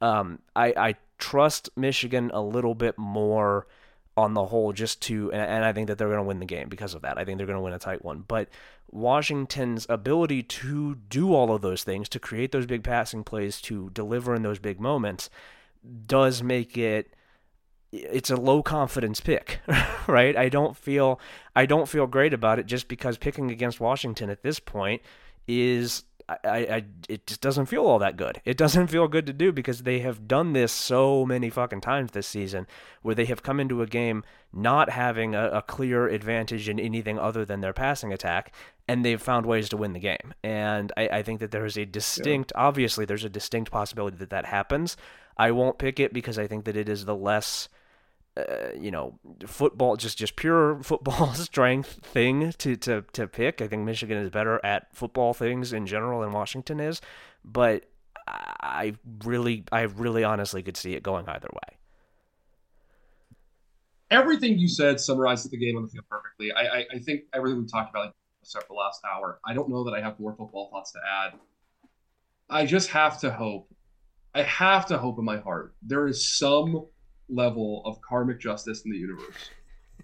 Um, 0.00 0.40
I 0.54 0.66
I 0.76 0.94
trust 1.18 1.70
Michigan 1.76 2.30
a 2.34 2.40
little 2.40 2.74
bit 2.74 2.98
more 2.98 3.66
on 4.16 4.32
the 4.32 4.46
whole 4.46 4.72
just 4.72 5.02
to 5.02 5.30
and, 5.32 5.42
and 5.42 5.64
I 5.64 5.72
think 5.72 5.88
that 5.88 5.98
they're 5.98 6.08
going 6.08 6.18
to 6.18 6.24
win 6.24 6.40
the 6.40 6.46
game 6.46 6.68
because 6.68 6.94
of 6.94 7.02
that. 7.02 7.18
I 7.18 7.24
think 7.24 7.38
they're 7.38 7.46
going 7.46 7.58
to 7.58 7.62
win 7.62 7.74
a 7.74 7.78
tight 7.78 8.04
one. 8.04 8.24
But 8.26 8.48
Washington's 8.90 9.86
ability 9.88 10.42
to 10.42 10.94
do 10.94 11.34
all 11.34 11.54
of 11.54 11.60
those 11.60 11.84
things, 11.84 12.08
to 12.10 12.18
create 12.18 12.52
those 12.52 12.66
big 12.66 12.82
passing 12.82 13.24
plays, 13.24 13.60
to 13.62 13.90
deliver 13.90 14.34
in 14.34 14.42
those 14.42 14.58
big 14.58 14.80
moments 14.80 15.28
does 16.06 16.42
make 16.42 16.76
it 16.76 17.14
it's 17.96 18.30
a 18.30 18.36
low 18.36 18.62
confidence 18.62 19.20
pick, 19.20 19.60
right? 20.06 20.36
I 20.36 20.48
don't 20.48 20.76
feel 20.76 21.20
I 21.54 21.66
don't 21.66 21.88
feel 21.88 22.06
great 22.06 22.34
about 22.34 22.58
it 22.58 22.66
just 22.66 22.88
because 22.88 23.18
picking 23.18 23.50
against 23.50 23.80
Washington 23.80 24.30
at 24.30 24.42
this 24.42 24.60
point 24.60 25.02
is 25.46 26.04
I, 26.28 26.36
I 26.44 26.84
it 27.08 27.26
just 27.26 27.40
doesn't 27.40 27.66
feel 27.66 27.84
all 27.84 27.98
that 28.00 28.16
good. 28.16 28.40
It 28.44 28.56
doesn't 28.58 28.88
feel 28.88 29.08
good 29.08 29.26
to 29.26 29.32
do 29.32 29.52
because 29.52 29.82
they 29.82 30.00
have 30.00 30.26
done 30.26 30.52
this 30.52 30.72
so 30.72 31.24
many 31.24 31.50
fucking 31.50 31.80
times 31.80 32.12
this 32.12 32.26
season 32.26 32.66
where 33.02 33.14
they 33.14 33.26
have 33.26 33.42
come 33.42 33.60
into 33.60 33.82
a 33.82 33.86
game 33.86 34.24
not 34.52 34.90
having 34.90 35.34
a, 35.34 35.48
a 35.50 35.62
clear 35.62 36.08
advantage 36.08 36.68
in 36.68 36.80
anything 36.80 37.18
other 37.18 37.44
than 37.44 37.60
their 37.60 37.72
passing 37.72 38.12
attack 38.12 38.52
and 38.88 39.04
they've 39.04 39.22
found 39.22 39.46
ways 39.46 39.68
to 39.68 39.76
win 39.76 39.92
the 39.92 40.00
game. 40.00 40.34
And 40.42 40.92
I, 40.96 41.08
I 41.08 41.22
think 41.22 41.40
that 41.40 41.50
there 41.50 41.64
is 41.64 41.76
a 41.76 41.84
distinct 41.84 42.52
yeah. 42.54 42.62
obviously 42.62 43.04
there's 43.04 43.24
a 43.24 43.30
distinct 43.30 43.70
possibility 43.70 44.16
that 44.16 44.30
that 44.30 44.46
happens. 44.46 44.96
I 45.36 45.50
won't 45.50 45.78
pick 45.78 46.00
it 46.00 46.12
because 46.12 46.38
I 46.38 46.46
think 46.46 46.64
that 46.64 46.76
it 46.76 46.88
is 46.88 47.04
the 47.04 47.16
less 47.16 47.68
uh, 48.36 48.68
you 48.78 48.90
know, 48.90 49.18
football, 49.46 49.96
just 49.96 50.18
just 50.18 50.36
pure 50.36 50.78
football 50.82 51.32
strength 51.34 52.00
thing 52.02 52.52
to, 52.58 52.76
to, 52.76 53.02
to 53.12 53.26
pick. 53.26 53.60
I 53.60 53.68
think 53.68 53.84
Michigan 53.84 54.18
is 54.18 54.30
better 54.30 54.60
at 54.64 54.94
football 54.94 55.34
things 55.34 55.72
in 55.72 55.86
general 55.86 56.20
than 56.20 56.32
Washington 56.32 56.80
is, 56.80 57.00
but 57.44 57.84
I 58.28 58.94
really, 59.24 59.64
I 59.70 59.82
really 59.82 60.24
honestly 60.24 60.62
could 60.62 60.76
see 60.76 60.94
it 60.94 61.02
going 61.02 61.28
either 61.28 61.48
way. 61.52 61.76
Everything 64.10 64.58
you 64.58 64.68
said 64.68 65.00
summarizes 65.00 65.50
the 65.50 65.56
game 65.56 65.76
on 65.76 65.82
the 65.82 65.88
field 65.88 66.04
perfectly. 66.08 66.52
I, 66.52 66.78
I, 66.78 66.84
I 66.94 66.98
think 66.98 67.22
everything 67.32 67.60
we 67.60 67.66
talked 67.66 67.90
about 67.90 68.14
except 68.42 68.66
for 68.66 68.74
the 68.74 68.78
last 68.78 69.02
hour. 69.04 69.40
I 69.44 69.54
don't 69.54 69.68
know 69.68 69.84
that 69.84 69.94
I 69.94 70.00
have 70.00 70.20
more 70.20 70.34
football 70.36 70.70
thoughts 70.70 70.92
to 70.92 70.98
add. 71.04 71.32
I 72.48 72.64
just 72.64 72.90
have 72.90 73.18
to 73.20 73.30
hope. 73.32 73.68
I 74.34 74.42
have 74.42 74.86
to 74.86 74.98
hope 74.98 75.18
in 75.18 75.24
my 75.24 75.38
heart 75.38 75.74
there 75.82 76.06
is 76.06 76.24
some 76.36 76.86
level 77.28 77.82
of 77.84 78.00
karmic 78.02 78.40
justice 78.40 78.82
in 78.84 78.90
the 78.90 78.98
universe, 78.98 79.50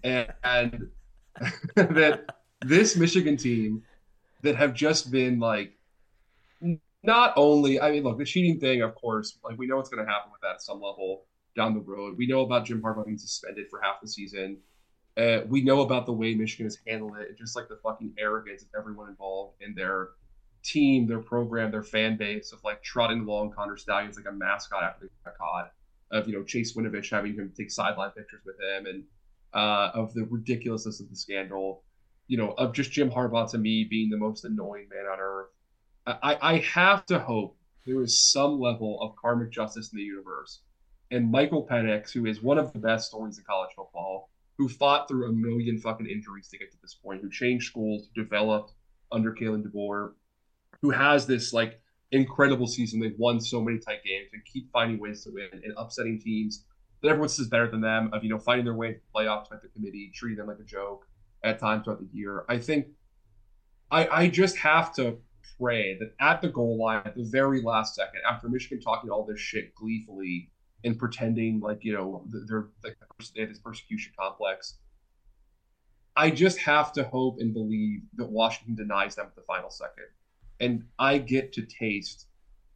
and, 0.03 0.33
and 0.43 0.89
that 1.75 2.25
this 2.61 2.95
Michigan 2.95 3.37
team 3.37 3.83
that 4.41 4.55
have 4.55 4.73
just 4.73 5.11
been 5.11 5.39
like 5.39 5.73
not 7.03 7.33
only 7.35 7.81
I 7.81 7.91
mean 7.91 8.03
look 8.03 8.17
the 8.17 8.25
cheating 8.25 8.59
thing 8.59 8.81
of 8.81 8.95
course 8.95 9.37
like 9.43 9.57
we 9.57 9.67
know 9.67 9.77
what's 9.77 9.89
going 9.89 10.05
to 10.05 10.09
happen 10.09 10.31
with 10.31 10.41
that 10.41 10.55
at 10.55 10.61
some 10.61 10.81
level 10.81 11.25
down 11.55 11.73
the 11.73 11.81
road. 11.81 12.17
We 12.17 12.27
know 12.27 12.41
about 12.41 12.65
Jim 12.65 12.81
Harbaugh 12.81 13.05
being 13.05 13.17
suspended 13.17 13.67
for 13.69 13.79
half 13.81 14.01
the 14.01 14.07
season. 14.07 14.57
Uh, 15.15 15.41
we 15.47 15.61
know 15.61 15.81
about 15.81 16.07
the 16.07 16.13
way 16.13 16.33
Michigan 16.33 16.65
has 16.65 16.79
handled 16.87 17.17
it 17.17 17.37
just 17.37 17.55
like 17.55 17.67
the 17.67 17.77
fucking 17.83 18.13
arrogance 18.17 18.63
of 18.63 18.69
everyone 18.77 19.09
involved 19.09 19.55
in 19.61 19.75
their 19.75 20.09
team 20.63 21.05
their 21.05 21.19
program 21.19 21.69
their 21.69 21.83
fan 21.83 22.15
base 22.15 22.53
of 22.53 22.63
like 22.63 22.81
trotting 22.81 23.19
along 23.19 23.51
Connor 23.51 23.77
Stalions 23.77 24.15
like 24.15 24.25
a 24.27 24.31
mascot 24.31 24.81
after 24.81 25.05
they 25.05 25.11
got 25.25 25.37
caught 25.37 25.71
of 26.13 26.27
you 26.27 26.33
know 26.33 26.43
Chase 26.43 26.75
Winovich 26.75 27.09
having 27.09 27.33
him 27.33 27.51
take 27.57 27.71
sideline 27.71 28.11
pictures 28.11 28.41
with 28.45 28.55
him, 28.59 28.85
and 28.85 29.03
uh, 29.53 29.91
of 29.93 30.13
the 30.13 30.25
ridiculousness 30.25 30.99
of 31.01 31.09
the 31.09 31.15
scandal, 31.15 31.83
you 32.27 32.37
know, 32.37 32.51
of 32.51 32.73
just 32.73 32.91
Jim 32.91 33.11
Harbaugh 33.11 33.49
to 33.51 33.57
me 33.57 33.83
being 33.83 34.09
the 34.09 34.17
most 34.17 34.45
annoying 34.45 34.87
man 34.89 35.05
on 35.11 35.19
earth. 35.19 35.47
I, 36.05 36.37
I 36.41 36.57
have 36.57 37.05
to 37.07 37.19
hope 37.19 37.57
there 37.85 38.01
is 38.01 38.31
some 38.31 38.59
level 38.59 39.01
of 39.01 39.15
karmic 39.15 39.51
justice 39.51 39.91
in 39.91 39.97
the 39.97 40.03
universe. 40.03 40.61
And 41.11 41.29
Michael 41.29 41.67
Penix, 41.69 42.11
who 42.11 42.25
is 42.25 42.41
one 42.41 42.57
of 42.57 42.73
the 42.73 42.79
best 42.79 43.07
stories 43.07 43.37
in 43.37 43.43
college 43.43 43.69
football, 43.75 44.29
who 44.57 44.67
fought 44.67 45.07
through 45.07 45.29
a 45.29 45.33
million 45.33 45.77
fucking 45.77 46.07
injuries 46.07 46.47
to 46.49 46.57
get 46.57 46.71
to 46.71 46.77
this 46.81 46.95
point, 46.95 47.21
who 47.21 47.29
changed 47.29 47.67
schools, 47.67 48.09
developed 48.15 48.73
under 49.11 49.31
Kalen 49.31 49.63
DeBoer, 49.63 50.13
who 50.81 50.89
has 50.89 51.27
this 51.27 51.53
like 51.53 51.81
incredible 52.13 52.67
season. 52.67 52.99
They've 52.99 53.17
won 53.17 53.39
so 53.39 53.61
many 53.61 53.79
tight 53.79 54.03
games 54.03 54.29
and 54.33 54.43
keep 54.45 54.71
finding 54.71 54.99
ways 54.99 55.23
to 55.23 55.31
win 55.31 55.49
and 55.51 55.73
upsetting 55.77 56.19
teams 56.19 56.65
that 57.01 57.09
everyone 57.09 57.29
says 57.29 57.47
better 57.47 57.69
than 57.69 57.81
them. 57.81 58.09
Of 58.13 58.23
you 58.23 58.29
know 58.29 58.39
finding 58.39 58.65
their 58.65 58.73
way 58.73 58.93
to 58.93 58.99
playoffs 59.15 59.51
like 59.51 59.61
the 59.61 59.69
committee, 59.69 60.11
treating 60.13 60.37
them 60.37 60.47
like 60.47 60.59
a 60.59 60.63
joke 60.63 61.07
at 61.43 61.59
times 61.59 61.83
throughout 61.83 61.99
the 61.99 62.09
year. 62.11 62.45
I 62.49 62.57
think 62.57 62.87
I 63.91 64.07
I 64.07 64.27
just 64.27 64.57
have 64.57 64.93
to 64.95 65.17
pray 65.59 65.97
that 65.99 66.13
at 66.19 66.41
the 66.41 66.49
goal 66.49 66.77
line, 66.77 67.01
at 67.05 67.15
the 67.15 67.23
very 67.23 67.61
last 67.61 67.95
second, 67.95 68.21
after 68.29 68.49
Michigan 68.49 68.79
talking 68.81 69.09
all 69.09 69.25
this 69.25 69.39
shit 69.39 69.73
gleefully 69.75 70.49
and 70.83 70.97
pretending 70.97 71.59
like 71.59 71.83
you 71.83 71.93
know 71.93 72.25
they're 72.47 72.67
they 72.83 73.41
have 73.41 73.49
this 73.49 73.59
persecution 73.59 74.13
complex. 74.19 74.77
I 76.15 76.29
just 76.29 76.59
have 76.59 76.93
to 76.93 77.03
hope 77.03 77.37
and 77.39 77.53
believe 77.53 78.01
that 78.15 78.29
Washington 78.29 78.75
denies 78.75 79.15
them 79.15 79.25
at 79.25 79.35
the 79.35 79.41
final 79.41 79.71
second. 79.71 80.05
And 80.59 80.83
I 80.99 81.17
get 81.17 81.53
to 81.53 81.63
taste 81.63 82.27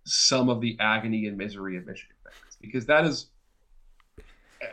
some 0.04 0.50
of 0.50 0.62
the 0.62 0.78
agony 0.80 1.28
and 1.28 1.38
misery 1.38 1.78
of 1.78 1.86
Michigan 1.86 2.16
fans 2.24 2.58
because 2.62 2.86
that 2.86 3.06
is 3.06 3.28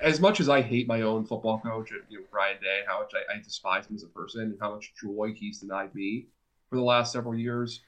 as 0.00 0.20
much 0.20 0.40
as 0.40 0.48
I 0.48 0.62
hate 0.62 0.86
my 0.86 1.02
own 1.02 1.24
football 1.24 1.60
coach, 1.60 1.90
you 2.08 2.18
know, 2.18 2.24
Ryan 2.32 2.56
Day, 2.60 2.80
how 2.86 3.00
much 3.00 3.12
I, 3.14 3.34
I 3.34 3.42
despise 3.42 3.86
him 3.86 3.96
as 3.96 4.02
a 4.02 4.08
person 4.08 4.42
and 4.42 4.56
how 4.60 4.74
much 4.74 4.92
joy 5.00 5.32
he's 5.34 5.60
denied 5.60 5.94
me 5.94 6.26
for 6.70 6.76
the 6.76 6.82
last 6.82 7.12
several 7.12 7.36
years, 7.36 7.80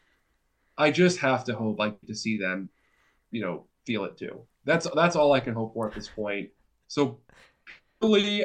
I 0.79 0.91
just 0.91 1.19
have 1.19 1.45
to 1.45 1.55
hope 1.55 1.79
get 1.79 2.07
to 2.07 2.15
see 2.15 2.37
them, 2.37 2.69
you 3.31 3.41
know, 3.41 3.65
feel 3.87 4.05
it 4.05 4.17
too. 4.17 4.43
That's 4.65 4.87
that's 4.95 5.17
all 5.17 5.33
I 5.33 5.41
can 5.41 5.55
hope 5.55 5.75
for 5.75 5.89
at 5.89 5.95
this 5.95 6.09
point. 6.09 6.51
So, 6.89 7.19
really, 8.03 8.45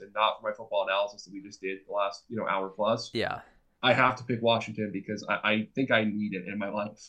and 0.00 0.14
not 0.14 0.40
for 0.40 0.48
my 0.48 0.52
football 0.52 0.86
analysis 0.88 1.24
that 1.24 1.32
we 1.32 1.42
just 1.42 1.60
did 1.60 1.78
the 1.86 1.92
last 1.92 2.24
you 2.28 2.36
know 2.36 2.46
hour 2.46 2.68
plus. 2.68 3.10
Yeah. 3.12 3.40
I 3.84 3.92
have 3.94 4.14
to 4.16 4.24
pick 4.24 4.40
Washington 4.40 4.90
because 4.92 5.26
I, 5.28 5.34
I 5.42 5.68
think 5.74 5.90
I 5.90 6.04
need 6.04 6.34
it 6.34 6.46
in 6.46 6.56
my 6.56 6.68
life. 6.68 7.08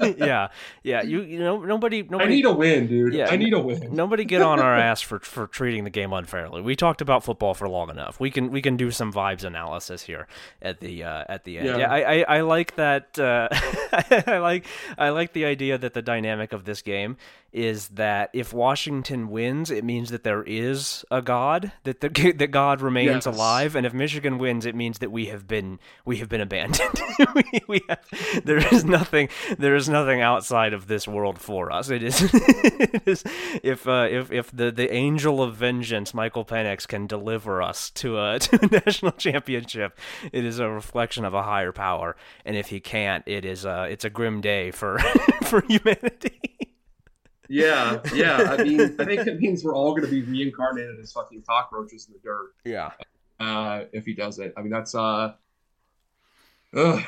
yeah, 0.18 0.48
yeah. 0.84 1.02
You 1.02 1.22
you 1.22 1.40
know 1.40 1.58
nobody 1.64 2.02
nobody. 2.02 2.24
I 2.24 2.28
need 2.28 2.44
a 2.44 2.52
win, 2.52 2.86
dude. 2.86 3.14
Yeah, 3.14 3.28
I 3.28 3.36
need 3.36 3.52
a 3.52 3.58
win. 3.58 3.92
nobody 3.92 4.24
get 4.24 4.40
on 4.40 4.60
our 4.60 4.76
ass 4.78 5.00
for 5.00 5.18
for 5.18 5.48
treating 5.48 5.82
the 5.82 5.90
game 5.90 6.12
unfairly. 6.12 6.62
We 6.62 6.76
talked 6.76 7.00
about 7.00 7.24
football 7.24 7.52
for 7.54 7.68
long 7.68 7.90
enough. 7.90 8.20
We 8.20 8.30
can 8.30 8.52
we 8.52 8.62
can 8.62 8.76
do 8.76 8.92
some 8.92 9.12
vibes 9.12 9.42
analysis 9.42 10.02
here 10.02 10.28
at 10.62 10.78
the 10.78 11.02
uh, 11.02 11.24
at 11.28 11.44
the 11.44 11.58
end. 11.58 11.66
Yeah, 11.66 11.78
yeah 11.78 11.90
I, 11.90 11.98
I, 11.98 12.36
I 12.36 12.40
like 12.42 12.76
that. 12.76 13.18
Uh, 13.18 13.48
I 14.26 14.38
like 14.38 14.66
I 14.96 15.08
like 15.08 15.32
the 15.32 15.46
idea 15.46 15.78
that 15.78 15.94
the 15.94 16.02
dynamic 16.02 16.52
of 16.52 16.64
this 16.64 16.80
game 16.80 17.16
is 17.52 17.88
that 17.88 18.28
if 18.34 18.52
Washington 18.52 19.30
wins, 19.30 19.70
it 19.70 19.82
means 19.82 20.10
that 20.10 20.22
there 20.22 20.42
is 20.42 21.04
a 21.10 21.22
God, 21.22 21.72
that 21.84 22.00
the, 22.00 22.08
that 22.36 22.50
God 22.50 22.80
remains 22.80 23.24
yes. 23.24 23.26
alive, 23.26 23.74
and 23.74 23.86
if 23.86 23.94
Michigan 23.94 24.38
wins, 24.38 24.66
it 24.66 24.74
means 24.74 24.98
that 24.98 25.10
we 25.10 25.26
have 25.26 25.46
been 25.46 25.78
we 26.04 26.18
have 26.18 26.28
been 26.28 26.40
abandoned. 26.40 27.00
we, 27.34 27.44
we 27.66 27.80
have, 27.88 28.00
there 28.44 28.58
is 28.58 28.84
nothing 28.84 29.28
there 29.58 29.74
is 29.74 29.88
nothing 29.88 30.20
outside 30.20 30.72
of 30.72 30.88
this 30.88 31.08
world 31.08 31.38
for 31.38 31.72
us. 31.72 31.88
It 31.90 32.02
is, 32.02 32.22
it 32.34 33.02
is 33.06 33.24
if 33.62 33.88
uh, 33.88 34.08
if 34.10 34.30
if 34.30 34.50
the 34.50 34.70
the 34.70 34.92
angel 34.92 35.42
of 35.42 35.56
vengeance, 35.56 36.12
Michael 36.12 36.44
Penix, 36.44 36.86
can 36.86 37.06
deliver 37.06 37.62
us 37.62 37.90
to 37.90 38.18
a 38.18 38.38
to 38.40 38.58
a 38.62 38.82
national 38.84 39.12
championship, 39.12 39.98
it 40.32 40.44
is 40.44 40.58
a 40.58 40.68
reflection 40.68 41.24
of 41.24 41.32
a 41.32 41.42
higher 41.42 41.72
power, 41.72 42.14
and 42.44 42.56
if 42.56 42.68
he 42.68 42.80
can't, 42.80 43.24
it 43.26 43.46
is 43.46 43.64
a 43.64 43.84
it's 43.84 44.04
a 44.04 44.10
grim 44.10 44.42
day 44.42 44.70
for 44.70 44.98
for 45.44 45.62
humanity. 45.66 46.57
Yeah, 47.48 48.00
yeah. 48.14 48.56
I 48.58 48.62
mean, 48.62 48.80
I 48.98 49.04
think 49.04 49.26
it 49.26 49.40
means 49.40 49.64
we're 49.64 49.74
all 49.74 49.90
going 49.90 50.04
to 50.04 50.10
be 50.10 50.22
reincarnated 50.22 50.98
as 51.00 51.12
fucking 51.12 51.42
cockroaches 51.48 52.06
in 52.06 52.14
the 52.14 52.20
dirt. 52.20 52.54
Yeah. 52.64 52.90
Uh, 53.40 53.84
if 53.92 54.04
he 54.04 54.14
does 54.14 54.38
it, 54.38 54.52
I 54.56 54.62
mean, 54.62 54.70
that's 54.70 54.94
uh. 54.94 55.34
Ugh. 56.74 57.02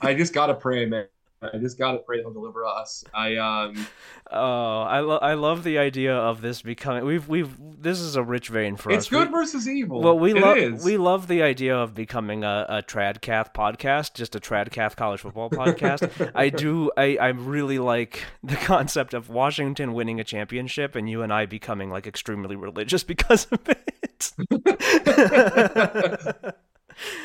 I 0.00 0.14
just 0.14 0.32
gotta 0.32 0.54
pray, 0.54 0.86
man. 0.86 1.06
I 1.42 1.58
just 1.58 1.78
gotta 1.78 1.98
pray 1.98 2.20
he'll 2.20 2.32
deliver 2.32 2.64
us. 2.64 3.04
I 3.12 3.36
um. 3.36 3.86
Oh, 4.30 4.80
I 4.80 5.00
love 5.00 5.22
I 5.22 5.34
love 5.34 5.64
the 5.64 5.78
idea 5.78 6.14
of 6.14 6.40
this 6.40 6.62
becoming. 6.62 7.04
We've 7.04 7.28
we've 7.28 7.54
this 7.78 8.00
is 8.00 8.16
a 8.16 8.22
rich 8.22 8.48
vein 8.48 8.76
for 8.76 8.90
it's 8.90 8.98
us. 8.98 9.04
It's 9.04 9.10
good 9.10 9.28
we, 9.28 9.32
versus 9.32 9.68
evil. 9.68 10.00
Well, 10.00 10.18
we 10.18 10.32
love 10.32 10.82
we 10.82 10.96
love 10.96 11.28
the 11.28 11.42
idea 11.42 11.76
of 11.76 11.94
becoming 11.94 12.42
a, 12.42 12.64
a 12.68 12.82
Tradcath 12.82 13.52
podcast, 13.52 14.14
just 14.14 14.34
a 14.34 14.40
Tradcath 14.40 14.96
college 14.96 15.20
football 15.20 15.50
podcast. 15.50 16.32
I 16.34 16.48
do. 16.48 16.90
I 16.96 17.18
I 17.18 17.28
really 17.28 17.78
like 17.78 18.24
the 18.42 18.56
concept 18.56 19.12
of 19.12 19.28
Washington 19.28 19.92
winning 19.92 20.18
a 20.18 20.24
championship 20.24 20.96
and 20.96 21.08
you 21.08 21.22
and 21.22 21.32
I 21.32 21.44
becoming 21.44 21.90
like 21.90 22.06
extremely 22.06 22.56
religious 22.56 23.04
because 23.04 23.46
of 23.52 23.60
it. 23.68 24.32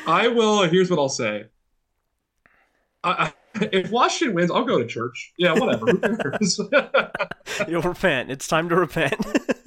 I 0.06 0.28
will. 0.28 0.68
Here's 0.68 0.90
what 0.90 0.98
I'll 0.98 1.08
say. 1.08 1.46
I, 3.04 3.32
if 3.54 3.90
Washington 3.90 4.34
wins, 4.34 4.50
I'll 4.50 4.64
go 4.64 4.78
to 4.78 4.86
church. 4.86 5.32
Yeah, 5.36 5.52
whatever. 5.52 5.86
You'll 7.68 7.82
repent. 7.82 8.30
It's 8.30 8.48
time 8.48 8.68
to 8.68 8.76
repent. 8.76 9.14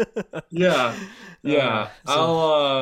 yeah, 0.50 0.96
yeah. 1.44 1.68
Uh, 1.68 1.88
so... 2.08 2.14
I'll. 2.14 2.40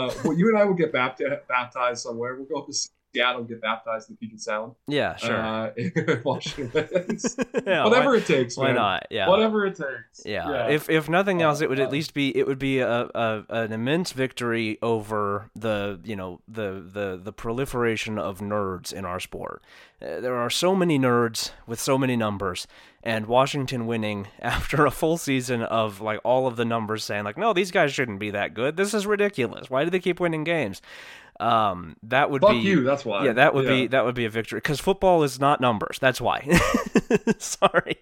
Uh, 0.10 0.14
well, 0.24 0.38
you 0.38 0.49
and 0.49 0.58
I 0.58 0.66
will 0.66 0.74
get 0.74 0.93
baptized, 0.93 1.47
baptized 1.47 2.01
somewhere. 2.01 2.36
We'll 2.36 2.45
go 2.45 2.62
up 2.62 2.68
to 2.68 2.74
Seattle 3.14 3.41
and 3.41 3.47
get 3.49 3.61
baptized 3.61 4.09
in 4.09 4.18
Puget 4.18 4.41
Sound. 4.41 4.74
Yeah, 4.88 5.16
sure. 5.16 5.38
Uh, 5.39 5.72
Washington 6.24 6.72
yeah, 7.66 7.84
Whatever 7.84 8.11
why, 8.11 8.18
it 8.18 8.26
takes. 8.26 8.57
Why 8.57 8.68
man. 8.68 8.76
not? 8.76 9.07
Yeah. 9.09 9.30
Whatever 9.30 9.66
it 9.66 9.76
takes. 9.76 10.26
Yeah. 10.26 10.49
yeah. 10.49 10.68
If 10.70 10.89
if 10.89 11.09
nothing 11.09 11.41
else, 11.41 11.61
it 11.61 11.70
would 11.70 11.80
at 11.80 11.91
least 11.91 12.14
be 12.14 12.36
it 12.36 12.47
would 12.47 12.59
be 12.59 12.80
a, 12.80 13.09
a 13.14 13.45
an 13.49 13.72
immense 13.72 14.11
victory 14.14 14.80
over 14.82 15.49
the 15.55 15.99
you 16.03 16.16
know 16.16 16.41
the 16.47 16.84
the 16.91 17.20
the 17.22 17.32
proliferation 17.32 18.18
of 18.18 18.39
nerds 18.39 18.91
in 18.91 19.05
our 19.05 19.20
sport. 19.20 19.61
Uh, 20.01 20.20
there 20.20 20.36
are 20.36 20.49
so 20.49 20.76
many 20.76 20.99
nerds 20.99 21.51
with 21.66 21.80
so 21.80 21.97
many 21.97 22.16
numbers, 22.16 22.68
and 23.03 23.28
Washington 23.28 23.86
winning 23.86 24.28
after 24.39 24.86
a 24.86 24.91
full 24.91 25.18
season 25.18 25.61
of 25.61 26.01
like 26.01 26.20
all 26.24 26.47
of 26.47 26.55
the 26.55 26.66
numbers 26.66 27.03
saying 27.03 27.24
like, 27.24 27.38
no, 27.38 27.53
these 27.53 27.72
guys 27.72 27.93
shouldn't 27.93 28.20
be 28.20 28.32
that 28.32 28.53
good. 28.53 28.76
This 28.76 28.93
is 28.93 29.05
ridiculous. 29.05 29.70
Why 29.70 29.84
do 29.84 29.89
they 29.89 29.99
keep 29.99 30.20
winning 30.20 30.43
games? 30.43 30.82
Um, 31.39 31.95
that 32.03 32.29
would 32.29 32.41
Fuck 32.41 32.51
be 32.51 32.57
you. 32.59 32.84
That's 32.84 33.03
why. 33.03 33.25
Yeah, 33.25 33.34
that 33.34 33.53
would 33.53 33.65
yeah. 33.65 33.71
be 33.71 33.88
that 33.88 34.05
would 34.05 34.15
be 34.15 34.25
a 34.25 34.29
victory 34.29 34.57
because 34.57 34.79
football 34.79 35.23
is 35.23 35.39
not 35.39 35.61
numbers. 35.61 35.97
That's 35.99 36.21
why. 36.21 36.47
Sorry. 37.38 37.97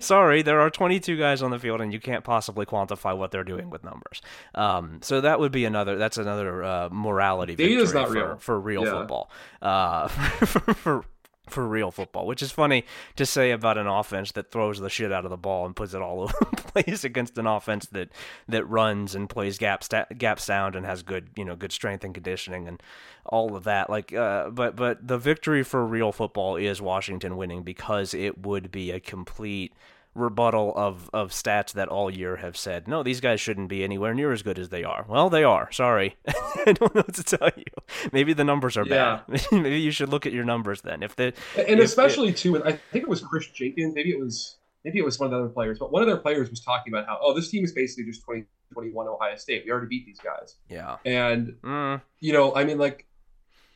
Sorry, 0.00 0.42
there 0.42 0.60
are 0.60 0.68
22 0.68 1.16
guys 1.16 1.42
on 1.42 1.52
the 1.52 1.58
field, 1.58 1.80
and 1.80 1.92
you 1.92 2.00
can't 2.00 2.24
possibly 2.24 2.66
quantify 2.66 3.16
what 3.16 3.30
they're 3.30 3.44
doing 3.44 3.70
with 3.70 3.84
numbers. 3.84 4.20
Um, 4.54 4.98
so 5.00 5.20
that 5.20 5.38
would 5.38 5.52
be 5.52 5.64
another. 5.64 5.96
That's 5.96 6.18
another 6.18 6.64
uh, 6.64 6.88
morality 6.90 7.54
victory 7.54 7.86
for, 7.86 8.10
real. 8.10 8.36
for 8.38 8.60
real 8.60 8.84
yeah. 8.84 8.90
football. 8.90 9.30
Uh, 9.62 10.08
for, 10.08 10.74
for, 10.74 11.04
for 11.50 11.66
real 11.66 11.90
football, 11.90 12.26
which 12.26 12.42
is 12.42 12.50
funny 12.50 12.84
to 13.16 13.26
say 13.26 13.50
about 13.50 13.78
an 13.78 13.86
offense 13.86 14.32
that 14.32 14.50
throws 14.50 14.80
the 14.80 14.90
shit 14.90 15.12
out 15.12 15.24
of 15.24 15.30
the 15.30 15.36
ball 15.36 15.66
and 15.66 15.76
puts 15.76 15.94
it 15.94 16.02
all 16.02 16.20
over 16.22 16.34
the 16.40 16.62
place 16.62 17.04
against 17.04 17.38
an 17.38 17.46
offense 17.46 17.86
that 17.86 18.10
that 18.48 18.64
runs 18.64 19.14
and 19.14 19.28
plays 19.28 19.58
gap 19.58 19.82
sta- 19.82 20.06
gap 20.16 20.40
sound 20.40 20.76
and 20.76 20.86
has 20.86 21.02
good 21.02 21.30
you 21.36 21.44
know 21.44 21.56
good 21.56 21.72
strength 21.72 22.04
and 22.04 22.14
conditioning 22.14 22.68
and 22.68 22.82
all 23.26 23.56
of 23.56 23.64
that. 23.64 23.90
Like, 23.90 24.12
uh, 24.12 24.50
but 24.50 24.76
but 24.76 25.06
the 25.06 25.18
victory 25.18 25.62
for 25.62 25.84
real 25.84 26.12
football 26.12 26.56
is 26.56 26.80
Washington 26.80 27.36
winning 27.36 27.62
because 27.62 28.14
it 28.14 28.38
would 28.38 28.70
be 28.70 28.90
a 28.90 29.00
complete 29.00 29.72
rebuttal 30.14 30.72
of, 30.76 31.08
of 31.12 31.30
stats 31.30 31.72
that 31.72 31.88
all 31.88 32.10
year 32.10 32.36
have 32.36 32.56
said, 32.56 32.88
no, 32.88 33.02
these 33.02 33.20
guys 33.20 33.40
shouldn't 33.40 33.68
be 33.68 33.84
anywhere 33.84 34.14
near 34.14 34.32
as 34.32 34.42
good 34.42 34.58
as 34.58 34.68
they 34.68 34.84
are. 34.84 35.04
Well, 35.08 35.30
they 35.30 35.44
are. 35.44 35.70
Sorry. 35.72 36.16
I 36.66 36.72
don't 36.72 36.94
know 36.94 37.02
what 37.02 37.14
to 37.14 37.22
tell 37.22 37.50
you. 37.56 38.10
Maybe 38.12 38.32
the 38.32 38.44
numbers 38.44 38.76
are 38.76 38.86
yeah. 38.86 39.20
bad. 39.28 39.40
maybe 39.52 39.80
you 39.80 39.90
should 39.90 40.08
look 40.08 40.26
at 40.26 40.32
your 40.32 40.44
numbers 40.44 40.82
then. 40.82 41.02
If 41.02 41.16
the 41.16 41.32
And 41.56 41.80
if, 41.80 41.84
especially 41.84 42.32
too, 42.32 42.62
I 42.64 42.72
think 42.72 43.04
it 43.04 43.08
was 43.08 43.20
Kris 43.20 43.48
Jenkins, 43.48 43.94
maybe 43.94 44.10
it 44.10 44.18
was 44.18 44.56
maybe 44.84 44.98
it 44.98 45.04
was 45.04 45.18
one 45.18 45.26
of 45.26 45.32
the 45.32 45.38
other 45.38 45.48
players, 45.48 45.78
but 45.78 45.92
one 45.92 46.02
of 46.02 46.08
their 46.08 46.16
players 46.16 46.50
was 46.50 46.60
talking 46.60 46.92
about 46.92 47.06
how, 47.06 47.18
oh, 47.20 47.34
this 47.34 47.50
team 47.50 47.64
is 47.64 47.72
basically 47.72 48.04
just 48.04 48.22
2021 48.22 49.06
Ohio 49.06 49.36
State. 49.36 49.62
We 49.64 49.70
already 49.70 49.88
beat 49.88 50.06
these 50.06 50.20
guys. 50.20 50.56
Yeah. 50.68 50.96
And 51.04 51.54
mm. 51.62 52.00
you 52.20 52.32
know, 52.32 52.54
I 52.54 52.64
mean 52.64 52.78
like 52.78 53.06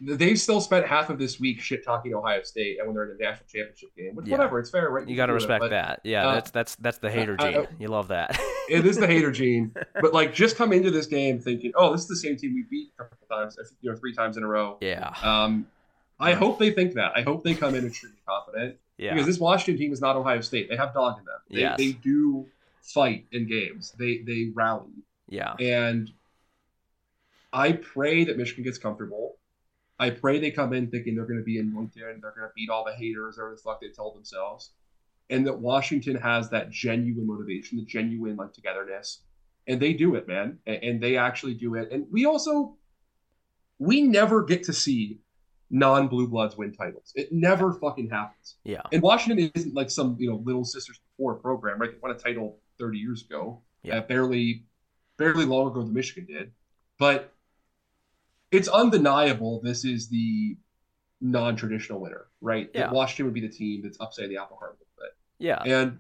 they've 0.05 0.39
still 0.39 0.61
spent 0.61 0.87
half 0.87 1.11
of 1.11 1.19
this 1.19 1.41
week 1.41 1.61
shit 1.61 1.85
talking 1.85 2.15
Ohio 2.15 2.43
State, 2.43 2.79
and 2.79 2.87
when 2.87 2.95
they're 2.95 3.11
in 3.11 3.17
a 3.17 3.23
national 3.23 3.47
championship 3.47 3.95
game, 3.97 4.15
which 4.15 4.27
yeah. 4.27 4.37
whatever, 4.37 4.59
it's 4.59 4.71
fair, 4.71 4.91
right? 4.91 5.09
You 5.09 5.17
got 5.17 5.27
to 5.27 5.33
respect 5.33 5.61
but, 5.61 5.71
that. 5.71 6.01
Yeah, 6.05 6.29
uh, 6.29 6.35
that's 6.35 6.51
that's 6.51 6.77
that's 6.77 6.99
the 6.99 7.11
hater 7.11 7.37
gene. 7.41 7.57
I, 7.57 7.67
you 7.79 7.89
love 7.89 8.09
that. 8.09 8.39
it 8.69 8.87
is 8.87 8.97
the 8.97 9.07
hater 9.07 9.31
gene, 9.31 9.75
but 10.01 10.13
like 10.13 10.35
just 10.35 10.57
come 10.57 10.73
into 10.73 10.91
this 10.91 11.07
game 11.07 11.39
thinking, 11.41 11.73
oh, 11.75 11.93
this 11.93 12.03
is 12.03 12.09
the 12.09 12.17
same 12.17 12.37
team 12.37 12.55
we 12.55 12.65
beat 12.71 12.93
a 12.99 13.05
couple 13.05 13.27
times, 13.29 13.57
you 13.81 13.91
know, 13.91 13.97
three 13.97 14.15
times 14.15 14.37
in 14.37 14.43
a 14.43 14.47
row. 14.49 14.79
Yeah. 14.81 15.15
Um, 15.23 15.67
I 16.21 16.33
hope 16.33 16.59
they 16.59 16.71
think 16.71 16.95
that. 16.95 17.13
I 17.17 17.23
hope 17.23 17.43
they 17.43 17.55
come 17.55 17.75
in 17.75 17.87
extremely 17.87 18.19
confident. 18.27 18.77
Yeah. 18.99 19.15
Because 19.15 19.27
this 19.27 19.39
Washington 19.39 19.79
team 19.79 19.93
is 19.93 20.01
not 20.01 20.17
Ohio 20.17 20.41
State. 20.41 20.69
They 20.69 20.77
have 20.77 20.95
dog 20.95 21.19
in 21.19 21.25
them. 21.25 21.35
They, 21.51 21.61
yes. 21.61 21.79
they 21.79 21.93
do 21.93 22.47
fight 22.83 23.27
in 23.33 23.49
games. 23.49 23.95
They 23.99 24.19
they 24.19 24.51
rally. 24.55 24.91
Yeah. 25.29 25.55
And 25.59 26.11
I 27.53 27.73
pray 27.73 28.25
that 28.25 28.37
Michigan 28.37 28.65
gets 28.65 28.79
comfortable. 28.79 29.37
I 29.99 30.11
pray 30.11 30.39
they 30.39 30.51
come 30.51 30.73
in 30.73 30.91
thinking 30.91 31.15
they're 31.15 31.27
going 31.27 31.39
to 31.39 31.45
be 31.45 31.59
anointed 31.59 32.03
and 32.03 32.23
they're 32.23 32.35
going 32.37 32.49
to 32.49 32.53
beat 32.57 32.71
all 32.71 32.85
the 32.85 32.95
haters 32.95 33.39
or 33.39 33.51
the 33.51 33.57
fuck 33.57 33.81
they 33.81 33.89
tell 33.89 34.13
themselves. 34.13 34.71
And 35.31 35.47
that 35.47 35.59
Washington 35.59 36.17
has 36.17 36.51
that 36.51 36.71
genuine 36.71 37.27
motivation, 37.27 37.79
the 37.79 37.85
genuine 37.85 38.37
like 38.37 38.53
togetherness. 38.53 39.23
And 39.67 39.81
they 39.81 39.95
do 39.95 40.15
it, 40.17 40.29
man. 40.29 40.59
And 40.67 41.03
they 41.03 41.17
actually 41.17 41.55
do 41.55 41.75
it. 41.77 41.91
And 41.91 42.07
we 42.11 42.27
also, 42.27 42.77
we 43.79 44.03
never 44.03 44.43
get 44.43 44.65
to 44.65 44.73
see 44.73 45.21
non 45.71 46.09
blue 46.09 46.27
bloods 46.29 46.57
win 46.57 46.73
titles. 46.73 47.13
It 47.15 47.33
never 47.33 47.73
fucking 47.73 48.11
happens. 48.11 48.57
Yeah. 48.65 48.83
And 48.93 49.03
Washington 49.03 49.51
isn't 49.55 49.75
like 49.75 49.91
some, 49.91 50.17
you 50.19 50.31
know, 50.31 50.43
little 50.45 50.65
sisters 50.65 51.01
before 51.17 51.35
program, 51.35 51.79
right? 51.79 51.91
They 51.91 51.99
won 52.03 52.13
a 52.13 52.19
title 52.19 52.59
30 52.79 52.99
years 52.99 53.23
ago. 53.23 53.63
Yeah. 53.83 53.99
Uh, 53.99 54.01
barely, 54.03 54.65
barely 55.19 55.45
long 55.45 55.69
ago 55.69 55.83
than 55.83 55.93
Michigan 55.93 56.27
did. 56.27 56.53
But 56.99 57.34
it's 58.55 58.69
undeniable 58.69 59.61
this 59.63 59.85
is 59.85 60.09
the 60.09 60.57
non-traditional 61.21 62.01
winner, 62.01 62.27
right? 62.41 62.71
Yeah. 62.75 62.91
Washington 62.91 63.27
would 63.27 63.35
be 63.35 63.41
the 63.41 63.49
team 63.49 63.83
that's 63.83 63.97
upsetting 64.01 64.31
the 64.31 64.41
apple 64.41 64.57
cart 64.57 64.73
a 64.73 64.75
little 64.75 64.87
bit. 64.99 65.11
Yeah. 65.39 65.63
And 65.81 65.99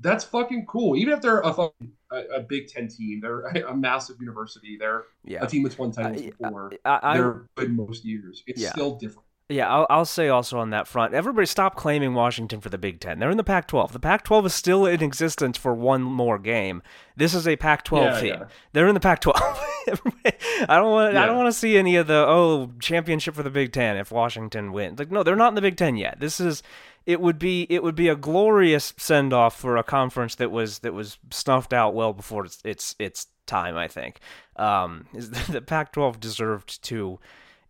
that's 0.00 0.24
fucking 0.24 0.66
cool. 0.66 0.96
Even 0.96 1.14
if 1.14 1.20
they're 1.22 1.40
a 1.40 1.52
fucking 1.52 1.92
a, 2.10 2.36
a 2.36 2.40
Big 2.40 2.68
Ten 2.68 2.88
team. 2.88 3.20
They're 3.20 3.40
a 3.68 3.76
massive 3.76 4.16
university. 4.20 4.76
They're 4.78 5.04
Yeah. 5.24 5.44
a 5.44 5.46
team 5.46 5.62
that's 5.62 5.78
won 5.78 5.90
titles 5.92 6.22
I- 6.22 6.30
before. 6.42 6.72
I, 6.84 7.00
I, 7.02 7.16
They're 7.16 7.46
good 7.56 7.74
most 7.76 8.04
years. 8.04 8.42
It's 8.46 8.60
Yeah. 8.60 8.70
still 8.70 8.96
different. 8.96 9.24
Yeah, 9.48 9.72
I'll, 9.72 9.86
I'll 9.88 10.04
say 10.04 10.28
also 10.28 10.58
on 10.58 10.70
that 10.70 10.88
front, 10.88 11.14
everybody 11.14 11.46
stop 11.46 11.76
claiming 11.76 12.14
Washington 12.14 12.60
for 12.60 12.68
the 12.68 12.78
Big 12.78 12.98
Ten. 12.98 13.20
They're 13.20 13.30
in 13.30 13.36
the 13.36 13.44
Pac 13.44 13.68
12. 13.68 13.92
The 13.92 14.00
Pac 14.00 14.24
12 14.24 14.46
is 14.46 14.54
still 14.54 14.86
in 14.86 15.00
existence 15.04 15.56
for 15.56 15.72
one 15.72 16.02
more 16.02 16.38
game. 16.40 16.82
This 17.16 17.32
is 17.32 17.46
a 17.46 17.54
Pac 17.54 17.84
12 17.84 18.04
Yeah, 18.04 18.20
team. 18.20 18.46
They're 18.72 18.88
in 18.88 18.94
the 18.94 19.00
Pac 19.00 19.20
12. 19.20 19.40
I 20.68 20.76
don't 20.76 20.90
want 20.90 21.16
I 21.16 21.26
don't 21.26 21.36
want 21.36 21.48
to 21.48 21.58
see 21.58 21.76
any 21.76 21.96
of 21.96 22.06
the 22.06 22.24
oh 22.26 22.72
championship 22.80 23.34
for 23.34 23.42
the 23.42 23.50
Big 23.50 23.72
Ten 23.72 23.96
if 23.96 24.10
Washington 24.10 24.72
wins. 24.72 24.98
Like 24.98 25.10
no, 25.10 25.22
they're 25.22 25.36
not 25.36 25.48
in 25.48 25.54
the 25.54 25.62
Big 25.62 25.76
Ten 25.76 25.96
yet. 25.96 26.20
This 26.20 26.40
is 26.40 26.62
it 27.06 27.20
would 27.20 27.38
be 27.38 27.66
it 27.70 27.82
would 27.82 27.94
be 27.94 28.08
a 28.08 28.16
glorious 28.16 28.92
send 28.96 29.32
off 29.32 29.56
for 29.58 29.76
a 29.76 29.84
conference 29.84 30.34
that 30.36 30.50
was 30.50 30.80
that 30.80 30.92
was 30.92 31.18
snuffed 31.30 31.72
out 31.72 31.94
well 31.94 32.12
before 32.12 32.44
its 32.44 32.60
its, 32.64 32.96
its 32.98 33.26
time. 33.46 33.76
I 33.76 33.88
think 33.88 34.20
um, 34.56 35.06
is 35.14 35.30
the 35.48 35.62
Pac 35.62 35.92
12 35.92 36.20
deserved 36.20 36.82
to 36.84 37.18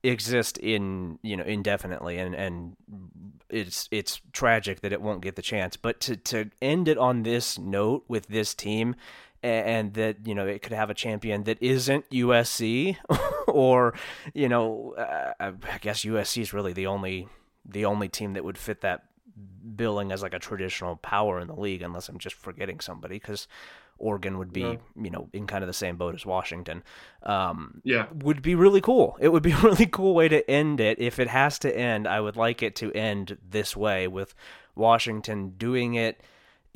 exist 0.03 0.57
in 0.59 1.19
you 1.23 1.37
know 1.37 1.43
indefinitely 1.45 2.19
and 2.19 2.35
and 2.35 2.77
it's 3.49 3.89
it's 3.91 4.21
tragic 4.33 4.81
that 4.81 4.93
it 4.93 5.01
won't 5.01 5.21
get 5.21 5.35
the 5.35 5.43
chance 5.43 5.77
but 5.77 6.01
to 6.01 6.17
to 6.17 6.51
end 6.63 6.87
it 6.87 6.97
on 6.97 7.23
this 7.23 7.59
note 7.59 8.05
with 8.07 8.29
this 8.29 8.55
team 8.55 8.95
and 9.47 9.95
that 9.95 10.27
you 10.27 10.35
know 10.35 10.47
it 10.47 10.63
could 10.63 10.73
have 10.73 10.91
a 10.91 10.95
champion 10.95 11.45
that 11.45 11.63
isn't 11.63 12.09
USC 12.11 12.97
or 13.47 13.95
you 14.35 14.49
know 14.49 14.95
uh, 14.99 15.33
I 15.39 15.79
guess 15.81 16.05
USC 16.05 16.43
is 16.43 16.53
really 16.53 16.73
the 16.73 16.87
only 16.87 17.29
the 17.65 17.85
only 17.85 18.09
team 18.09 18.35
that 18.35 18.45
would 18.45 18.59
fit 18.59 18.81
that 18.83 19.05
billing 19.77 20.13
as 20.13 20.23
like 20.23 20.35
a 20.35 20.39
traditional 20.39 20.97
power 20.97 21.41
in 21.41 21.47
the 21.49 21.55
league 21.55 21.83
unless 21.83 22.09
I'm 22.09 22.19
just 22.19 22.37
forgetting 22.37 22.81
somebody 22.81 23.19
cuz 23.19 23.49
Oregon 23.99 24.39
would 24.39 24.53
be 24.53 24.61
Yeah. 24.61 24.77
you 24.95 25.11
know 25.11 25.29
in 25.33 25.47
kind 25.47 25.63
of 25.65 25.69
the 25.69 25.73
same 25.75 25.97
boat 25.97 26.15
as 26.15 26.25
Washington 26.27 26.83
um 27.23 27.81
Yeah. 27.85 28.07
would 28.13 28.43
be 28.43 28.55
really 28.55 28.81
cool. 28.81 29.17
It 29.21 29.29
would 29.31 29.43
be 29.43 29.53
a 29.59 29.61
really 29.61 29.87
cool 29.87 30.15
way 30.15 30.29
to 30.29 30.49
end 30.51 30.81
it. 30.81 30.99
If 30.99 31.19
it 31.19 31.29
has 31.29 31.59
to 31.61 31.77
end, 31.77 32.07
I 32.07 32.21
would 32.21 32.37
like 32.37 32.63
it 32.63 32.75
to 32.77 32.93
end 32.93 33.39
this 33.49 33.77
way 33.77 34.07
with 34.09 34.35
Washington 34.75 35.55
doing 35.57 35.95
it, 35.95 36.21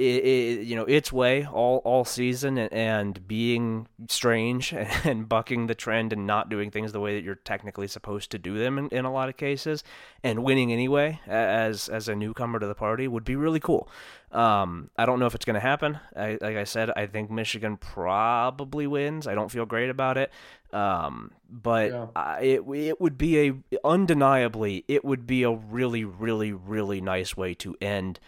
i 0.00 0.20
i 0.24 0.60
you 0.70 0.76
know, 0.76 0.84
its 0.84 1.12
way 1.12 1.46
all 1.46 1.78
all 1.84 2.04
season 2.04 2.58
and, 2.58 2.72
and 2.72 3.28
being 3.28 3.86
strange 4.08 4.72
and 5.04 5.28
bucking 5.28 5.66
the 5.66 5.74
trend 5.74 6.12
and 6.12 6.26
not 6.26 6.48
doing 6.48 6.70
things 6.70 6.92
the 6.92 7.00
way 7.00 7.14
that 7.14 7.24
you're 7.24 7.34
technically 7.34 7.86
supposed 7.86 8.30
to 8.30 8.38
do 8.38 8.58
them 8.58 8.78
in, 8.78 8.88
in 8.88 9.04
a 9.04 9.12
lot 9.12 9.28
of 9.28 9.36
cases, 9.36 9.84
and 10.22 10.42
winning 10.42 10.72
anyway 10.72 11.20
as 11.26 11.88
as 11.88 12.08
a 12.08 12.14
newcomer 12.14 12.58
to 12.58 12.66
the 12.66 12.74
party 12.74 13.06
would 13.06 13.24
be 13.24 13.36
really 13.36 13.60
cool. 13.60 13.88
Um, 14.32 14.90
I 14.96 15.06
don't 15.06 15.18
know 15.18 15.26
if 15.26 15.34
it's 15.34 15.44
going 15.44 15.54
to 15.54 15.60
happen. 15.60 15.98
I, 16.16 16.38
like 16.40 16.56
I 16.56 16.62
said, 16.64 16.90
I 16.96 17.06
think 17.06 17.30
Michigan 17.30 17.76
probably 17.76 18.86
wins. 18.86 19.26
I 19.26 19.34
don't 19.34 19.50
feel 19.50 19.66
great 19.66 19.90
about 19.90 20.16
it. 20.18 20.30
Um, 20.72 21.32
but 21.50 21.90
Yeah. 21.90 22.06
I, 22.14 22.40
it 22.42 22.62
it 22.68 23.00
would 23.00 23.18
be 23.18 23.48
a 23.48 23.78
undeniably 23.84 24.84
it 24.86 25.04
would 25.04 25.26
be 25.26 25.42
a 25.42 25.50
really 25.50 26.04
really 26.04 26.52
really 26.52 27.00
nice 27.00 27.36
way 27.36 27.54
to 27.54 27.74
end 27.80 28.20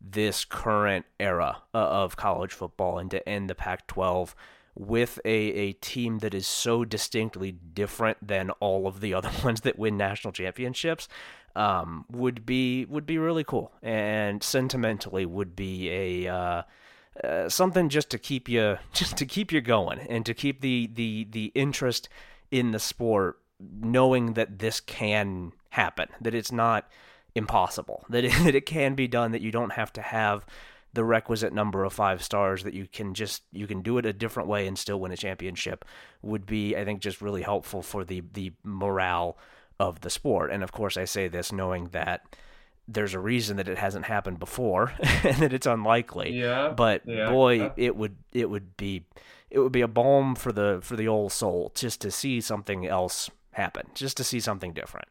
this 0.00 0.44
current 0.44 1.06
era 1.18 1.62
uh, 1.74 1.78
of 1.78 2.16
college 2.16 2.52
football 2.52 2.98
and 2.98 3.10
to 3.10 3.28
end 3.28 3.50
the 3.50 3.54
Pac-12 3.54 4.34
with 4.74 5.18
a, 5.24 5.30
a 5.30 5.72
team 5.72 6.20
that 6.20 6.32
is 6.32 6.46
so 6.46 6.84
distinctly 6.84 7.52
different 7.52 8.16
than 8.26 8.50
all 8.60 8.86
of 8.86 9.00
the 9.00 9.12
other 9.14 9.30
ones 9.44 9.60
that 9.62 9.78
win 9.78 9.96
national 9.96 10.32
championships 10.32 11.08
um, 11.56 12.04
would 12.10 12.46
be 12.46 12.84
would 12.86 13.06
be 13.06 13.18
really 13.18 13.44
cool. 13.44 13.72
And 13.82 14.42
sentimentally 14.42 15.26
would 15.26 15.56
be 15.56 15.90
a 15.90 16.32
uh, 16.32 16.62
uh, 17.22 17.48
something 17.48 17.88
just 17.88 18.08
to 18.10 18.18
keep 18.18 18.48
you 18.48 18.78
just 18.92 19.16
to 19.18 19.26
keep 19.26 19.52
you 19.52 19.60
going 19.60 19.98
and 19.98 20.24
to 20.26 20.34
keep 20.34 20.60
the 20.60 20.88
the 20.94 21.26
the 21.30 21.52
interest 21.54 22.08
in 22.50 22.70
the 22.70 22.78
sport 22.78 23.38
knowing 23.60 24.34
that 24.34 24.58
this 24.58 24.80
can 24.80 25.52
happen 25.70 26.08
that 26.20 26.34
it's 26.34 26.50
not 26.50 26.88
impossible 27.34 28.04
that 28.10 28.24
it, 28.24 28.32
that 28.44 28.54
it 28.54 28.66
can 28.66 28.94
be 28.94 29.06
done 29.08 29.32
that 29.32 29.42
you 29.42 29.50
don't 29.50 29.72
have 29.72 29.92
to 29.92 30.02
have 30.02 30.44
the 30.92 31.04
requisite 31.04 31.52
number 31.52 31.84
of 31.84 31.92
five 31.92 32.22
stars 32.22 32.64
that 32.64 32.74
you 32.74 32.86
can 32.92 33.14
just 33.14 33.42
you 33.52 33.66
can 33.66 33.80
do 33.80 33.96
it 33.98 34.06
a 34.06 34.12
different 34.12 34.48
way 34.48 34.66
and 34.66 34.76
still 34.78 34.98
win 34.98 35.12
a 35.12 35.16
championship 35.16 35.84
would 36.22 36.46
be 36.46 36.76
I 36.76 36.84
think 36.84 37.00
just 37.00 37.20
really 37.22 37.42
helpful 37.42 37.82
for 37.82 38.04
the 38.04 38.22
the 38.32 38.52
morale 38.64 39.38
of 39.78 40.00
the 40.00 40.10
sport 40.10 40.50
and 40.50 40.62
of 40.62 40.72
course 40.72 40.96
I 40.96 41.04
say 41.04 41.28
this 41.28 41.52
knowing 41.52 41.86
that 41.92 42.22
there's 42.88 43.14
a 43.14 43.20
reason 43.20 43.56
that 43.58 43.68
it 43.68 43.78
hasn't 43.78 44.06
happened 44.06 44.40
before 44.40 44.92
and 45.22 45.36
that 45.36 45.52
it's 45.52 45.66
unlikely 45.66 46.32
Yeah. 46.32 46.70
but 46.70 47.02
yeah, 47.06 47.30
boy 47.30 47.54
yeah. 47.54 47.70
it 47.76 47.94
would 47.94 48.16
it 48.32 48.50
would 48.50 48.76
be 48.76 49.04
it 49.48 49.60
would 49.60 49.72
be 49.72 49.80
a 49.82 49.88
balm 49.88 50.34
for 50.34 50.50
the 50.50 50.80
for 50.82 50.96
the 50.96 51.06
old 51.06 51.30
soul 51.30 51.70
just 51.76 52.00
to 52.00 52.10
see 52.10 52.40
something 52.40 52.84
else 52.86 53.30
happen 53.52 53.86
just 53.94 54.16
to 54.16 54.24
see 54.24 54.40
something 54.40 54.72
different 54.72 55.06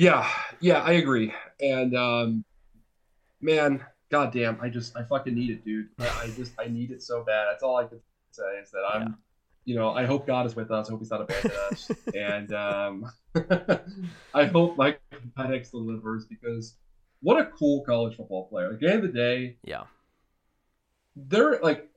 Yeah, 0.00 0.26
yeah, 0.60 0.80
I 0.80 0.92
agree. 0.92 1.30
And 1.60 1.94
um 1.94 2.42
man, 3.42 3.84
goddamn, 4.10 4.58
I 4.62 4.70
just 4.70 4.96
I 4.96 5.02
fucking 5.02 5.34
need 5.34 5.50
it, 5.50 5.62
dude. 5.62 5.90
I, 5.98 6.08
I 6.22 6.26
just 6.34 6.52
I 6.58 6.68
need 6.68 6.90
it 6.90 7.02
so 7.02 7.22
bad. 7.22 7.48
That's 7.50 7.62
all 7.62 7.76
I 7.76 7.84
can 7.84 8.00
say 8.30 8.60
is 8.62 8.70
that 8.70 8.82
I'm 8.90 9.02
Yeah. 9.02 9.08
you 9.66 9.74
know, 9.74 9.90
I 9.90 10.06
hope 10.06 10.26
God 10.26 10.46
is 10.46 10.56
with 10.56 10.70
us. 10.70 10.88
I 10.88 10.92
hope 10.92 11.00
he's 11.00 11.10
not 11.10 11.20
abandoning 11.20 11.58
us. 11.70 11.90
and 12.14 12.52
um 12.54 13.12
I 14.34 14.46
hope 14.46 14.78
Mike 14.78 15.02
Penix 15.36 15.70
delivers 15.70 16.24
because 16.24 16.76
what 17.20 17.38
a 17.38 17.44
cool 17.44 17.84
college 17.84 18.16
football 18.16 18.48
player. 18.48 18.72
At 18.72 18.80
the 18.80 18.88
end 18.88 19.04
of 19.04 19.12
the 19.12 19.18
day, 19.18 19.58
yeah 19.64 19.82
they're 21.14 21.60
like 21.60 21.90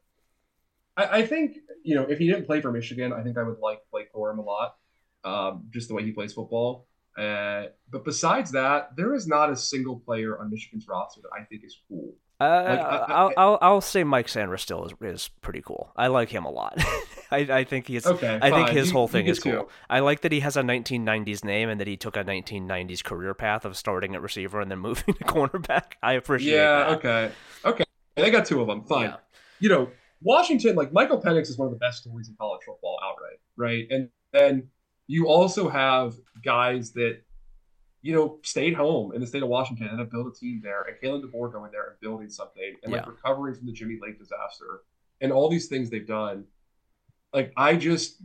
I, 0.98 1.20
I 1.20 1.26
think 1.26 1.56
you 1.86 1.96
know 1.96 2.04
if 2.04 2.20
he 2.20 2.28
didn't 2.28 2.48
play 2.48 2.60
for 2.60 2.74
Michigan, 2.74 3.14
I 3.14 3.24
think 3.24 3.38
I 3.38 3.44
would 3.44 3.60
like 3.60 3.80
Blake 3.94 4.12
Corum 4.14 4.40
a 4.40 4.42
lot, 4.42 4.76
um, 5.24 5.68
just 5.70 5.88
the 5.88 5.94
way 5.94 6.04
he 6.04 6.12
plays 6.12 6.34
football. 6.34 6.86
Uh, 7.18 7.65
but 7.91 8.03
besides 8.03 8.52
that, 8.52 8.95
there 8.95 9.14
is 9.14 9.27
not 9.27 9.49
a 9.52 9.56
single 9.56 9.99
player 9.99 10.40
on 10.40 10.49
Michigan's 10.49 10.88
roster 10.88 11.22
that 11.22 11.30
I 11.40 11.44
think 11.45 11.64
is 11.64 11.77
cool. 11.88 12.15
uh, 12.41 12.44
I- 12.44 12.76
I- 12.76 13.11
I'll, 13.14 13.31
I'll 13.38 13.57
I'll 13.61 13.81
say 13.81 14.03
Mike 14.03 14.27
Sanders 14.27 14.61
still 14.64 14.85
is, 14.85 14.94
is 15.02 15.30
pretty 15.41 15.61
cool. 15.61 15.91
I 15.95 16.07
like 16.07 16.30
him 16.30 16.45
a 16.45 16.49
lot. 16.52 16.73
I, 17.31 17.38
I 17.40 17.64
think 17.64 17.88
he's 17.88 18.06
Okay, 18.06 18.40
I 18.41 18.49
think 18.52 18.69
his 18.69 18.88
You- 18.88 18.94
whole 18.94 19.07
thing 19.07 19.27
is 19.27 19.40
cool. 19.40 19.52
to. 19.52 19.68
I 19.90 19.99
like 19.99 20.22
that 20.22 20.31
he 20.31 20.40
has 20.41 20.57
a 20.57 20.61
1990s 20.61 21.44
name 21.44 21.69
and 21.69 21.80
that 21.80 21.88
he 21.88 21.98
took 21.98 22.18
a 22.18 22.23
1990s 22.23 23.03
career 23.03 23.34
path 23.34 23.64
of 23.65 23.77
starting 23.77 24.15
at 24.15 24.22
receiver 24.22 24.60
and 24.60 24.69
then 24.72 24.80
moving 24.90 25.14
to 25.14 25.23
cornerback. 25.23 25.94
I 26.02 26.14
appreciate 26.14 26.56
Yeah, 26.56 26.80
that. 26.80 26.98
okay, 26.98 27.31
okay. 27.65 27.84
They 28.15 28.30
got 28.31 28.45
two 28.45 28.61
of 28.61 28.68
them. 28.68 28.84
Fine. 28.85 29.10
Yeah. 29.10 29.15
You 29.60 29.69
know, 29.69 29.90
Washington, 30.22 30.76
like 30.76 30.91
Michael 30.94 31.22
Penix 31.22 31.44
is 31.49 31.57
one 31.57 31.68
of 31.68 31.73
the 31.73 31.80
best 31.80 32.02
stories 32.03 32.27
in 32.30 32.35
college 32.40 32.61
football 32.65 32.98
outright, 33.03 33.40
right? 33.57 33.85
And 33.90 34.10
then 34.31 34.69
you 35.08 35.28
also 35.28 35.70
have 35.70 36.16
guys 36.44 36.92
that, 36.94 37.20
you 38.02 38.14
know, 38.14 38.40
stayed 38.44 38.74
home 38.74 39.14
in 39.14 39.22
the 39.22 39.28
state 39.28 39.44
of 39.44 39.50
Washington 39.50 39.88
and 39.88 40.00
have 40.00 40.12
built 40.12 40.28
a 40.28 40.40
team 40.40 40.62
there, 40.64 40.82
and 40.84 40.98
Kalen 41.02 41.24
DeBoer 41.24 41.52
going 41.52 41.72
there 41.72 41.90
and 41.90 42.00
building 42.02 42.30
something, 42.30 42.76
and 42.84 42.92
like 42.92 43.04
Yeah. 43.04 43.10
recovering 43.10 43.56
from 43.56 43.66
the 43.66 43.72
Jimmy 43.74 43.98
Lake 44.02 44.20
disaster, 44.20 44.82
and 45.22 45.32
all 45.32 45.50
these 45.50 45.68
things 45.68 45.90
they've 45.90 46.08
done. 46.08 46.46
Like 47.34 47.54
I 47.58 47.76
just, 47.76 48.22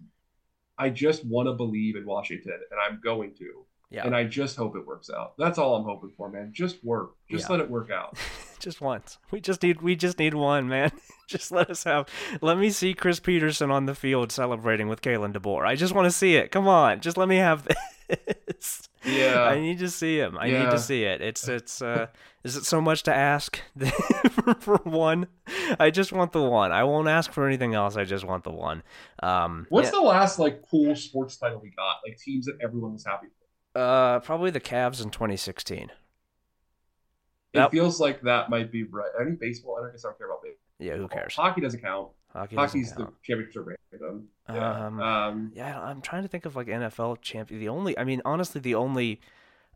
I 0.76 0.90
just 0.90 1.24
want 1.24 1.48
to 1.48 1.52
believe 1.54 1.96
in 1.96 2.04
Washington, 2.06 2.58
and 2.70 2.80
I'm 2.80 3.00
going 3.02 3.34
to. 3.36 3.64
Yeah. 3.90 4.04
And 4.04 4.14
I 4.14 4.24
just 4.24 4.56
hope 4.56 4.76
it 4.76 4.86
works 4.86 5.08
out. 5.10 5.32
That's 5.38 5.56
all 5.58 5.74
I'm 5.76 5.84
hoping 5.84 6.10
for, 6.10 6.28
man. 6.28 6.50
Just 6.52 6.84
work. 6.84 7.12
Just 7.30 7.48
Yeah. 7.48 7.52
let 7.56 7.60
it 7.64 7.70
work 7.70 7.90
out. 7.90 8.18
just 8.58 8.80
once. 8.80 9.18
We 9.30 9.40
just 9.40 9.62
need 9.62 9.82
we 9.82 9.96
just 9.96 10.18
need 10.18 10.34
one, 10.34 10.68
man. 10.68 10.92
just 11.28 11.52
let 11.52 11.70
us 11.70 11.84
have 11.84 12.08
let 12.40 12.58
me 12.58 12.70
see 12.70 12.94
Chris 12.94 13.20
Petersen 13.20 13.70
on 13.70 13.86
the 13.86 13.94
field 13.94 14.32
celebrating 14.32 14.88
with 14.88 15.00
Kalen 15.02 15.32
DeBoer. 15.34 15.66
I 15.66 15.74
just 15.76 15.94
want 15.94 16.06
to 16.06 16.10
see 16.10 16.36
it. 16.36 16.50
Come 16.50 16.66
on. 16.68 17.00
Just 17.00 17.16
let 17.16 17.28
me 17.28 17.36
have 17.36 17.66
this. 18.08 18.88
Yeah. 19.04 19.42
I 19.42 19.60
need 19.60 19.78
to 19.78 19.88
see 19.88 20.18
him. 20.18 20.36
I 20.38 20.48
need 20.50 20.70
to 20.70 20.78
see 20.78 21.04
it. 21.04 21.20
It's 21.20 21.46
it's 21.48 21.80
uh 21.82 22.06
is 22.44 22.56
it 22.56 22.64
so 22.64 22.80
much 22.80 23.02
to 23.04 23.14
ask 23.14 23.60
for, 24.30 24.54
for 24.60 24.76
one? 24.84 25.26
I 25.78 25.90
just 25.90 26.12
want 26.12 26.32
the 26.32 26.42
one. 26.42 26.72
I 26.72 26.84
won't 26.84 27.08
ask 27.08 27.32
for 27.32 27.46
anything 27.46 27.74
else. 27.74 27.96
I 27.96 28.04
just 28.04 28.24
want 28.24 28.44
the 28.44 28.50
one. 28.52 28.82
Um 29.22 29.66
What's 29.68 29.88
yeah, 29.88 30.00
the 30.00 30.00
last 30.02 30.38
like 30.38 30.62
cool 30.68 30.96
sports 30.96 31.36
title 31.36 31.60
we 31.62 31.70
got? 31.70 31.96
Like 32.06 32.18
teams 32.18 32.46
that 32.46 32.58
everyone 32.62 32.92
was 32.94 33.04
happy 33.04 33.28
for. 33.74 33.80
uh 33.80 34.20
probably 34.20 34.50
the 34.50 34.60
Cavs 34.60 35.02
in 35.02 35.10
2016. 35.10 35.90
It 37.54 37.70
feels 37.70 38.00
like 38.00 38.20
that 38.22 38.50
might 38.50 38.70
be 38.70 38.84
right. 38.84 39.10
I 39.18 39.24
think 39.24 39.40
baseball. 39.40 39.76
I 39.78 39.82
don't 39.82 39.92
guess 39.92 40.04
I 40.04 40.08
don't 40.08 40.18
care 40.18 40.26
about 40.26 40.42
baseball. 40.42 40.64
Yeah, 40.78 40.96
who 40.96 41.08
cares? 41.08 41.34
Hockey 41.34 41.60
doesn't 41.60 41.80
count. 41.80 42.08
Hockey 42.32 42.56
Hockey's 42.56 42.92
the 42.92 43.04
count. 43.04 43.14
championship 43.22 43.66
random. 43.92 44.28
Yeah. 44.48 44.86
Um, 44.86 45.00
Um, 45.00 45.52
Yeah, 45.54 45.80
I'm 45.80 46.00
trying 46.02 46.22
to 46.22 46.28
think 46.28 46.46
of 46.46 46.56
like 46.56 46.66
NFL 46.68 47.20
champion. 47.22 47.60
The 47.60 47.68
only, 47.68 47.98
I 47.98 48.04
mean, 48.04 48.22
honestly, 48.24 48.60
the 48.60 48.74
only, 48.74 49.20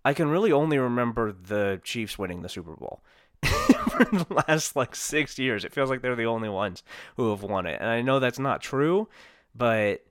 I 0.05 0.13
can 0.15 0.29
really 0.29 0.53
only 0.53 0.79
remember 0.79 1.33
the 1.33 1.81
Chiefs 1.83 2.19
winning 2.19 2.43
the 2.43 2.49
Super 2.49 2.77
Bowl 2.77 3.03
for 3.43 4.05
the 4.05 4.45
last 4.47 4.77
like 4.77 4.95
six 4.95 5.39
years. 5.39 5.65
It 5.65 5.73
feels 5.73 5.91
like 5.91 6.03
they're 6.03 6.15
the 6.15 6.27
only 6.27 6.51
ones 6.51 6.83
who 7.17 7.31
have 7.31 7.43
won 7.43 7.67
it, 7.67 7.79
and 7.81 7.89
I 7.89 8.03
know 8.03 8.21
that's 8.21 8.39
not 8.39 8.61
true, 8.61 9.09
but 9.55 10.05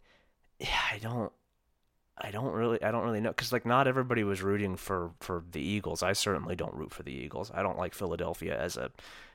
yeah, 0.60 0.68
I 0.92 0.98
don't. 0.98 1.32
I 2.18 2.30
don't 2.32 2.52
really, 2.54 2.82
I 2.84 2.92
don't 2.92 3.04
really 3.04 3.22
know, 3.22 3.30
because 3.30 3.52
like 3.52 3.66
not 3.66 3.88
everybody 3.88 4.24
was 4.24 4.42
rooting 4.42 4.76
for 4.76 5.12
for 5.20 5.44
the 5.52 5.62
Eagles. 5.62 6.04
I 6.04 6.14
certainly 6.14 6.56
don't 6.56 6.74
root 6.76 6.92
for 6.94 7.04
the 7.04 7.12
Eagles. 7.14 7.52
I 7.54 7.62
don't 7.64 7.78
like 7.78 7.94
Philadelphia 7.96 8.60
as 8.60 8.78
a, 8.78 8.92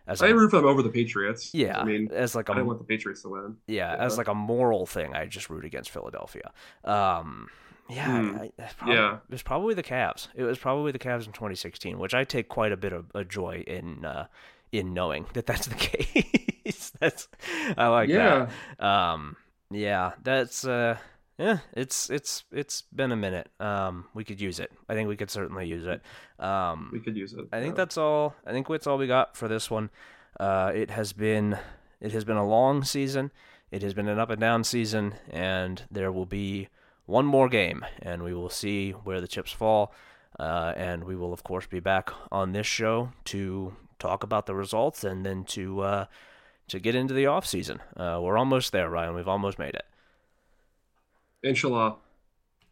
as 0.06 0.22
I 0.22 0.28
a, 0.28 0.34
root 0.34 0.50
for 0.50 0.56
them 0.58 0.66
over 0.66 0.82
the 0.82 0.90
Patriots. 0.90 1.52
yeah, 1.52 1.80
I 1.80 1.84
mean, 1.84 2.10
as 2.12 2.34
like 2.36 2.48
I 2.48 2.52
a 2.52 2.56
didn't 2.56 2.68
want 2.68 2.78
the 2.78 2.84
Patriots 2.84 3.22
to 3.22 3.30
win. 3.30 3.56
yeah, 3.66 3.94
Yeah. 3.96 4.04
as 4.04 4.18
like 4.18 4.28
a 4.28 4.34
moral 4.34 4.86
thing. 4.86 5.14
I 5.16 5.26
just 5.26 5.50
root 5.50 5.64
against 5.64 5.90
Philadelphia. 5.90 6.52
Um, 6.84 7.48
yeah, 7.88 8.06
Hmm. 8.06 8.36
I, 8.38 8.50
probably, 8.78 8.94
Yeah. 8.96 9.14
it 9.14 9.30
was 9.30 9.42
probably 9.42 9.74
the 9.74 9.82
Cavs. 9.82 10.28
It 10.34 10.42
was 10.44 10.58
probably 10.58 10.92
the 10.92 10.98
Cavs 10.98 11.26
in 11.26 11.32
2016, 11.32 11.98
which 11.98 12.14
I 12.14 12.24
take 12.24 12.48
quite 12.48 12.72
a 12.72 12.76
bit 12.76 12.92
of 12.92 13.06
a 13.14 13.24
joy 13.24 13.64
in 13.66 14.04
uh, 14.04 14.26
in 14.72 14.92
knowing 14.92 15.26
that 15.32 15.46
that's 15.46 15.66
the 15.66 15.74
case. 16.64 16.92
that's 17.00 17.28
I 17.76 17.88
like 17.88 18.08
yeah, 18.08 18.48
that. 18.78 18.84
Um, 18.84 19.36
yeah, 19.70 20.12
that's 20.22 20.64
uh, 20.64 20.98
yeah, 21.38 21.58
it's 21.74 22.08
it's 22.08 22.44
it's 22.50 22.82
been 22.94 23.12
a 23.12 23.16
minute. 23.16 23.48
Um, 23.60 24.06
we 24.14 24.24
could 24.24 24.40
use 24.40 24.58
it. 24.58 24.72
I 24.88 24.94
think 24.94 25.08
we 25.08 25.16
could 25.16 25.30
certainly 25.30 25.66
use 25.66 25.86
it. 25.86 26.00
Um, 26.42 26.90
we 26.92 27.00
could 27.00 27.16
use 27.16 27.34
it. 27.34 27.46
I 27.52 27.60
think 27.60 27.72
yeah. 27.72 27.84
that's 27.84 27.98
all. 27.98 28.34
I 28.46 28.52
think 28.52 28.68
that's 28.68 28.86
all 28.86 28.96
we 28.96 29.06
got 29.06 29.36
for 29.36 29.46
this 29.48 29.70
one. 29.70 29.90
Uh, 30.40 30.72
it 30.74 30.90
has 30.90 31.12
been 31.12 31.58
it 32.00 32.12
has 32.12 32.24
been 32.24 32.36
a 32.36 32.46
long 32.46 32.84
season. 32.84 33.30
It 33.70 33.82
has 33.82 33.94
been 33.94 34.08
an 34.08 34.18
up 34.18 34.30
and 34.30 34.40
down 34.40 34.64
season, 34.64 35.14
and 35.28 35.82
there 35.90 36.10
will 36.10 36.26
be 36.26 36.68
one 37.04 37.26
more 37.26 37.48
game, 37.48 37.84
and 38.00 38.22
we 38.22 38.32
will 38.32 38.50
see 38.50 38.92
where 38.92 39.20
the 39.20 39.28
chips 39.28 39.52
fall. 39.52 39.92
Uh, 40.38 40.74
and 40.76 41.04
we 41.04 41.16
will, 41.16 41.32
of 41.32 41.42
course, 41.42 41.66
be 41.66 41.80
back 41.80 42.10
on 42.30 42.52
this 42.52 42.66
show 42.66 43.10
to 43.24 43.74
talk 43.98 44.22
about 44.22 44.44
the 44.44 44.54
results 44.54 45.02
and 45.02 45.24
then 45.24 45.44
to 45.44 45.80
uh, 45.80 46.04
to 46.68 46.78
get 46.78 46.94
into 46.94 47.14
the 47.14 47.26
off 47.26 47.46
season. 47.46 47.80
Uh, 47.96 48.20
we're 48.22 48.36
almost 48.36 48.72
there, 48.72 48.90
Ryan. 48.90 49.14
We've 49.14 49.28
almost 49.28 49.58
made 49.58 49.74
it. 49.74 49.86
Inshallah. 51.46 51.96